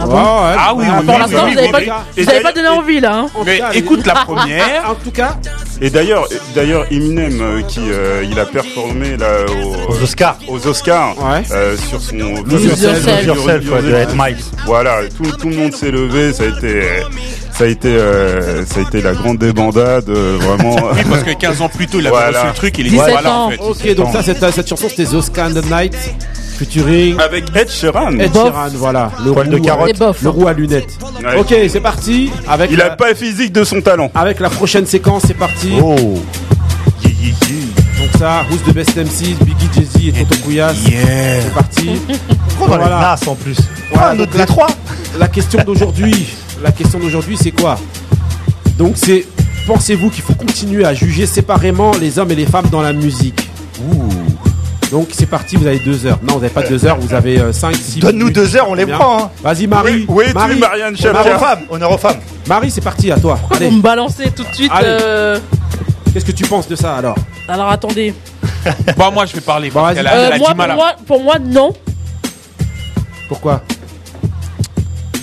Ah 0.00 0.06
bon 0.06 0.12
ouais, 0.14 0.54
Ah 0.56 0.74
oui, 0.76 0.84
oui, 0.86 1.04
Pour 1.04 1.14
oui, 1.16 1.20
l'instant, 1.20 1.42
oui, 1.44 1.52
vous 1.54 1.58
avez 1.58 1.66
oui, 1.66 2.24
pas, 2.24 2.40
pas 2.40 2.52
donné 2.52 2.68
envie 2.68 3.00
là. 3.00 3.16
Hein. 3.18 3.26
Mais 3.44 3.58
cas, 3.58 3.70
écoute 3.74 4.06
la 4.06 4.14
première. 4.14 4.84
En 4.90 4.94
tout 4.94 5.10
cas, 5.10 5.36
Et 5.80 5.90
d'ailleurs, 5.90 6.26
d'ailleurs, 6.54 6.86
Eminem 6.90 7.40
euh, 7.40 7.62
qui 7.62 7.80
euh, 7.80 8.24
il 8.28 8.38
a 8.40 8.46
performé 8.46 9.16
là 9.16 9.28
au- 9.48 9.92
Aux 9.92 10.02
Oscars. 10.02 10.36
aux 10.48 10.66
Oscars 10.66 11.14
Ouais. 11.18 11.42
euh, 11.52 11.76
sur 11.76 12.00
son 12.00 12.16
Lose 12.16 12.64
Yourself. 12.64 13.06
Lose 13.06 13.26
Yourself, 13.26 13.64
de 13.84 13.94
Ed 13.94 14.08
Miles. 14.16 14.36
Voilà, 14.66 14.98
tout, 15.16 15.30
tout 15.36 15.48
le 15.48 15.56
monde 15.56 15.72
s'est 15.74 15.90
levé, 15.92 16.32
ça 16.32 16.42
a 16.44 16.46
été 16.46 16.82
ça 17.56 17.64
a 17.64 17.66
été 17.68 17.88
euh, 17.88 18.64
ça 18.66 18.80
a 18.80 18.82
été 18.82 19.00
la 19.02 19.12
grande 19.14 19.38
débandade 19.38 20.08
euh, 20.08 20.36
vraiment. 20.40 20.76
Oui, 20.94 21.00
parce 21.08 21.22
que 21.22 21.32
15 21.38 21.60
ans 21.62 21.68
plus 21.68 21.86
tôt, 21.86 21.98
il 22.00 22.06
avait 22.06 22.16
Voilà. 22.16 22.38
reçu 22.40 22.46
le 22.48 22.54
truc, 22.54 22.78
il 22.78 22.86
est 22.86 22.90
17 22.90 23.10
voilà 23.10 23.32
ans. 23.32 23.46
en 23.46 23.50
fait. 23.50 23.90
ok, 23.90 23.94
donc 23.94 24.12
ça, 24.12 24.22
cette, 24.22 24.50
cette 24.52 24.68
chanson, 24.68 24.88
c'était 24.88 25.04
The 25.04 25.20
Sky 25.20 25.40
and 25.42 25.54
the 25.54 25.64
Night, 25.70 25.94
featuring 26.58 27.18
Avec 27.20 27.44
Ed 27.56 27.68
Sheeran. 27.70 28.18
Ed 28.18 28.32
Bof. 28.32 28.44
Sheeran, 28.48 28.68
voilà. 28.74 29.10
Le 29.24 29.32
Poil 29.32 29.48
de 29.48 29.56
roux, 29.56 29.62
carotte. 29.62 29.82
avec- 29.84 29.96
Et 29.96 29.98
bof. 29.98 30.22
Le 30.22 30.28
roux 30.30 30.48
à 30.48 30.52
lunettes. 30.52 30.98
Ouais. 31.22 31.38
Ok, 31.38 31.54
c'est 31.68 31.80
parti. 31.80 32.30
Avec 32.48 32.70
Il 32.72 32.78
la, 32.78 32.86
a 32.86 32.90
pas 32.96 33.08
le 33.10 33.14
physique 33.14 33.52
de 33.52 33.64
son 33.64 33.80
talent. 33.80 34.10
avec 34.14 34.40
la 34.40 34.50
prochaine 34.50 34.86
séquence, 34.86 35.22
c'est 35.26 35.34
parti. 35.38 35.72
Oh. 35.82 35.94
Donc 37.98 38.10
ça, 38.18 38.44
Who's 38.50 38.62
the 38.62 38.72
Best 38.74 38.96
MC, 38.96 39.34
Biggie, 39.44 39.68
Jay-Z 39.74 40.08
et 40.20 40.24
Toto 40.24 40.36
Kouyas. 40.44 40.72
Yeah. 40.88 41.42
C'est 41.42 41.54
parti. 41.54 41.90
Pourquoi 42.56 42.76
dans 42.78 42.82
Voilà. 42.86 43.00
NAS 43.00 43.28
en 43.28 43.34
plus 43.34 43.56
Voilà, 43.92 44.08
Ah, 44.10 44.16
donc 44.16 44.28
la- 44.36 44.46
D3 44.46 44.66
La 45.18 45.28
question 45.28 45.62
d'aujourd'hui, 45.64 46.26
la 46.62 46.70
question 46.70 46.98
d'aujourd'hui, 47.00 47.36
c'est 47.40 47.50
quoi? 47.50 47.76
Donc 48.78 48.92
c'est, 48.96 49.26
pensez-vous 49.66 50.10
qu'il 50.10 50.22
faut 50.22 50.34
continuer 50.34 50.84
à 50.84 50.94
juger 50.94 51.26
séparément 51.26 51.90
les 52.00 52.18
hommes 52.20 52.30
et 52.30 52.36
les 52.36 52.46
femmes 52.46 52.68
dans 52.70 52.82
la 52.82 52.92
musique? 52.92 53.48
Donc 54.90 55.08
c'est 55.12 55.26
parti, 55.26 55.56
vous 55.56 55.66
avez 55.66 55.78
deux 55.80 56.06
heures. 56.06 56.18
Non, 56.22 56.34
vous 56.34 56.40
n'avez 56.40 56.52
pas 56.54 56.62
deux 56.62 56.84
heures, 56.86 56.98
vous 56.98 57.12
avez 57.14 57.38
euh, 57.38 57.52
cinq, 57.52 57.76
six. 57.76 58.00
Donne-nous 58.00 58.30
deux 58.30 58.56
heures, 58.56 58.68
on 58.70 58.74
les 58.74 58.86
prend. 58.86 59.24
Hein. 59.24 59.30
Vas-y 59.42 59.66
Marie. 59.66 60.06
Où 60.08 60.20
es-tu, 60.22 60.32
Marie, 60.34 60.58
Marianne 60.58 60.96
Honneur 61.04 61.26
aux 61.26 61.38
femmes, 61.38 61.60
honneur 61.68 61.92
aux 61.92 61.98
femmes. 61.98 62.16
Marie, 62.48 62.70
c'est 62.70 62.80
parti, 62.80 63.12
à 63.12 63.18
toi. 63.18 63.36
Pourquoi 63.36 63.56
Allez, 63.58 63.68
vous 63.68 63.76
me 63.76 63.82
balancez 63.82 64.30
tout 64.30 64.44
de 64.44 64.54
suite 64.54 64.72
Allez. 64.74 64.86
euh, 64.88 65.38
qu'est-ce 66.12 66.24
que 66.24 66.32
tu 66.32 66.44
penses 66.44 66.66
de 66.68 66.74
ça 66.76 66.96
alors 66.96 67.16
Alors 67.48 67.68
attendez. 67.70 68.14
Bon, 68.96 69.12
moi, 69.12 69.26
je 69.26 69.34
vais 69.34 69.40
parler. 69.42 69.70
Bon, 69.70 69.86
qu'elle 69.92 70.06
a- 70.06 70.14
Euh, 70.14 70.26
elle 70.28 70.32
a 70.34 70.38
moi, 70.38 70.54
mal 70.54 70.70
pour, 70.70 70.72
à- 70.72 70.76
moi, 70.76 70.92
pour 71.06 71.22
moi, 71.22 71.38
non. 71.38 71.72
Pourquoi 73.28 73.62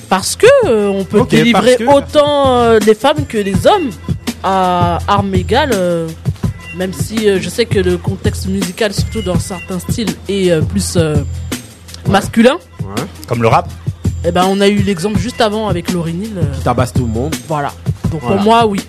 Parce 0.09 0.36
que 0.36 0.45
euh, 0.68 0.89
on 0.89 1.03
peut 1.03 1.20
Ok, 1.22 1.30
délivrer 1.32 1.78
parce 1.80 1.89
que- 1.89 1.97
autant 1.97 2.59
euh, 2.59 2.80
les 2.86 2.93
femmes 2.93 3.26
que 3.28 3.38
les 3.39 3.66
hommes 3.66 3.89
à 4.43 4.99
armes 5.07 5.34
égales. 5.34 5.72
euh, 5.74 6.07
même 6.78 6.93
si 6.93 7.30
euh, 7.30 7.39
je 7.41 7.49
sais 7.49 7.65
que 7.65 7.80
le 7.80 7.97
contexte 7.97 8.47
musical, 8.47 8.93
surtout 8.93 9.21
dans 9.21 9.39
certains 9.39 9.80
styles, 9.80 10.13
est 10.30 10.51
euh, 10.51 10.61
plus 10.61 10.93
euh, 10.97 11.15
masculin. 12.07 12.57
Comme 13.28 13.41
le 13.41 13.47
rap. 13.47 13.69
Et 14.23 14.32
ben, 14.32 14.45
on 14.47 14.59
a 14.61 14.67
eu 14.67 14.78
l'exemple 14.82 15.19
juste 15.19 15.39
avant 15.41 15.67
avec 15.67 15.91
Lauryn 15.91 16.11
Hill. 16.21 16.34
euh, 16.38 16.53
Qui 16.55 16.61
tabasse 16.63 16.93
tout 16.93 17.05
le 17.05 17.11
monde. 17.11 17.36
voilà. 17.47 17.71
Donc 18.11 18.21
Voilà. 18.21 18.36
pour 18.38 18.43
moi, 18.43 18.65
oui. 18.65 18.82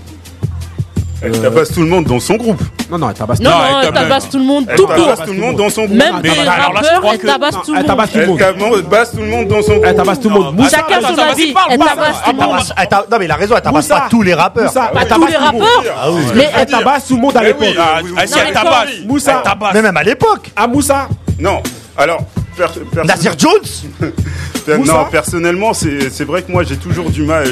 Elle 1.23 1.41
tabasse 1.41 1.71
tout 1.73 1.81
le 1.81 1.89
monde 1.89 2.05
dans 2.07 2.21
son 2.21 2.35
groupe. 2.37 2.63
Non, 2.91 2.99
non, 2.99 3.11
elle 3.11 3.17
tabasse 3.17 3.41
non, 3.41 3.51
elle 3.83 3.93
tabasse 3.93 4.29
tout 4.29 4.39
le 4.39 4.45
monde, 4.45 4.67
tout. 4.77 4.87
Elle 4.89 5.03
tabasse 5.03 5.27
tout 5.27 5.33
le 5.33 5.41
monde 5.41 5.57
dans 5.57 5.71
son. 5.71 5.89
Même 5.89 6.21
les 6.23 6.31
rappeurs, 6.31 7.13
elle 7.13 7.19
tabasse 7.19 7.63
tout 7.65 7.73
le 7.73 8.27
monde. 8.27 8.41
Elle 8.41 8.85
tabasse 8.85 9.11
tout 9.11 9.19
le 9.19 9.27
monde 9.27 9.49
dans 9.49 9.63
son. 9.63 9.81
Elle 9.85 9.97
tabasse 9.97 10.21
tout 10.21 10.29
le 10.29 10.35
monde. 10.35 10.63
Chacun 10.71 11.01
son 11.01 11.19
avis. 11.19 11.55
Elle 11.71 11.79
tabasse 11.79 12.23
tout 12.25 12.33
le 12.33 12.37
monde. 12.37 12.57
Non, 13.11 13.19
mais 13.19 13.25
il 13.25 13.31
a 13.31 13.37
raison, 13.37 13.55
elle 13.57 13.63
tabasse 13.63 13.89
pas 13.89 14.07
tous 14.11 14.23
les 14.23 14.35
rappeurs. 14.35 14.73
Elle 14.75 15.09
tabasse 15.09 15.19
tous 15.19 15.27
les 15.27 15.37
rappeurs. 15.37 15.83
Mais 16.35 16.51
elle 16.57 16.67
tabasse 16.67 17.07
tout 17.07 17.17
le 17.17 17.23
monde 17.23 17.37
à 17.37 17.41
ah 17.41 17.45
l'époque. 17.45 17.77
Elle 18.19 18.53
tabasse. 18.53 18.89
Moussa. 19.05 19.43
Mais 19.75 19.83
même 19.83 19.97
à 19.97 20.03
l'époque. 20.03 20.51
À 20.55 20.67
Moussa. 20.67 21.09
Non. 21.39 21.63
Alors, 21.99 22.21
Per 22.57 23.03
Jones 23.39 24.79
Non, 24.87 25.05
personnellement, 25.11 25.75
c'est 25.75 26.25
vrai 26.25 26.43
que 26.43 26.51
moi 26.51 26.65
j'ai 26.65 26.77
toujours 26.77 27.11
du 27.11 27.23
mal. 27.23 27.47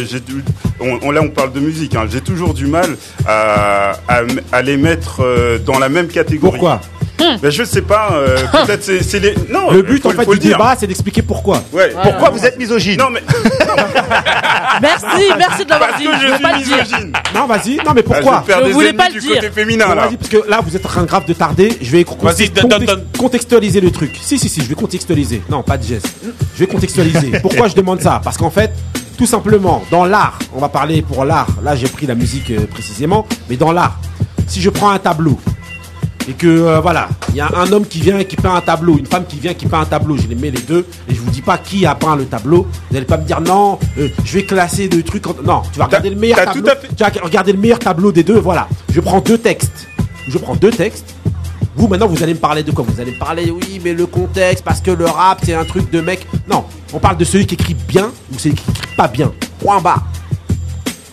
On, 0.80 0.98
on, 1.02 1.10
là, 1.10 1.22
on 1.22 1.28
parle 1.28 1.52
de 1.52 1.60
musique. 1.60 1.94
Hein. 1.94 2.06
J'ai 2.10 2.20
toujours 2.20 2.54
du 2.54 2.66
mal 2.66 2.96
à, 3.26 3.92
à, 4.52 4.62
les 4.62 4.76
mettre 4.76 5.20
euh, 5.22 5.58
dans 5.58 5.78
la 5.78 5.88
même 5.88 6.08
catégorie. 6.08 6.58
Pourquoi? 6.58 6.80
Ben, 7.40 7.50
je 7.50 7.64
sais 7.64 7.82
pas, 7.82 8.10
euh, 8.12 8.36
peut-être 8.66 8.82
c'est, 8.82 9.18
les. 9.20 9.34
Le 9.72 9.82
but 9.82 10.04
en 10.06 10.10
fait 10.10 10.26
du 10.26 10.38
dire. 10.38 10.56
débat, 10.56 10.74
c'est 10.78 10.86
d'expliquer 10.86 11.22
pourquoi. 11.22 11.62
Ouais. 11.72 11.92
Pourquoi 12.02 12.30
vous 12.30 12.44
êtes 12.44 12.58
misogyne 12.58 12.98
Non, 12.98 13.10
mais. 13.10 13.22
Merci, 14.82 15.06
merci 15.38 15.64
de 15.64 15.70
l'avoir 15.70 15.96
dit. 15.96 16.04
Je 16.04 16.26
je 16.26 16.42
pas 16.42 16.58
le 16.58 16.64
dire. 16.64 16.84
Non, 17.34 17.46
vas-y. 17.46 17.76
Non, 17.76 17.92
mais 17.94 18.02
pourquoi 18.02 18.44
ah, 18.48 18.54
Je 18.60 18.64
vais 18.66 18.72
voulais 18.72 18.92
pas 18.92 19.08
le 19.08 19.20
dire. 19.20 19.40
féminin, 19.52 19.86
vas-y, 19.94 20.16
parce 20.16 20.28
que 20.28 20.48
là, 20.48 20.60
vous 20.60 20.74
êtes 20.74 20.84
en 20.84 20.88
train 20.88 21.04
grave 21.04 21.26
de 21.26 21.32
tarder. 21.32 21.76
Je 21.80 21.90
vais 21.92 22.04
contextualiser 22.04 23.80
le 23.80 23.90
truc. 23.90 24.18
Si, 24.20 24.38
si, 24.38 24.48
si, 24.48 24.60
je 24.60 24.68
vais 24.68 24.74
contextualiser. 24.74 25.42
Non, 25.48 25.62
pas 25.62 25.78
de 25.78 25.84
geste. 25.84 26.08
Je 26.54 26.60
vais 26.60 26.66
contextualiser. 26.66 27.38
Pourquoi 27.42 27.68
je 27.68 27.74
demande 27.74 28.00
ça? 28.00 28.20
Parce 28.22 28.36
qu'en 28.36 28.50
fait, 28.50 28.72
tout 29.16 29.26
simplement, 29.26 29.82
dans 29.90 30.04
l'art, 30.04 30.38
on 30.54 30.60
va 30.60 30.68
parler 30.68 31.02
pour 31.02 31.24
l'art. 31.24 31.48
Là, 31.62 31.76
j'ai 31.76 31.88
pris 31.88 32.06
la 32.06 32.14
musique 32.14 32.50
euh, 32.50 32.66
précisément, 32.66 33.26
mais 33.48 33.56
dans 33.56 33.72
l'art, 33.72 33.98
si 34.48 34.60
je 34.60 34.70
prends 34.70 34.90
un 34.90 34.98
tableau, 34.98 35.38
et 36.28 36.32
que 36.32 36.46
euh, 36.46 36.80
voilà, 36.80 37.08
il 37.30 37.36
y 37.36 37.40
a 37.40 37.50
un 37.56 37.70
homme 37.72 37.86
qui 37.86 38.00
vient 38.00 38.18
et 38.18 38.24
qui 38.24 38.36
peint 38.36 38.54
un 38.54 38.60
tableau, 38.60 38.98
une 38.98 39.06
femme 39.06 39.24
qui 39.26 39.38
vient 39.38 39.50
et 39.52 39.54
qui 39.54 39.66
peint 39.66 39.80
un 39.80 39.86
tableau, 39.86 40.16
je 40.16 40.26
les 40.26 40.34
mets 40.34 40.50
les 40.50 40.60
deux 40.60 40.86
et 41.08 41.14
je 41.14 41.20
vous 41.20 41.30
dis 41.30 41.42
pas 41.42 41.58
qui 41.58 41.84
a 41.86 41.94
peint 41.94 42.16
le 42.16 42.24
tableau. 42.24 42.66
Vous 42.88 42.94
n'allez 42.94 43.06
pas 43.06 43.18
me 43.18 43.24
dire 43.24 43.40
non, 43.40 43.78
euh, 43.98 44.08
je 44.24 44.38
vais 44.38 44.44
classer 44.44 44.88
deux 44.88 45.02
trucs. 45.02 45.26
En... 45.26 45.34
Non, 45.44 45.62
tu 45.72 45.78
vas 45.78 45.86
regarder 45.86 46.10
le 46.10 46.16
meilleur 46.16 46.44
tableau. 46.44 46.68
Tu 46.96 47.02
vas 47.02 47.10
regarder 47.22 47.52
le 47.52 47.58
meilleur 47.58 47.78
tableau 47.78 48.12
des 48.12 48.22
deux. 48.22 48.38
Voilà, 48.38 48.68
je 48.90 49.00
prends 49.00 49.20
deux 49.20 49.38
textes. 49.38 49.88
Je 50.28 50.38
prends 50.38 50.56
deux 50.56 50.70
textes. 50.70 51.14
Vous 51.76 51.88
maintenant, 51.88 52.06
vous 52.06 52.22
allez 52.22 52.34
me 52.34 52.38
parler 52.38 52.62
de 52.62 52.70
quoi? 52.70 52.84
Vous 52.86 53.00
allez 53.00 53.12
me 53.12 53.18
parler 53.18 53.50
oui, 53.50 53.80
mais 53.82 53.92
le 53.94 54.06
contexte 54.06 54.64
parce 54.64 54.80
que 54.80 54.92
le 54.92 55.06
rap 55.06 55.40
c'est 55.44 55.54
un 55.54 55.64
truc 55.64 55.90
de 55.90 56.00
mec. 56.00 56.26
Non, 56.48 56.64
on 56.92 56.98
parle 56.98 57.16
de 57.16 57.24
celui 57.24 57.46
qui 57.46 57.54
écrit 57.54 57.74
bien 57.74 58.10
ou 58.32 58.38
celui 58.38 58.54
qui 58.54 58.70
écrit 58.70 58.96
pas 58.96 59.08
bien. 59.08 59.32
Point 59.58 59.80
bas. 59.80 60.02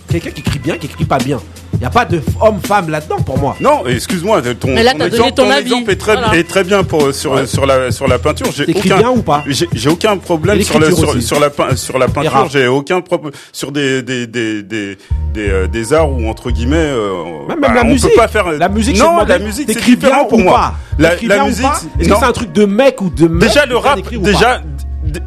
Quelqu'un 0.07 0.31
qui 0.31 0.41
écrit 0.41 0.59
bien, 0.59 0.77
qui 0.77 0.85
écrit 0.87 1.05
pas 1.05 1.17
bien 1.17 1.39
n'y 1.81 1.87
a 1.87 1.89
pas 1.89 2.05
de 2.05 2.21
homme-femme 2.39 2.89
là-dedans 2.89 3.17
pour 3.17 3.37
moi. 3.39 3.55
Non, 3.59 3.85
excuse-moi, 3.87 4.41
ton, 4.41 4.53
ton, 4.53 4.77
exemple, 4.77 5.09
ton, 5.09 5.31
ton 5.31 5.51
exemple, 5.51 5.91
est 5.91 5.95
très, 5.95 6.13
voilà. 6.13 6.35
est 6.37 6.47
très 6.47 6.63
bien 6.63 6.83
pour, 6.83 7.13
sur, 7.13 7.33
ouais. 7.33 7.47
sur, 7.47 7.65
la, 7.65 7.91
sur 7.91 8.07
la 8.07 8.19
peinture. 8.19 8.47
J'ai 8.53 8.65
aucun, 8.69 8.97
bien 8.97 9.09
ou 9.09 9.21
pas 9.23 9.43
J'ai 9.47 9.89
aucun 9.89 10.17
problème 10.17 10.61
sur, 10.61 10.79
le, 10.79 10.91
sur, 10.91 11.21
sur, 11.21 11.39
la, 11.39 11.75
sur 11.75 11.97
la 11.97 12.07
peinture. 12.07 12.49
J'ai 12.51 12.67
aucun 12.67 13.01
problème 13.01 13.31
sur 13.51 13.71
des, 13.71 14.03
des, 14.03 14.27
des, 14.27 14.61
des, 14.61 14.97
des, 15.33 15.49
euh, 15.49 15.67
des 15.67 15.93
arts 15.93 16.11
où, 16.11 16.29
entre 16.29 16.51
guillemets, 16.51 16.75
euh, 16.77 17.47
même, 17.49 17.59
bah, 17.59 17.73
la 17.73 17.81
on 17.81 17.87
musique, 17.87 18.11
peut 18.11 18.15
pas 18.17 18.27
faire. 18.27 18.47
Euh, 18.47 18.57
la 18.57 18.69
musique, 18.69 18.97
non, 18.99 19.25
la 19.25 19.39
musique, 19.39 19.71
c'est 19.71 19.83
différent 19.83 20.25
pour 20.25 20.39
moi. 20.39 20.73
La, 20.99 21.15
la 21.23 21.45
musique, 21.45 21.65
est-ce 21.99 22.09
que 22.09 22.15
c'est 22.15 22.25
un 22.25 22.31
truc 22.31 22.51
de 22.51 22.65
mec 22.65 23.01
ou 23.01 23.09
de 23.09 23.27
mec 23.27 23.47
Déjà, 23.47 23.65
le 23.65 23.77
rap, 23.77 23.99
déjà, 24.19 24.61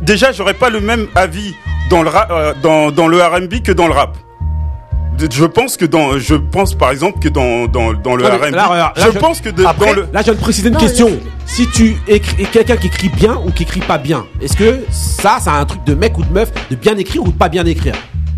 déjà, 0.03 0.31
j'aurais 0.33 0.55
pas 0.55 0.71
le 0.71 0.81
même 0.81 1.09
avis 1.17 1.53
dans 1.91 2.03
le, 2.03 2.11
rap, 2.11 2.31
euh, 2.31 2.55
dans, 2.63 2.91
dans 2.91 3.09
le 3.09 3.21
RB 3.21 3.63
que 3.63 3.73
dans 3.73 3.87
le 3.89 3.93
rap 3.93 4.17
je 5.19 5.45
pense 5.45 5.77
que 5.77 5.85
dans, 5.85 6.19
je 6.19 6.35
pense 6.35 6.75
par 6.75 6.91
exemple 6.91 7.19
que 7.21 7.29
dans 7.29 7.67
dans, 7.67 7.93
dans 7.93 8.17
le 8.17 8.25
R&B, 8.25 8.55
je, 8.97 9.19
pense 9.19 9.41
que 9.41 9.51
dans 9.51 9.93
le. 9.93 10.07
Là, 10.13 10.23
je 10.23 10.31
vais 10.31 10.37
te 10.37 10.41
préciser 10.41 10.69
une 10.69 10.77
question. 10.77 11.11
Si 11.47 11.69
tu 11.71 11.97
écris 12.09 12.47
quelqu'un 12.47 12.77
qui 12.77 12.87
écrit 12.87 13.09
bien 13.09 13.41
ou 13.45 13.51
qui 13.51 13.65
écrit 13.65 13.81
pas 13.81 13.99
bien, 13.99 14.25
est-ce 14.41 14.57
que 14.57 14.81
ça, 14.91 15.39
ça 15.41 15.53
a 15.53 15.59
un 15.59 15.65
truc 15.65 15.85
de 15.85 15.95
mec 15.95 16.17
ou 16.19 16.25
de 16.25 16.33
meuf, 16.33 16.51
de 16.71 16.77
bien 16.77 16.97
écrire 16.97 17.23
ou 17.23 17.29
de 17.29 17.37
pas 17.37 17.49
bien 17.49 17.65
écrire? 17.67 17.95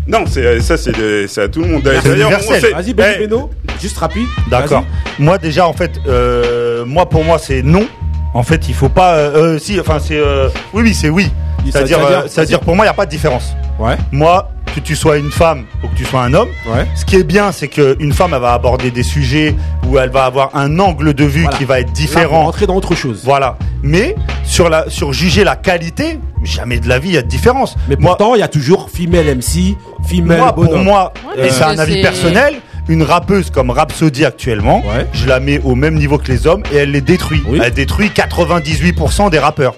Non, 0.07 0.23
c'est 0.25 0.61
ça, 0.61 0.77
c'est 0.77 1.41
à 1.41 1.47
tout 1.47 1.61
le 1.61 1.67
monde. 1.67 1.83
D'ailleurs, 1.83 2.31
vas-y, 2.73 2.93
Benny 2.93 3.27
eh, 3.29 3.81
juste 3.81 3.97
rapide. 3.97 4.27
D'accord. 4.49 4.85
Moi, 5.19 5.37
déjà, 5.37 5.67
en 5.67 5.73
fait, 5.73 5.99
euh, 6.07 6.85
moi 6.85 7.07
pour 7.09 7.23
moi, 7.23 7.37
c'est 7.39 7.61
non. 7.61 7.87
En 8.33 8.43
fait, 8.43 8.69
il 8.69 8.75
faut 8.75 8.89
pas. 8.89 9.15
Euh, 9.15 9.55
euh 9.55 9.59
si, 9.59 9.79
enfin, 9.79 9.99
c'est. 9.99 10.17
Euh, 10.17 10.49
oui, 10.73 10.83
oui, 10.83 10.93
c'est 10.93 11.09
oui. 11.09 11.31
C'est-à-dire, 11.71 11.99
euh, 11.99 12.21
c'est-à-dire, 12.27 12.59
pour 12.59 12.75
moi, 12.75 12.85
il 12.85 12.87
n'y 12.87 12.91
a 12.91 12.93
pas 12.93 13.05
de 13.05 13.11
différence. 13.11 13.53
Ouais. 13.79 13.95
Moi, 14.11 14.49
que 14.73 14.79
tu 14.79 14.95
sois 14.95 15.17
une 15.17 15.31
femme 15.31 15.65
ou 15.83 15.87
que 15.87 15.95
tu 15.95 16.05
sois 16.05 16.21
un 16.21 16.33
homme. 16.33 16.49
Ce 16.95 17.05
qui 17.05 17.15
est 17.15 17.23
bien, 17.23 17.51
c'est 17.51 17.67
qu'une 17.67 18.13
femme, 18.13 18.31
elle 18.33 18.41
va 18.41 18.53
aborder 18.53 18.91
des 18.91 19.03
sujets 19.03 19.55
où 19.87 19.97
elle 19.97 20.09
va 20.09 20.25
avoir 20.25 20.55
un 20.55 20.79
angle 20.79 21.13
de 21.13 21.23
vue 21.23 21.47
qui 21.57 21.65
va 21.65 21.79
être 21.79 21.91
différent. 21.91 22.43
rentrer 22.43 22.67
dans 22.67 22.75
autre 22.75 22.95
chose. 22.95 23.21
Voilà. 23.23 23.57
Mais 23.83 24.15
sur, 24.43 24.69
la, 24.69 24.89
sur 24.89 25.13
juger 25.13 25.43
la 25.43 25.55
qualité, 25.55 26.19
jamais 26.43 26.79
de 26.79 26.87
la 26.87 26.99
vie, 26.99 27.09
il 27.09 27.15
y 27.15 27.17
a 27.17 27.21
de 27.21 27.27
différence. 27.27 27.75
Mais 27.89 27.95
pourtant, 27.97 28.35
il 28.35 28.39
y 28.39 28.43
a 28.43 28.47
toujours 28.47 28.89
female 28.89 29.25
MC, 29.37 29.75
female 30.07 30.37
moi. 30.39 30.53
Pour 30.53 30.77
moi, 30.77 31.13
et 31.37 31.49
c'est 31.49 31.63
un 31.63 31.77
avis 31.77 32.01
personnel, 32.01 32.55
une 32.89 33.03
rappeuse 33.03 33.49
comme 33.49 33.69
Rhapsody 33.69 34.25
actuellement, 34.25 34.83
je 35.13 35.27
la 35.27 35.39
mets 35.39 35.59
au 35.63 35.75
même 35.75 35.95
niveau 35.95 36.17
que 36.17 36.31
les 36.31 36.47
hommes 36.47 36.63
et 36.73 36.77
elle 36.77 36.91
les 36.91 37.01
détruit. 37.01 37.43
Elle 37.61 37.73
détruit 37.73 38.09
98% 38.09 39.29
des 39.29 39.39
rappeurs. 39.39 39.75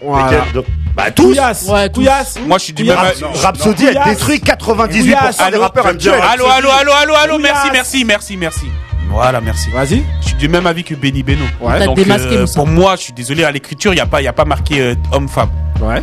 Bah 0.99 1.11
tous. 1.11 1.33
Ouais, 1.69 1.89
tous. 1.89 2.05
Moi 2.45 2.57
je 2.57 2.63
suis 2.65 2.73
du 2.73 2.83
même 2.83 2.97
Raps 2.97 3.21
non, 3.21 3.31
Rhapsody 3.31 3.87
a 3.87 4.03
détruit 4.03 4.39
98% 4.39 5.51
des 5.51 5.57
rappeurs 5.57 5.85
actuels. 5.85 6.21
Allô 6.29 6.45
allô 6.45 6.69
allô 6.69 6.91
allô 6.91 7.13
allô 7.15 7.39
merci 7.39 7.69
merci 7.71 8.03
merci 8.03 8.35
merci. 8.35 8.65
Voilà, 9.10 9.41
merci. 9.41 9.70
Vas-y. 9.72 10.03
Je 10.22 10.28
suis 10.28 10.36
du 10.38 10.47
même 10.47 10.68
avis 10.68 10.84
que 10.84 10.95
Benny 10.95 11.24
Beno. 11.24 11.43
Ouais. 11.60 11.86
Donc, 11.86 11.95
démasqué, 11.95 12.38
euh, 12.38 12.45
pour 12.53 12.68
moi, 12.68 12.95
je 12.95 13.01
suis 13.03 13.14
désolé, 13.14 13.43
à 13.43 13.51
l'écriture, 13.51 13.91
il 13.91 13.95
n'y 13.95 14.01
a, 14.01 14.05
pas, 14.05 14.20
a 14.20 14.34
pas 14.34 14.45
marqué 14.45 14.82
euh, 14.82 14.95
homme-femme. 15.12 15.49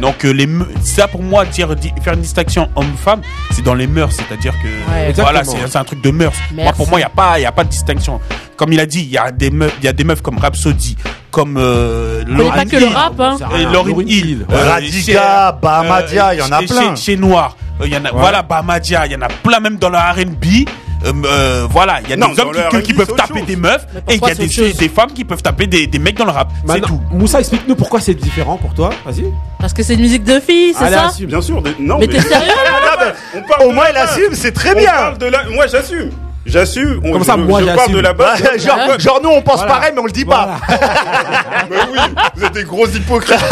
Donc, 0.00 0.24
euh, 0.24 0.32
les 0.32 0.48
ça 0.82 1.06
pour 1.06 1.22
moi, 1.22 1.44
faire 1.46 1.70
une 2.14 2.20
distinction 2.20 2.68
homme-femme, 2.76 3.20
c'est 3.50 3.62
dans 3.62 3.74
les 3.74 3.86
mœurs. 3.86 4.12
C'est-à-dire 4.12 4.54
que 4.62 5.20
voilà, 5.20 5.42
c'est 5.44 5.76
un 5.76 5.84
truc 5.84 6.00
de 6.00 6.10
mœurs. 6.10 6.34
Moi, 6.54 6.72
pour 6.72 6.88
moi, 6.88 6.98
il 6.98 7.02
n'y 7.02 7.06
a, 7.06 7.10
pas, 7.10 7.34
a 7.34 7.52
pas 7.52 7.64
de 7.64 7.68
distinction. 7.68 8.20
Comme 8.56 8.72
il 8.72 8.80
a 8.80 8.86
dit, 8.86 9.00
il 9.00 9.10
y, 9.10 9.18
a 9.18 9.30
des 9.30 9.50
meufs, 9.50 9.76
y 9.82 9.88
a 9.88 9.92
des 9.92 10.04
meufs 10.04 10.22
comme 10.22 10.38
Rhapsody, 10.38 10.96
comme 11.30 11.58
euh, 11.58 12.24
pas 12.24 12.64
le 12.64 12.86
rap, 12.86 13.20
hein. 13.20 13.36
Ah, 13.42 13.70
Lauryn 13.70 14.06
Hill, 14.06 14.46
euh, 14.50 14.70
Radiga, 14.70 15.52
Bahamadia, 15.52 16.34
il 16.34 16.38
y 16.38 16.42
en 16.42 16.50
a 16.50 16.62
plein. 16.62 16.96
Chez, 16.96 17.16
Noir, 17.16 17.54
y 17.84 17.94
en 17.94 18.04
a, 18.06 18.12
voilà, 18.12 18.42
Bahamadia, 18.42 19.04
il 19.04 19.12
y 19.12 19.16
en 19.16 19.20
a 19.20 19.28
plein 19.28 19.60
même 19.60 19.76
dans 19.76 19.90
le 19.90 19.98
R&B 19.98 20.66
euh, 21.06 21.12
euh, 21.24 21.66
voilà, 21.70 22.00
il 22.02 22.10
y 22.10 22.12
a 22.12 22.16
des 22.16 22.40
hommes 22.40 22.82
qui, 22.82 22.92
peuvent 22.92 23.14
taper 23.14 23.42
des 23.42 23.56
meufs 23.56 23.86
et 24.08 24.14
il 24.16 24.20
y 24.20 24.30
a 24.30 24.34
des, 24.34 24.88
femmes 24.88 25.12
qui 25.12 25.24
peuvent 25.24 25.42
taper 25.42 25.66
des, 25.66 25.98
mecs 25.98 26.16
dans 26.16 26.24
le 26.24 26.30
rap. 26.32 26.50
C'est 26.66 26.80
tout. 26.80 27.00
Moussa, 27.12 27.40
explique-nous 27.40 27.76
pourquoi 27.76 28.00
c'est 28.00 28.14
différent 28.14 28.56
pour 28.56 28.74
toi. 28.74 28.90
Vas-y. 29.04 29.32
Parce 29.58 29.72
que 29.72 29.82
c'est 29.82 29.94
une 29.94 30.00
musique 30.00 30.24
de 30.24 30.40
filles, 30.40 30.74
c'est 30.74 30.84
ah, 30.84 30.90
ça 30.90 31.06
assume, 31.06 31.26
bien 31.26 31.40
sûr. 31.40 31.62
Non, 31.78 31.98
mais, 31.98 32.06
t'es 32.06 32.20
sérieux 32.20 32.52
ah, 33.00 33.64
Au 33.64 33.72
moins, 33.72 33.84
elle 33.88 33.96
assume, 33.96 34.34
c'est 34.34 34.52
très 34.52 34.74
bien. 34.74 35.14
Moi, 35.52 35.66
j'assume. 35.66 36.10
J'assume. 36.46 37.00
Comme 37.00 37.24
ça, 37.24 37.34
je, 37.36 37.42
moi, 37.42 37.60
je 37.60 37.66
parle 37.66 37.92
de 37.92 37.98
la 37.98 38.12
base. 38.12 38.40
Bah, 38.42 38.56
genre, 38.56 38.78
hein 38.78 38.96
genre, 38.98 39.20
nous, 39.22 39.30
on 39.30 39.42
pense 39.42 39.56
voilà. 39.58 39.74
pareil, 39.74 39.92
mais 39.94 40.00
on 40.00 40.06
le 40.06 40.12
dit 40.12 40.24
voilà. 40.24 40.58
pas. 40.66 40.76
mais 41.70 41.76
oui, 41.92 41.98
vous 42.36 42.44
êtes 42.44 42.52
des 42.52 42.64
gros 42.64 42.86
hypocrites. 42.86 43.36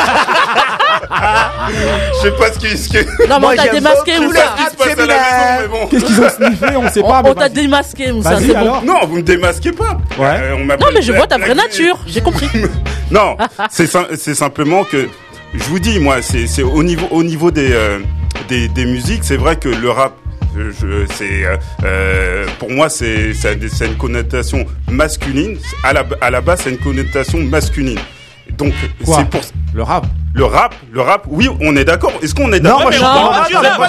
je 2.15 2.23
sais 2.23 2.31
pas 2.33 2.53
ce 2.53 2.59
qui 2.59 2.79
ce 2.79 2.89
que... 2.89 3.29
Non, 3.29 3.41
mais 3.41 3.47
on 3.47 3.57
t'a 3.57 3.69
démasqué, 3.69 4.19
Moussa. 4.21 4.55
Bon. 5.71 5.87
Qu'est-ce 5.89 6.05
qu'ils 6.05 6.21
ont 6.21 6.29
sniffé 6.29 6.77
On 6.77 6.89
sait 6.89 7.03
pas. 7.03 7.23
On, 7.25 7.31
on 7.31 7.35
t'a 7.35 7.49
démasqué, 7.49 8.13
Moussa. 8.13 8.39
C'est 8.39 8.55
bon. 8.55 8.81
Non, 8.83 9.07
vous 9.07 9.17
me 9.17 9.23
démasquez 9.23 9.73
pas. 9.73 9.99
Ouais. 10.19 10.41
Euh, 10.43 10.57
on 10.57 10.65
non, 10.65 10.87
mais 10.95 11.03
je 11.03 11.13
vois 11.13 11.27
ta 11.27 11.39
vraie 11.39 11.55
nature. 11.55 11.99
J'ai 12.07 12.21
compris. 12.21 12.49
non, 13.11 13.37
c'est 13.71 14.35
simplement 14.35 14.85
que 14.85 15.09
je 15.53 15.65
vous 15.65 15.79
dis, 15.81 15.99
moi, 15.99 16.17
c'est 16.23 16.63
au 16.63 16.83
niveau, 16.83 17.09
au 17.11 17.25
niveau 17.25 17.51
des, 17.51 17.73
euh, 17.73 17.99
des, 18.49 18.69
des 18.69 18.85
musiques, 18.85 19.25
c'est 19.25 19.37
vrai 19.37 19.57
que 19.57 19.69
le 19.69 19.91
rap 19.91 20.13
c'est, 21.11 21.45
euh, 21.45 21.57
euh, 21.85 22.47
pour 22.59 22.71
moi, 22.71 22.89
c'est, 22.89 23.33
une 23.81 23.97
connotation 23.97 24.65
masculine. 24.91 25.59
À 25.83 25.93
la, 25.93 26.05
à 26.21 26.31
la 26.31 26.41
base, 26.41 26.61
c'est 26.65 26.71
une 26.71 26.79
connotation 26.79 27.39
masculine. 27.39 27.99
Donc, 28.59 28.73
c'est 29.05 29.29
pour. 29.29 29.41
Le 29.75 29.83
rap 29.83 30.07
le 30.35 30.45
rap, 30.45 30.75
le 30.91 31.01
rap, 31.01 31.27
oui, 31.29 31.49
on 31.61 31.77
est 31.77 31.85
d'accord. 31.85 32.13
Est-ce 32.21 32.35
qu'on 32.35 32.53
est 32.53 32.59
d'accord 32.59 32.81
Non, 32.81 32.91
je 32.91 32.97
suis 32.97 33.55
d'accord. 33.55 33.87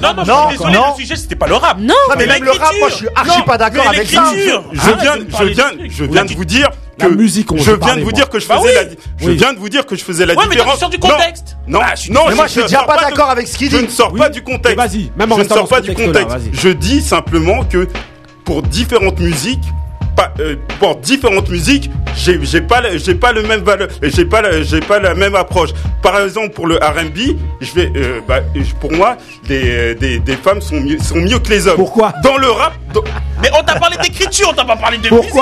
Non, 0.00 0.14
non, 0.14 0.24
non, 0.24 0.50
désolé, 0.50 0.72
non. 0.72 0.84
le 0.96 1.00
sujet, 1.02 1.16
c'était 1.16 1.36
pas 1.36 1.46
le 1.46 1.54
rap. 1.54 1.76
Non, 1.78 1.94
mais 2.16 2.26
même 2.26 2.42
le 2.44 2.52
rap, 2.52 2.72
moi, 2.78 2.88
je 2.88 2.94
suis 2.94 3.08
archi 3.14 3.42
pas 3.42 3.58
d'accord 3.58 3.86
avec 3.86 4.08
ça. 4.08 4.24
Je 4.34 6.04
viens 6.04 6.24
de 6.24 6.34
vous 6.34 6.44
dire, 6.46 6.70
que 7.08 7.14
musique, 7.14 7.52
on 7.52 7.56
je 7.56 7.72
viens 7.72 7.96
de 7.96 8.02
vous 8.02 8.12
dire 8.12 8.28
que 8.28 8.38
je 8.38 8.46
faisais 8.46 8.74
la 8.74 8.90
je 9.18 9.30
viens 9.30 9.52
de 9.52 9.58
vous 9.58 9.68
dire 9.68 9.86
que 9.86 9.96
je 9.96 10.04
faisais 10.04 10.26
la 10.26 10.34
différence. 10.34 10.80
Mais 10.82 10.88
du 10.88 10.98
contexte. 10.98 11.56
Non, 11.66 11.80
bah, 11.80 11.94
non, 12.10 12.34
moi 12.34 12.46
je 12.46 12.52
suis 12.52 12.62
déjà 12.62 12.82
pas 12.82 12.96
d'accord 13.00 13.30
avec 13.30 13.46
ce 13.46 13.56
qu'il 13.56 13.68
dit. 13.68 13.76
Je 13.76 13.82
ne 13.82 13.88
sors 13.88 14.12
pas 14.12 14.28
du 14.28 14.42
contexte. 14.42 14.76
Vas-y, 14.76 15.10
Je 15.18 15.42
ne 15.42 15.48
sors 15.48 15.68
pas 15.68 15.80
du 15.80 15.94
contexte. 15.94 16.36
Je 16.52 16.68
dis 16.68 17.00
simplement 17.00 17.64
que 17.64 17.88
pour 18.44 18.62
différentes 18.62 19.20
musiques, 19.20 19.64
pas, 20.20 20.32
euh, 20.40 20.56
pour 20.78 20.96
différentes 20.96 21.48
musiques, 21.48 21.90
j'ai, 22.14 22.60
pas, 22.60 22.82
j'ai 22.96 23.14
pas 23.14 23.32
le 23.32 23.42
même 23.42 23.62
valeur, 23.62 23.88
j'ai 24.02 24.24
pas, 24.24 24.42
j'ai 24.62 24.80
pas 24.80 24.98
la 24.98 25.14
même 25.14 25.34
approche. 25.34 25.70
Par 26.02 26.20
exemple, 26.20 26.50
pour 26.50 26.66
le 26.66 26.76
R&B, 26.76 27.36
je 27.60 27.72
vais, 27.72 27.92
euh, 27.96 28.20
bah, 28.26 28.40
pour 28.80 28.92
moi, 28.92 29.16
des, 29.46 29.94
des, 29.94 30.36
femmes 30.36 30.60
sont 30.60 30.80
mieux, 30.80 30.98
sont 30.98 31.16
mieux 31.16 31.38
que 31.38 31.48
les 31.48 31.66
hommes. 31.66 31.76
Pourquoi? 31.76 32.12
Dans 32.22 32.36
le 32.36 32.50
rap. 32.50 32.74
Mais 33.42 33.48
on 33.58 33.62
t'a 33.62 33.78
parlé 33.78 33.96
d'écriture, 34.02 34.48
on 34.50 34.54
t'a 34.54 34.64
pas 34.64 34.76
parlé 34.76 34.98
de 34.98 35.08
musique. 35.08 35.32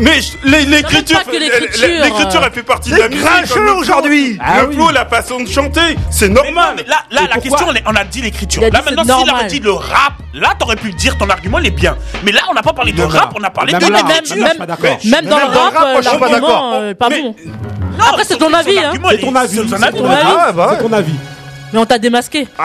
Mais, 0.00 0.20
mais 0.44 0.64
l'écriture, 0.64 1.20
l'écriture, 1.30 2.40
euh, 2.40 2.46
elle 2.46 2.52
fait 2.52 2.62
partie 2.62 2.90
de 2.90 2.96
la 2.96 3.08
musique. 3.08 3.26
aujourd'hui. 3.78 4.38
Ah 4.40 4.62
le 4.62 4.68
oui. 4.68 4.74
flow, 4.74 4.90
la 4.90 5.06
façon 5.06 5.40
de 5.40 5.48
chanter, 5.48 5.96
c'est 6.10 6.28
normal. 6.28 6.74
Mais 6.76 6.84
là, 6.84 7.28
la 7.28 7.40
question, 7.40 7.66
on 7.86 7.94
a 7.94 8.04
dit 8.04 8.22
l'écriture. 8.22 8.62
Là, 8.62 8.82
maintenant, 8.82 9.20
s'il 9.20 9.30
avait 9.30 9.48
dit 9.48 9.60
le 9.60 9.72
rap, 9.72 10.14
là, 10.34 10.54
t'aurais 10.58 10.76
pu 10.76 10.92
dire 10.92 11.16
ton 11.18 11.28
argument, 11.28 11.58
il 11.58 11.66
est 11.66 11.70
bien. 11.70 11.96
Mais 12.24 12.32
là, 12.32 12.40
on 12.50 12.54
n'a 12.54 12.62
pas 12.62 12.72
parlé 12.72 12.92
de 12.92 13.02
rap, 13.02 13.32
on 13.38 13.42
a 13.42 13.50
parlé 13.50 13.72
de 13.72 13.78
même 14.36 14.66
d'accord. 14.66 14.98
Même 15.04 15.04
dans 15.04 15.04
le 15.04 15.10
Même 15.10 15.26
dans 15.26 15.38
le 15.38 15.44
rap, 15.44 15.74
rap, 15.74 15.88
moi, 15.92 16.00
je 16.02 16.08
suis 16.08 16.18
pas 16.18 16.28
l'argument 16.28 16.72
euh, 16.74 16.94
pas 16.94 17.08
bon. 17.08 17.34
Après, 18.08 18.24
c'est 18.24 18.36
ton 18.38 18.52
avis, 18.52 18.78
hein. 18.78 18.92
C'est 19.10 19.18
ton 19.18 19.34
avis. 19.34 19.56
C'est 19.56 20.78
ton 20.82 20.92
avis. 20.92 21.14
Mais 21.72 21.78
on 21.78 21.84
t'a 21.86 21.98
démasqué. 21.98 22.48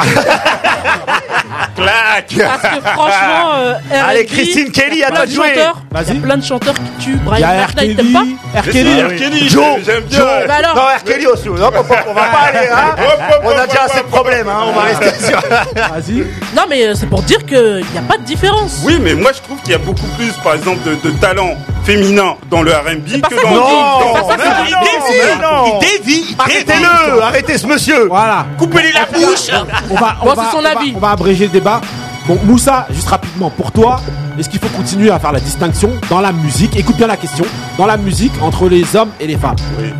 Clac. 1.76 2.34
Parce 2.38 2.62
que 2.76 2.82
franchement, 2.82 3.54
euh, 3.56 3.74
Allez, 4.08 4.22
R&B, 4.22 4.28
Christine 4.28 4.72
Kelly, 4.72 5.04
à 5.04 5.08
plein 5.08 5.16
toi 5.18 5.26
de 5.26 5.32
de 5.32 5.36
jouer. 5.36 5.48
chanteurs, 5.50 5.82
il 5.92 5.98
y 5.98 6.04
Vas-y. 6.04 6.18
a 6.18 6.22
plein 6.22 6.38
de 6.38 6.44
chanteurs 6.44 6.74
qui 6.76 7.04
tuent. 7.04 7.12
Il 7.12 7.16
y 7.16 7.20
Brian 7.20 7.48
a 7.48 7.52
R. 7.52 7.54
McKnight, 7.68 7.76
Kelly. 7.76 7.96
t'aimes 7.96 8.14
pas 8.14 8.20
R. 8.60 8.64
Mais 8.66 8.72
Kelly. 8.72 9.02
R. 9.02 9.08
Kelly, 9.18 9.50
Joe, 9.50 9.66
j'aime 9.86 10.04
bien. 10.04 10.18
Joe. 10.20 10.28
Bah 10.48 10.54
alors 10.60 10.76
Non, 10.76 10.82
R. 10.84 11.04
Kelly 11.04 11.26
aussi. 11.28 11.50
Non, 11.50 11.66
hop, 11.68 11.76
hop, 11.78 11.98
on 12.08 12.14
va 12.14 12.22
pas 12.24 12.38
aller, 12.50 12.68
hein. 12.72 12.96
On 13.44 13.50
a 13.50 13.68
déjà 13.68 13.84
assez 13.84 14.00
de 14.00 14.04
problèmes, 14.08 14.48
hein. 14.48 14.64
On 14.68 14.72
va 14.74 14.82
rester 14.84 15.26
sur. 15.28 15.40
Vas-y. 15.42 16.18
Non, 16.56 16.64
mais 16.70 16.86
euh, 16.88 16.94
c'est 16.96 17.08
pour 17.10 17.22
dire 17.24 17.44
qu'il 17.46 17.86
n'y 17.92 17.98
a 17.98 18.02
pas 18.08 18.18
de 18.18 18.24
différence. 18.24 18.80
Oui, 18.84 18.98
mais 19.02 19.14
moi 19.16 19.32
je 19.34 19.42
trouve 19.42 19.60
qu'il 19.62 19.72
y 19.72 19.76
a 19.76 19.80
beaucoup 19.80 20.08
plus, 20.18 20.32
par 20.44 20.54
exemple, 20.54 20.80
de, 20.84 20.96
de 20.96 21.10
talent 21.18 21.56
féminin 21.84 22.36
dans 22.50 22.62
le 22.62 22.72
R&B 22.72 23.20
pas 23.22 23.28
que 23.30 23.36
dans 23.36 23.42
qu'on 23.42 23.56
le 23.56 23.62
dit. 23.62 23.74
Non, 23.74 24.14
C'est 24.16 24.38
pas 24.38 24.44
ça 24.44 24.54
mais 24.64 24.72
qu'on 24.72 24.80
non, 24.80 24.82
dit. 24.82 25.18
mais 25.20 25.42
non. 25.42 25.80
Il 25.82 25.88
dévie, 26.00 26.02
il 26.04 26.26
dévie. 26.26 26.36
Arrêtez-le, 26.40 27.22
arrêtez 27.22 27.58
ce 27.58 27.68
monsieur. 27.68 28.06
Voilà. 28.08 28.46
Coupez-lui 28.58 28.93
la 28.94 29.06
bouche. 29.06 29.50
On 29.90 29.96
va, 29.96 30.16
on 30.22 30.26
Bon, 30.26 30.34
va, 30.34 30.44
c'est 30.46 30.52
son 30.52 30.58
on 30.58 30.62
va- 30.62 30.70
on 30.96 31.00
va 31.00 31.10
abréger 31.12 31.46
le 31.46 31.52
débat. 31.52 31.82
Bon, 32.28 32.40
Moussa, 32.46 32.88
juste 32.90 33.10
rapidement, 33.10 33.50
pour 33.50 33.72
toi, 33.72 34.00
est-ce 34.40 34.48
qu'il 34.50 34.60
faut 34.60 34.70
continuer 34.70 35.12
à 35.12 35.20
faire 35.20 35.32
la 35.34 35.40
distinction 35.42 35.92
dans 36.10 36.22
la 36.22 36.32
musique? 36.32 36.76
Écoute 36.78 36.96
bien 36.96 37.08
la 37.08 37.18
question. 37.18 37.44
Dans 37.78 37.86
la 37.86 37.98
musique, 37.98 38.32
entre 38.42 38.70
les 38.70 38.96
hommes 38.96 39.10
et 39.20 39.28
les 39.28 39.36
femmes 39.38 39.56
Oui. 39.80 39.94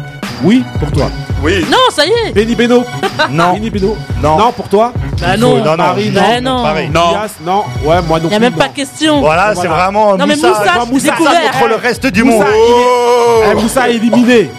Oui, 0.46 0.64
pour 0.80 0.92
toi. 0.92 1.10
Oui. 1.42 1.66
Non, 1.70 1.78
ça 1.90 2.06
y 2.06 2.10
est. 2.10 2.32
Benny 2.34 2.56
Beno 2.56 2.84
Non. 3.30 3.54
Benny 3.54 3.70
Beno 3.70 3.98
Non. 4.22 4.38
Non, 4.38 4.52
pour 4.52 4.68
toi 4.70 4.92
Bah 5.22 5.36
Il 5.36 5.40
non. 5.42 5.58
non, 5.58 5.64
non, 5.72 5.78
Marie, 5.78 6.10
Bah 6.12 6.42
non. 6.42 6.64
pareil. 6.64 6.90
Non. 6.90 7.12
Elias, 7.12 7.30
non. 7.46 7.64
Ouais, 7.86 8.02
moi 8.08 8.20
non 8.20 8.26
Il 8.26 8.30
n'y 8.30 8.36
a 8.36 8.40
même 8.40 8.54
non. 8.54 8.60
pas 8.60 8.68
question. 8.70 9.20
Voilà, 9.22 9.50
c'est 9.56 9.68
Voilà. 9.68 9.84
vraiment 9.86 10.18
Non, 10.18 10.26
mais 10.26 10.36
Moussa, 10.36 10.52
vraiment 10.52 10.82
je 10.82 10.86
l'ai 10.88 10.92
Moussa 10.94 11.12
découvert. 11.12 11.52
contre 11.52 11.68
le 11.68 11.76
reste 11.76 12.08
du 12.08 12.24
Moussa, 12.24 12.38
monde. 12.46 12.48
Oh 12.56 13.42
Eh, 13.52 13.56
Moussa 13.56 13.90
est 13.90 13.96
éliminé. 13.96 14.52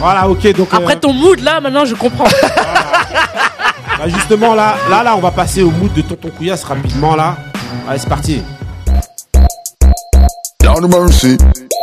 Voilà, 0.00 0.28
ok. 0.28 0.56
Donc, 0.56 0.68
euh, 0.72 0.76
Après 0.76 0.96
ton 0.96 1.12
mood, 1.12 1.40
là, 1.40 1.60
maintenant, 1.60 1.84
je 1.84 1.94
comprends. 1.94 2.26
bah, 3.98 4.08
justement, 4.08 4.54
là, 4.54 4.76
là, 4.90 5.02
là, 5.02 5.16
on 5.16 5.20
va 5.20 5.30
passer 5.30 5.62
au 5.62 5.70
mood 5.70 5.92
de 5.92 6.02
Tonton 6.02 6.30
Couillasse 6.36 6.64
rapidement, 6.64 7.16
là. 7.16 7.36
Allez, 7.88 7.98
c'est 7.98 8.08
parti. 8.08 8.42
Down 10.60 10.88
mercy. 10.88 11.36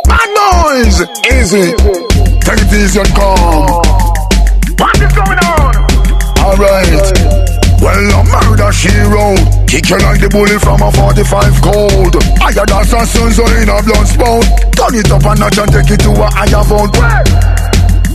Bad 0.06 0.28
noise. 0.36 1.06
Easy. 1.30 1.72
Take 2.40 2.60
it 2.60 2.72
easy 2.72 2.98
and 2.98 3.14
calm. 3.14 3.82
What 4.78 4.96
is 4.96 5.12
going 5.14 5.38
on? 5.38 5.76
Alright. 6.42 7.42
Well, 7.80 8.20
a 8.20 8.24
murder 8.24 8.72
she 8.72 8.90
wrote. 9.10 9.66
Kick 9.66 9.88
you 9.90 9.98
like 9.98 10.20
the 10.20 10.28
bullet 10.28 10.60
from 10.60 10.82
a 10.82 10.90
45 10.90 11.60
cold. 11.62 12.14
Than 12.14 12.84
sun, 12.84 13.06
sun, 13.06 13.32
so 13.32 13.46
in 13.56 13.68
a 13.68 13.82
blood 13.82 14.06
spout. 14.06 14.44
Turn 14.76 14.94
it 14.94 15.10
up 15.10 15.24
a 15.24 15.34
notch 15.38 15.58
and 15.58 15.72
take 15.72 15.90
it 15.90 16.00
to 16.00 16.10
a 16.10 16.30
higher 16.30 16.62
vote. 16.64 17.51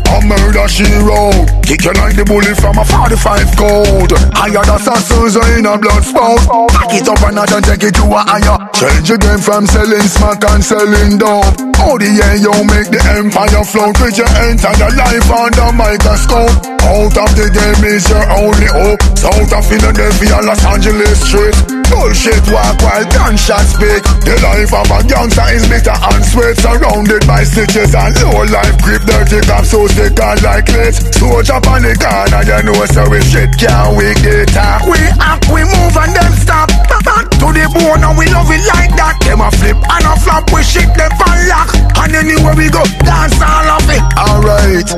A 0.07 0.23
murder 0.23 0.67
she 0.67 0.87
wrote. 1.03 1.51
Kick 1.67 1.83
you 1.83 1.93
like 1.99 2.15
the 2.15 2.23
bullet 2.23 2.55
from 2.55 2.79
a 2.79 2.85
45 2.85 3.59
cold. 3.59 4.11
Higher 4.31 4.63
sun, 4.79 5.01
so 5.03 5.41
in 5.51 5.67
a 5.67 5.75
blood 5.75 6.03
spout. 6.03 6.39
Back 6.71 6.95
it 6.95 7.07
up 7.07 7.19
a 7.21 7.29
notch 7.31 7.51
and 7.51 7.65
take 7.65 7.83
it 7.83 7.95
to 7.99 8.05
a 8.07 8.21
higher. 8.23 8.57
Change 8.71 9.11
game 9.19 9.41
from 9.43 9.67
selling 9.67 10.07
smack 10.07 10.43
and 10.47 10.63
selling 10.63 11.19
dope. 11.19 11.59
Oh, 11.83 11.99
the 11.99 12.07
yeah, 12.07 12.39
you 12.39 12.55
make 12.71 12.87
the 12.87 13.01
empire 13.19 13.63
float 13.67 13.99
with 13.99 14.17
your 14.17 14.31
entire 14.47 14.91
life 14.95 15.29
under 15.29 15.71
microscope. 15.75 16.55
Out 16.87 17.15
of 17.19 17.31
the 17.35 17.51
game 17.51 17.83
is 17.83 18.07
your 18.07 18.23
only 18.31 18.71
hope. 18.71 19.03
South 19.19 19.51
of 19.51 19.63
Philadelphia, 19.67 20.39
Los 20.39 20.63
Angeles 20.63 21.19
street. 21.19 21.55
Bullshit 21.91 22.43
walk 22.51 22.79
while 22.83 23.07
gunshots 23.11 23.75
speak. 23.75 24.03
The 24.23 24.35
life 24.43 24.71
of 24.71 24.87
a 24.91 24.99
gangster 25.07 25.47
is 25.55 25.67
bitter 25.67 25.95
and 25.95 26.23
sweet. 26.23 26.55
Surrounded 26.59 27.23
by 27.27 27.43
stitches 27.43 27.95
and 27.95 28.15
low 28.23 28.43
life 28.47 28.75
grip. 28.83 29.03
Dirty 29.07 29.39
cops 29.47 29.71
so 29.71 29.87
and 29.99 30.41
like 30.43 30.69
lit. 30.69 30.93
Soldier 31.15 31.53
on 31.67 31.81
the 31.81 31.93
corner, 31.97 32.41
you 32.45 32.63
know 32.63 32.85
so 32.85 33.09
we 33.09 33.21
shit 33.21 33.49
can't 33.57 33.97
we 33.97 34.13
get 34.21 34.55
up. 34.57 34.85
We 34.85 34.97
act, 35.19 35.49
we 35.49 35.63
move 35.63 35.95
and 35.97 36.13
them 36.15 36.33
stop. 36.37 36.69
Back 37.03 37.29
to 37.39 37.47
the 37.53 37.65
bone 37.73 38.03
and 38.03 38.17
we 38.17 38.25
love 38.29 38.49
it 38.51 38.61
like 38.73 38.93
that. 38.97 39.17
Them 39.25 39.41
a 39.41 39.49
flip 39.51 39.77
and 39.77 40.05
a 40.05 40.13
flop, 40.19 40.51
we 40.53 40.61
shit 40.63 40.89
them 40.95 41.11
for 41.17 41.33
lock. 41.49 41.69
And 42.03 42.13
anywhere 42.15 42.55
we 42.55 42.69
go, 42.69 42.83
dance 43.01 43.39
all 43.41 43.67
of 43.73 43.89
it. 43.89 44.03
Alright. 44.17 44.89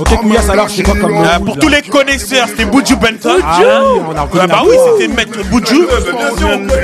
Ok, 0.00 0.08
Couillasse, 0.20 0.48
alors, 0.48 0.68
c'est 0.68 0.82
quoi 0.82 0.94
comme. 1.00 1.14
Euh, 1.14 1.38
pour 1.44 1.58
tous 1.58 1.68
les 1.68 1.82
connaisseurs, 1.82 2.48
c'était 2.48 2.64
Buju 2.64 2.96
Benton. 2.96 3.38
Ah 3.44 3.60
Ah 4.40 4.46
bah 4.46 4.62
oui, 4.66 4.74
c'était 4.98 5.08
Maître 5.14 5.38
Buju 5.50 5.86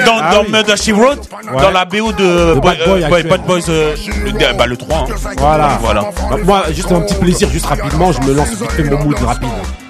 dans, 0.07 0.19
Ah 0.21 0.35
dans 0.35 0.43
oui. 0.43 0.51
Murder 0.53 0.77
She 0.77 0.91
Wrote, 0.93 1.29
Ouais. 1.53 1.63
dans 1.63 1.71
la 1.71 1.85
BO 1.85 2.13
de 2.13 2.61
Bad 2.61 2.77
euh, 2.87 3.09
Boy. 3.09 3.23
Bad 3.25 3.43
Boys, 3.47 3.61
euh, 3.69 3.95
le, 4.25 4.57
bah, 4.57 4.67
le 4.67 4.77
3. 4.77 4.97
hein. 4.99 5.33
Voilà. 5.39 5.79
Voilà. 5.81 6.01
Bah, 6.31 6.37
moi, 6.45 6.63
juste 6.75 6.91
un 6.93 7.01
petit 7.01 7.15
plaisir, 7.15 7.49
juste 7.57 7.67
rapidement, 7.67 8.13
je 8.13 8.21
me 8.21 8.35
lance 8.35 8.51
vite 8.51 8.71
fait 8.71 8.85
mon 8.85 9.03
mood 9.03 9.17
rapide. 9.19 9.49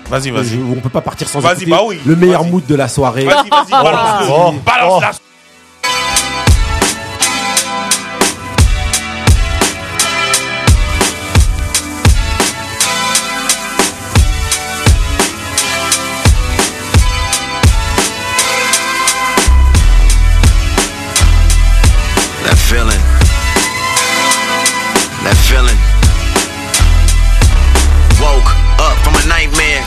Vas-y, 0.08 0.30
vas-y. 0.30 0.44
Je- 0.50 0.58
on 0.60 0.80
peut 0.80 0.88
pas 0.88 1.00
partir 1.00 1.28
sans 1.28 1.40
Vas-y, 1.40 1.62
écouter 1.62 1.70
bah 1.72 1.80
oui. 1.84 2.00
le 2.06 2.14
meilleur 2.14 2.44
mood 2.44 2.64
de 2.64 2.74
la 2.76 2.86
soirée. 2.86 3.24
Vas-y, 3.24 3.50
vas-y, 3.50 3.70
balance-le. 3.72 4.32
Oh. 4.32 4.54
Balance 4.64 5.00
la 5.02 5.10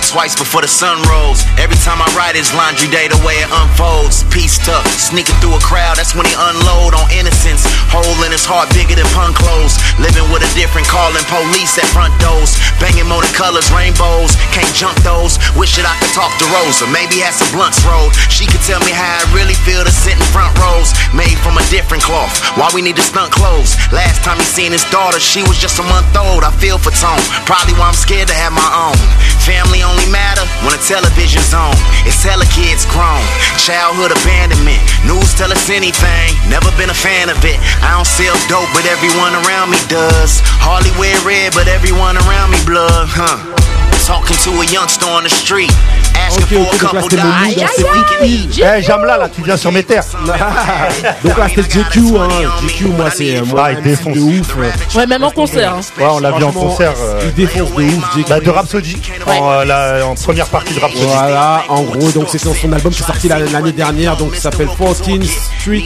twice 0.10 0.34
before 0.34 0.66
the 0.66 0.68
sun 0.68 0.98
rose. 1.06 1.46
Every 1.62 1.78
time 1.86 2.02
I 2.02 2.10
write 2.18 2.34
it's 2.34 2.50
laundry 2.58 2.90
day, 2.90 3.06
the 3.06 3.22
way 3.22 3.38
it 3.38 3.50
unfolds. 3.54 4.26
Peace 4.34 4.58
tuck, 4.58 4.82
sneaking 4.98 5.38
through 5.38 5.54
a 5.54 5.62
crowd, 5.62 6.02
that's 6.02 6.18
when 6.18 6.26
he 6.26 6.34
unload 6.34 6.98
on 6.98 7.06
innocence. 7.14 7.62
Hole 7.94 8.18
in 8.26 8.34
his 8.34 8.42
heart 8.42 8.74
bigger 8.74 8.98
than 8.98 9.06
pun 9.14 9.38
clothes. 9.38 9.78
Living 10.02 10.26
with 10.34 10.42
a 10.42 10.50
different 10.58 10.90
calling 10.90 11.22
police 11.30 11.78
at 11.78 11.86
front 11.94 12.10
doors. 12.18 12.58
Banging 12.82 13.06
motor 13.06 13.30
colors, 13.38 13.70
rainbows. 13.70 14.34
Can't 14.50 14.74
jump 14.74 14.98
those. 15.06 15.38
Wish 15.54 15.78
that 15.78 15.86
I 15.86 15.94
could 16.02 16.14
talk 16.18 16.34
to 16.42 16.46
Rosa. 16.58 16.90
Maybe 16.90 17.22
have 17.22 17.38
some 17.38 17.54
blunts 17.54 17.86
rolled. 17.86 18.18
She 18.34 18.50
could 18.50 18.66
tell 18.66 18.82
me 18.82 18.90
how 18.90 19.22
I 19.22 19.24
really 19.30 19.58
feel 19.62 19.86
to 19.86 19.94
sit 19.94 20.18
in 20.18 20.26
front 20.34 20.58
rows. 20.58 20.90
Made 21.14 21.38
from 21.46 21.62
a 21.62 21.66
different 21.70 22.02
cloth. 22.02 22.34
Why 22.58 22.74
we 22.74 22.82
need 22.82 22.98
to 22.98 23.06
stunt 23.06 23.30
clothes. 23.30 23.78
Last 23.94 24.26
time 24.26 24.42
he 24.42 24.48
seen 24.50 24.74
his 24.74 24.86
daughter, 24.90 25.22
she 25.22 25.46
was 25.46 25.62
just 25.62 25.78
a 25.78 25.86
month 25.86 26.10
old. 26.18 26.42
I 26.42 26.50
feel 26.58 26.82
for 26.82 26.90
Tone. 26.98 27.22
Probably 27.46 27.78
why 27.78 27.94
I'm 27.94 28.00
scared 28.00 28.34
to 28.34 28.38
have 28.38 28.58
my 28.58 28.66
own. 28.90 28.98
Family 29.46 29.86
only 29.86 29.99
matter 30.08 30.48
when 30.64 30.72
the 30.72 30.84
television's 30.84 31.52
on. 31.52 31.76
It's 32.08 32.24
hella 32.24 32.48
kids 32.48 32.88
grown. 32.88 33.20
Childhood 33.60 34.16
abandonment. 34.16 34.80
News 35.04 35.36
tell 35.36 35.52
us 35.52 35.68
anything. 35.68 36.32
Never 36.48 36.72
been 36.80 36.90
a 36.90 36.96
fan 36.96 37.28
of 37.28 37.44
it. 37.44 37.60
I 37.84 38.00
don't 38.00 38.08
sell 38.08 38.36
dope, 38.48 38.72
but 38.72 38.88
everyone 38.88 39.36
around 39.44 39.76
me 39.76 39.80
does. 39.92 40.40
Hardly 40.64 40.92
wear 40.96 41.18
red, 41.28 41.52
but 41.52 41.68
everyone 41.68 42.16
around 42.16 42.52
me 42.56 42.60
blood, 42.64 43.12
huh? 43.12 43.89
Talking 44.08 44.38
to 44.44 44.62
a 44.62 44.66
youngster 44.66 45.06
on 45.06 45.22
the 45.24 45.30
street. 45.30 45.70
Asking 46.16 46.44
Ok, 46.44 46.50
for 46.50 46.58
a 46.58 46.76
ok, 46.76 46.80
donc 46.82 46.94
là 46.94 47.00
couple 47.02 47.12
c'était 47.12 47.24
mon 47.24 47.30
mood, 47.30 48.50
c'est. 48.52 48.80
Eh, 48.80 48.82
Jamla, 48.82 49.18
là, 49.18 49.30
tu 49.30 49.42
viens 49.44 49.58
sur 49.58 49.72
mes 49.72 49.84
terres. 49.84 50.04
Donc 51.24 51.38
là 51.38 51.48
c'était 51.48 51.80
JQ, 51.80 52.00
hein. 52.18 52.28
JQ, 52.68 52.86
moi 52.88 53.10
c'est 53.16 53.38
euh, 53.38 53.46
moi 53.46 53.64
Ah, 53.68 53.72
il 53.74 53.82
défonce. 53.82 54.16
de 54.16 54.20
ouf. 54.20 54.48
Ouais, 54.96 55.06
même 55.06 55.24
en 55.24 55.32
concert. 55.32 55.74
hein. 55.76 55.82
Ouais, 55.98 56.08
on 56.10 56.20
l'a 56.20 56.32
vu 56.32 56.44
en 56.44 56.52
concert. 56.52 56.94
euh, 57.00 57.22
Il 57.26 57.34
défonce 57.36 57.72
de 57.76 57.84
ouf, 57.84 58.04
JQ. 58.16 58.26
bah, 58.30 58.40
de 58.40 58.50
Rhapsody. 58.50 58.98
En, 59.28 59.52
euh, 59.52 59.66
la- 59.66 60.06
en 60.08 60.16
première 60.16 60.48
partie 60.48 60.74
de 60.74 60.80
Rhapsody. 60.80 61.06
Voilà, 61.06 61.64
en 61.70 61.84
gros, 61.84 62.10
donc 62.12 62.28
c'est 62.32 62.40
son 62.40 62.52
album 62.74 62.92
qui 62.92 63.04
est 63.04 63.06
sorti 63.06 63.28
la- 63.28 63.40
l'année 63.40 63.72
dernière, 63.72 64.18
donc 64.18 64.34
qui 64.34 64.42
s'appelle 64.42 64.68
14th 64.78 65.24
Street, 65.62 65.84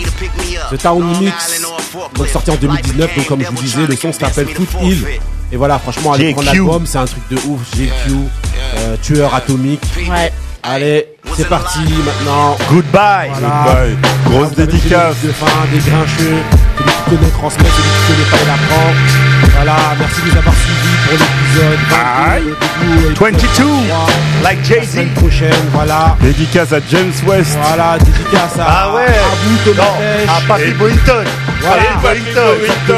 The 0.72 0.78
Town 0.82 1.04
Mix, 1.20 1.62
donc 2.16 2.28
sorti 2.30 2.52
en 2.52 2.56
2019, 2.56 3.16
donc 3.18 3.28
comme 3.28 3.42
je 3.42 3.48
vous 3.48 3.62
disais, 3.62 3.86
le 3.88 3.96
son 3.98 4.14
s'appelle 4.14 4.48
Foot 4.48 4.70
Hill. 4.82 5.06
Et 5.52 5.56
voilà, 5.56 5.78
franchement, 5.80 6.14
allez 6.14 6.34
prendre 6.34 6.48
l'album, 6.48 6.86
c'est 6.86 6.98
un 6.98 7.06
truc 7.06 7.24
de 7.30 7.36
ouf, 7.48 7.62
GQ, 7.76 8.14
euh, 8.76 8.96
tueur 9.02 9.34
atomique. 9.36 9.84
Ouais. 10.10 10.32
Allez, 10.64 11.08
c'est 11.36 11.50
parti 11.50 11.80
maintenant. 11.80 12.58
Goodbye. 12.72 13.30
Voilà. 13.38 13.88
Grosse 14.26 14.56
dédicace. 14.56 15.16
de 15.24 15.32
fin, 15.32 15.46
des 15.72 15.80
grincheux, 15.80 16.38
celui 16.78 16.92
qui 16.92 17.10
connaît 17.10 17.32
transmet, 17.32 17.66
celui 17.66 17.90
qui 17.90 18.08
connaît 18.08 18.30
pas 18.32 18.38
il 18.44 18.50
apprend. 18.50 19.43
Voilà, 19.56 19.76
merci 20.00 20.22
de 20.22 20.32
nous 20.32 20.38
avoir 20.38 20.54
suivis 20.56 20.98
pour 21.06 21.14
l'épisode 21.14 21.80
22, 22.40 23.14
22, 23.20 24.44
like 24.44 24.64
Jay-Z. 24.66 24.80
La 24.80 24.86
semaine 24.92 25.10
prochaine, 25.14 25.64
voilà. 25.72 26.18
Dédicace 26.22 26.74
à 26.74 26.80
James 26.92 27.12
West. 27.26 27.58
Voilà, 27.62 27.98
dédicace 28.00 28.58
à, 28.60 28.66
Ah 28.68 28.94
ouais. 28.94 29.06
à 29.06 29.36
vous, 29.44 29.58
Thomas 29.64 29.84
Non, 29.84 30.34
à 30.34 30.42
Patrick 30.48 30.78
Boynton. 30.78 31.24
Voilà. 31.62 31.82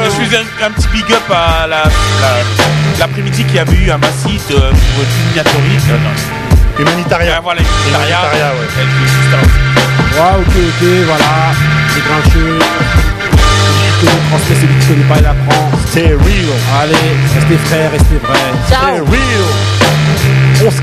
Je 0.04 0.10
suis 0.10 0.36
un, 0.36 0.66
un 0.66 0.70
petit 0.72 0.88
big 0.88 1.12
up 1.12 1.22
à 1.30 1.66
la- 1.68 1.84
la- 1.84 2.42
l'après-midi 2.98 3.44
qu'il 3.44 3.56
y 3.56 3.58
avait 3.60 3.76
eu 3.76 3.90
un 3.90 3.98
massif 3.98 4.42
euh, 4.50 4.70
pour 4.70 5.04
Dignatory. 5.28 5.76
Euh, 5.90 5.98
non. 6.02 6.82
Humanitaria. 6.82 7.34
Ah, 7.36 7.40
voilà, 7.42 7.60
Humanitaria. 7.60 8.16
Humanitaria, 8.18 8.50
ouais. 8.54 10.20
Ouais, 10.20 10.36
ok, 10.40 10.54
ok, 10.56 10.86
voilà. 11.06 11.30
Les 11.94 12.00
grincheux. 12.00 12.58
Qui 14.06 14.12
connaît 14.12 14.28
transmet, 14.28 14.56
celui 14.56 14.74
qui 14.78 14.86
connaît 14.86 15.08
pas, 15.08 15.18
il 15.18 15.26
apprend. 15.26 15.70
C'est 15.90 16.12
real. 16.14 16.56
Allez, 16.80 16.94
restez 17.34 17.56
frères, 17.66 17.90
restez 17.90 18.18
vrais. 18.22 18.52
Ciao. 18.68 19.04
real. 19.04 19.46
On 20.66 20.70
se 20.70 20.80